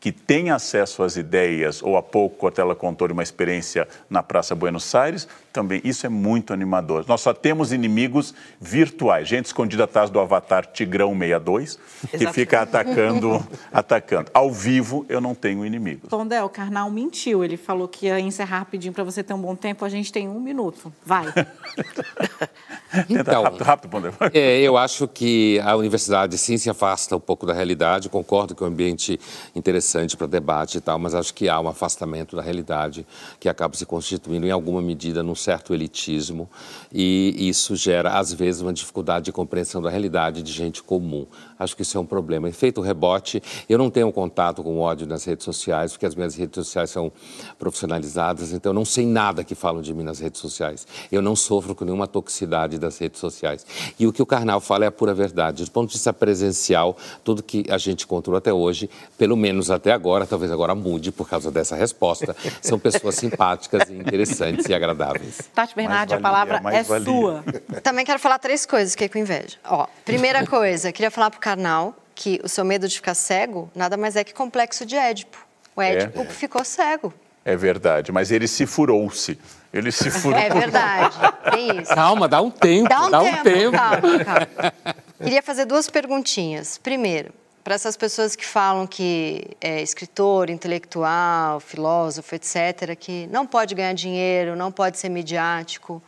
que 0.00 0.12
tem 0.12 0.50
acesso 0.50 1.02
às 1.02 1.16
ideias, 1.16 1.82
ou 1.82 1.96
há 1.96 2.02
pouco 2.02 2.36
Cortella 2.36 2.74
contou 2.74 3.08
de 3.08 3.12
uma 3.12 3.22
experiência 3.22 3.88
na 4.08 4.22
Praça 4.22 4.54
Buenos 4.54 4.94
Aires, 4.94 5.26
também 5.58 5.80
isso 5.82 6.06
é 6.06 6.08
muito 6.08 6.52
animador. 6.52 7.04
Nós 7.08 7.20
só 7.20 7.34
temos 7.34 7.72
inimigos 7.72 8.32
virtuais, 8.60 9.26
gente 9.26 9.46
escondida 9.46 9.84
atrás 9.84 10.08
do 10.08 10.20
avatar 10.20 10.64
Tigrão 10.64 11.18
62, 11.18 11.78
que 12.10 12.32
fica 12.32 12.62
atacando, 12.62 13.44
atacando. 13.72 14.30
Ao 14.32 14.52
vivo 14.52 15.04
eu 15.08 15.20
não 15.20 15.34
tenho 15.34 15.66
inimigos. 15.66 16.08
Pondé, 16.08 16.40
o 16.44 16.48
Karnal 16.48 16.88
mentiu, 16.92 17.42
ele 17.42 17.56
falou 17.56 17.88
que 17.88 18.06
ia 18.06 18.20
encerrar 18.20 18.60
rapidinho 18.60 18.94
para 18.94 19.02
você 19.02 19.20
ter 19.20 19.34
um 19.34 19.40
bom 19.40 19.56
tempo, 19.56 19.84
a 19.84 19.88
gente 19.88 20.12
tem 20.12 20.28
um 20.28 20.38
minuto. 20.38 20.92
Vai. 21.04 21.26
então, 23.10 23.42
rápido, 23.42 23.64
rápido 23.64 23.90
Pondé. 23.90 24.12
É, 24.32 24.60
eu 24.60 24.76
acho 24.76 25.08
que 25.08 25.58
a 25.64 25.74
universidade 25.74 26.38
sim 26.38 26.56
se 26.56 26.70
afasta 26.70 27.16
um 27.16 27.20
pouco 27.20 27.44
da 27.44 27.52
realidade, 27.52 28.08
concordo 28.08 28.54
que 28.54 28.62
é 28.62 28.66
um 28.66 28.68
ambiente 28.68 29.18
interessante 29.56 30.16
para 30.16 30.28
debate 30.28 30.78
e 30.78 30.80
tal, 30.80 31.00
mas 31.00 31.16
acho 31.16 31.34
que 31.34 31.48
há 31.48 31.58
um 31.58 31.66
afastamento 31.66 32.36
da 32.36 32.42
realidade 32.42 33.04
que 33.40 33.48
acaba 33.48 33.76
se 33.76 33.84
constituindo 33.84 34.46
em 34.46 34.52
alguma 34.52 34.80
medida 34.80 35.20
num 35.20 35.34
certo 35.34 35.47
elitismo 35.70 36.48
e 36.92 37.48
isso 37.48 37.76
gera, 37.76 38.18
às 38.18 38.32
vezes, 38.32 38.60
uma 38.60 38.72
dificuldade 38.72 39.26
de 39.26 39.32
compreensão 39.32 39.82
da 39.82 39.90
realidade 39.90 40.42
de 40.42 40.52
gente 40.52 40.82
comum. 40.82 41.26
Acho 41.58 41.74
que 41.74 41.82
isso 41.82 41.98
é 41.98 42.00
um 42.00 42.06
problema. 42.06 42.48
E 42.48 42.52
feito 42.52 42.80
o 42.80 42.84
rebote, 42.84 43.42
eu 43.68 43.76
não 43.76 43.90
tenho 43.90 44.10
contato 44.12 44.62
com 44.62 44.78
ódio 44.78 45.06
nas 45.06 45.24
redes 45.24 45.44
sociais, 45.44 45.92
porque 45.92 46.06
as 46.06 46.14
minhas 46.14 46.34
redes 46.34 46.54
sociais 46.54 46.90
são 46.90 47.10
profissionalizadas, 47.58 48.52
então 48.52 48.70
eu 48.70 48.74
não 48.74 48.84
sei 48.84 49.06
nada 49.06 49.42
que 49.42 49.54
falam 49.54 49.82
de 49.82 49.92
mim 49.92 50.02
nas 50.02 50.20
redes 50.20 50.40
sociais. 50.40 50.86
Eu 51.10 51.20
não 51.20 51.34
sofro 51.34 51.74
com 51.74 51.84
nenhuma 51.84 52.06
toxicidade 52.06 52.78
das 52.78 52.98
redes 52.98 53.20
sociais. 53.20 53.66
E 53.98 54.06
o 54.06 54.12
que 54.12 54.22
o 54.22 54.26
Karnal 54.26 54.60
fala 54.60 54.84
é 54.84 54.88
a 54.88 54.92
pura 54.92 55.12
verdade. 55.12 55.64
Do 55.64 55.70
ponto 55.70 55.88
de 55.88 55.94
vista 55.94 56.12
presencial, 56.12 56.96
tudo 57.24 57.42
que 57.42 57.64
a 57.68 57.78
gente 57.78 58.04
encontrou 58.04 58.36
até 58.36 58.52
hoje, 58.52 58.88
pelo 59.16 59.36
menos 59.36 59.70
até 59.70 59.92
agora, 59.92 60.26
talvez 60.26 60.50
agora 60.50 60.74
mude 60.74 61.10
por 61.10 61.28
causa 61.28 61.50
dessa 61.50 61.76
resposta, 61.76 62.34
são 62.62 62.78
pessoas 62.78 63.16
simpáticas 63.16 63.88
e 63.90 63.94
interessantes 63.94 64.66
e 64.66 64.74
agradáveis. 64.74 65.27
Tati 65.54 65.74
Bernardi, 65.74 66.14
a 66.14 66.20
palavra 66.20 66.60
é 66.72 66.82
valia. 66.82 67.04
sua. 67.04 67.44
Também 67.82 68.04
quero 68.04 68.18
falar 68.18 68.38
três 68.38 68.66
coisas, 68.66 68.92
fiquei 68.92 69.08
com 69.08 69.18
inveja. 69.18 69.56
Ó, 69.64 69.86
primeira 70.04 70.46
coisa, 70.46 70.92
queria 70.92 71.10
falar 71.10 71.30
para 71.30 71.38
o 71.38 71.40
Karnal 71.40 71.96
que 72.14 72.40
o 72.42 72.48
seu 72.48 72.64
medo 72.64 72.88
de 72.88 72.96
ficar 72.96 73.14
cego 73.14 73.70
nada 73.74 73.96
mais 73.96 74.16
é 74.16 74.24
que 74.24 74.34
complexo 74.34 74.84
de 74.84 74.96
Édipo. 74.96 75.38
O 75.76 75.82
Édipo 75.82 76.22
é. 76.22 76.24
ficou 76.24 76.64
cego. 76.64 77.14
É 77.44 77.56
verdade, 77.56 78.12
mas 78.12 78.30
ele 78.30 78.46
se 78.46 78.66
furou-se. 78.66 79.38
Ele 79.72 79.92
se 79.92 80.10
furou. 80.10 80.38
É 80.38 80.50
verdade, 80.50 81.16
tem 81.50 81.80
isso. 81.80 81.94
Calma, 81.94 82.26
dá 82.28 82.42
um 82.42 82.50
tempo, 82.50 82.88
dá 82.88 83.06
um 83.06 83.10
dá 83.10 83.20
tempo. 83.20 83.38
Um 83.38 83.42
tempo. 83.42 83.72
Calma, 83.72 84.24
calma. 84.24 84.94
Queria 85.22 85.42
fazer 85.42 85.64
duas 85.64 85.88
perguntinhas. 85.88 86.78
Primeiro, 86.78 87.32
para 87.68 87.74
essas 87.74 87.98
pessoas 87.98 88.34
que 88.34 88.46
falam 88.46 88.86
que 88.86 89.44
é 89.60 89.82
escritor, 89.82 90.48
intelectual, 90.48 91.60
filósofo, 91.60 92.34
etc., 92.34 92.96
que 92.98 93.26
não 93.26 93.46
pode 93.46 93.74
ganhar 93.74 93.92
dinheiro, 93.92 94.56
não 94.56 94.72
pode 94.72 94.96
ser 94.96 95.10
midiático, 95.10 96.02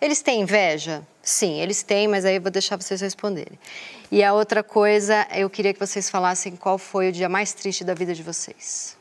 eles 0.00 0.20
têm 0.20 0.40
inveja 0.40 1.06
Sim, 1.22 1.60
eles 1.60 1.84
têm, 1.84 2.08
mas 2.08 2.24
aí 2.24 2.34
eu 2.34 2.42
vou 2.42 2.50
deixar 2.50 2.76
vocês 2.76 3.00
responderem. 3.00 3.56
E 4.10 4.24
a 4.24 4.34
outra 4.34 4.62
coisa, 4.64 5.24
eu 5.36 5.48
queria 5.48 5.72
que 5.72 5.78
vocês 5.78 6.10
falassem 6.10 6.56
qual 6.56 6.78
foi 6.78 7.10
o 7.10 7.12
dia 7.12 7.28
mais 7.28 7.52
triste 7.52 7.84
da 7.84 7.94
vida 7.94 8.12
de 8.12 8.22
vocês. 8.22 8.96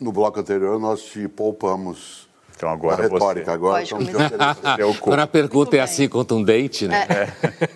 No 0.00 0.10
bloco 0.10 0.40
anterior, 0.40 0.80
nós 0.80 1.02
te 1.02 1.28
poupamos 1.28 2.28
Então 2.56 2.70
agora 2.70 3.04
a 3.04 3.08
retórica. 3.08 3.44
você. 3.44 3.50
Agora 3.52 3.82
estamos. 3.82 4.08
É 4.08 4.98
Quando 5.00 5.20
a 5.20 5.26
pergunta 5.26 5.56
Muito 5.56 5.74
é 5.74 5.76
bem. 5.76 5.80
assim 5.82 6.08
contundente, 6.08 6.88
né? 6.88 7.06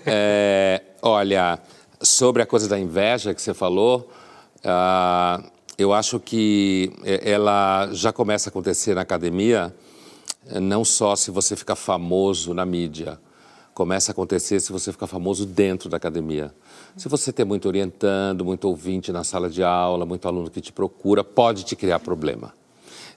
É, 0.04 0.82
olha, 1.02 1.60
sobre 2.06 2.42
a 2.42 2.46
coisa 2.46 2.68
da 2.68 2.78
inveja 2.78 3.34
que 3.34 3.42
você 3.42 3.52
falou, 3.52 4.10
ah, 4.64 5.42
eu 5.76 5.92
acho 5.92 6.18
que 6.18 6.92
ela 7.04 7.88
já 7.92 8.12
começa 8.12 8.48
a 8.48 8.50
acontecer 8.50 8.94
na 8.94 9.02
academia, 9.02 9.74
não 10.60 10.84
só 10.84 11.14
se 11.16 11.30
você 11.30 11.54
fica 11.54 11.76
famoso 11.76 12.54
na 12.54 12.64
mídia, 12.64 13.18
começa 13.74 14.10
a 14.10 14.12
acontecer 14.12 14.58
se 14.60 14.72
você 14.72 14.90
ficar 14.90 15.06
famoso 15.06 15.44
dentro 15.44 15.90
da 15.90 15.98
academia. 15.98 16.54
Se 16.96 17.08
você 17.10 17.30
tem 17.30 17.44
muito 17.44 17.68
orientando, 17.68 18.42
muito 18.42 18.66
ouvinte 18.66 19.12
na 19.12 19.22
sala 19.22 19.50
de 19.50 19.62
aula, 19.62 20.06
muito 20.06 20.26
aluno 20.26 20.50
que 20.50 20.62
te 20.62 20.72
procura, 20.72 21.22
pode 21.22 21.62
te 21.62 21.76
criar 21.76 21.98
problema. 21.98 22.54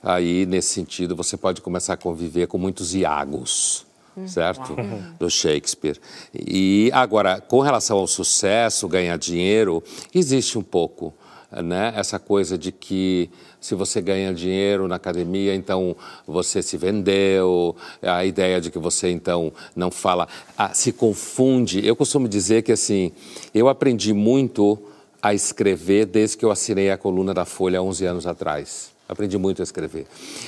Aí, 0.04 0.46
nesse 0.46 0.74
sentido, 0.74 1.16
você 1.16 1.38
pode 1.38 1.62
começar 1.62 1.94
a 1.94 1.98
conviver 1.98 2.48
com 2.48 2.58
muitos 2.58 2.94
Iagos, 2.94 3.86
certo? 4.28 4.76
Do 5.20 5.30
Shakespeare. 5.30 6.00
E 6.34 6.90
agora, 6.94 7.42
com 7.42 7.60
relação 7.60 7.98
ao 7.98 8.08
sucesso, 8.08 8.88
ganhar 8.88 9.18
dinheiro, 9.18 9.84
existe 10.14 10.58
um 10.58 10.64
pouco. 10.64 11.14
Né? 11.52 11.94
Essa 11.96 12.20
coisa 12.20 12.58
de 12.58 12.72
que 12.72 13.30
se 13.60 13.76
você 13.76 14.02
ganha 14.02 14.34
dinheiro 14.34 14.88
na 14.88 14.96
academia, 14.96 15.54
então 15.56 15.96
você 16.26 16.62
se 16.62 16.78
vendeu, 16.78 17.76
a 18.02 18.24
ideia 18.24 18.62
de 18.62 18.70
que 18.70 18.78
você 18.78 19.10
então 19.10 19.52
não 19.76 19.92
fala, 19.92 20.28
ah, 20.58 20.74
se 20.74 20.92
confunde. 20.92 21.86
Eu 21.86 21.96
costumo 21.96 22.28
dizer 22.28 22.62
que 22.62 22.72
assim, 22.72 23.12
eu 23.54 23.68
aprendi 23.68 24.14
muito 24.14 24.78
a 25.22 25.34
escrever 25.34 26.06
desde 26.06 26.38
que 26.38 26.46
eu 26.46 26.52
assinei 26.52 26.92
a 26.92 26.98
coluna 26.98 27.34
da 27.34 27.46
Folha 27.46 27.80
há 27.80 27.82
11 27.82 28.06
anos 28.06 28.28
atrás. 28.28 28.92
Aprendi 29.10 29.40
muito 29.40 29.60
a 29.60 29.64
escrever. 29.64 30.06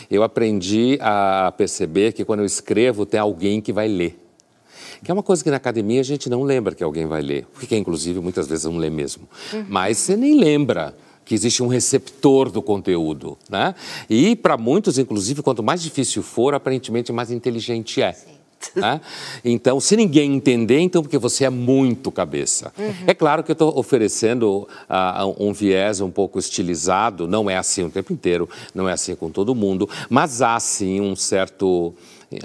Eu 0.10 0.22
aprendi 0.22 1.00
a 1.02 1.52
perceber 1.58 2.14
que 2.14 2.24
quando 2.24 2.42
eu 2.42 2.46
escrevo 2.46 3.08
tem 3.08 3.20
alguém 3.20 3.60
que 3.60 3.74
vai 3.74 3.88
ler. 3.88 4.20
Que 5.04 5.10
é 5.10 5.14
uma 5.14 5.24
coisa 5.24 5.44
que 5.44 5.50
na 5.50 5.58
academia 5.58 6.00
a 6.00 6.04
gente 6.04 6.30
não 6.30 6.44
lembra 6.44 6.76
que 6.76 6.84
alguém 6.84 7.08
vai 7.08 7.24
ler, 7.24 7.48
porque 7.56 7.76
inclusive 7.76 8.20
muitas 8.20 8.46
vezes 8.46 8.66
não 8.66 8.78
lê 8.78 8.92
mesmo. 8.92 9.28
Mas 9.68 9.98
você 9.98 10.16
nem 10.16 10.40
lembra 10.40 10.96
que 11.26 11.34
existe 11.34 11.64
um 11.64 11.68
receptor 11.68 12.52
do 12.52 12.62
conteúdo, 12.62 13.36
né? 13.50 13.74
E 14.08 14.36
para 14.36 14.58
muitos, 14.58 15.00
inclusive, 15.00 15.42
quanto 15.42 15.64
mais 15.64 15.82
difícil 15.82 16.22
for, 16.22 16.54
aparentemente 16.54 17.12
mais 17.12 17.32
inteligente 17.32 18.00
é. 18.00 18.16
Né? 18.76 19.02
Então, 19.44 19.80
se 19.80 19.96
ninguém 19.96 20.34
entender, 20.36 20.80
então 20.80 21.02
porque 21.02 21.18
você 21.18 21.46
é 21.46 21.50
muito 21.50 22.12
cabeça. 22.12 22.74
É 23.06 23.14
claro 23.14 23.44
que 23.44 23.52
eu 23.52 23.54
estou 23.54 23.78
oferecendo 23.78 24.68
ah, 24.90 25.26
um 25.40 25.54
viés 25.54 26.02
um 26.02 26.12
pouco 26.12 26.40
estilizado, 26.40 27.28
não 27.28 27.50
é 27.50 27.58
assim 27.58 27.84
o 27.84 27.90
tempo 27.90 28.14
inteiro, 28.14 28.50
não 28.74 28.88
é 28.88 28.94
assim 28.94 29.16
com 29.16 29.30
todo 29.30 29.56
mundo, 29.56 29.90
mas 30.10 30.42
há 30.42 30.60
sim 30.60 31.02
um 31.02 31.16
certo 31.16 31.94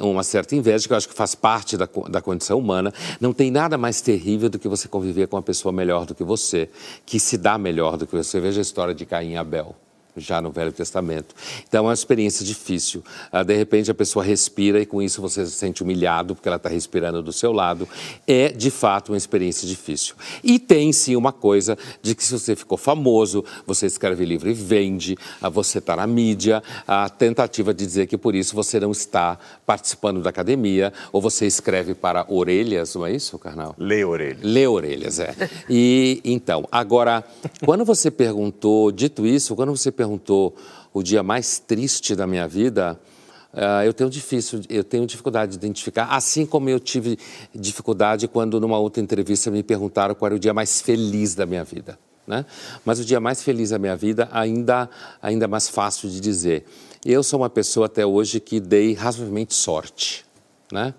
uma 0.00 0.24
certa 0.24 0.56
inveja, 0.56 0.88
que 0.88 0.92
eu 0.92 0.96
acho 0.96 1.08
que 1.08 1.14
faz 1.14 1.36
parte 1.36 1.76
da, 1.76 1.88
da 2.08 2.20
condição 2.20 2.58
humana. 2.58 2.92
Não 3.20 3.32
tem 3.32 3.52
nada 3.52 3.78
mais 3.78 4.00
terrível 4.00 4.48
do 4.48 4.58
que 4.58 4.66
você 4.66 4.88
conviver 4.88 5.28
com 5.28 5.36
uma 5.36 5.42
pessoa 5.42 5.70
melhor 5.70 6.04
do 6.04 6.12
que 6.12 6.24
você, 6.24 6.68
que 7.04 7.20
se 7.20 7.38
dá 7.38 7.56
melhor 7.56 7.96
do 7.96 8.04
que 8.04 8.16
você. 8.16 8.40
Veja 8.40 8.60
a 8.60 8.62
história 8.62 8.92
de 8.92 9.06
Caim 9.06 9.34
e 9.34 9.36
Abel 9.36 9.76
já 10.16 10.40
no 10.40 10.50
Velho 10.50 10.72
Testamento. 10.72 11.34
Então 11.68 11.84
é 11.84 11.88
uma 11.88 11.94
experiência 11.94 12.44
difícil. 12.44 13.02
Ah, 13.30 13.42
de 13.42 13.54
repente 13.54 13.90
a 13.90 13.94
pessoa 13.94 14.24
respira 14.24 14.80
e 14.80 14.86
com 14.86 15.02
isso 15.02 15.20
você 15.20 15.44
se 15.44 15.52
sente 15.52 15.82
humilhado 15.82 16.34
porque 16.34 16.48
ela 16.48 16.56
está 16.56 16.68
respirando 16.68 17.22
do 17.22 17.32
seu 17.32 17.52
lado. 17.52 17.88
É 18.26 18.48
de 18.48 18.70
fato 18.70 19.12
uma 19.12 19.18
experiência 19.18 19.66
difícil. 19.66 20.14
E 20.42 20.58
tem 20.58 20.92
sim 20.92 21.16
uma 21.16 21.32
coisa 21.32 21.76
de 22.02 22.14
que 22.14 22.24
se 22.24 22.32
você 22.32 22.56
ficou 22.56 22.78
famoso, 22.78 23.44
você 23.66 23.86
escreve 23.86 24.24
livro 24.24 24.48
e 24.48 24.54
vende, 24.54 25.16
ah, 25.40 25.48
você 25.48 25.78
está 25.78 25.96
na 25.96 26.06
mídia, 26.06 26.62
a 26.86 27.08
tentativa 27.08 27.72
de 27.72 27.84
dizer 27.84 28.06
que 28.06 28.16
por 28.16 28.34
isso 28.34 28.54
você 28.54 28.80
não 28.80 28.92
está 28.92 29.38
participando 29.64 30.22
da 30.22 30.30
academia 30.30 30.92
ou 31.12 31.20
você 31.20 31.46
escreve 31.46 31.94
para 31.94 32.24
orelhas, 32.28 32.94
não 32.94 33.06
é 33.06 33.12
isso, 33.12 33.38
Carnal? 33.38 33.74
Lê 33.78 34.02
a 34.02 34.08
orelha. 34.08 34.38
Lê 34.42 34.66
orelhas, 34.66 35.18
é. 35.18 35.34
E 35.68 36.20
então, 36.24 36.66
agora, 36.70 37.24
quando 37.64 37.84
você 37.84 38.10
perguntou, 38.10 38.90
dito 38.90 39.26
isso, 39.26 39.54
quando 39.54 39.76
você 39.76 39.90
perguntou 39.90 40.05
o 40.92 41.02
dia 41.02 41.22
mais 41.22 41.58
triste 41.58 42.14
da 42.14 42.26
minha 42.26 42.46
vida, 42.46 42.98
ah, 43.52 43.86
eu 43.86 43.94
tenho 43.94 44.10
difícil, 44.10 44.60
eu 44.68 44.84
tenho 44.84 45.06
dificuldade 45.06 45.52
de 45.52 45.56
identificar, 45.56 46.04
assim 46.06 46.44
como 46.44 46.68
eu 46.68 46.78
tive 46.78 47.18
dificuldade 47.54 48.28
quando 48.28 48.60
numa 48.60 48.78
outra 48.78 49.02
entrevista 49.02 49.50
me 49.50 49.62
perguntaram 49.62 50.14
qual 50.14 50.26
era 50.26 50.34
o 50.36 50.38
dia 50.38 50.52
mais 50.52 50.82
feliz 50.82 51.34
da 51.34 51.46
minha 51.46 51.64
vida. 51.64 51.98
Né? 52.26 52.44
Mas 52.84 52.98
o 52.98 53.04
dia 53.04 53.18
mais 53.18 53.42
feliz 53.42 53.70
da 53.70 53.78
minha 53.78 53.96
vida 53.96 54.28
ainda 54.32 54.90
ainda 55.22 55.48
mais 55.48 55.68
fácil 55.68 56.10
de 56.10 56.20
dizer. 56.20 56.64
Eu 57.04 57.22
sou 57.22 57.40
uma 57.40 57.48
pessoa 57.48 57.86
até 57.86 58.04
hoje 58.04 58.40
que 58.40 58.58
dei 58.60 58.92
razoavelmente 58.94 59.54
sorte, 59.54 60.24
né? 60.72 60.92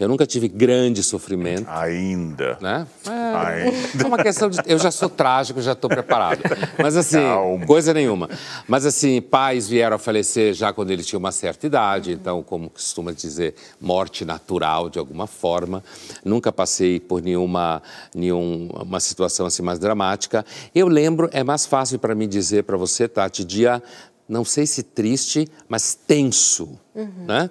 Eu 0.00 0.08
nunca 0.08 0.26
tive 0.26 0.48
grande 0.48 1.02
sofrimento 1.02 1.68
Ainda. 1.68 2.56
né? 2.58 2.86
É, 3.06 4.02
é 4.02 4.06
uma 4.06 4.16
questão 4.16 4.48
de. 4.48 4.58
Eu 4.66 4.78
já 4.78 4.90
sou 4.90 5.10
trágico, 5.10 5.60
já 5.60 5.72
estou 5.72 5.90
preparado. 5.90 6.40
Mas 6.82 6.96
assim, 6.96 7.20
Calma. 7.20 7.66
coisa 7.66 7.92
nenhuma. 7.92 8.30
Mas 8.66 8.86
assim, 8.86 9.20
pais 9.20 9.68
vieram 9.68 9.96
a 9.96 9.98
falecer 9.98 10.54
já 10.54 10.72
quando 10.72 10.90
eles 10.90 11.06
tinham 11.06 11.18
uma 11.18 11.30
certa 11.30 11.66
idade, 11.66 12.12
então, 12.12 12.42
como 12.42 12.70
costuma 12.70 13.12
dizer, 13.12 13.54
morte 13.78 14.24
natural 14.24 14.88
de 14.88 14.98
alguma 14.98 15.26
forma. 15.26 15.84
Nunca 16.24 16.50
passei 16.50 16.98
por 16.98 17.20
nenhuma, 17.20 17.82
nenhuma 18.14 18.98
situação 19.00 19.44
assim 19.44 19.62
mais 19.62 19.78
dramática. 19.78 20.46
Eu 20.74 20.88
lembro, 20.88 21.28
é 21.30 21.44
mais 21.44 21.66
fácil 21.66 21.98
para 21.98 22.14
mim 22.14 22.26
dizer 22.26 22.64
para 22.64 22.78
você, 22.78 23.06
Tati, 23.06 23.44
dia, 23.44 23.82
não 24.26 24.46
sei 24.46 24.66
se 24.66 24.82
triste, 24.82 25.46
mas 25.68 25.94
tenso, 25.94 26.78
né? 27.26 27.50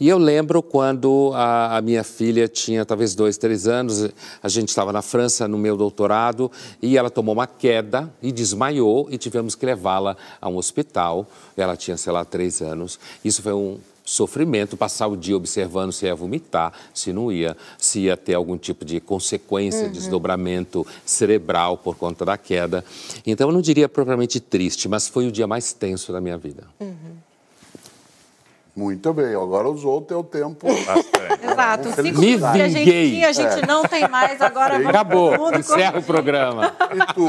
E 0.00 0.08
eu 0.08 0.16
lembro 0.16 0.62
quando 0.62 1.30
a, 1.34 1.76
a 1.76 1.82
minha 1.82 2.02
filha 2.02 2.48
tinha 2.48 2.86
talvez 2.86 3.14
dois, 3.14 3.36
três 3.36 3.68
anos, 3.68 4.08
a 4.42 4.48
gente 4.48 4.70
estava 4.70 4.94
na 4.94 5.02
França 5.02 5.46
no 5.46 5.58
meu 5.58 5.76
doutorado 5.76 6.50
e 6.80 6.96
ela 6.96 7.10
tomou 7.10 7.34
uma 7.34 7.46
queda 7.46 8.10
e 8.22 8.32
desmaiou 8.32 9.08
e 9.10 9.18
tivemos 9.18 9.54
que 9.54 9.66
levá-la 9.66 10.16
a 10.40 10.48
um 10.48 10.56
hospital. 10.56 11.26
Ela 11.54 11.76
tinha, 11.76 11.98
sei 11.98 12.14
lá, 12.14 12.24
três 12.24 12.62
anos. 12.62 12.98
Isso 13.22 13.42
foi 13.42 13.52
um 13.52 13.76
sofrimento, 14.02 14.74
passar 14.74 15.06
o 15.06 15.14
dia 15.14 15.36
observando 15.36 15.92
se 15.92 16.06
ia 16.06 16.14
vomitar, 16.14 16.72
se 16.94 17.12
não 17.12 17.30
ia, 17.30 17.54
se 17.76 18.00
ia 18.00 18.16
ter 18.16 18.32
algum 18.32 18.56
tipo 18.56 18.86
de 18.86 19.00
consequência, 19.00 19.88
desdobramento 19.88 20.86
cerebral 21.04 21.76
por 21.76 21.94
conta 21.94 22.24
da 22.24 22.38
queda. 22.38 22.82
Então 23.26 23.50
eu 23.50 23.52
não 23.52 23.60
diria 23.60 23.88
propriamente 23.88 24.40
triste, 24.40 24.88
mas 24.88 25.08
foi 25.08 25.28
o 25.28 25.30
dia 25.30 25.46
mais 25.46 25.74
tenso 25.74 26.10
da 26.10 26.22
minha 26.22 26.38
vida. 26.38 26.64
Muito 28.80 29.12
bem, 29.12 29.34
agora 29.34 29.68
usou 29.68 29.98
o 29.98 30.00
teu 30.00 30.24
tempo. 30.24 30.66
Bastante. 30.66 31.44
Exato. 31.44 31.88
Os 31.90 31.94
cinco 31.96 32.18
Me 32.18 32.26
minutos 32.28 32.52
que 32.52 32.62
a 32.62 32.68
gente 32.68 32.78
vinguei. 32.78 33.10
tinha, 33.10 33.28
a 33.28 33.32
gente 33.32 33.66
não 33.66 33.82
tem 33.82 34.08
mais. 34.08 34.40
Agora 34.40 34.72
vamos 34.78 34.88
Acabou, 34.88 35.54
encerra 35.54 35.98
o 35.98 36.02
programa. 36.02 36.74
E 36.94 37.12
tu? 37.12 37.28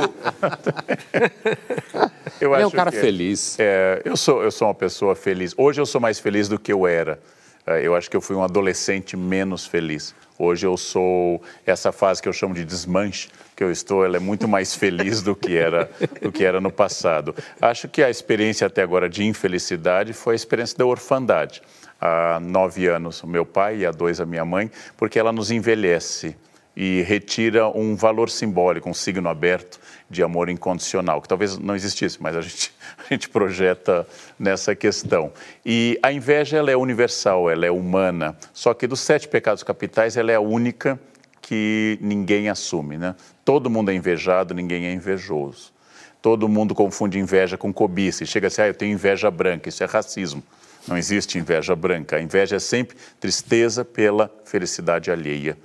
Eu 2.39 2.54
Ele 2.54 2.64
é 2.64 2.68
um 2.68 2.72
cara 2.72 2.89
que- 2.89 2.99
feliz. 3.02 3.58
É, 3.60 4.02
eu, 4.06 4.16
sou, 4.16 4.41
eu 4.41 4.49
sou 4.49 4.70
uma 4.70 4.74
pessoa 4.74 5.14
feliz. 5.14 5.54
Hoje 5.58 5.82
eu 5.82 5.86
sou 5.86 5.99
mais 5.99 6.20
feliz 6.20 6.47
do 6.47 6.58
que 6.58 6.72
eu 6.72 6.88
era. 6.88 7.20
É, 7.68 7.86
eu 7.86 7.93
acho 7.95 8.10
que 8.10 8.16
eu 8.16 8.22
fui 8.22 8.36
um 8.36 8.43
adolescente 8.43 9.18
menos 9.18 9.66
feliz. 9.68 10.16
Hoje 10.39 10.66
eu 10.66 10.76
sou 10.78 11.41
essa 11.66 11.91
fase 11.91 12.22
que 12.22 12.30
eu 12.30 12.34
chamo 12.34 12.54
de 12.56 12.64
desmanche 12.64 13.28
que 13.62 13.66
eu 13.66 13.72
estou, 13.72 14.03
ela 14.03 14.18
é 14.18 14.20
muito 14.20 14.47
mais 14.47 14.74
feliz 14.74 15.22
do 15.22 15.36
que 15.36 15.55
era 15.55 15.88
do 16.20 16.32
que 16.32 16.43
era 16.43 16.59
no 16.59 16.72
passado. 16.72 17.36
Acho 17.62 17.88
que 17.88 18.01
a 18.01 18.09
experiência 18.09 18.66
até 18.66 18.82
agora 18.82 19.07
de 19.07 19.24
infelicidade 19.24 20.14
foi 20.14 20.34
a 20.34 20.36
experiência 20.36 20.76
da 20.76 20.84
orfandade. 20.84 21.62
Há 21.99 22.39
nove 22.41 22.88
anos 22.88 23.22
o 23.22 23.28
meu 23.28 23.45
pai 23.45 23.78
e 23.78 23.86
há 23.86 23.91
dois 23.91 24.20
a 24.20 24.26
minha 24.26 24.43
mãe, 24.43 24.72
porque 24.97 25.20
ela 25.20 25.32
nos 25.32 25.51
envelhece 25.51 26.36
e 26.76 27.03
retira 27.03 27.68
um 27.68 27.95
valor 27.95 28.32
simbólico, 28.32 28.89
um 28.89 28.95
signo 28.95 29.30
aberto 29.30 29.80
de 30.09 30.24
amor 30.24 30.49
incondicional, 30.49 31.22
que 31.22 31.28
talvez 31.28 31.59
não 31.59 31.76
existisse, 31.76 32.18
mas 32.20 32.36
a 32.36 32.41
gente, 32.41 32.74
a 32.97 33.14
gente 33.14 33.30
projeta 33.30 34.07
nessa 34.39 34.74
questão. 34.74 35.32
E 35.64 35.99
a 36.01 36.12
inveja 36.12 36.57
ela 36.57 36.72
é 36.72 36.76
universal, 36.76 37.47
ela 37.47 37.64
é 37.68 37.70
humana, 37.70 38.36
só 38.53 38.74
que 38.74 38.88
dos 38.88 39.01
sete 39.01 39.28
pecados 39.28 39.62
capitais 39.62 40.18
ela 40.18 40.32
é 40.32 40.36
a 40.36 40.41
única 40.41 40.99
que 41.41 41.97
ninguém 41.99 42.47
assume. 42.47 42.97
Né? 42.97 43.14
Todo 43.52 43.70
mundo 43.70 43.91
é 43.91 43.93
invejado, 43.93 44.54
ninguém 44.54 44.86
é 44.86 44.93
invejoso. 44.93 45.74
Todo 46.22 46.47
mundo 46.47 46.74
confunde 46.74 47.20
inveja 47.20 47.58
com 47.58 47.74
cobiça. 47.74 48.24
E 48.24 48.26
chega 48.26 48.47
assim, 48.47 48.62
ah, 48.62 48.68
eu 48.68 48.74
tenho 48.74 48.93
inveja 48.93 49.30
branca. 49.30 49.68
Isso 49.68 49.84
é 49.84 49.86
racismo. 49.86 50.41
Não 50.88 50.97
existe 50.97 51.38
inveja 51.38 51.76
branca. 51.76 52.16
A 52.16 52.22
inveja 52.22 52.56
é 52.56 52.60
sempre 52.60 52.95
tristeza 53.20 53.84
pela 53.84 54.34
felicidade 54.45 55.12
alheia. 55.12 55.58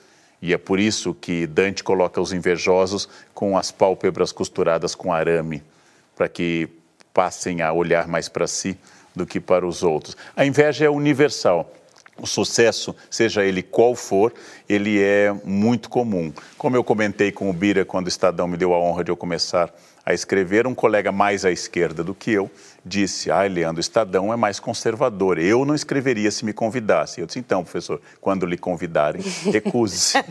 E 0.42 0.52
é 0.52 0.58
por 0.58 0.80
isso 0.80 1.14
que 1.14 1.46
Dante 1.46 1.84
coloca 1.84 2.20
os 2.20 2.32
invejosos 2.32 3.08
com 3.32 3.56
as 3.56 3.70
pálpebras 3.70 4.32
costuradas 4.32 4.96
com 4.96 5.12
arame, 5.12 5.62
para 6.16 6.28
que 6.28 6.68
passem 7.14 7.62
a 7.62 7.72
olhar 7.72 8.08
mais 8.08 8.28
para 8.28 8.48
si 8.48 8.76
do 9.14 9.24
que 9.24 9.38
para 9.38 9.64
os 9.64 9.84
outros. 9.84 10.16
A 10.34 10.44
inveja 10.44 10.86
é 10.86 10.90
universal. 10.90 11.72
O 12.20 12.26
sucesso, 12.26 12.94
seja 13.10 13.44
ele 13.44 13.62
qual 13.62 13.94
for, 13.94 14.32
ele 14.68 15.02
é 15.02 15.34
muito 15.44 15.88
comum. 15.88 16.32
Como 16.56 16.76
eu 16.76 16.82
comentei 16.82 17.30
com 17.30 17.50
o 17.50 17.52
Bira 17.52 17.84
quando 17.84 18.06
o 18.06 18.08
Estadão 18.08 18.48
me 18.48 18.56
deu 18.56 18.72
a 18.72 18.78
honra 18.78 19.04
de 19.04 19.10
eu 19.10 19.16
começar 19.16 19.72
a 20.06 20.14
escrever, 20.14 20.68
um 20.68 20.74
colega 20.74 21.10
mais 21.10 21.44
à 21.44 21.50
esquerda 21.50 22.04
do 22.04 22.14
que 22.14 22.30
eu 22.30 22.48
disse: 22.84 23.28
Ah, 23.28 23.42
Leandro, 23.42 23.78
o 23.78 23.80
Estadão 23.80 24.32
é 24.32 24.36
mais 24.36 24.60
conservador. 24.60 25.36
Eu 25.36 25.64
não 25.64 25.74
escreveria 25.74 26.30
se 26.30 26.44
me 26.44 26.52
convidasse. 26.52 27.20
Eu 27.20 27.26
disse: 27.26 27.40
Então, 27.40 27.64
professor, 27.64 28.00
quando 28.20 28.46
lhe 28.46 28.56
convidarem, 28.56 29.20
recuse-se. 29.50 30.16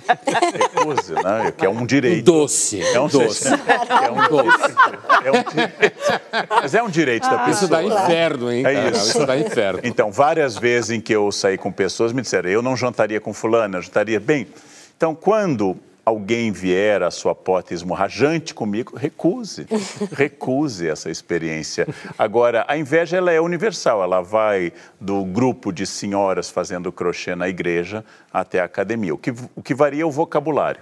recuse, 0.55 1.13
né? 1.13 1.51
Que 1.55 1.65
é 1.65 1.69
um 1.69 1.85
direito. 1.85 2.23
Doce. 2.23 2.81
É 2.81 2.99
um 2.99 3.09
doce. 3.09 3.49
É 4.05 4.11
um 4.11 4.29
doce. 4.29 4.75
É 5.23 5.31
um 5.31 5.43
direito. 5.43 6.21
Mas 6.49 6.75
é 6.75 6.83
um 6.83 6.89
direito 6.89 7.29
da 7.29 7.39
pessoa. 7.39 7.51
Isso 7.51 7.67
dá 7.67 7.83
inferno, 7.83 8.51
hein? 8.51 8.65
É 8.65 8.73
cara? 8.73 8.89
isso. 8.91 9.09
Isso 9.09 9.25
dá 9.25 9.37
inferno. 9.37 9.79
Então, 9.83 10.11
várias 10.11 10.57
vezes 10.57 10.91
em 10.91 11.01
que 11.01 11.13
eu 11.13 11.31
saí 11.31 11.57
com 11.57 11.71
pessoas, 11.71 12.13
me 12.13 12.21
disseram: 12.21 12.49
Eu 12.49 12.61
não 12.61 12.77
jantaria 12.77 13.19
com 13.19 13.33
fulano, 13.33 13.77
eu 13.77 13.81
jantaria. 13.81 14.19
Bem, 14.19 14.47
então, 14.95 15.13
quando 15.13 15.77
alguém 16.05 16.51
vier 16.51 17.01
à 17.01 17.09
sua 17.09 17.33
porta 17.33 17.73
esmorrajante 17.73 18.53
comigo, 18.53 18.95
recuse, 18.95 19.65
recuse 20.13 20.87
essa 20.87 21.09
experiência. 21.09 21.87
Agora, 22.17 22.63
a 22.67 22.77
inveja 22.77 23.17
ela 23.17 23.31
é 23.31 23.41
universal, 23.41 24.03
ela 24.03 24.21
vai 24.21 24.71
do 25.01 25.25
grupo 25.25 25.73
de 25.73 25.85
senhoras 25.85 26.49
fazendo 26.49 26.91
crochê 26.91 27.35
na 27.35 27.49
igreja 27.49 28.05
até 28.31 28.59
a 28.59 28.65
academia. 28.65 29.13
O 29.13 29.17
que, 29.17 29.33
o 29.55 29.63
que 29.63 29.73
varia 29.73 30.03
é 30.03 30.05
o 30.05 30.11
vocabulário. 30.11 30.81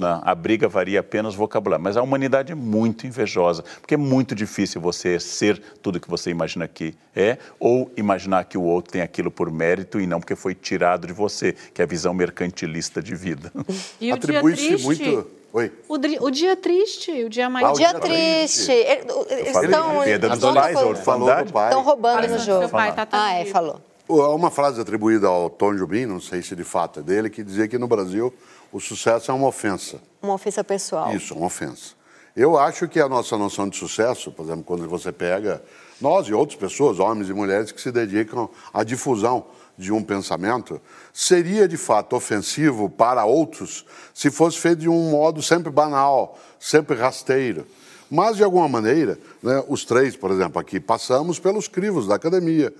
Né? 0.00 0.20
A 0.22 0.34
briga 0.34 0.68
varia 0.68 1.00
apenas 1.00 1.34
vocabulário, 1.34 1.82
mas 1.82 1.96
a 1.96 2.02
humanidade 2.02 2.52
é 2.52 2.54
muito 2.54 3.06
invejosa, 3.06 3.62
porque 3.80 3.94
é 3.94 3.96
muito 3.98 4.34
difícil 4.34 4.80
você 4.80 5.18
ser 5.20 5.60
tudo 5.82 6.00
que 6.00 6.08
você 6.08 6.30
imagina 6.30 6.66
que 6.68 6.94
é, 7.14 7.36
ou 7.60 7.90
imaginar 7.96 8.44
que 8.44 8.56
o 8.56 8.62
outro 8.62 8.92
tem 8.92 9.02
aquilo 9.02 9.30
por 9.30 9.50
mérito 9.50 10.00
e 10.00 10.06
não 10.06 10.20
porque 10.20 10.34
foi 10.36 10.54
tirado 10.54 11.06
de 11.06 11.12
você, 11.12 11.52
que 11.74 11.82
é 11.82 11.84
a 11.84 11.88
visão 11.88 12.14
mercantilista 12.14 13.02
de 13.02 13.14
vida. 13.14 13.52
E 14.00 14.12
o 14.12 14.16
dia 14.18 14.38
Atribui-se 14.38 14.66
triste? 14.68 14.84
muito. 14.84 15.26
Oi. 15.54 15.70
O, 15.86 15.98
dri- 15.98 16.16
o 16.18 16.30
dia 16.30 16.56
triste, 16.56 17.10
o 17.24 17.28
dia 17.28 17.50
mais... 17.50 17.66
Ah, 17.66 17.72
o 17.72 17.74
Dia 17.74 17.90
dia 17.90 18.00
triste. 18.00 18.64
triste. 18.64 18.72
Ele- 18.72 19.12
Eles 19.40 19.52
falei 19.52 19.70
estão 19.70 20.00
perda 20.02 20.28
dos 20.28 20.38
estão 20.38 20.54
pais, 20.54 20.70
a 20.70 20.78
Falou 20.78 20.90
orfandade. 20.92 21.46
do 21.48 21.52
pai. 21.52 21.68
estão 21.68 21.82
roubando 21.82 22.28
no 22.28 22.38
jogo. 22.38 22.68
pai 22.70 22.94
tá 22.94 23.06
Ah, 23.12 23.28
é, 23.28 23.34
atendido. 23.34 23.52
falou. 23.52 23.80
Há 24.08 24.34
uma 24.34 24.50
frase 24.50 24.80
atribuída 24.80 25.26
ao 25.28 25.50
Tom 25.50 25.74
Jobim, 25.74 26.06
não 26.06 26.20
sei 26.20 26.42
se 26.42 26.56
de 26.56 26.64
fato 26.64 27.00
é 27.00 27.02
dele, 27.02 27.28
que 27.28 27.42
dizia 27.44 27.68
que 27.68 27.76
no 27.78 27.86
Brasil 27.86 28.32
o 28.72 28.80
sucesso 28.80 29.30
é 29.30 29.34
uma 29.34 29.46
ofensa. 29.46 30.00
Uma 30.22 30.34
ofensa 30.34 30.64
pessoal. 30.64 31.14
Isso, 31.14 31.34
uma 31.34 31.46
ofensa. 31.46 31.94
Eu 32.34 32.58
acho 32.58 32.88
que 32.88 32.98
a 32.98 33.08
nossa 33.08 33.36
noção 33.36 33.68
de 33.68 33.76
sucesso, 33.76 34.32
por 34.32 34.46
exemplo, 34.46 34.64
quando 34.64 34.88
você 34.88 35.12
pega 35.12 35.62
nós 36.00 36.26
e 36.26 36.32
outras 36.32 36.58
pessoas, 36.58 36.98
homens 36.98 37.28
e 37.28 37.34
mulheres 37.34 37.70
que 37.70 37.80
se 37.80 37.92
dedicam 37.92 38.48
à 38.72 38.82
difusão 38.82 39.44
de 39.76 39.92
um 39.92 40.02
pensamento, 40.02 40.80
seria 41.12 41.68
de 41.68 41.76
fato 41.76 42.16
ofensivo 42.16 42.88
para 42.88 43.24
outros 43.24 43.84
se 44.14 44.30
fosse 44.30 44.58
feito 44.58 44.80
de 44.80 44.88
um 44.88 45.10
modo 45.10 45.42
sempre 45.42 45.70
banal, 45.70 46.38
sempre 46.58 46.96
rasteiro. 46.96 47.66
Mas, 48.10 48.36
de 48.36 48.44
alguma 48.44 48.68
maneira, 48.68 49.18
né, 49.42 49.62
os 49.68 49.84
três, 49.84 50.16
por 50.16 50.30
exemplo, 50.30 50.60
aqui, 50.60 50.80
passamos 50.80 51.38
pelos 51.38 51.68
crivos 51.68 52.06
da 52.06 52.14
academia. 52.14 52.72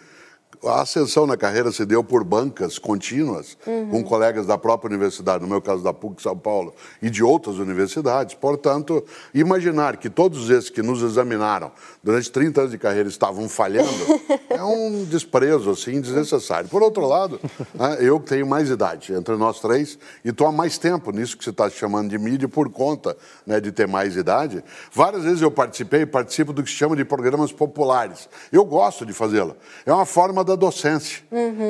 A 0.64 0.82
ascensão 0.82 1.26
na 1.26 1.36
carreira 1.36 1.72
se 1.72 1.84
deu 1.84 2.04
por 2.04 2.22
bancas 2.22 2.78
contínuas, 2.78 3.58
com 3.90 4.04
colegas 4.04 4.46
da 4.46 4.56
própria 4.56 4.88
universidade, 4.88 5.42
no 5.42 5.50
meu 5.50 5.60
caso 5.60 5.82
da 5.82 5.92
PUC 5.92 6.22
São 6.22 6.38
Paulo, 6.38 6.72
e 7.00 7.10
de 7.10 7.22
outras 7.22 7.56
universidades. 7.56 8.36
Portanto, 8.36 9.04
imaginar 9.34 9.96
que 9.96 10.08
todos 10.08 10.50
esses 10.50 10.70
que 10.70 10.80
nos 10.80 11.02
examinaram 11.02 11.72
durante 12.00 12.30
30 12.30 12.60
anos 12.60 12.70
de 12.70 12.78
carreira 12.78 13.08
estavam 13.08 13.48
falhando 13.48 13.88
é 14.48 14.62
um 14.62 15.04
desprezo 15.04 15.68
assim, 15.68 16.00
desnecessário. 16.00 16.68
Por 16.68 16.80
outro 16.80 17.08
lado, 17.08 17.40
né, 17.74 17.98
eu 18.00 18.20
que 18.20 18.28
tenho 18.28 18.46
mais 18.46 18.70
idade 18.70 19.12
entre 19.12 19.34
nós 19.36 19.58
três 19.58 19.98
e 20.24 20.28
estou 20.28 20.46
há 20.46 20.52
mais 20.52 20.78
tempo 20.78 21.10
nisso 21.10 21.36
que 21.36 21.42
você 21.42 21.50
está 21.50 21.68
chamando 21.70 22.08
de 22.08 22.18
mídia 22.18 22.48
por 22.48 22.70
conta 22.70 23.16
né, 23.44 23.60
de 23.60 23.72
ter 23.72 23.88
mais 23.88 24.16
idade. 24.16 24.62
Várias 24.92 25.24
vezes 25.24 25.42
eu 25.42 25.50
participei, 25.50 26.06
participo 26.06 26.52
do 26.52 26.62
que 26.62 26.70
se 26.70 26.76
chama 26.76 26.94
de 26.94 27.04
programas 27.04 27.50
populares. 27.50 28.28
Eu 28.52 28.64
gosto 28.64 29.04
de 29.04 29.12
fazê-lo. 29.12 29.56
É 29.84 29.92
uma 29.92 30.06
forma 30.06 30.44
da 30.44 30.51
docência. 30.56 31.22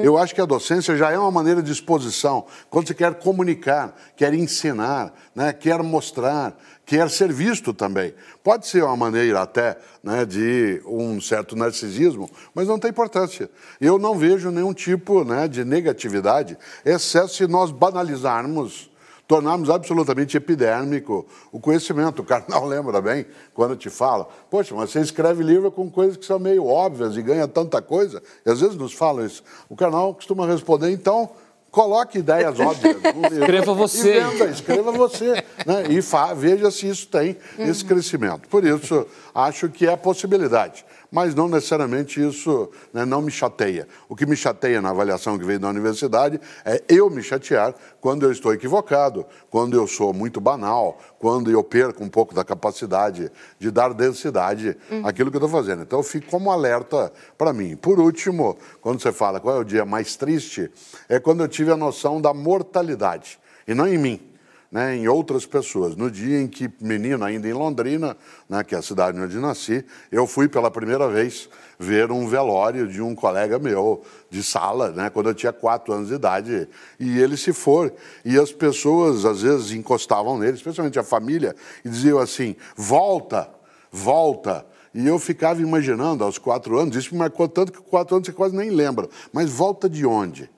Eu 0.03 0.17
acho 0.19 0.35
que 0.35 0.41
a 0.41 0.47
docência 0.47 0.97
já 0.97 1.11
é 1.11 1.19
uma 1.19 1.31
maneira 1.31 1.63
de 1.63 1.73
exposição. 1.73 2.45
Quando 2.71 2.89
você 2.89 2.95
quer 2.95 3.15
comunicar, 3.15 3.97
quer 4.17 4.35
ensinar, 4.35 5.13
né, 5.35 5.53
quer 5.53 5.83
mostrar, 5.83 6.57
quer 6.85 7.11
ser 7.11 7.33
visto 7.33 7.73
também. 7.73 8.15
Pode 8.43 8.67
ser 8.67 8.85
uma 8.85 8.97
maneira 8.97 9.43
até 9.43 9.79
né, 10.03 10.25
de 10.25 10.81
um 10.87 11.21
certo 11.21 11.57
narcisismo, 11.57 12.31
mas 12.55 12.69
não 12.69 12.79
tem 12.79 12.91
importância. 12.91 13.51
Eu 13.81 13.99
não 13.99 14.17
vejo 14.17 14.51
nenhum 14.51 14.75
tipo 14.75 15.25
né, 15.25 15.49
de 15.49 15.65
negatividade, 15.65 16.57
exceto 16.85 17.29
se 17.29 17.47
nós 17.47 17.71
banalizarmos 17.71 18.92
tornarmos 19.27 19.71
absolutamente 19.71 20.37
epidérmico 20.37 21.27
o 21.51 21.61
conhecimento. 21.61 22.23
O 22.23 22.25
Carnal 22.25 22.65
lembra 22.67 23.01
bem 23.01 23.27
quando 23.55 23.77
te 23.77 23.91
fala, 23.91 24.29
poxa, 24.51 24.75
mas 24.75 24.91
você 24.91 25.01
escreve 25.01 25.43
livro 25.43 25.71
com 25.71 25.91
coisas 25.91 26.17
que 26.17 26.25
são 26.25 26.39
meio 26.39 26.67
óbvias 26.67 27.17
e 27.17 27.23
ganha 27.23 27.49
tanta 27.49 27.81
coisa, 27.81 28.23
e 28.45 28.51
às 28.51 28.61
vezes 28.61 28.77
nos 28.77 28.93
falam 28.93 29.25
isso. 29.25 29.43
O 29.69 29.77
Carnal 29.77 30.15
costuma 30.15 30.47
responder, 30.47 30.91
então, 30.91 31.31
coloque 31.71 32.19
ideias 32.19 32.61
óbvias. 32.61 32.97
Escreva 33.33 33.75
você. 33.75 34.21
Venda, 34.21 34.45
escreva 34.51 34.93
você. 34.93 35.33
Né? 35.67 35.85
E 35.89 36.01
veja 36.37 36.71
se 36.71 36.89
isso 36.89 37.09
tem 37.09 37.37
esse 37.59 37.85
crescimento. 37.85 38.49
Por 38.49 38.65
isso, 38.65 39.07
acho 39.35 39.69
que 39.71 39.89
é 39.89 39.97
possibilidade. 39.97 40.85
Mas 41.13 41.35
não 41.35 41.47
necessariamente 41.47 42.27
isso 42.27 42.71
né, 42.91 43.05
não 43.05 43.21
me 43.21 43.31
chateia. 43.31 43.87
O 44.09 44.17
que 44.17 44.25
me 44.25 44.35
chateia 44.35 44.81
na 44.81 44.89
avaliação 44.89 45.39
que 45.39 45.45
veio 45.45 45.61
da 45.61 45.69
universidade 45.69 46.41
é 46.65 46.83
eu 46.89 47.11
me 47.11 47.23
chatear 47.23 47.75
quando 48.01 48.25
eu 48.25 48.33
estou 48.33 48.55
equivocado, 48.55 49.27
quando 49.51 49.77
eu 49.77 49.87
sou 49.87 50.15
muito 50.15 50.41
banal, 50.41 50.99
quando 51.19 51.51
eu 51.51 51.63
perco 51.63 52.03
um 52.03 52.09
pouco 52.09 52.35
da 52.35 52.43
capacidade 52.43 53.31
de 53.59 53.71
dar 53.71 53.93
densidade 53.93 54.75
àquilo 55.05 55.31
que 55.31 55.37
eu 55.37 55.45
estou 55.45 55.51
fazendo. 55.51 55.83
Então, 55.83 55.99
eu 55.99 56.03
fico 56.03 56.31
como 56.31 56.51
alerta 56.51 57.13
para 57.37 57.53
mim. 57.53 57.77
Por 57.77 58.01
último, 58.01 58.57
quando 58.81 59.03
você 59.03 59.13
fala 59.13 59.39
qual 59.39 59.57
é 59.57 59.61
o 59.61 59.65
dia 59.65 59.85
mais 59.85 60.17
triste, 60.17 60.71
é 61.11 61.21
quando 61.21 61.43
eu 61.43 61.49
tive 61.49 61.71
a 61.71 61.77
noção 61.77 62.23
da 62.23 62.33
mortalidade, 62.33 63.39
e 63.69 63.75
não 63.75 63.87
em 63.87 63.99
mim 63.99 64.32
né, 64.73 64.97
em 64.97 65.07
outras 65.07 65.45
pessoas. 65.45 65.95
No 65.95 66.11
dia 66.11 66.41
em 66.41 66.49
que, 66.49 66.71
menino, 66.81 67.23
ainda 67.23 67.47
em 67.47 67.53
Londrina, 67.53 68.17
né, 68.49 68.65
que 68.65 68.75
é 68.75 68.79
a 68.79 68.83
cidade 68.83 69.21
onde 69.21 69.37
nasci, 69.37 69.85
eu 70.11 70.27
fui 70.27 70.49
pela 70.49 70.71
primeira 70.71 71.07
vez 71.09 71.51
ver 71.79 72.11
um 72.11 72.27
velório 72.27 72.89
de 72.89 73.03
um 73.03 73.15
colega 73.15 73.59
meu 73.59 74.03
de 74.31 74.43
sala, 74.43 74.91
né, 74.91 75.11
quando 75.11 75.29
eu 75.29 75.35
tinha 75.35 75.53
quatro 75.53 75.93
anos 75.93 76.09
de 76.09 76.15
idade, 76.15 76.67
e 76.99 77.19
ele 77.19 77.37
se 77.37 77.53
foi. 77.53 77.93
E 78.25 78.39
as 78.39 78.51
pessoas, 78.51 79.27
às 79.27 79.43
vezes, 79.43 79.73
encostavam 79.73 80.39
nele, 80.39 80.55
especialmente 80.55 80.99
a 80.99 81.05
família, 81.05 81.55
e 81.85 81.91
diziam 81.91 82.19
assim: 82.19 82.57
volta, 82.75 83.51
volta. 83.91 84.65
E 84.95 85.07
eu 85.07 85.19
ficava 85.19 85.61
imaginando 85.61 86.23
aos 86.23 86.39
quatro 86.39 86.79
anos, 86.79 86.97
isso 86.97 87.13
me 87.13 87.19
marcou 87.19 87.49
tanto 87.49 87.73
que 87.73 87.81
quatro 87.81 88.15
anos 88.15 88.27
você 88.27 88.33
quase 88.33 88.55
nem 88.55 88.71
lembra. 88.71 89.09
Mas 89.33 89.51
volta 89.51 89.89
de 89.89 90.05
onde? 90.05 90.51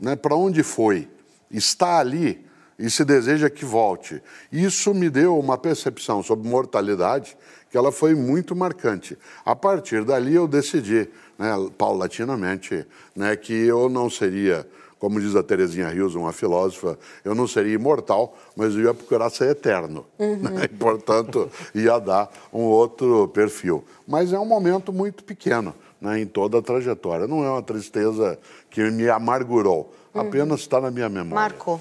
Né, 0.00 0.16
Para 0.16 0.36
onde 0.36 0.62
foi? 0.62 1.08
Está 1.50 1.98
ali 1.98 2.45
e 2.78 2.90
se 2.90 3.04
deseja 3.04 3.48
que 3.48 3.64
volte. 3.64 4.22
Isso 4.52 4.92
me 4.94 5.08
deu 5.08 5.38
uma 5.38 5.56
percepção 5.56 6.22
sobre 6.22 6.48
mortalidade 6.48 7.36
que 7.70 7.76
ela 7.76 7.90
foi 7.90 8.14
muito 8.14 8.54
marcante. 8.54 9.18
A 9.44 9.56
partir 9.56 10.04
dali 10.04 10.34
eu 10.34 10.46
decidi, 10.46 11.08
né, 11.38 11.54
paulatinamente, 11.76 12.86
né, 13.14 13.34
que 13.36 13.52
eu 13.52 13.88
não 13.88 14.08
seria, 14.08 14.66
como 14.98 15.20
diz 15.20 15.34
a 15.34 15.42
Terezinha 15.42 15.88
Rios, 15.88 16.14
uma 16.14 16.32
filósofa, 16.32 16.98
eu 17.24 17.34
não 17.34 17.46
seria 17.46 17.74
imortal, 17.74 18.36
mas 18.54 18.74
eu 18.74 18.82
ia 18.82 18.94
procurar 18.94 19.30
ser 19.30 19.50
eterno. 19.50 20.06
né, 20.18 20.64
e, 20.64 20.68
portanto, 20.68 21.50
ia 21.74 21.98
dar 21.98 22.30
um 22.52 22.62
outro 22.62 23.28
perfil. 23.28 23.84
Mas 24.06 24.32
é 24.32 24.38
um 24.38 24.46
momento 24.46 24.92
muito 24.92 25.24
pequeno 25.24 25.74
né, 26.00 26.20
em 26.20 26.26
toda 26.26 26.58
a 26.58 26.62
trajetória. 26.62 27.26
Não 27.26 27.44
é 27.44 27.50
uma 27.50 27.62
tristeza 27.62 28.38
que 28.70 28.82
me 28.90 29.08
amargurou, 29.08 29.92
apenas 30.14 30.60
está 30.60 30.80
na 30.80 30.90
minha 30.90 31.08
memória. 31.08 31.34
Marcou. 31.34 31.80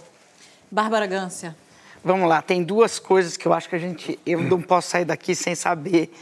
Bárbara 0.76 1.08
Gância. 1.08 1.56
Vamos 2.04 2.28
lá, 2.28 2.42
tem 2.42 2.62
duas 2.62 3.00
coisas 3.00 3.38
que 3.38 3.48
eu 3.48 3.54
acho 3.54 3.70
que 3.70 3.78
a 3.78 3.80
gente. 3.80 4.20
Eu 4.26 4.42
não 4.42 4.62
posso 4.62 4.90
sair 4.90 5.06
daqui 5.06 5.34
sem 5.34 5.56
saber. 5.56 6.14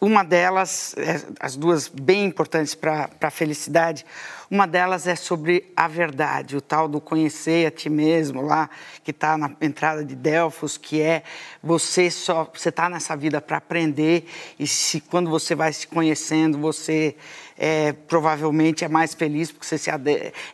Uma 0.00 0.22
delas, 0.22 0.94
é, 0.96 1.20
as 1.40 1.56
duas 1.56 1.88
bem 1.88 2.24
importantes 2.24 2.72
para 2.76 3.10
a 3.20 3.30
felicidade, 3.30 4.06
uma 4.48 4.64
delas 4.64 5.08
é 5.08 5.16
sobre 5.16 5.72
a 5.74 5.88
verdade, 5.88 6.56
o 6.56 6.60
tal 6.60 6.86
do 6.86 7.00
conhecer 7.00 7.66
a 7.66 7.70
ti 7.72 7.90
mesmo 7.90 8.42
lá, 8.42 8.70
que 9.02 9.10
está 9.10 9.36
na 9.36 9.50
entrada 9.60 10.04
de 10.04 10.14
Delfos, 10.14 10.76
que 10.76 11.00
é 11.00 11.24
você 11.60 12.12
só 12.12 12.48
você 12.54 12.68
está 12.68 12.88
nessa 12.88 13.16
vida 13.16 13.40
para 13.40 13.56
aprender 13.56 14.28
e 14.56 14.68
se 14.68 15.00
quando 15.00 15.28
você 15.28 15.56
vai 15.56 15.72
se 15.72 15.88
conhecendo 15.88 16.58
você 16.58 17.16
é, 17.58 17.92
provavelmente 17.92 18.84
é 18.84 18.88
mais 18.88 19.14
feliz 19.14 19.50
porque 19.50 19.66
você 19.66 19.90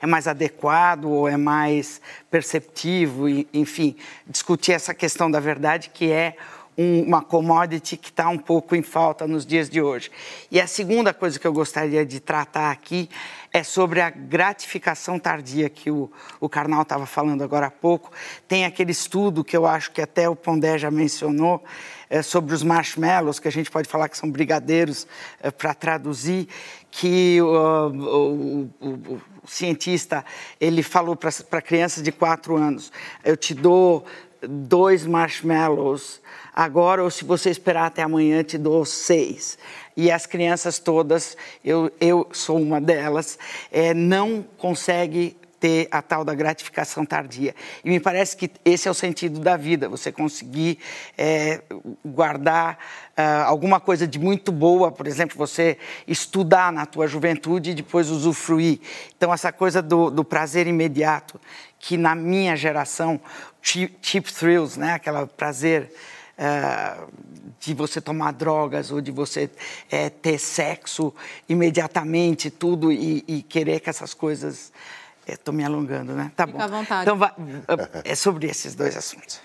é 0.01 0.07
mais 0.07 0.27
adequado 0.29 1.07
ou 1.07 1.29
é 1.29 1.37
mais 1.37 2.01
perceptivo, 2.31 3.29
e, 3.29 3.49
enfim, 3.53 3.97
discutir 4.27 4.73
essa 4.73 4.95
questão 4.95 5.31
da 5.31 5.41
verdade 5.41 5.91
que 5.93 6.11
é 6.11 6.37
um, 6.77 7.03
uma 7.03 7.23
commodity 7.23 7.97
que 7.97 8.09
está 8.09 8.29
um 8.29 8.39
pouco 8.39 8.75
em 8.75 8.83
falta 8.83 9.27
nos 9.27 9.45
dias 9.45 9.69
de 9.69 9.83
hoje. 9.83 10.11
E 10.51 10.61
a 10.61 10.67
segunda 10.67 11.13
coisa 11.13 11.39
que 11.39 11.47
eu 11.47 11.53
gostaria 11.53 12.07
de 12.07 12.21
tratar 12.21 12.71
aqui 12.71 13.09
é 13.53 13.63
sobre 13.63 14.01
a 14.01 14.09
gratificação 14.11 15.19
tardia 15.19 15.69
que 15.69 15.91
o, 15.91 16.11
o 16.39 16.49
Karnal 16.49 16.83
estava 16.83 17.05
falando 17.05 17.43
agora 17.43 17.67
há 17.67 17.71
pouco. 17.71 18.11
Tem 18.47 18.65
aquele 18.65 18.93
estudo 18.93 19.45
que 19.45 19.57
eu 19.57 19.67
acho 19.67 19.91
que 19.91 20.01
até 20.01 20.29
o 20.29 20.37
Pondé 20.37 20.79
já 20.79 20.91
mencionou, 20.91 21.63
é, 22.11 22.23
sobre 22.23 22.53
os 22.53 22.63
marshmallows, 22.65 23.39
que 23.39 23.47
a 23.47 23.53
gente 23.53 23.71
pode 23.71 23.89
falar 23.89 24.09
que 24.09 24.19
são 24.19 24.29
brigadeiros 24.29 25.07
é, 25.41 25.51
para 25.51 25.73
traduzir, 25.73 26.49
que 26.91 27.41
uh, 27.41 27.47
o, 27.47 28.71
o, 28.81 28.89
o, 28.89 29.21
cientista 29.47 30.25
ele 30.61 30.83
falou 30.83 31.17
para 31.17 31.63
crianças 31.63 32.03
de 32.03 32.11
4 32.11 32.57
anos: 32.57 32.93
eu 33.25 33.37
te 33.37 33.55
dou 33.55 34.05
dois 34.43 35.07
marshmallows 35.07 36.21
agora, 36.55 37.03
ou 37.03 37.11
se 37.11 37.25
você 37.25 37.51
esperar 37.51 37.87
até 37.87 38.03
amanhã, 38.03 38.43
te 38.43 38.59
dou 38.59 38.85
seis. 38.85 39.59
E 39.97 40.11
as 40.11 40.27
crianças 40.27 40.79
todas, 40.79 41.37
eu, 41.65 41.91
eu 42.01 42.29
sou 42.33 42.61
uma 42.61 42.81
delas, 42.81 43.39
é, 43.71 43.93
não 43.95 44.45
consegue 44.59 45.37
ter 45.61 45.87
a 45.91 46.01
tal 46.01 46.25
da 46.25 46.35
gratificação 46.35 47.05
tardia. 47.05 47.55
E 47.85 47.91
me 47.91 48.01
parece 48.01 48.37
que 48.37 48.51
esse 48.65 48.89
é 48.89 48.91
o 48.91 48.95
sentido 48.95 49.39
da 49.39 49.57
vida, 49.57 49.89
você 49.89 50.11
conseguir 50.11 50.79
é, 51.17 51.61
guardar 52.05 52.79
uh, 53.17 53.45
alguma 53.45 53.79
coisa 53.79 54.09
de 54.09 54.19
muito 54.19 54.51
boa, 54.51 54.91
por 54.91 55.07
exemplo, 55.07 55.37
você 55.37 55.77
estudar 56.09 56.73
na 56.73 56.87
tua 56.87 57.07
juventude 57.07 57.71
e 57.71 57.75
depois 57.75 58.09
usufruir. 58.09 58.81
Então, 59.15 59.33
essa 59.33 59.53
coisa 59.53 59.83
do, 59.83 60.11
do 60.11 60.25
prazer 60.25 60.67
imediato, 60.67 61.39
que 61.79 61.99
na 61.99 62.15
minha 62.15 62.57
geração, 62.57 63.21
cheap, 63.61 64.33
thrills, 64.33 64.79
né? 64.79 64.95
aquela 64.95 65.27
prazer... 65.27 65.93
Uh, 66.41 67.07
de 67.61 67.75
você 67.75 68.01
tomar 68.01 68.33
drogas 68.33 68.91
ou 68.91 69.03
de 69.03 69.11
você 69.11 69.51
é, 69.91 70.09
ter 70.09 70.39
sexo 70.39 71.13
imediatamente, 71.47 72.51
tudo, 72.51 72.91
e, 72.91 73.23
e, 73.29 73.43
querer 73.43 73.81
que 73.81 73.91
essas 73.91 74.15
coisas 74.15 74.73
Estou 75.35 75.55
me 75.55 75.65
alongando, 75.65 76.13
né? 76.13 76.33
Tá 76.37 76.47
Fica 76.47 76.59
bom. 76.59 76.65
à 76.65 76.67
vontade. 76.67 77.03
Então, 77.03 77.17
vai, 77.17 77.33
é 78.05 78.15
sobre 78.15 78.47
esses 78.47 78.75
dois 78.75 78.97
assuntos. 78.97 79.41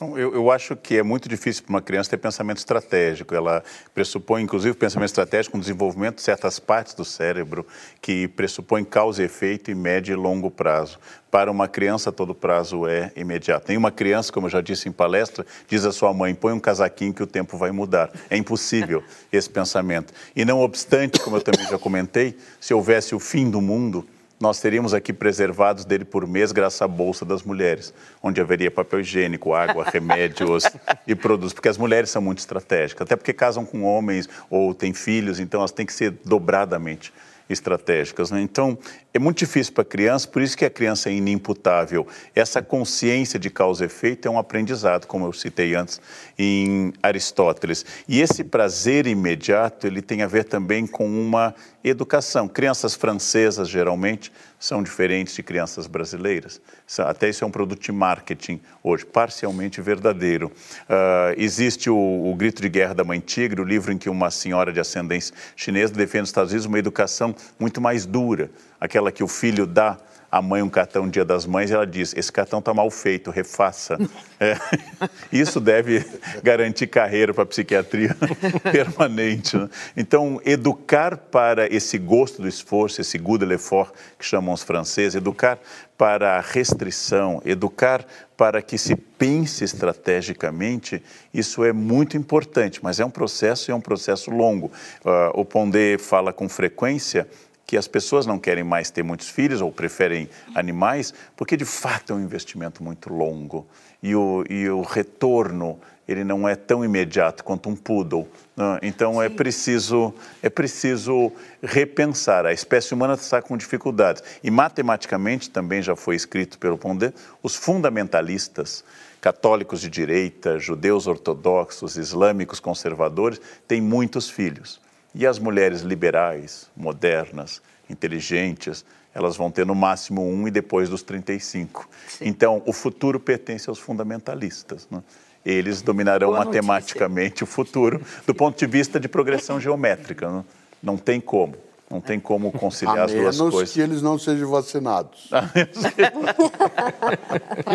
Eu, 0.00 0.34
eu, 0.34 0.50
acho 0.50 0.74
que 0.74 0.98
é 0.98 1.02
muito 1.02 1.28
difícil 1.28 1.62
para 1.62 1.70
uma 1.70 1.82
criança 1.82 2.10
ter 2.10 2.16
pensamento 2.16 2.58
estratégico. 2.58 3.34
Ela 3.34 3.62
pressupõe, 3.94 4.42
inclusive, 4.42 4.76
pensamento 4.76 5.08
estratégico, 5.08 5.56
um 5.56 5.60
desenvolvimento 5.60 6.16
de 6.16 6.22
certas 6.22 6.58
partes 6.58 6.94
do 6.94 7.04
cérebro 7.04 7.64
que 8.02 8.26
pressupõe 8.28 8.84
causa 8.84 9.22
e 9.22 9.26
efeito 9.26 9.70
em 9.70 9.74
médio 9.74 10.12
e 10.12 10.16
longo 10.16 10.50
prazo. 10.50 10.98
Para 11.30 11.50
uma 11.50 11.68
criança, 11.68 12.10
todo 12.10 12.34
prazo 12.34 12.86
é 12.86 13.12
imediato. 13.16 13.66
Tem 13.66 13.76
uma 13.76 13.90
criança, 13.90 14.32
como 14.32 14.46
eu 14.46 14.50
já 14.50 14.60
disse 14.60 14.88
em 14.88 14.92
palestra, 14.92 15.46
diz 15.68 15.84
a 15.84 15.92
sua 15.92 16.12
mãe: 16.12 16.34
põe 16.34 16.52
um 16.52 16.60
casaquinho 16.60 17.14
que 17.14 17.22
o 17.22 17.26
tempo 17.26 17.56
vai 17.56 17.70
mudar. 17.70 18.10
É 18.28 18.36
impossível 18.36 19.02
esse 19.32 19.48
pensamento. 19.48 20.12
E 20.34 20.44
não 20.44 20.60
obstante, 20.60 21.20
como 21.20 21.36
eu 21.36 21.40
também 21.40 21.66
já 21.66 21.78
comentei, 21.78 22.36
se 22.60 22.74
houvesse 22.74 23.14
o 23.14 23.20
fim 23.20 23.48
do 23.48 23.60
mundo, 23.60 24.06
nós 24.44 24.60
teríamos 24.60 24.92
aqui 24.92 25.10
preservados 25.10 25.86
dele 25.86 26.04
por 26.04 26.26
mês 26.26 26.52
graças 26.52 26.82
à 26.82 26.86
Bolsa 26.86 27.24
das 27.24 27.42
Mulheres, 27.42 27.94
onde 28.22 28.42
haveria 28.42 28.70
papel 28.70 29.00
higiênico, 29.00 29.54
água, 29.54 29.84
remédios 29.90 30.64
e 31.06 31.14
produtos, 31.14 31.54
porque 31.54 31.70
as 31.70 31.78
mulheres 31.78 32.10
são 32.10 32.20
muito 32.20 32.40
estratégicas, 32.40 33.06
até 33.06 33.16
porque 33.16 33.32
casam 33.32 33.64
com 33.64 33.84
homens 33.84 34.28
ou 34.50 34.74
têm 34.74 34.92
filhos, 34.92 35.40
então 35.40 35.60
elas 35.60 35.72
têm 35.72 35.86
que 35.86 35.94
ser 35.94 36.10
dobradamente 36.26 37.10
estratégicas. 37.48 38.30
Né? 38.30 38.42
Então, 38.42 38.76
é 39.16 39.18
muito 39.20 39.38
difícil 39.38 39.72
para 39.72 39.82
a 39.82 39.84
criança, 39.84 40.26
por 40.26 40.42
isso 40.42 40.58
que 40.58 40.64
a 40.64 40.70
criança 40.70 41.08
é 41.08 41.12
inimputável. 41.12 42.04
Essa 42.34 42.60
consciência 42.60 43.38
de 43.38 43.48
causa 43.48 43.84
e 43.84 43.86
efeito 43.86 44.26
é 44.26 44.30
um 44.30 44.40
aprendizado, 44.40 45.06
como 45.06 45.24
eu 45.24 45.32
citei 45.32 45.76
antes 45.76 46.00
em 46.36 46.92
Aristóteles. 47.00 47.86
E 48.08 48.20
esse 48.20 48.42
prazer 48.42 49.06
imediato, 49.06 49.86
ele 49.86 50.02
tem 50.02 50.22
a 50.22 50.26
ver 50.26 50.42
também 50.42 50.84
com 50.84 51.06
uma 51.06 51.54
educação. 51.84 52.48
Crianças 52.48 52.96
francesas, 52.96 53.68
geralmente, 53.68 54.32
são 54.58 54.82
diferentes 54.82 55.34
de 55.34 55.42
crianças 55.42 55.86
brasileiras. 55.86 56.60
Até 56.98 57.28
isso 57.28 57.44
é 57.44 57.46
um 57.46 57.50
produto 57.50 57.82
de 57.82 57.92
marketing 57.92 58.58
hoje, 58.82 59.04
parcialmente 59.04 59.80
verdadeiro. 59.82 60.50
Uh, 60.88 61.34
existe 61.36 61.90
o, 61.90 61.96
o, 61.96 62.34
Grito 62.34 62.62
de 62.62 62.68
Guerra 62.70 62.94
da 62.94 63.04
Mãe 63.04 63.20
Tigre, 63.20 63.60
o 63.60 63.64
livro 63.64 63.92
em 63.92 63.98
que 63.98 64.08
uma 64.08 64.30
senhora 64.30 64.72
de 64.72 64.80
ascendência 64.80 65.34
chinesa 65.54 65.92
defende 65.92 66.22
nos 66.22 66.30
Estados 66.30 66.50
Unidos 66.50 66.66
uma 66.66 66.78
educação 66.78 67.34
muito 67.60 67.80
mais 67.80 68.06
dura, 68.06 68.50
aquela 68.84 69.10
que 69.10 69.24
o 69.24 69.28
filho 69.28 69.66
dá 69.66 69.98
a 70.34 70.42
mãe 70.42 70.60
um 70.60 70.68
cartão 70.68 71.08
Dia 71.08 71.24
das 71.24 71.46
Mães, 71.46 71.70
ela 71.70 71.86
diz: 71.86 72.12
esse 72.16 72.32
cartão 72.32 72.58
está 72.58 72.74
mal 72.74 72.90
feito, 72.90 73.30
refaça. 73.30 73.96
É, 74.40 74.56
isso 75.32 75.60
deve 75.60 76.04
garantir 76.42 76.88
carreira 76.88 77.32
para 77.32 77.44
a 77.44 77.46
psiquiatria 77.46 78.16
permanente. 78.72 79.56
Né? 79.56 79.68
Então, 79.96 80.40
educar 80.44 81.16
para 81.16 81.72
esse 81.72 81.96
gosto 81.98 82.42
do 82.42 82.48
esforço, 82.48 83.00
esse 83.00 83.16
goût 83.16 83.38
de 83.38 83.46
l'effort 83.46 83.92
que 84.18 84.24
chamam 84.24 84.52
os 84.52 84.64
franceses, 84.64 85.14
educar 85.14 85.56
para 85.96 86.36
a 86.36 86.40
restrição, 86.40 87.40
educar 87.44 88.04
para 88.36 88.60
que 88.60 88.76
se 88.76 88.96
pense 88.96 89.62
estrategicamente, 89.62 91.00
isso 91.32 91.62
é 91.64 91.72
muito 91.72 92.16
importante, 92.16 92.80
mas 92.82 92.98
é 92.98 93.04
um 93.04 93.10
processo 93.10 93.70
e 93.70 93.72
é 93.72 93.74
um 93.74 93.80
processo 93.80 94.32
longo. 94.32 94.66
Uh, 95.04 95.40
o 95.40 95.44
Pondé 95.44 95.96
fala 95.96 96.32
com 96.32 96.48
frequência 96.48 97.28
que 97.66 97.76
as 97.76 97.88
pessoas 97.88 98.26
não 98.26 98.38
querem 98.38 98.64
mais 98.64 98.90
ter 98.90 99.02
muitos 99.02 99.28
filhos 99.28 99.60
ou 99.60 99.72
preferem 99.72 100.28
animais, 100.54 101.14
porque 101.36 101.56
de 101.56 101.64
fato 101.64 102.12
é 102.12 102.16
um 102.16 102.20
investimento 102.20 102.82
muito 102.82 103.12
longo 103.12 103.66
e 104.02 104.14
o, 104.14 104.44
e 104.48 104.68
o 104.68 104.82
retorno 104.82 105.78
ele 106.06 106.22
não 106.22 106.46
é 106.46 106.54
tão 106.54 106.84
imediato 106.84 107.42
quanto 107.42 107.70
um 107.70 107.74
poodle. 107.74 108.28
Né? 108.54 108.78
Então 108.82 109.22
é 109.22 109.28
preciso 109.30 110.12
é 110.42 110.50
preciso 110.50 111.32
repensar. 111.62 112.44
A 112.44 112.52
espécie 112.52 112.92
humana 112.92 113.14
está 113.14 113.40
com 113.40 113.56
dificuldades 113.56 114.22
e 114.42 114.50
matematicamente 114.50 115.48
também 115.48 115.80
já 115.80 115.96
foi 115.96 116.14
escrito 116.14 116.58
pelo 116.58 116.76
Pondé 116.76 117.12
os 117.42 117.56
fundamentalistas 117.56 118.84
católicos 119.22 119.80
de 119.80 119.88
direita, 119.88 120.58
judeus 120.58 121.06
ortodoxos, 121.06 121.96
islâmicos 121.96 122.60
conservadores 122.60 123.40
têm 123.66 123.80
muitos 123.80 124.28
filhos 124.28 124.83
e 125.14 125.26
as 125.26 125.38
mulheres 125.38 125.82
liberais, 125.82 126.70
modernas, 126.76 127.62
inteligentes, 127.88 128.84
elas 129.14 129.36
vão 129.36 129.50
ter 129.50 129.64
no 129.64 129.74
máximo 129.74 130.26
um 130.26 130.48
e 130.48 130.50
depois 130.50 130.88
dos 130.88 131.02
35. 131.02 131.88
Sim. 132.08 132.24
Então, 132.26 132.62
o 132.66 132.72
futuro 132.72 133.20
pertence 133.20 133.68
aos 133.68 133.78
fundamentalistas. 133.78 134.88
Né? 134.90 135.02
Eles 135.46 135.82
dominarão 135.82 136.30
Boa 136.30 136.44
matematicamente 136.44 137.42
notícia. 137.42 137.44
o 137.44 137.46
futuro 137.46 138.02
do 138.26 138.34
ponto 138.34 138.58
de 138.58 138.66
vista 138.66 138.98
de 138.98 139.08
progressão 139.08 139.60
geométrica. 139.60 140.28
Né? 140.28 140.44
Não 140.82 140.96
tem 140.96 141.20
como. 141.20 141.54
Não 141.90 142.00
tem 142.00 142.18
como 142.18 142.50
conciliar 142.50 143.00
a 143.00 143.04
as 143.04 143.12
duas 143.12 143.36
coisas. 143.36 143.52
A 143.52 143.56
menos 143.56 143.72
que 143.72 143.80
eles 143.80 144.02
não 144.02 144.18
sejam 144.18 144.50
vacinados. 144.50 145.28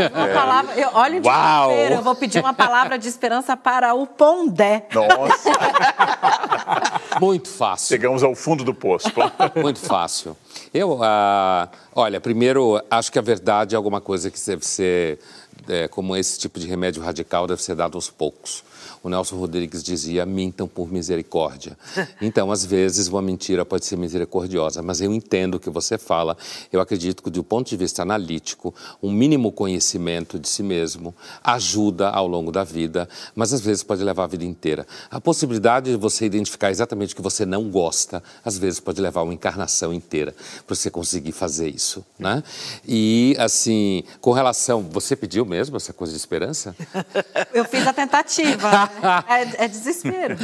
uma 0.02 0.28
palavra, 0.28 0.74
eu, 0.76 0.90
olha 0.94 1.22
de 1.22 1.28
Uau! 1.28 1.72
eu 1.72 2.02
vou 2.02 2.16
pedir 2.16 2.40
uma 2.40 2.54
palavra 2.54 2.98
de 2.98 3.08
esperança 3.08 3.56
para 3.56 3.94
o 3.94 4.08
Pondé. 4.08 4.88
Nossa! 4.94 5.52
Muito 7.22 7.50
fácil. 7.50 7.88
Chegamos 7.88 8.24
ao 8.24 8.34
fundo 8.34 8.64
do 8.64 8.74
poço. 8.74 9.10
Muito 9.56 9.80
fácil. 9.80 10.36
Eu, 10.74 10.94
uh, 10.94 11.70
olha, 11.96 12.20
primeiro, 12.20 12.82
acho 12.90 13.12
que 13.12 13.20
a 13.20 13.22
verdade 13.22 13.76
é 13.76 13.78
alguma 13.78 14.02
coisa 14.02 14.32
que 14.32 14.40
deve 14.44 14.66
ser, 14.66 15.20
é, 15.68 15.88
como 15.88 16.16
esse 16.16 16.40
tipo 16.40 16.60
de 16.60 16.68
remédio 16.68 17.02
radical, 17.04 17.46
deve 17.46 17.62
ser 17.62 17.76
dado 17.76 17.96
aos 17.96 18.10
poucos 18.10 18.64
o 19.04 19.10
Nelson 19.10 19.38
Rodrigues 19.38 19.84
dizia: 19.84 20.26
mintam 20.26 20.68
por 20.68 20.92
misericórdia. 20.92 21.78
Então, 22.22 22.52
às 22.52 22.66
vezes, 22.66 23.08
uma 23.08 23.22
mentira 23.22 23.64
pode 23.66 23.86
ser 23.86 23.98
misericordiosa, 23.98 24.82
mas 24.82 25.00
eu 25.00 25.14
entendo 25.14 25.56
o 25.56 25.60
que 25.60 25.70
você 25.70 25.98
fala. 25.98 26.36
Eu 26.72 26.82
acredito 26.82 27.24
que, 27.24 27.30
do 27.30 27.44
ponto 27.44 27.70
de 27.70 27.78
vista 27.78 28.02
analítico, 28.02 28.74
um 29.02 29.12
mínimo 29.12 29.52
conhecimento 29.52 30.38
de 30.38 30.48
si 30.48 30.62
mesmo 30.62 31.14
ajuda 31.44 32.10
ao 32.10 32.28
longo 32.28 32.52
da 32.52 32.64
vida, 32.64 33.08
mas 33.36 33.54
às 33.54 33.62
vezes 33.62 33.84
pode 33.84 34.04
levar 34.04 34.26
a 34.26 34.28
vida 34.28 34.44
inteira. 34.44 34.86
A 35.10 35.22
possibilidade 35.22 35.92
de 35.92 35.98
você 35.98 36.26
identificar 36.26 36.70
exatamente 36.70 37.14
o 37.14 37.16
que 37.16 37.22
você 37.22 37.46
não 37.46 37.70
gosta, 37.70 38.22
às 38.44 38.58
vezes 38.58 38.80
pode 38.80 39.02
levar 39.02 39.22
uma 39.24 39.34
encarnação 39.34 39.94
inteira 39.94 40.36
para 40.68 40.76
você 40.76 40.90
conseguir 40.90 41.32
fazer 41.32 41.70
isso, 41.70 42.06
né? 42.18 42.44
E, 42.88 43.36
assim, 43.40 44.04
com 44.20 44.32
relação. 44.32 44.82
Você 44.92 45.16
pediu 45.16 45.46
mesmo 45.46 45.78
essa 45.78 45.94
coisa 45.94 46.12
de 46.14 46.20
esperança? 46.20 46.76
Eu 47.54 47.66
fiz 47.66 47.86
a 47.88 47.94
tentativa. 47.94 48.89
É, 49.30 49.66
é 49.66 49.68
desespero. 49.68 50.36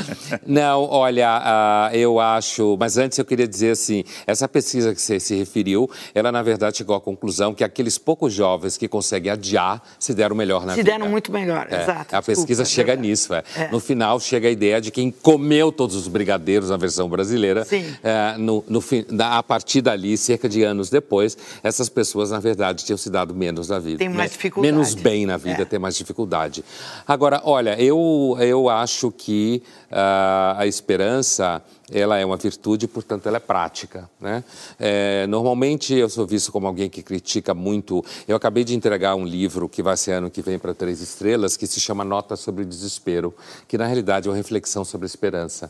Não, 0.45 0.84
olha, 0.84 1.89
uh, 1.91 1.95
eu 1.95 2.19
acho. 2.19 2.77
Mas 2.80 2.97
antes 2.97 3.17
eu 3.17 3.26
queria 3.26 3.47
dizer 3.47 3.72
assim: 3.72 4.03
essa 4.26 4.47
pesquisa 4.47 4.93
que 4.93 5.01
você 5.01 5.19
se 5.19 5.35
referiu, 5.35 5.89
ela 6.13 6.31
na 6.31 6.41
verdade 6.41 6.77
chegou 6.77 6.95
à 6.95 7.01
conclusão 7.01 7.53
que 7.53 7.63
aqueles 7.63 7.97
poucos 7.97 8.34
jovens 8.34 8.77
que 8.77 8.88
conseguem 8.88 9.31
adiar 9.31 9.81
se 9.99 10.13
deram 10.13 10.35
melhor 10.35 10.65
na 10.65 10.73
se 10.73 10.77
vida. 10.77 10.91
Se 10.91 10.97
deram 10.97 11.09
muito 11.11 11.31
melhor, 11.31 11.67
é, 11.69 11.81
exato. 11.81 12.15
A 12.15 12.22
pesquisa 12.22 12.63
desculpa, 12.63 12.65
chega 12.65 12.93
é 12.93 12.97
nisso. 12.97 13.34
É. 13.34 13.43
No 13.72 13.80
final 13.80 14.19
chega 14.19 14.47
a 14.47 14.51
ideia 14.51 14.80
de 14.80 14.91
quem 14.91 15.11
comeu 15.11 15.72
todos 15.72 15.95
os 15.95 16.05
os 16.05 16.07
brigadeiros 16.07 16.69
na 16.69 16.77
versão 16.77 17.09
brasileira. 17.09 17.65
É, 18.03 18.38
no, 18.38 18.63
no, 18.67 18.84
a 19.19 19.43
partir 19.43 19.81
dali, 19.81 20.17
cerca 20.17 20.47
de 20.47 20.63
anos 20.63 20.89
depois, 20.89 21.38
essas 21.63 21.89
pessoas, 21.89 22.31
na 22.31 22.39
verdade, 22.39 22.85
tinham 22.85 22.97
se 22.97 23.09
dado 23.09 23.34
menos 23.34 23.69
na 23.69 23.80
vida. 23.80 23.97
Tem 23.97 24.09
mais 24.09 24.31
né? 24.31 24.38
dificuldade. 24.38 24.73
Menos 24.73 24.93
bem 24.93 25.26
na 25.26 25.38
vida, 25.38 25.63
é. 25.63 25.65
tem 25.65 25.80
mais 25.80 25.95
dificuldade. 25.95 26.63
Agora, 27.07 27.41
olha, 27.43 27.80
eu, 27.81 28.35
eu 28.40 28.70
acho 28.70 29.12
que 29.12 29.62
uh, 29.91 30.57
a 30.57 30.68
esperança 30.68 31.62
ela 31.91 32.18
é 32.18 32.26
uma 32.26 32.38
virtude, 32.38 32.88
portanto, 32.88 33.28
ela 33.28 33.38
é 33.38 33.40
prática. 33.40 34.10
Né? 34.20 34.44
É, 34.80 35.28
normalmente 35.28 35.94
eu 35.94 36.10
sou 36.10 36.26
visto 36.26 36.52
como 36.52 36.66
alguém 36.66 36.90
que 36.90 37.03
critica 37.03 37.53
muito. 37.53 38.03
Eu 38.28 38.36
acabei 38.36 38.64
de 38.64 38.76
entregar 38.76 39.16
um 39.16 39.26
livro 39.26 39.70
que 39.70 39.84
vai 39.84 39.95
ser 39.95 40.14
ano 40.14 40.30
que 40.30 40.41
vem 40.41 40.57
para 40.57 40.74
Três 40.74 41.02
Estrelas, 41.02 41.56
que 41.56 41.68
se 41.68 41.80
chama 41.80 42.03
Nota 42.03 42.36
sobre 42.36 42.66
Desespero, 42.66 43.34
que 43.68 43.78
na 43.78 43.86
realidade 43.86 44.28
é 44.28 44.32
uma 44.32 44.38
reflexão 44.38 44.84
sobre 44.84 45.06
esperança. 45.06 45.70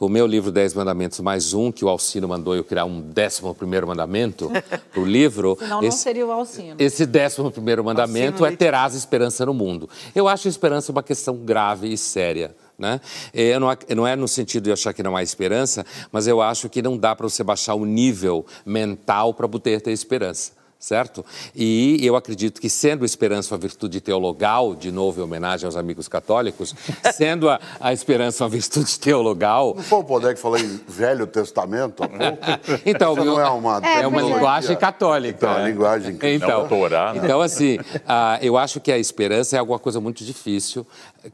O 0.00 0.08
meu 0.08 0.26
livro 0.26 0.50
Dez 0.50 0.74
Mandamentos 0.74 1.20
mais 1.20 1.54
um, 1.54 1.70
que 1.70 1.84
o 1.84 1.88
Alcino 1.88 2.26
mandou 2.26 2.56
eu 2.56 2.64
criar 2.64 2.84
um 2.84 3.00
décimo 3.00 3.54
primeiro 3.54 3.86
mandamento 3.86 4.50
para 4.92 5.00
o 5.00 5.04
livro. 5.06 5.56
Senão 5.58 5.78
esse, 5.78 5.88
não 5.88 6.02
seria 6.02 6.26
o 6.26 6.32
Alcino. 6.32 6.76
Esse 6.78 7.06
décimo 7.06 7.50
primeiro 7.50 7.84
mandamento 7.84 8.44
Alcino 8.44 8.54
é 8.54 8.56
terás 8.56 8.94
esperança 8.94 9.46
no 9.46 9.54
mundo. 9.54 9.88
Eu 10.14 10.26
acho 10.26 10.48
a 10.48 10.50
esperança 10.50 10.90
uma 10.90 11.02
questão 11.02 11.36
grave 11.36 11.92
e 11.92 11.96
séria. 11.96 12.54
Né? 12.78 13.00
É, 13.32 13.58
não, 13.58 13.68
não 13.96 14.06
é 14.06 14.16
no 14.16 14.26
sentido 14.26 14.64
de 14.64 14.72
achar 14.72 14.92
que 14.92 15.02
não 15.02 15.16
há 15.16 15.22
esperança, 15.22 15.86
mas 16.10 16.26
eu 16.26 16.42
acho 16.42 16.68
que 16.68 16.82
não 16.82 16.96
dá 16.96 17.14
para 17.14 17.28
você 17.28 17.44
baixar 17.44 17.74
o 17.74 17.84
nível 17.84 18.44
mental 18.66 19.32
para 19.32 19.48
poder 19.48 19.80
ter 19.80 19.92
esperança 19.92 20.64
certo? 20.84 21.24
E 21.54 21.98
eu 22.02 22.14
acredito 22.14 22.60
que, 22.60 22.68
sendo 22.68 23.04
a 23.04 23.06
esperança 23.06 23.54
uma 23.54 23.58
virtude 23.58 24.00
teologal, 24.02 24.74
de 24.74 24.92
novo 24.92 25.20
em 25.20 25.24
homenagem 25.24 25.64
aos 25.64 25.76
amigos 25.76 26.08
católicos, 26.08 26.74
sendo 27.14 27.48
a, 27.48 27.58
a 27.80 27.92
esperança 27.92 28.44
uma 28.44 28.50
virtude 28.50 28.98
teologal. 29.00 29.74
Não 29.74 29.82
foi 29.82 30.00
o 30.00 30.04
poder 30.04 30.34
que 30.34 30.40
falou 30.40 30.58
em 30.58 30.80
Velho 30.86 31.26
Testamento 31.26 32.02
há 32.04 32.08
pouco? 32.12 32.82
Então, 32.84 33.16
não 33.16 33.40
é 33.40 33.48
uma, 33.48 33.80
é, 33.82 34.02
é 34.02 34.06
uma 34.06 34.20
linguagem 34.20 34.76
católica. 34.76 35.46
Então, 35.46 35.58
é. 35.58 35.70
linguagem 35.70 36.18
então, 36.20 36.28
é 36.28 37.16
então, 37.16 37.40
assim, 37.40 37.76
uh, 37.78 38.38
eu 38.42 38.58
acho 38.58 38.78
que 38.78 38.92
a 38.92 38.98
esperança 38.98 39.56
é 39.56 39.58
alguma 39.58 39.78
coisa 39.78 40.00
muito 40.00 40.22
difícil. 40.22 40.86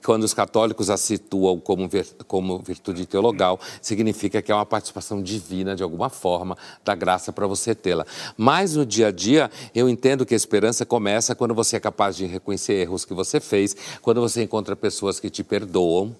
Quando 0.04 0.24
os 0.24 0.32
católicos 0.32 0.88
a 0.90 0.96
situam 0.96 1.58
como, 1.58 1.88
vir, 1.88 2.06
como 2.26 2.58
virtude 2.58 3.06
teologal, 3.06 3.58
significa 3.82 4.40
que 4.40 4.52
é 4.52 4.54
uma 4.54 4.66
participação 4.66 5.22
divina, 5.22 5.74
de 5.74 5.82
alguma 5.82 6.08
forma, 6.08 6.56
da 6.84 6.94
graça 6.94 7.32
para 7.32 7.46
você 7.46 7.74
tê-la. 7.74 8.06
Mas 8.36 8.76
no 8.76 8.86
dia 8.86 9.08
a 9.08 9.10
dia, 9.10 9.50
eu 9.74 9.88
entendo 9.88 10.24
que 10.24 10.34
a 10.34 10.36
esperança 10.36 10.86
começa 10.86 11.34
quando 11.34 11.54
você 11.54 11.76
é 11.76 11.80
capaz 11.80 12.16
de 12.16 12.26
reconhecer 12.26 12.74
erros 12.74 13.04
que 13.04 13.14
você 13.14 13.40
fez, 13.40 13.76
quando 14.00 14.20
você 14.20 14.42
encontra 14.42 14.76
pessoas 14.76 15.18
que 15.18 15.28
te 15.28 15.42
perdoam, 15.42 16.14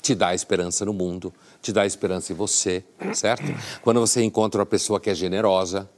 te 0.00 0.14
dá 0.14 0.34
esperança 0.34 0.84
no 0.84 0.92
mundo, 0.92 1.32
te 1.60 1.72
dá 1.72 1.84
esperança 1.84 2.32
em 2.32 2.36
você, 2.36 2.84
certo? 3.14 3.44
Quando 3.82 4.00
você 4.00 4.22
encontra 4.22 4.60
uma 4.60 4.66
pessoa 4.66 5.00
que 5.00 5.10
é 5.10 5.14
generosa. 5.14 5.88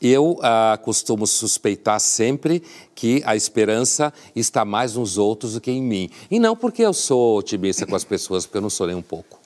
Eu 0.00 0.38
ah, 0.42 0.78
costumo 0.82 1.26
suspeitar 1.26 1.98
sempre 2.00 2.62
que 2.94 3.22
a 3.24 3.34
esperança 3.34 4.12
está 4.34 4.64
mais 4.64 4.94
nos 4.94 5.18
outros 5.18 5.54
do 5.54 5.60
que 5.60 5.70
em 5.70 5.82
mim. 5.82 6.10
E 6.30 6.38
não 6.38 6.56
porque 6.56 6.82
eu 6.82 6.92
sou 6.92 7.38
otimista 7.38 7.86
com 7.86 7.96
as 7.96 8.04
pessoas, 8.04 8.44
porque 8.46 8.58
eu 8.58 8.62
não 8.62 8.70
sou 8.70 8.86
nem 8.86 8.96
um 8.96 9.02
pouco. 9.02 9.38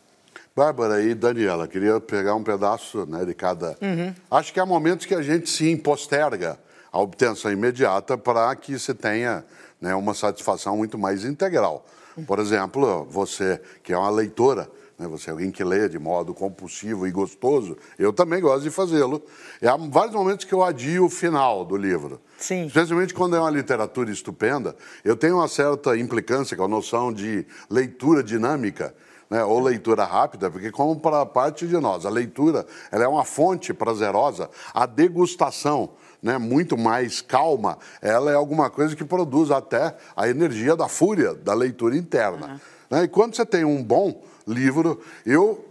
Bárbara 0.55 1.03
e 1.03 1.15
Daniela, 1.15 1.69
queria 1.69 2.01
pegar 2.01 2.35
um 2.35 2.43
pedaço 2.43 3.07
né, 3.07 3.25
de 3.25 3.33
cada. 3.35 3.77
Uhum. 3.81 4.13
Acho 4.31 4.53
que 4.53 4.61
há 4.61 4.67
momentos 4.67 5.07
que 5.07 5.15
a 5.15 5.23
gente 5.23 5.49
sim 5.49 5.77
posterga 5.77 6.59
a 6.93 7.01
obtenção 7.01 7.51
imediata 7.51 8.19
para 8.19 8.55
que 8.57 8.79
se 8.79 8.93
tenha 8.93 9.45
né, 9.81 9.95
uma 9.95 10.13
satisfação 10.13 10.77
muito 10.77 10.99
mais 10.99 11.25
integral. 11.25 11.87
Por 12.27 12.39
exemplo, 12.39 13.07
você 13.09 13.61
que 13.83 13.93
é 13.93 13.97
uma 13.97 14.11
leitora, 14.11 14.69
né, 15.01 15.09
você 15.09 15.31
é 15.31 15.33
alguém 15.33 15.51
que 15.51 15.65
lê 15.65 15.89
de 15.89 15.99
modo 15.99 16.35
compulsivo 16.35 17.07
e 17.07 17.11
gostoso, 17.11 17.75
eu 17.99 18.13
também 18.13 18.39
gosto 18.39 18.65
de 18.65 18.71
fazê-lo. 18.71 19.23
E 19.63 19.67
há 19.67 19.75
vários 19.75 20.15
momentos 20.15 20.45
que 20.45 20.53
eu 20.53 20.63
adio 20.63 21.07
o 21.07 21.09
final 21.09 21.65
do 21.65 21.75
livro. 21.75 22.21
Sim. 22.39 22.67
Especialmente 22.67 23.15
quando 23.15 23.35
é 23.35 23.41
uma 23.41 23.51
literatura 23.51 24.11
estupenda, 24.11 24.77
eu 25.03 25.17
tenho 25.17 25.37
uma 25.37 25.49
certa 25.49 25.97
implicância 25.97 26.55
com 26.55 26.65
a 26.65 26.69
noção 26.69 27.11
de 27.11 27.47
leitura 27.71 28.23
dinâmica 28.23 28.95
né, 29.31 29.43
ou 29.43 29.59
leitura 29.59 30.05
rápida, 30.05 30.51
porque 30.51 30.71
como 30.71 31.01
para 31.01 31.25
parte 31.25 31.67
de 31.67 31.79
nós, 31.79 32.05
a 32.05 32.11
leitura 32.11 32.67
ela 32.93 33.05
é 33.05 33.09
uma 33.09 33.25
fonte 33.25 33.73
prazerosa, 33.73 34.51
a 34.75 34.85
degustação 34.85 35.91
né, 36.23 36.37
muito 36.37 36.77
mais 36.77 37.23
calma, 37.23 37.79
ela 38.03 38.31
é 38.31 38.35
alguma 38.35 38.69
coisa 38.69 38.95
que 38.95 39.05
produz 39.05 39.51
até 39.51 39.97
a 40.15 40.29
energia 40.29 40.77
da 40.77 40.89
fúria 40.89 41.33
da 41.33 41.55
leitura 41.55 41.97
interna. 41.97 42.49
Uhum. 42.49 42.61
Né? 42.91 43.05
E 43.05 43.09
quando 43.09 43.35
você 43.35 43.47
tem 43.47 43.65
um 43.65 43.83
bom 43.83 44.21
livro, 44.47 45.01
eu, 45.25 45.65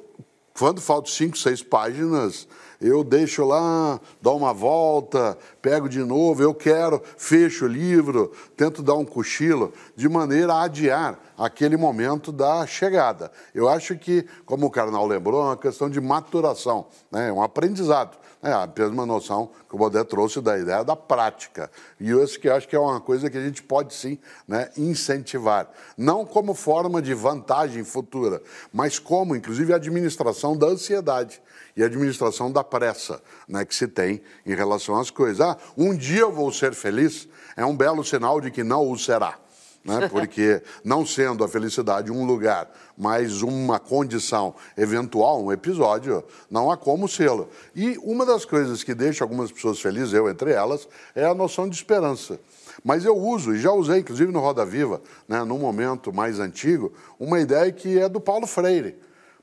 quando 0.58 0.82
faltam 0.82 1.12
cinco, 1.12 1.38
seis 1.38 1.62
páginas, 1.62 2.48
eu 2.82 3.04
deixo 3.04 3.44
lá, 3.46 4.00
dou 4.22 4.38
uma 4.38 4.54
volta, 4.54 5.38
pego 5.62 5.90
de 5.90 6.00
novo, 6.00 6.42
eu 6.42 6.54
quero, 6.54 7.02
fecho 7.18 7.66
o 7.66 7.68
livro, 7.68 8.32
tento 8.56 8.82
dar 8.82 8.94
um 8.94 9.04
cochilo, 9.04 9.74
de 9.98 10.08
maneira 10.08 10.54
a 10.54 10.64
adiar 10.64 11.20
aquele 11.38 11.76
momento 11.76 12.32
da 12.32 12.66
chegada. 12.66 13.32
Eu 13.54 13.68
acho 13.68 13.98
que, 13.98 14.26
como 14.46 14.66
o 14.66 14.72
Carnal 14.72 15.06
lembrou, 15.06 15.42
é 15.42 15.46
uma 15.48 15.58
questão 15.58 15.90
de 15.90 16.00
maturação, 16.00 16.88
né? 17.12 17.28
é 17.28 17.34
um 17.34 17.44
aprendizado. 17.44 18.18
É 18.42 18.54
a 18.54 18.66
mesma 18.66 19.06
noção 19.06 19.50
que 19.68 19.76
o 19.76 19.78
Bodé 19.78 20.02
trouxe 20.04 20.40
da 20.40 20.58
ideia 20.58 20.82
da 20.82 20.96
prática. 20.96 21.70
E 22.00 22.10
isso 22.10 22.40
que 22.40 22.50
acho 22.50 22.68
que 22.68 22.76
é 22.76 22.80
uma 22.80 23.02
coisa 23.02 23.30
que 23.30 23.38
a 23.38 23.44
gente 23.44 23.62
pode 23.62 23.94
sim 23.94 24.18
né, 24.48 24.70
incentivar. 24.78 25.70
Não 25.98 26.26
como 26.26 26.54
forma 26.54 27.02
de 27.02 27.14
vantagem 27.14 27.84
futura, 27.84 28.42
mas 28.72 28.98
como, 28.98 29.36
inclusive, 29.36 29.74
administração 29.74 30.58
da 30.58 30.68
ansiedade 30.68 31.42
e 31.76 31.84
administração 31.84 32.50
da 32.50 32.64
pressa 32.64 33.22
né, 33.46 33.66
que 33.66 33.76
se 33.76 33.90
tem 33.90 34.22
em 34.46 34.56
relação 34.56 34.98
às 34.98 35.10
coisas. 35.10 35.42
Ah, 35.42 35.58
um 35.78 35.94
dia 35.94 36.22
eu 36.22 36.32
vou 36.32 36.50
ser 36.52 36.74
feliz 36.74 37.28
é 37.58 37.66
um 37.66 37.76
belo 37.76 38.06
sinal 38.06 38.40
de 38.40 38.52
que 38.52 38.64
não 38.64 38.90
o 38.90 38.98
será. 38.98 39.38
Né? 39.84 40.10
Porque, 40.10 40.62
não 40.84 41.06
sendo 41.06 41.44
a 41.44 41.48
felicidade 41.48 42.12
um 42.12 42.26
lugar, 42.26 42.70
mas 42.98 43.42
uma 43.42 43.80
condição 43.80 44.54
eventual, 44.78 45.44
um 45.44 45.52
episódio, 45.52 46.24
não 46.50 46.70
há 46.70 46.76
como 46.76 47.08
sê-lo. 47.08 47.50
E 47.76 47.98
uma 48.04 48.26
das 48.26 48.44
coisas 48.44 48.84
que 48.84 48.94
deixa 48.94 49.24
algumas 49.24 49.52
pessoas 49.52 49.80
felizes, 49.80 50.14
eu 50.14 50.30
entre 50.30 50.52
elas, 50.52 50.88
é 51.16 51.26
a 51.26 51.34
noção 51.34 51.68
de 51.68 51.76
esperança. 51.76 52.40
Mas 52.84 53.06
eu 53.06 53.16
uso, 53.18 53.54
e 53.54 53.60
já 53.60 53.72
usei, 53.72 54.00
inclusive 54.00 54.32
no 54.32 54.40
Roda 54.40 54.66
Viva, 54.66 55.02
né, 55.28 55.44
num 55.44 55.60
momento 55.60 56.14
mais 56.14 56.40
antigo, 56.40 56.94
uma 57.20 57.40
ideia 57.40 57.72
que 57.72 58.00
é 58.00 58.08
do 58.08 58.20
Paulo 58.20 58.48
Freire. 58.48 58.98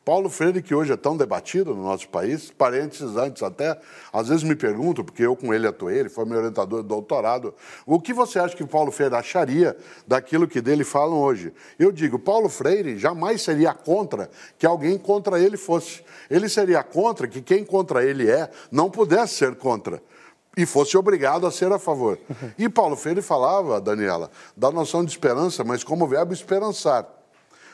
Paulo 0.07 0.31
Freire, 0.31 0.63
que 0.63 0.73
hoje 0.73 0.93
é 0.93 0.97
tão 0.97 1.17
debatido 1.17 1.75
no 1.75 1.83
nosso 1.83 2.09
país, 2.09 2.53
parênteses 2.53 3.17
antes 3.17 3.43
até, 3.43 3.77
às 4.13 4.29
vezes 4.29 4.45
me 4.45 4.55
pergunto, 4.55 5.03
porque 5.03 5.25
eu 5.25 5.35
com 5.35 5.53
ele 5.53 5.67
atuei, 5.67 5.99
ele 5.99 6.09
foi 6.09 6.25
meu 6.25 6.39
orientador 6.39 6.81
de 6.81 6.89
doutorado, 6.89 7.53
o 7.85 8.01
que 8.01 8.13
você 8.13 8.39
acha 8.39 8.55
que 8.55 8.65
Paulo 8.65 8.93
Freire 8.93 9.17
acharia 9.17 9.77
daquilo 10.07 10.47
que 10.47 10.61
dele 10.61 10.85
falam 10.85 11.19
hoje? 11.19 11.53
Eu 11.77 11.91
digo, 11.91 12.21
Paulo 12.21 12.49
Freire 12.49 12.97
jamais 12.97 13.43
seria 13.43 13.75
contra 13.75 14.31
que 14.57 14.65
alguém 14.65 14.97
contra 14.97 15.41
ele 15.41 15.57
fosse. 15.57 16.05
Ele 16.31 16.49
seria 16.49 16.85
contra 16.85 17.27
que 17.27 17.43
quem 17.43 17.65
contra 17.65 18.05
ele 18.05 18.31
é 18.31 18.49
não 18.71 18.89
pudesse 18.89 19.35
ser 19.35 19.57
contra 19.57 20.01
e 20.57 20.65
fosse 20.65 20.97
obrigado 20.97 21.49
a 21.49 21.51
ser 21.51 21.73
a 21.73 21.81
favor. 21.81 22.17
E 22.57 22.69
Paulo 22.69 22.95
Freire 22.95 23.23
falava, 23.23 23.81
Daniela, 23.81 24.31
da 24.57 24.71
noção 24.71 25.05
de 25.05 25.11
esperança, 25.11 25.65
mas 25.65 25.83
como 25.83 26.07
verbo 26.07 26.33
esperançar. 26.33 27.09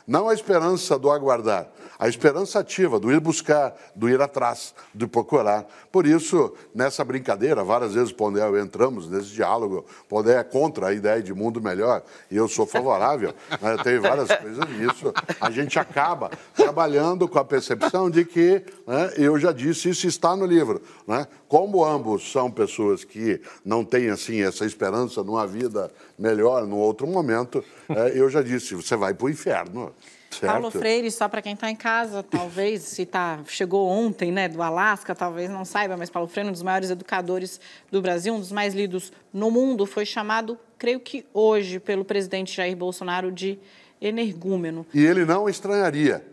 Não 0.06 0.28
a 0.28 0.34
esperança 0.34 0.98
do 0.98 1.10
aguardar, 1.10 1.68
a 1.98 2.08
esperança 2.08 2.58
ativa, 2.58 2.98
do 2.98 3.12
ir 3.12 3.20
buscar, 3.20 3.76
do 3.94 4.08
ir 4.08 4.20
atrás, 4.20 4.74
do 4.92 5.06
procurar. 5.06 5.64
Por 5.92 6.04
isso, 6.04 6.52
nessa 6.74 7.04
brincadeira, 7.04 7.62
várias 7.62 7.94
vezes 7.94 8.12
Pondé 8.12 8.42
eu 8.42 8.58
entramos 8.58 9.08
nesse 9.08 9.28
diálogo. 9.28 9.86
Pondé 10.08 10.36
é 10.36 10.42
contra 10.42 10.88
a 10.88 10.92
ideia 10.92 11.22
de 11.22 11.32
mundo 11.32 11.62
melhor 11.62 12.02
e 12.28 12.36
eu 12.36 12.48
sou 12.48 12.66
favorável. 12.66 13.32
né? 13.62 13.76
Tem 13.84 14.00
várias 14.00 14.36
coisas 14.36 14.68
nisso. 14.70 15.12
A 15.40 15.50
gente 15.50 15.78
acaba 15.78 16.30
trabalhando 16.54 17.28
com 17.28 17.38
a 17.38 17.44
percepção 17.44 18.10
de 18.10 18.24
que, 18.24 18.64
né, 18.84 19.12
eu 19.16 19.38
já 19.38 19.52
disse, 19.52 19.90
isso 19.90 20.08
está 20.08 20.34
no 20.34 20.44
livro. 20.44 20.82
Né? 21.06 21.26
Como 21.46 21.84
ambos 21.84 22.32
são 22.32 22.50
pessoas 22.50 23.04
que 23.04 23.40
não 23.64 23.84
têm 23.84 24.10
assim 24.10 24.42
essa 24.42 24.64
esperança 24.64 25.22
numa 25.22 25.46
vida 25.46 25.88
melhor, 26.18 26.66
num 26.66 26.78
outro 26.78 27.06
momento, 27.06 27.62
é, 27.88 28.18
eu 28.18 28.28
já 28.28 28.42
disse, 28.42 28.74
você 28.74 28.96
vai 28.96 29.14
para 29.14 29.26
o 29.26 29.30
inferno. 29.30 29.91
Certo. 30.32 30.50
Paulo 30.50 30.70
Freire, 30.70 31.10
só 31.10 31.28
para 31.28 31.42
quem 31.42 31.52
está 31.52 31.70
em 31.70 31.76
casa, 31.76 32.22
talvez, 32.28 32.82
se 32.82 33.04
tá, 33.04 33.40
chegou 33.46 33.86
ontem, 33.88 34.32
né, 34.32 34.48
do 34.48 34.62
Alasca, 34.62 35.14
talvez 35.14 35.50
não 35.50 35.64
saiba, 35.64 35.96
mas 35.96 36.08
Paulo 36.08 36.28
Freire, 36.28 36.48
um 36.48 36.52
dos 36.52 36.62
maiores 36.62 36.90
educadores 36.90 37.60
do 37.90 38.00
Brasil, 38.00 38.34
um 38.34 38.40
dos 38.40 38.50
mais 38.50 38.74
lidos 38.74 39.12
no 39.32 39.50
mundo, 39.50 39.84
foi 39.84 40.06
chamado, 40.06 40.58
creio 40.78 41.00
que 41.00 41.26
hoje, 41.34 41.78
pelo 41.78 42.04
presidente 42.04 42.56
Jair 42.56 42.76
Bolsonaro 42.76 43.30
de 43.30 43.58
energúmeno. 44.00 44.86
E 44.92 45.04
ele 45.04 45.24
não 45.24 45.48
estranharia. 45.48 46.24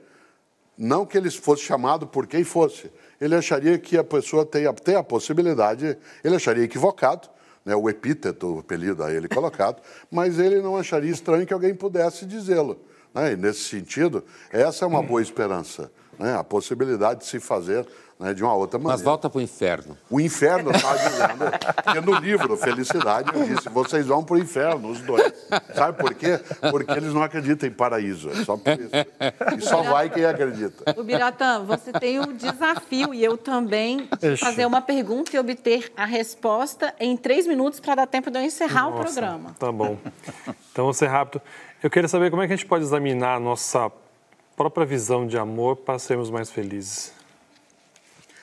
Não 0.78 1.06
que 1.06 1.18
ele 1.18 1.30
fosse 1.30 1.64
chamado 1.64 2.08
por 2.08 2.26
quem 2.26 2.44
fosse. 2.44 2.90
Ele 3.20 3.36
acharia 3.36 3.78
que 3.78 3.98
a 3.98 4.04
pessoa 4.04 4.46
tem 4.46 4.66
até 4.66 4.96
a 4.96 5.04
possibilidade, 5.04 5.98
ele 6.24 6.36
acharia 6.36 6.64
equivocado, 6.64 7.28
né, 7.66 7.76
o 7.76 7.90
epíteto, 7.90 8.56
o 8.56 8.60
apelido 8.60 9.04
a 9.04 9.14
ele 9.14 9.28
colocado, 9.28 9.82
mas 10.10 10.40
ele 10.40 10.62
não 10.62 10.78
acharia 10.78 11.12
estranho 11.12 11.46
que 11.46 11.54
alguém 11.54 11.76
pudesse 11.76 12.26
dizê-lo. 12.26 12.80
Né? 13.14 13.34
E 13.34 13.36
nesse 13.36 13.62
sentido, 13.62 14.24
essa 14.52 14.86
é 14.86 14.88
uma 14.88 15.02
boa 15.04 15.22
esperança. 15.22 15.92
né, 16.20 16.36
a 16.38 16.44
possibilidade 16.44 17.22
de 17.22 17.26
se 17.28 17.40
fazer 17.40 17.88
né, 18.20 18.34
de 18.34 18.44
uma 18.44 18.54
outra 18.54 18.78
maneira. 18.78 18.98
Mas 18.98 19.02
volta 19.02 19.30
para 19.30 19.40
o 19.40 19.42
inferno. 19.42 19.98
O 20.10 20.20
inferno 20.20 20.70
está 20.72 20.94
dizendo, 20.98 21.46
porque 21.82 22.02
no 22.02 22.20
livro 22.20 22.58
Felicidade 22.58 23.32
eu 23.34 23.46
disse, 23.46 23.70
vocês 23.70 24.06
vão 24.06 24.22
para 24.22 24.36
o 24.36 24.38
inferno, 24.38 24.92
os 24.92 25.00
dois. 25.00 25.32
Sabe 25.74 25.98
por 25.98 26.14
quê? 26.14 26.38
Porque 26.70 26.92
eles 26.92 27.14
não 27.14 27.24
acreditam 27.24 27.70
em 27.70 27.72
paraíso, 27.72 28.30
é 28.30 28.44
só 28.44 28.58
por 28.58 28.74
isso. 28.74 28.92
E 29.58 29.62
só 29.62 29.82
vai 29.84 30.10
quem 30.10 30.26
acredita. 30.26 30.94
O 31.00 31.04
Biratã, 31.06 31.64
você 31.64 31.94
tem 31.94 32.20
o 32.20 32.34
desafio, 32.34 33.14
e 33.14 33.24
eu 33.24 33.38
também, 33.38 34.10
de 34.20 34.34
Ixi. 34.34 34.44
fazer 34.44 34.66
uma 34.66 34.82
pergunta 34.82 35.34
e 35.34 35.40
obter 35.40 35.90
a 35.96 36.04
resposta 36.04 36.94
em 37.00 37.16
três 37.16 37.48
minutos 37.48 37.80
para 37.80 37.96
dar 37.96 38.08
tempo 38.08 38.30
de 38.30 38.38
eu 38.38 38.44
encerrar 38.44 38.88
o 38.88 38.92
Nossa, 38.92 39.04
programa. 39.04 39.56
Tá 39.58 39.72
bom. 39.72 39.98
Então, 40.74 40.84
vou 40.84 40.94
ser 40.94 41.08
rápido. 41.08 41.42
Eu 41.82 41.90
queria 41.90 42.10
saber 42.10 42.30
como 42.30 42.42
é 42.42 42.48
que 42.48 42.52
a 42.52 42.56
gente 42.58 42.66
pode 42.68 42.84
examinar 42.84 43.36
a 43.36 43.40
nossa 43.40 43.90
própria 44.58 44.86
visão 44.86 45.26
de 45.26 45.38
amor 45.38 45.78
para 45.78 45.98
sermos 45.98 46.30
mais 46.30 46.52
felizes. 46.52 47.14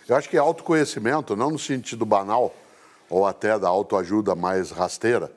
Eu 0.09 0.17
acho 0.17 0.27
que 0.31 0.39
autoconhecimento, 0.39 1.37
não 1.37 1.51
no 1.51 1.59
sentido 1.59 2.07
banal, 2.07 2.55
ou 3.11 3.27
até 3.27 3.59
da 3.59 3.69
autoajuda 3.69 4.35
mais 4.35 4.71
rasteira, 4.71 5.31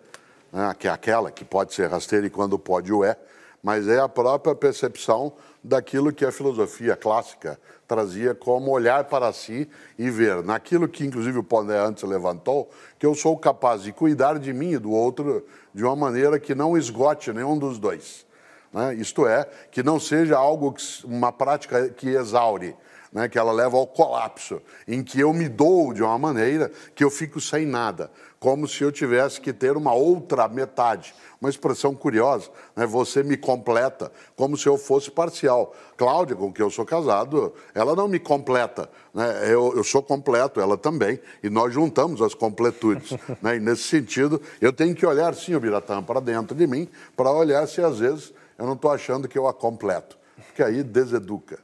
né, 0.49 0.73
que 0.80 0.88
é 0.88 0.91
aquela 0.91 1.30
que 1.30 1.43
pode 1.43 1.73
ser 1.73 1.89
rasteira 1.89 2.26
e 2.26 2.30
quando 2.30 2.57
pode 2.57 2.93
o 2.93 3.03
é, 3.03 3.17
mas 3.61 3.85
é 3.89 3.99
a 3.99 4.07
própria 4.07 4.55
percepção 4.55 5.34
daquilo 5.61 6.13
que 6.13 6.23
a 6.23 6.31
filosofia 6.31 6.95
clássica 6.95 7.59
trazia 7.89 8.35
como 8.35 8.69
olhar 8.69 9.05
para 9.05 9.33
si 9.33 9.67
e 9.97 10.11
ver 10.11 10.43
naquilo 10.43 10.87
que 10.87 11.03
inclusive 11.03 11.39
o 11.39 11.43
Pondé 11.43 11.75
antes 11.79 12.03
levantou, 12.03 12.69
que 12.99 13.05
eu 13.05 13.15
sou 13.15 13.35
capaz 13.35 13.81
de 13.81 13.91
cuidar 13.91 14.37
de 14.37 14.53
mim 14.53 14.73
e 14.73 14.77
do 14.77 14.91
outro 14.91 15.43
de 15.73 15.83
uma 15.83 15.95
maneira 15.95 16.39
que 16.39 16.53
não 16.53 16.77
esgote 16.77 17.33
nenhum 17.33 17.57
dos 17.57 17.79
dois. 17.79 18.27
né? 18.71 18.93
Isto 18.93 19.25
é, 19.25 19.49
que 19.71 19.81
não 19.81 19.99
seja 19.99 20.37
algo, 20.37 20.71
que- 20.73 21.03
uma 21.03 21.31
prática 21.31 21.89
que 21.89 22.09
exaure, 22.09 22.75
né? 23.11 23.27
que 23.27 23.39
ela 23.39 23.51
leva 23.51 23.75
ao 23.75 23.87
colapso, 23.87 24.61
em 24.87 25.01
que 25.03 25.19
eu 25.19 25.33
me 25.33 25.49
dou 25.49 25.91
de 25.91 26.03
uma 26.03 26.19
maneira 26.19 26.71
que 26.93 27.03
eu 27.03 27.09
fico 27.09 27.41
sem 27.41 27.65
nada, 27.65 28.11
como 28.39 28.67
se 28.67 28.83
eu 28.83 28.91
tivesse 28.91 29.41
que 29.41 29.51
ter 29.51 29.75
uma 29.75 29.93
outra 29.93 30.47
metade. 30.47 31.13
Uma 31.41 31.49
expressão 31.49 31.93
curiosa, 31.93 32.49
né? 32.75 32.85
você 32.85 33.23
me 33.23 33.37
completa, 33.37 34.11
como 34.35 34.57
se 34.57 34.67
eu 34.67 34.77
fosse 34.77 35.11
parcial. 35.11 35.73
Cláudia, 35.97 36.35
com 36.35 36.51
quem 36.51 36.65
eu 36.65 36.69
sou 36.69 36.85
casado, 36.85 37.53
ela 37.73 37.95
não 37.95 38.07
me 38.07 38.19
completa, 38.19 38.89
né? 39.13 39.45
eu, 39.45 39.73
eu 39.75 39.83
sou 39.83 40.01
completo, 40.01 40.59
ela 40.59 40.77
também, 40.77 41.19
e 41.41 41.49
nós 41.49 41.73
juntamos 41.73 42.21
as 42.21 42.33
completudes. 42.33 43.11
né? 43.41 43.57
E 43.57 43.59
nesse 43.59 43.83
sentido, 43.83 44.41
eu 44.59 44.73
tenho 44.73 44.95
que 44.95 45.05
olhar 45.05 45.33
sim, 45.35 45.55
o 45.55 45.59
Biratã, 45.59 46.01
para 46.03 46.19
dentro 46.19 46.55
de 46.55 46.67
mim, 46.67 46.89
para 47.15 47.31
olhar 47.31 47.67
se 47.67 47.81
às 47.81 47.99
vezes 47.99 48.33
eu 48.57 48.65
não 48.65 48.73
estou 48.73 48.91
achando 48.91 49.27
que 49.27 49.37
eu 49.37 49.47
a 49.47 49.53
completo, 49.53 50.17
porque 50.47 50.63
aí 50.63 50.83
deseduca. 50.83 51.59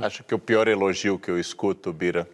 Acho 0.00 0.22
que 0.22 0.34
o 0.34 0.38
pior 0.38 0.68
elogio 0.68 1.18
que 1.18 1.28
eu 1.28 1.38
escuto, 1.38 1.92
Bira, 1.92 2.28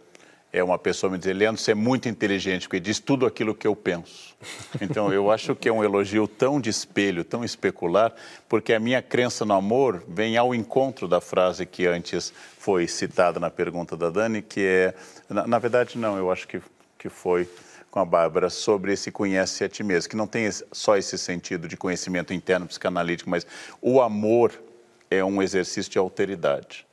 é 0.51 0.63
uma 0.63 0.79
pessoa 0.79 1.11
me 1.11 1.17
dizer, 1.17 1.33
Leandro, 1.33 1.61
você 1.61 1.71
é 1.71 1.75
muito 1.75 2.09
inteligente, 2.09 2.67
porque 2.67 2.79
diz 2.79 2.99
tudo 2.99 3.25
aquilo 3.25 3.53
que 3.53 3.67
eu 3.67 3.75
penso. 3.75 4.35
Então, 4.81 5.13
eu 5.13 5.29
acho 5.29 5.55
que 5.55 5.69
é 5.69 5.71
um 5.71 5.83
elogio 5.83 6.27
tão 6.27 6.59
de 6.59 6.69
espelho, 6.69 7.23
tão 7.23 7.43
especular, 7.43 8.13
porque 8.47 8.73
a 8.73 8.79
minha 8.79 9.01
crença 9.01 9.45
no 9.45 9.53
amor 9.53 10.03
vem 10.07 10.37
ao 10.37 10.55
encontro 10.55 11.07
da 11.07 11.21
frase 11.21 11.65
que 11.65 11.85
antes 11.85 12.33
foi 12.57 12.87
citada 12.87 13.39
na 13.39 13.49
pergunta 13.49 13.95
da 13.95 14.09
Dani, 14.09 14.41
que 14.41 14.65
é... 14.65 14.93
Na, 15.29 15.45
na 15.45 15.59
verdade, 15.59 15.97
não, 15.97 16.17
eu 16.17 16.31
acho 16.31 16.47
que, 16.47 16.61
que 16.97 17.09
foi 17.09 17.47
com 17.91 17.99
a 17.99 18.05
Bárbara 18.05 18.49
sobre 18.49 18.93
esse 18.93 19.11
conhece 19.11 19.63
a 19.63 19.69
ti 19.69 19.83
mesmo, 19.83 20.09
que 20.09 20.15
não 20.15 20.27
tem 20.27 20.49
só 20.71 20.97
esse 20.97 21.17
sentido 21.17 21.67
de 21.67 21.77
conhecimento 21.77 22.33
interno 22.33 22.67
psicanalítico, 22.67 23.29
mas 23.29 23.45
o 23.81 24.01
amor 24.01 24.51
é 25.11 25.23
um 25.23 25.41
exercício 25.41 25.91
de 25.91 25.97
alteridade. 25.97 26.88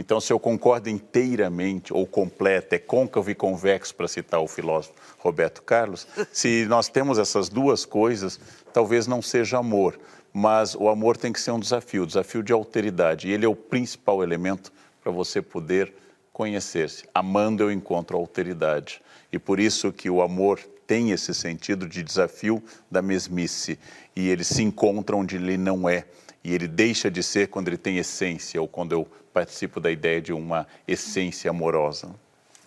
Então, 0.00 0.20
se 0.20 0.32
eu 0.32 0.38
concordo 0.38 0.88
inteiramente 0.88 1.92
ou 1.92 2.06
completo, 2.06 2.72
é 2.72 2.78
côncavo 2.78 3.32
e 3.32 3.34
convexo, 3.34 3.92
para 3.92 4.06
citar 4.06 4.38
o 4.40 4.46
filósofo 4.46 4.94
Roberto 5.18 5.60
Carlos, 5.60 6.06
se 6.32 6.64
nós 6.66 6.88
temos 6.88 7.18
essas 7.18 7.48
duas 7.48 7.84
coisas, 7.84 8.38
talvez 8.72 9.08
não 9.08 9.20
seja 9.20 9.58
amor, 9.58 9.98
mas 10.32 10.76
o 10.76 10.88
amor 10.88 11.16
tem 11.16 11.32
que 11.32 11.40
ser 11.40 11.50
um 11.50 11.58
desafio, 11.58 12.06
desafio 12.06 12.44
de 12.44 12.52
alteridade. 12.52 13.26
E 13.26 13.32
ele 13.32 13.44
é 13.44 13.48
o 13.48 13.56
principal 13.56 14.22
elemento 14.22 14.72
para 15.02 15.10
você 15.10 15.42
poder 15.42 15.92
conhecer-se. 16.32 17.04
Amando 17.12 17.64
eu 17.64 17.72
encontro 17.72 18.16
a 18.16 18.20
alteridade. 18.20 19.02
E 19.32 19.38
por 19.38 19.58
isso 19.58 19.92
que 19.92 20.08
o 20.08 20.22
amor 20.22 20.60
tem 20.86 21.10
esse 21.10 21.34
sentido 21.34 21.88
de 21.88 22.04
desafio 22.04 22.62
da 22.88 23.02
mesmice. 23.02 23.76
E 24.14 24.28
ele 24.28 24.44
se 24.44 24.62
encontra 24.62 25.16
onde 25.16 25.34
ele 25.34 25.56
não 25.56 25.88
é. 25.88 26.04
E 26.42 26.54
ele 26.54 26.68
deixa 26.68 27.10
de 27.10 27.22
ser 27.22 27.48
quando 27.48 27.68
ele 27.68 27.76
tem 27.76 27.98
essência, 27.98 28.60
ou 28.60 28.68
quando 28.68 28.92
eu 28.92 29.06
participo 29.32 29.80
da 29.80 29.90
ideia 29.90 30.20
de 30.20 30.32
uma 30.32 30.66
essência 30.86 31.50
amorosa. 31.50 32.14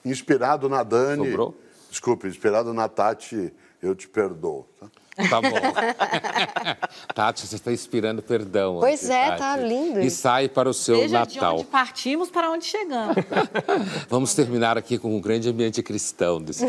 Inspirado 0.03 0.67
na 0.69 0.83
Dani. 0.83 1.25
Sobrou? 1.25 1.57
Desculpe, 1.89 2.27
inspirado 2.27 2.73
na 2.73 2.87
Tati, 2.87 3.53
eu 3.81 3.93
te 3.95 4.07
perdoo. 4.07 4.67
tá? 4.79 4.87
Tá 5.15 5.41
bom. 5.41 5.49
Tati, 7.13 7.45
você 7.45 7.55
está 7.55 7.71
inspirando 7.71 8.21
perdão. 8.21 8.77
Pois 8.79 9.03
aqui, 9.03 9.13
é, 9.13 9.25
Tati. 9.27 9.39
tá 9.39 9.57
lindo 9.57 9.99
E 9.99 10.09
sai 10.09 10.47
para 10.47 10.69
o 10.69 10.73
seu 10.73 10.95
Veja 10.95 11.25
de 11.25 11.35
Natal. 11.35 11.55
onde 11.55 11.65
partimos 11.65 12.29
para 12.29 12.49
onde 12.49 12.65
chegamos. 12.65 13.15
Vamos 14.09 14.33
terminar 14.33 14.77
aqui 14.77 14.97
com 14.97 15.15
um 15.15 15.19
grande 15.19 15.49
ambiente 15.49 15.83
cristão 15.83 16.41
desse 16.41 16.65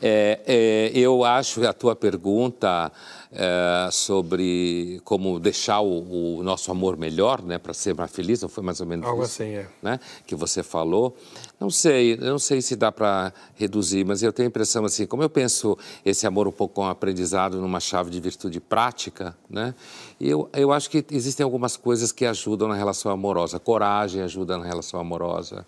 é, 0.00 0.40
é, 0.46 0.90
Eu 0.94 1.24
acho 1.24 1.60
que 1.60 1.66
a 1.66 1.72
tua 1.72 1.96
pergunta 1.96 2.92
é, 3.32 3.88
sobre 3.90 5.00
como 5.04 5.38
deixar 5.38 5.80
o, 5.80 6.38
o 6.38 6.42
nosso 6.42 6.70
amor 6.70 6.96
melhor, 6.96 7.42
né, 7.42 7.58
para 7.58 7.74
ser 7.74 7.94
mais 7.94 8.10
feliz, 8.10 8.40
não 8.40 8.48
foi 8.48 8.64
mais 8.64 8.80
ou 8.80 8.86
menos 8.86 9.06
Algo 9.06 9.22
isso, 9.22 9.42
assim, 9.42 9.54
é. 9.54 9.66
né, 9.82 10.00
que 10.26 10.34
você 10.34 10.62
falou. 10.62 11.16
Não 11.60 11.70
sei, 11.70 12.16
não 12.16 12.38
sei 12.38 12.62
se 12.62 12.76
dá 12.76 12.92
para 12.92 13.32
reduzir, 13.56 14.04
mas 14.04 14.22
eu 14.22 14.32
tenho 14.32 14.46
a 14.46 14.50
impressão 14.50 14.84
assim, 14.84 15.06
como 15.06 15.22
eu 15.22 15.30
penso 15.30 15.76
esse 16.04 16.26
amor 16.26 16.46
um 16.46 16.52
pouco 16.52 16.76
como 16.76 16.88
aprendizado 17.08 17.58
numa 17.60 17.80
chave 17.80 18.10
de 18.10 18.20
virtude 18.20 18.60
prática, 18.60 19.34
né? 19.48 19.74
Eu, 20.20 20.48
eu 20.52 20.72
acho 20.72 20.90
que 20.90 21.04
existem 21.10 21.42
algumas 21.42 21.76
coisas 21.76 22.12
que 22.12 22.26
ajudam 22.26 22.68
na 22.68 22.74
relação 22.74 23.10
amorosa. 23.10 23.58
Coragem 23.58 24.20
ajuda 24.20 24.58
na 24.58 24.64
relação 24.64 25.00
amorosa. 25.00 25.66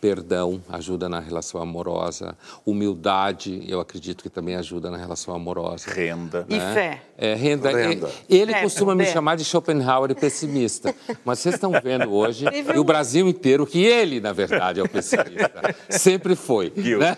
Perdão 0.00 0.62
ajuda 0.68 1.08
na 1.08 1.20
relação 1.20 1.60
amorosa. 1.60 2.36
Humildade, 2.64 3.64
eu 3.66 3.80
acredito 3.80 4.22
que 4.22 4.28
também 4.30 4.54
ajuda 4.56 4.90
na 4.90 4.96
relação 4.96 5.34
amorosa. 5.34 5.90
Renda. 5.90 6.46
E 6.48 6.56
né? 6.58 6.74
fé. 6.74 7.02
É, 7.18 7.34
renda. 7.34 7.70
Renda. 7.70 8.10
E- 8.28 8.36
Ele 8.36 8.52
É, 8.52 8.62
costuma 8.62 8.94
me 8.94 9.04
é. 9.04 9.12
chamar 9.12 9.36
de 9.36 9.44
Schopenhauer 9.44 10.10
e 10.10 10.14
pessimista. 10.14 10.94
Mas 11.24 11.38
vocês 11.38 11.54
estão 11.54 11.72
vendo 11.82 12.12
hoje, 12.12 12.44
e 12.52 12.78
o 12.78 12.84
Brasil 12.84 13.26
inteiro, 13.26 13.66
que 13.66 13.82
ele, 13.84 14.20
na 14.20 14.32
verdade, 14.32 14.80
é 14.80 14.82
o 14.82 14.88
pessimista. 14.88 15.74
Sempre 15.88 16.34
foi. 16.36 16.70
Guilty. 16.70 16.96
Né? 17.06 17.16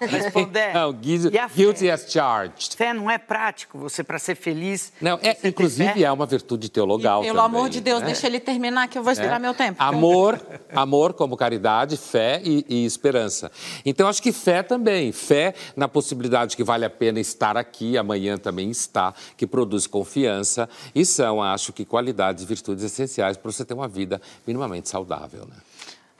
Responder. 0.00 0.74
Não, 0.74 0.92
guilty, 0.92 1.36
E 1.36 1.48
guilty 1.54 1.90
as 1.90 2.10
charged. 2.10 2.76
Fé 2.76 2.92
não 2.92 3.10
é 3.10 3.18
prático, 3.18 3.78
você 3.78 4.02
para 4.02 4.18
ser 4.18 4.34
feliz. 4.34 4.92
Não, 5.00 5.18
é, 5.22 5.36
inclusive 5.44 6.02
é 6.04 6.10
uma 6.10 6.26
virtude 6.26 6.68
teologal. 6.68 7.22
E, 7.22 7.26
pelo 7.26 7.38
também, 7.38 7.58
amor 7.58 7.68
de 7.68 7.80
Deus, 7.80 8.00
né? 8.00 8.06
deixa 8.06 8.26
ele 8.26 8.40
terminar 8.40 8.88
que 8.88 8.98
eu 8.98 9.02
vou 9.02 9.12
esperar 9.12 9.36
É. 9.36 9.38
meu 9.38 9.54
tempo. 9.54 9.76
Amor, 9.82 10.40
amor 10.74 11.12
como 11.12 11.36
caridade, 11.36 11.67
fé 11.96 12.40
e, 12.44 12.64
e 12.68 12.84
esperança. 12.84 13.50
Então, 13.84 14.08
acho 14.08 14.22
que 14.22 14.32
fé 14.32 14.62
também. 14.62 15.12
Fé 15.12 15.54
na 15.76 15.88
possibilidade 15.88 16.56
que 16.56 16.64
vale 16.64 16.84
a 16.84 16.90
pena 16.90 17.20
estar 17.20 17.56
aqui, 17.56 17.96
amanhã 17.98 18.36
também 18.36 18.70
está, 18.70 19.14
que 19.36 19.46
produz 19.46 19.86
confiança. 19.86 20.68
E 20.94 21.04
são, 21.04 21.42
acho 21.42 21.72
que, 21.72 21.84
qualidades 21.84 22.44
e 22.44 22.46
virtudes 22.46 22.84
essenciais 22.84 23.36
para 23.36 23.50
você 23.50 23.64
ter 23.64 23.74
uma 23.74 23.88
vida 23.88 24.20
minimamente 24.46 24.88
saudável. 24.88 25.46
Né? 25.46 25.56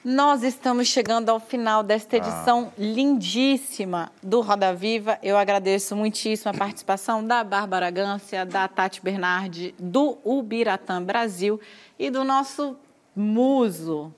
Nós 0.05 0.43
estamos 0.43 0.87
chegando 0.87 1.29
ao 1.29 1.41
final 1.41 1.83
desta 1.83 2.17
Ah. 2.17 2.19
edição 2.19 2.73
lindíssima 2.79 4.13
do 4.23 4.41
Roda 4.41 4.73
Viva. 4.73 5.19
Eu 5.23 5.37
agradeço 5.37 5.97
muitíssimo 5.97 6.51
a 6.51 6.55
participação 6.55 7.25
da 7.27 7.43
Bárbara 7.43 7.91
Gância, 7.91 8.47
da 8.47 8.69
Tati 8.69 9.03
Bernardi, 9.03 9.75
do 9.79 10.17
Ubiratã 10.25 11.03
Brasil 11.03 11.61
e 11.99 12.11
do 12.11 12.23
nosso 12.23 12.77
muso, 13.15 14.15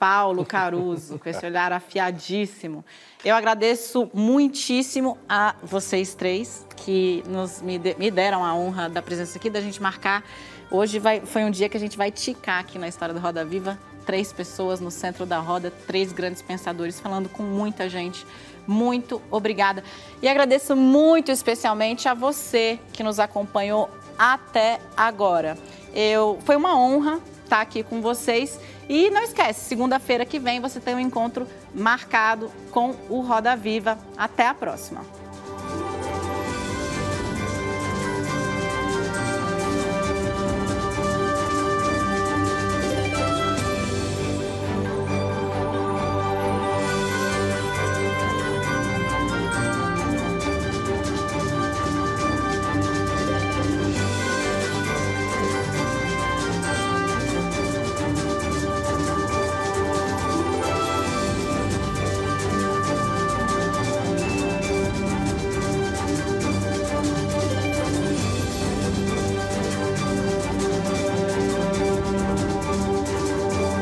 Paulo 0.00 0.46
Caruso, 0.46 1.18
com 1.18 1.28
esse 1.28 1.44
olhar 1.44 1.72
afiadíssimo. 1.74 2.82
Eu 3.22 3.36
agradeço 3.36 4.10
muitíssimo 4.14 5.18
a 5.28 5.54
vocês 5.62 6.14
três 6.14 6.66
que 6.74 7.22
nos, 7.28 7.60
me, 7.60 7.78
de- 7.78 7.94
me 7.98 8.10
deram 8.10 8.42
a 8.42 8.54
honra 8.54 8.88
da 8.88 9.02
presença 9.02 9.36
aqui, 9.36 9.50
da 9.50 9.60
gente 9.60 9.80
marcar. 9.82 10.24
Hoje 10.70 10.98
vai, 10.98 11.20
foi 11.20 11.44
um 11.44 11.50
dia 11.50 11.68
que 11.68 11.76
a 11.76 11.80
gente 11.80 11.98
vai 11.98 12.10
ticar 12.10 12.60
aqui 12.60 12.78
na 12.78 12.88
história 12.88 13.12
do 13.12 13.20
Roda 13.20 13.44
Viva. 13.44 13.78
Três 14.06 14.32
pessoas 14.32 14.80
no 14.80 14.90
centro 14.90 15.26
da 15.26 15.38
roda, 15.38 15.70
três 15.86 16.12
grandes 16.12 16.40
pensadores 16.40 16.98
falando 16.98 17.28
com 17.28 17.42
muita 17.42 17.86
gente. 17.86 18.26
Muito 18.66 19.20
obrigada. 19.30 19.84
E 20.22 20.28
agradeço 20.28 20.74
muito 20.74 21.30
especialmente 21.30 22.08
a 22.08 22.14
você 22.14 22.78
que 22.94 23.02
nos 23.02 23.20
acompanhou 23.20 23.90
até 24.18 24.80
agora. 24.96 25.58
Eu, 25.94 26.38
foi 26.46 26.56
uma 26.56 26.74
honra 26.74 27.20
estar 27.44 27.60
aqui 27.60 27.82
com 27.82 28.00
vocês. 28.00 28.58
E 28.92 29.08
não 29.08 29.22
esquece, 29.22 29.60
segunda-feira 29.60 30.26
que 30.26 30.40
vem 30.40 30.58
você 30.58 30.80
tem 30.80 30.96
um 30.96 30.98
encontro 30.98 31.46
marcado 31.72 32.50
com 32.72 32.96
o 33.08 33.20
Roda 33.20 33.54
Viva. 33.54 33.96
Até 34.16 34.48
a 34.48 34.52
próxima. 34.52 35.19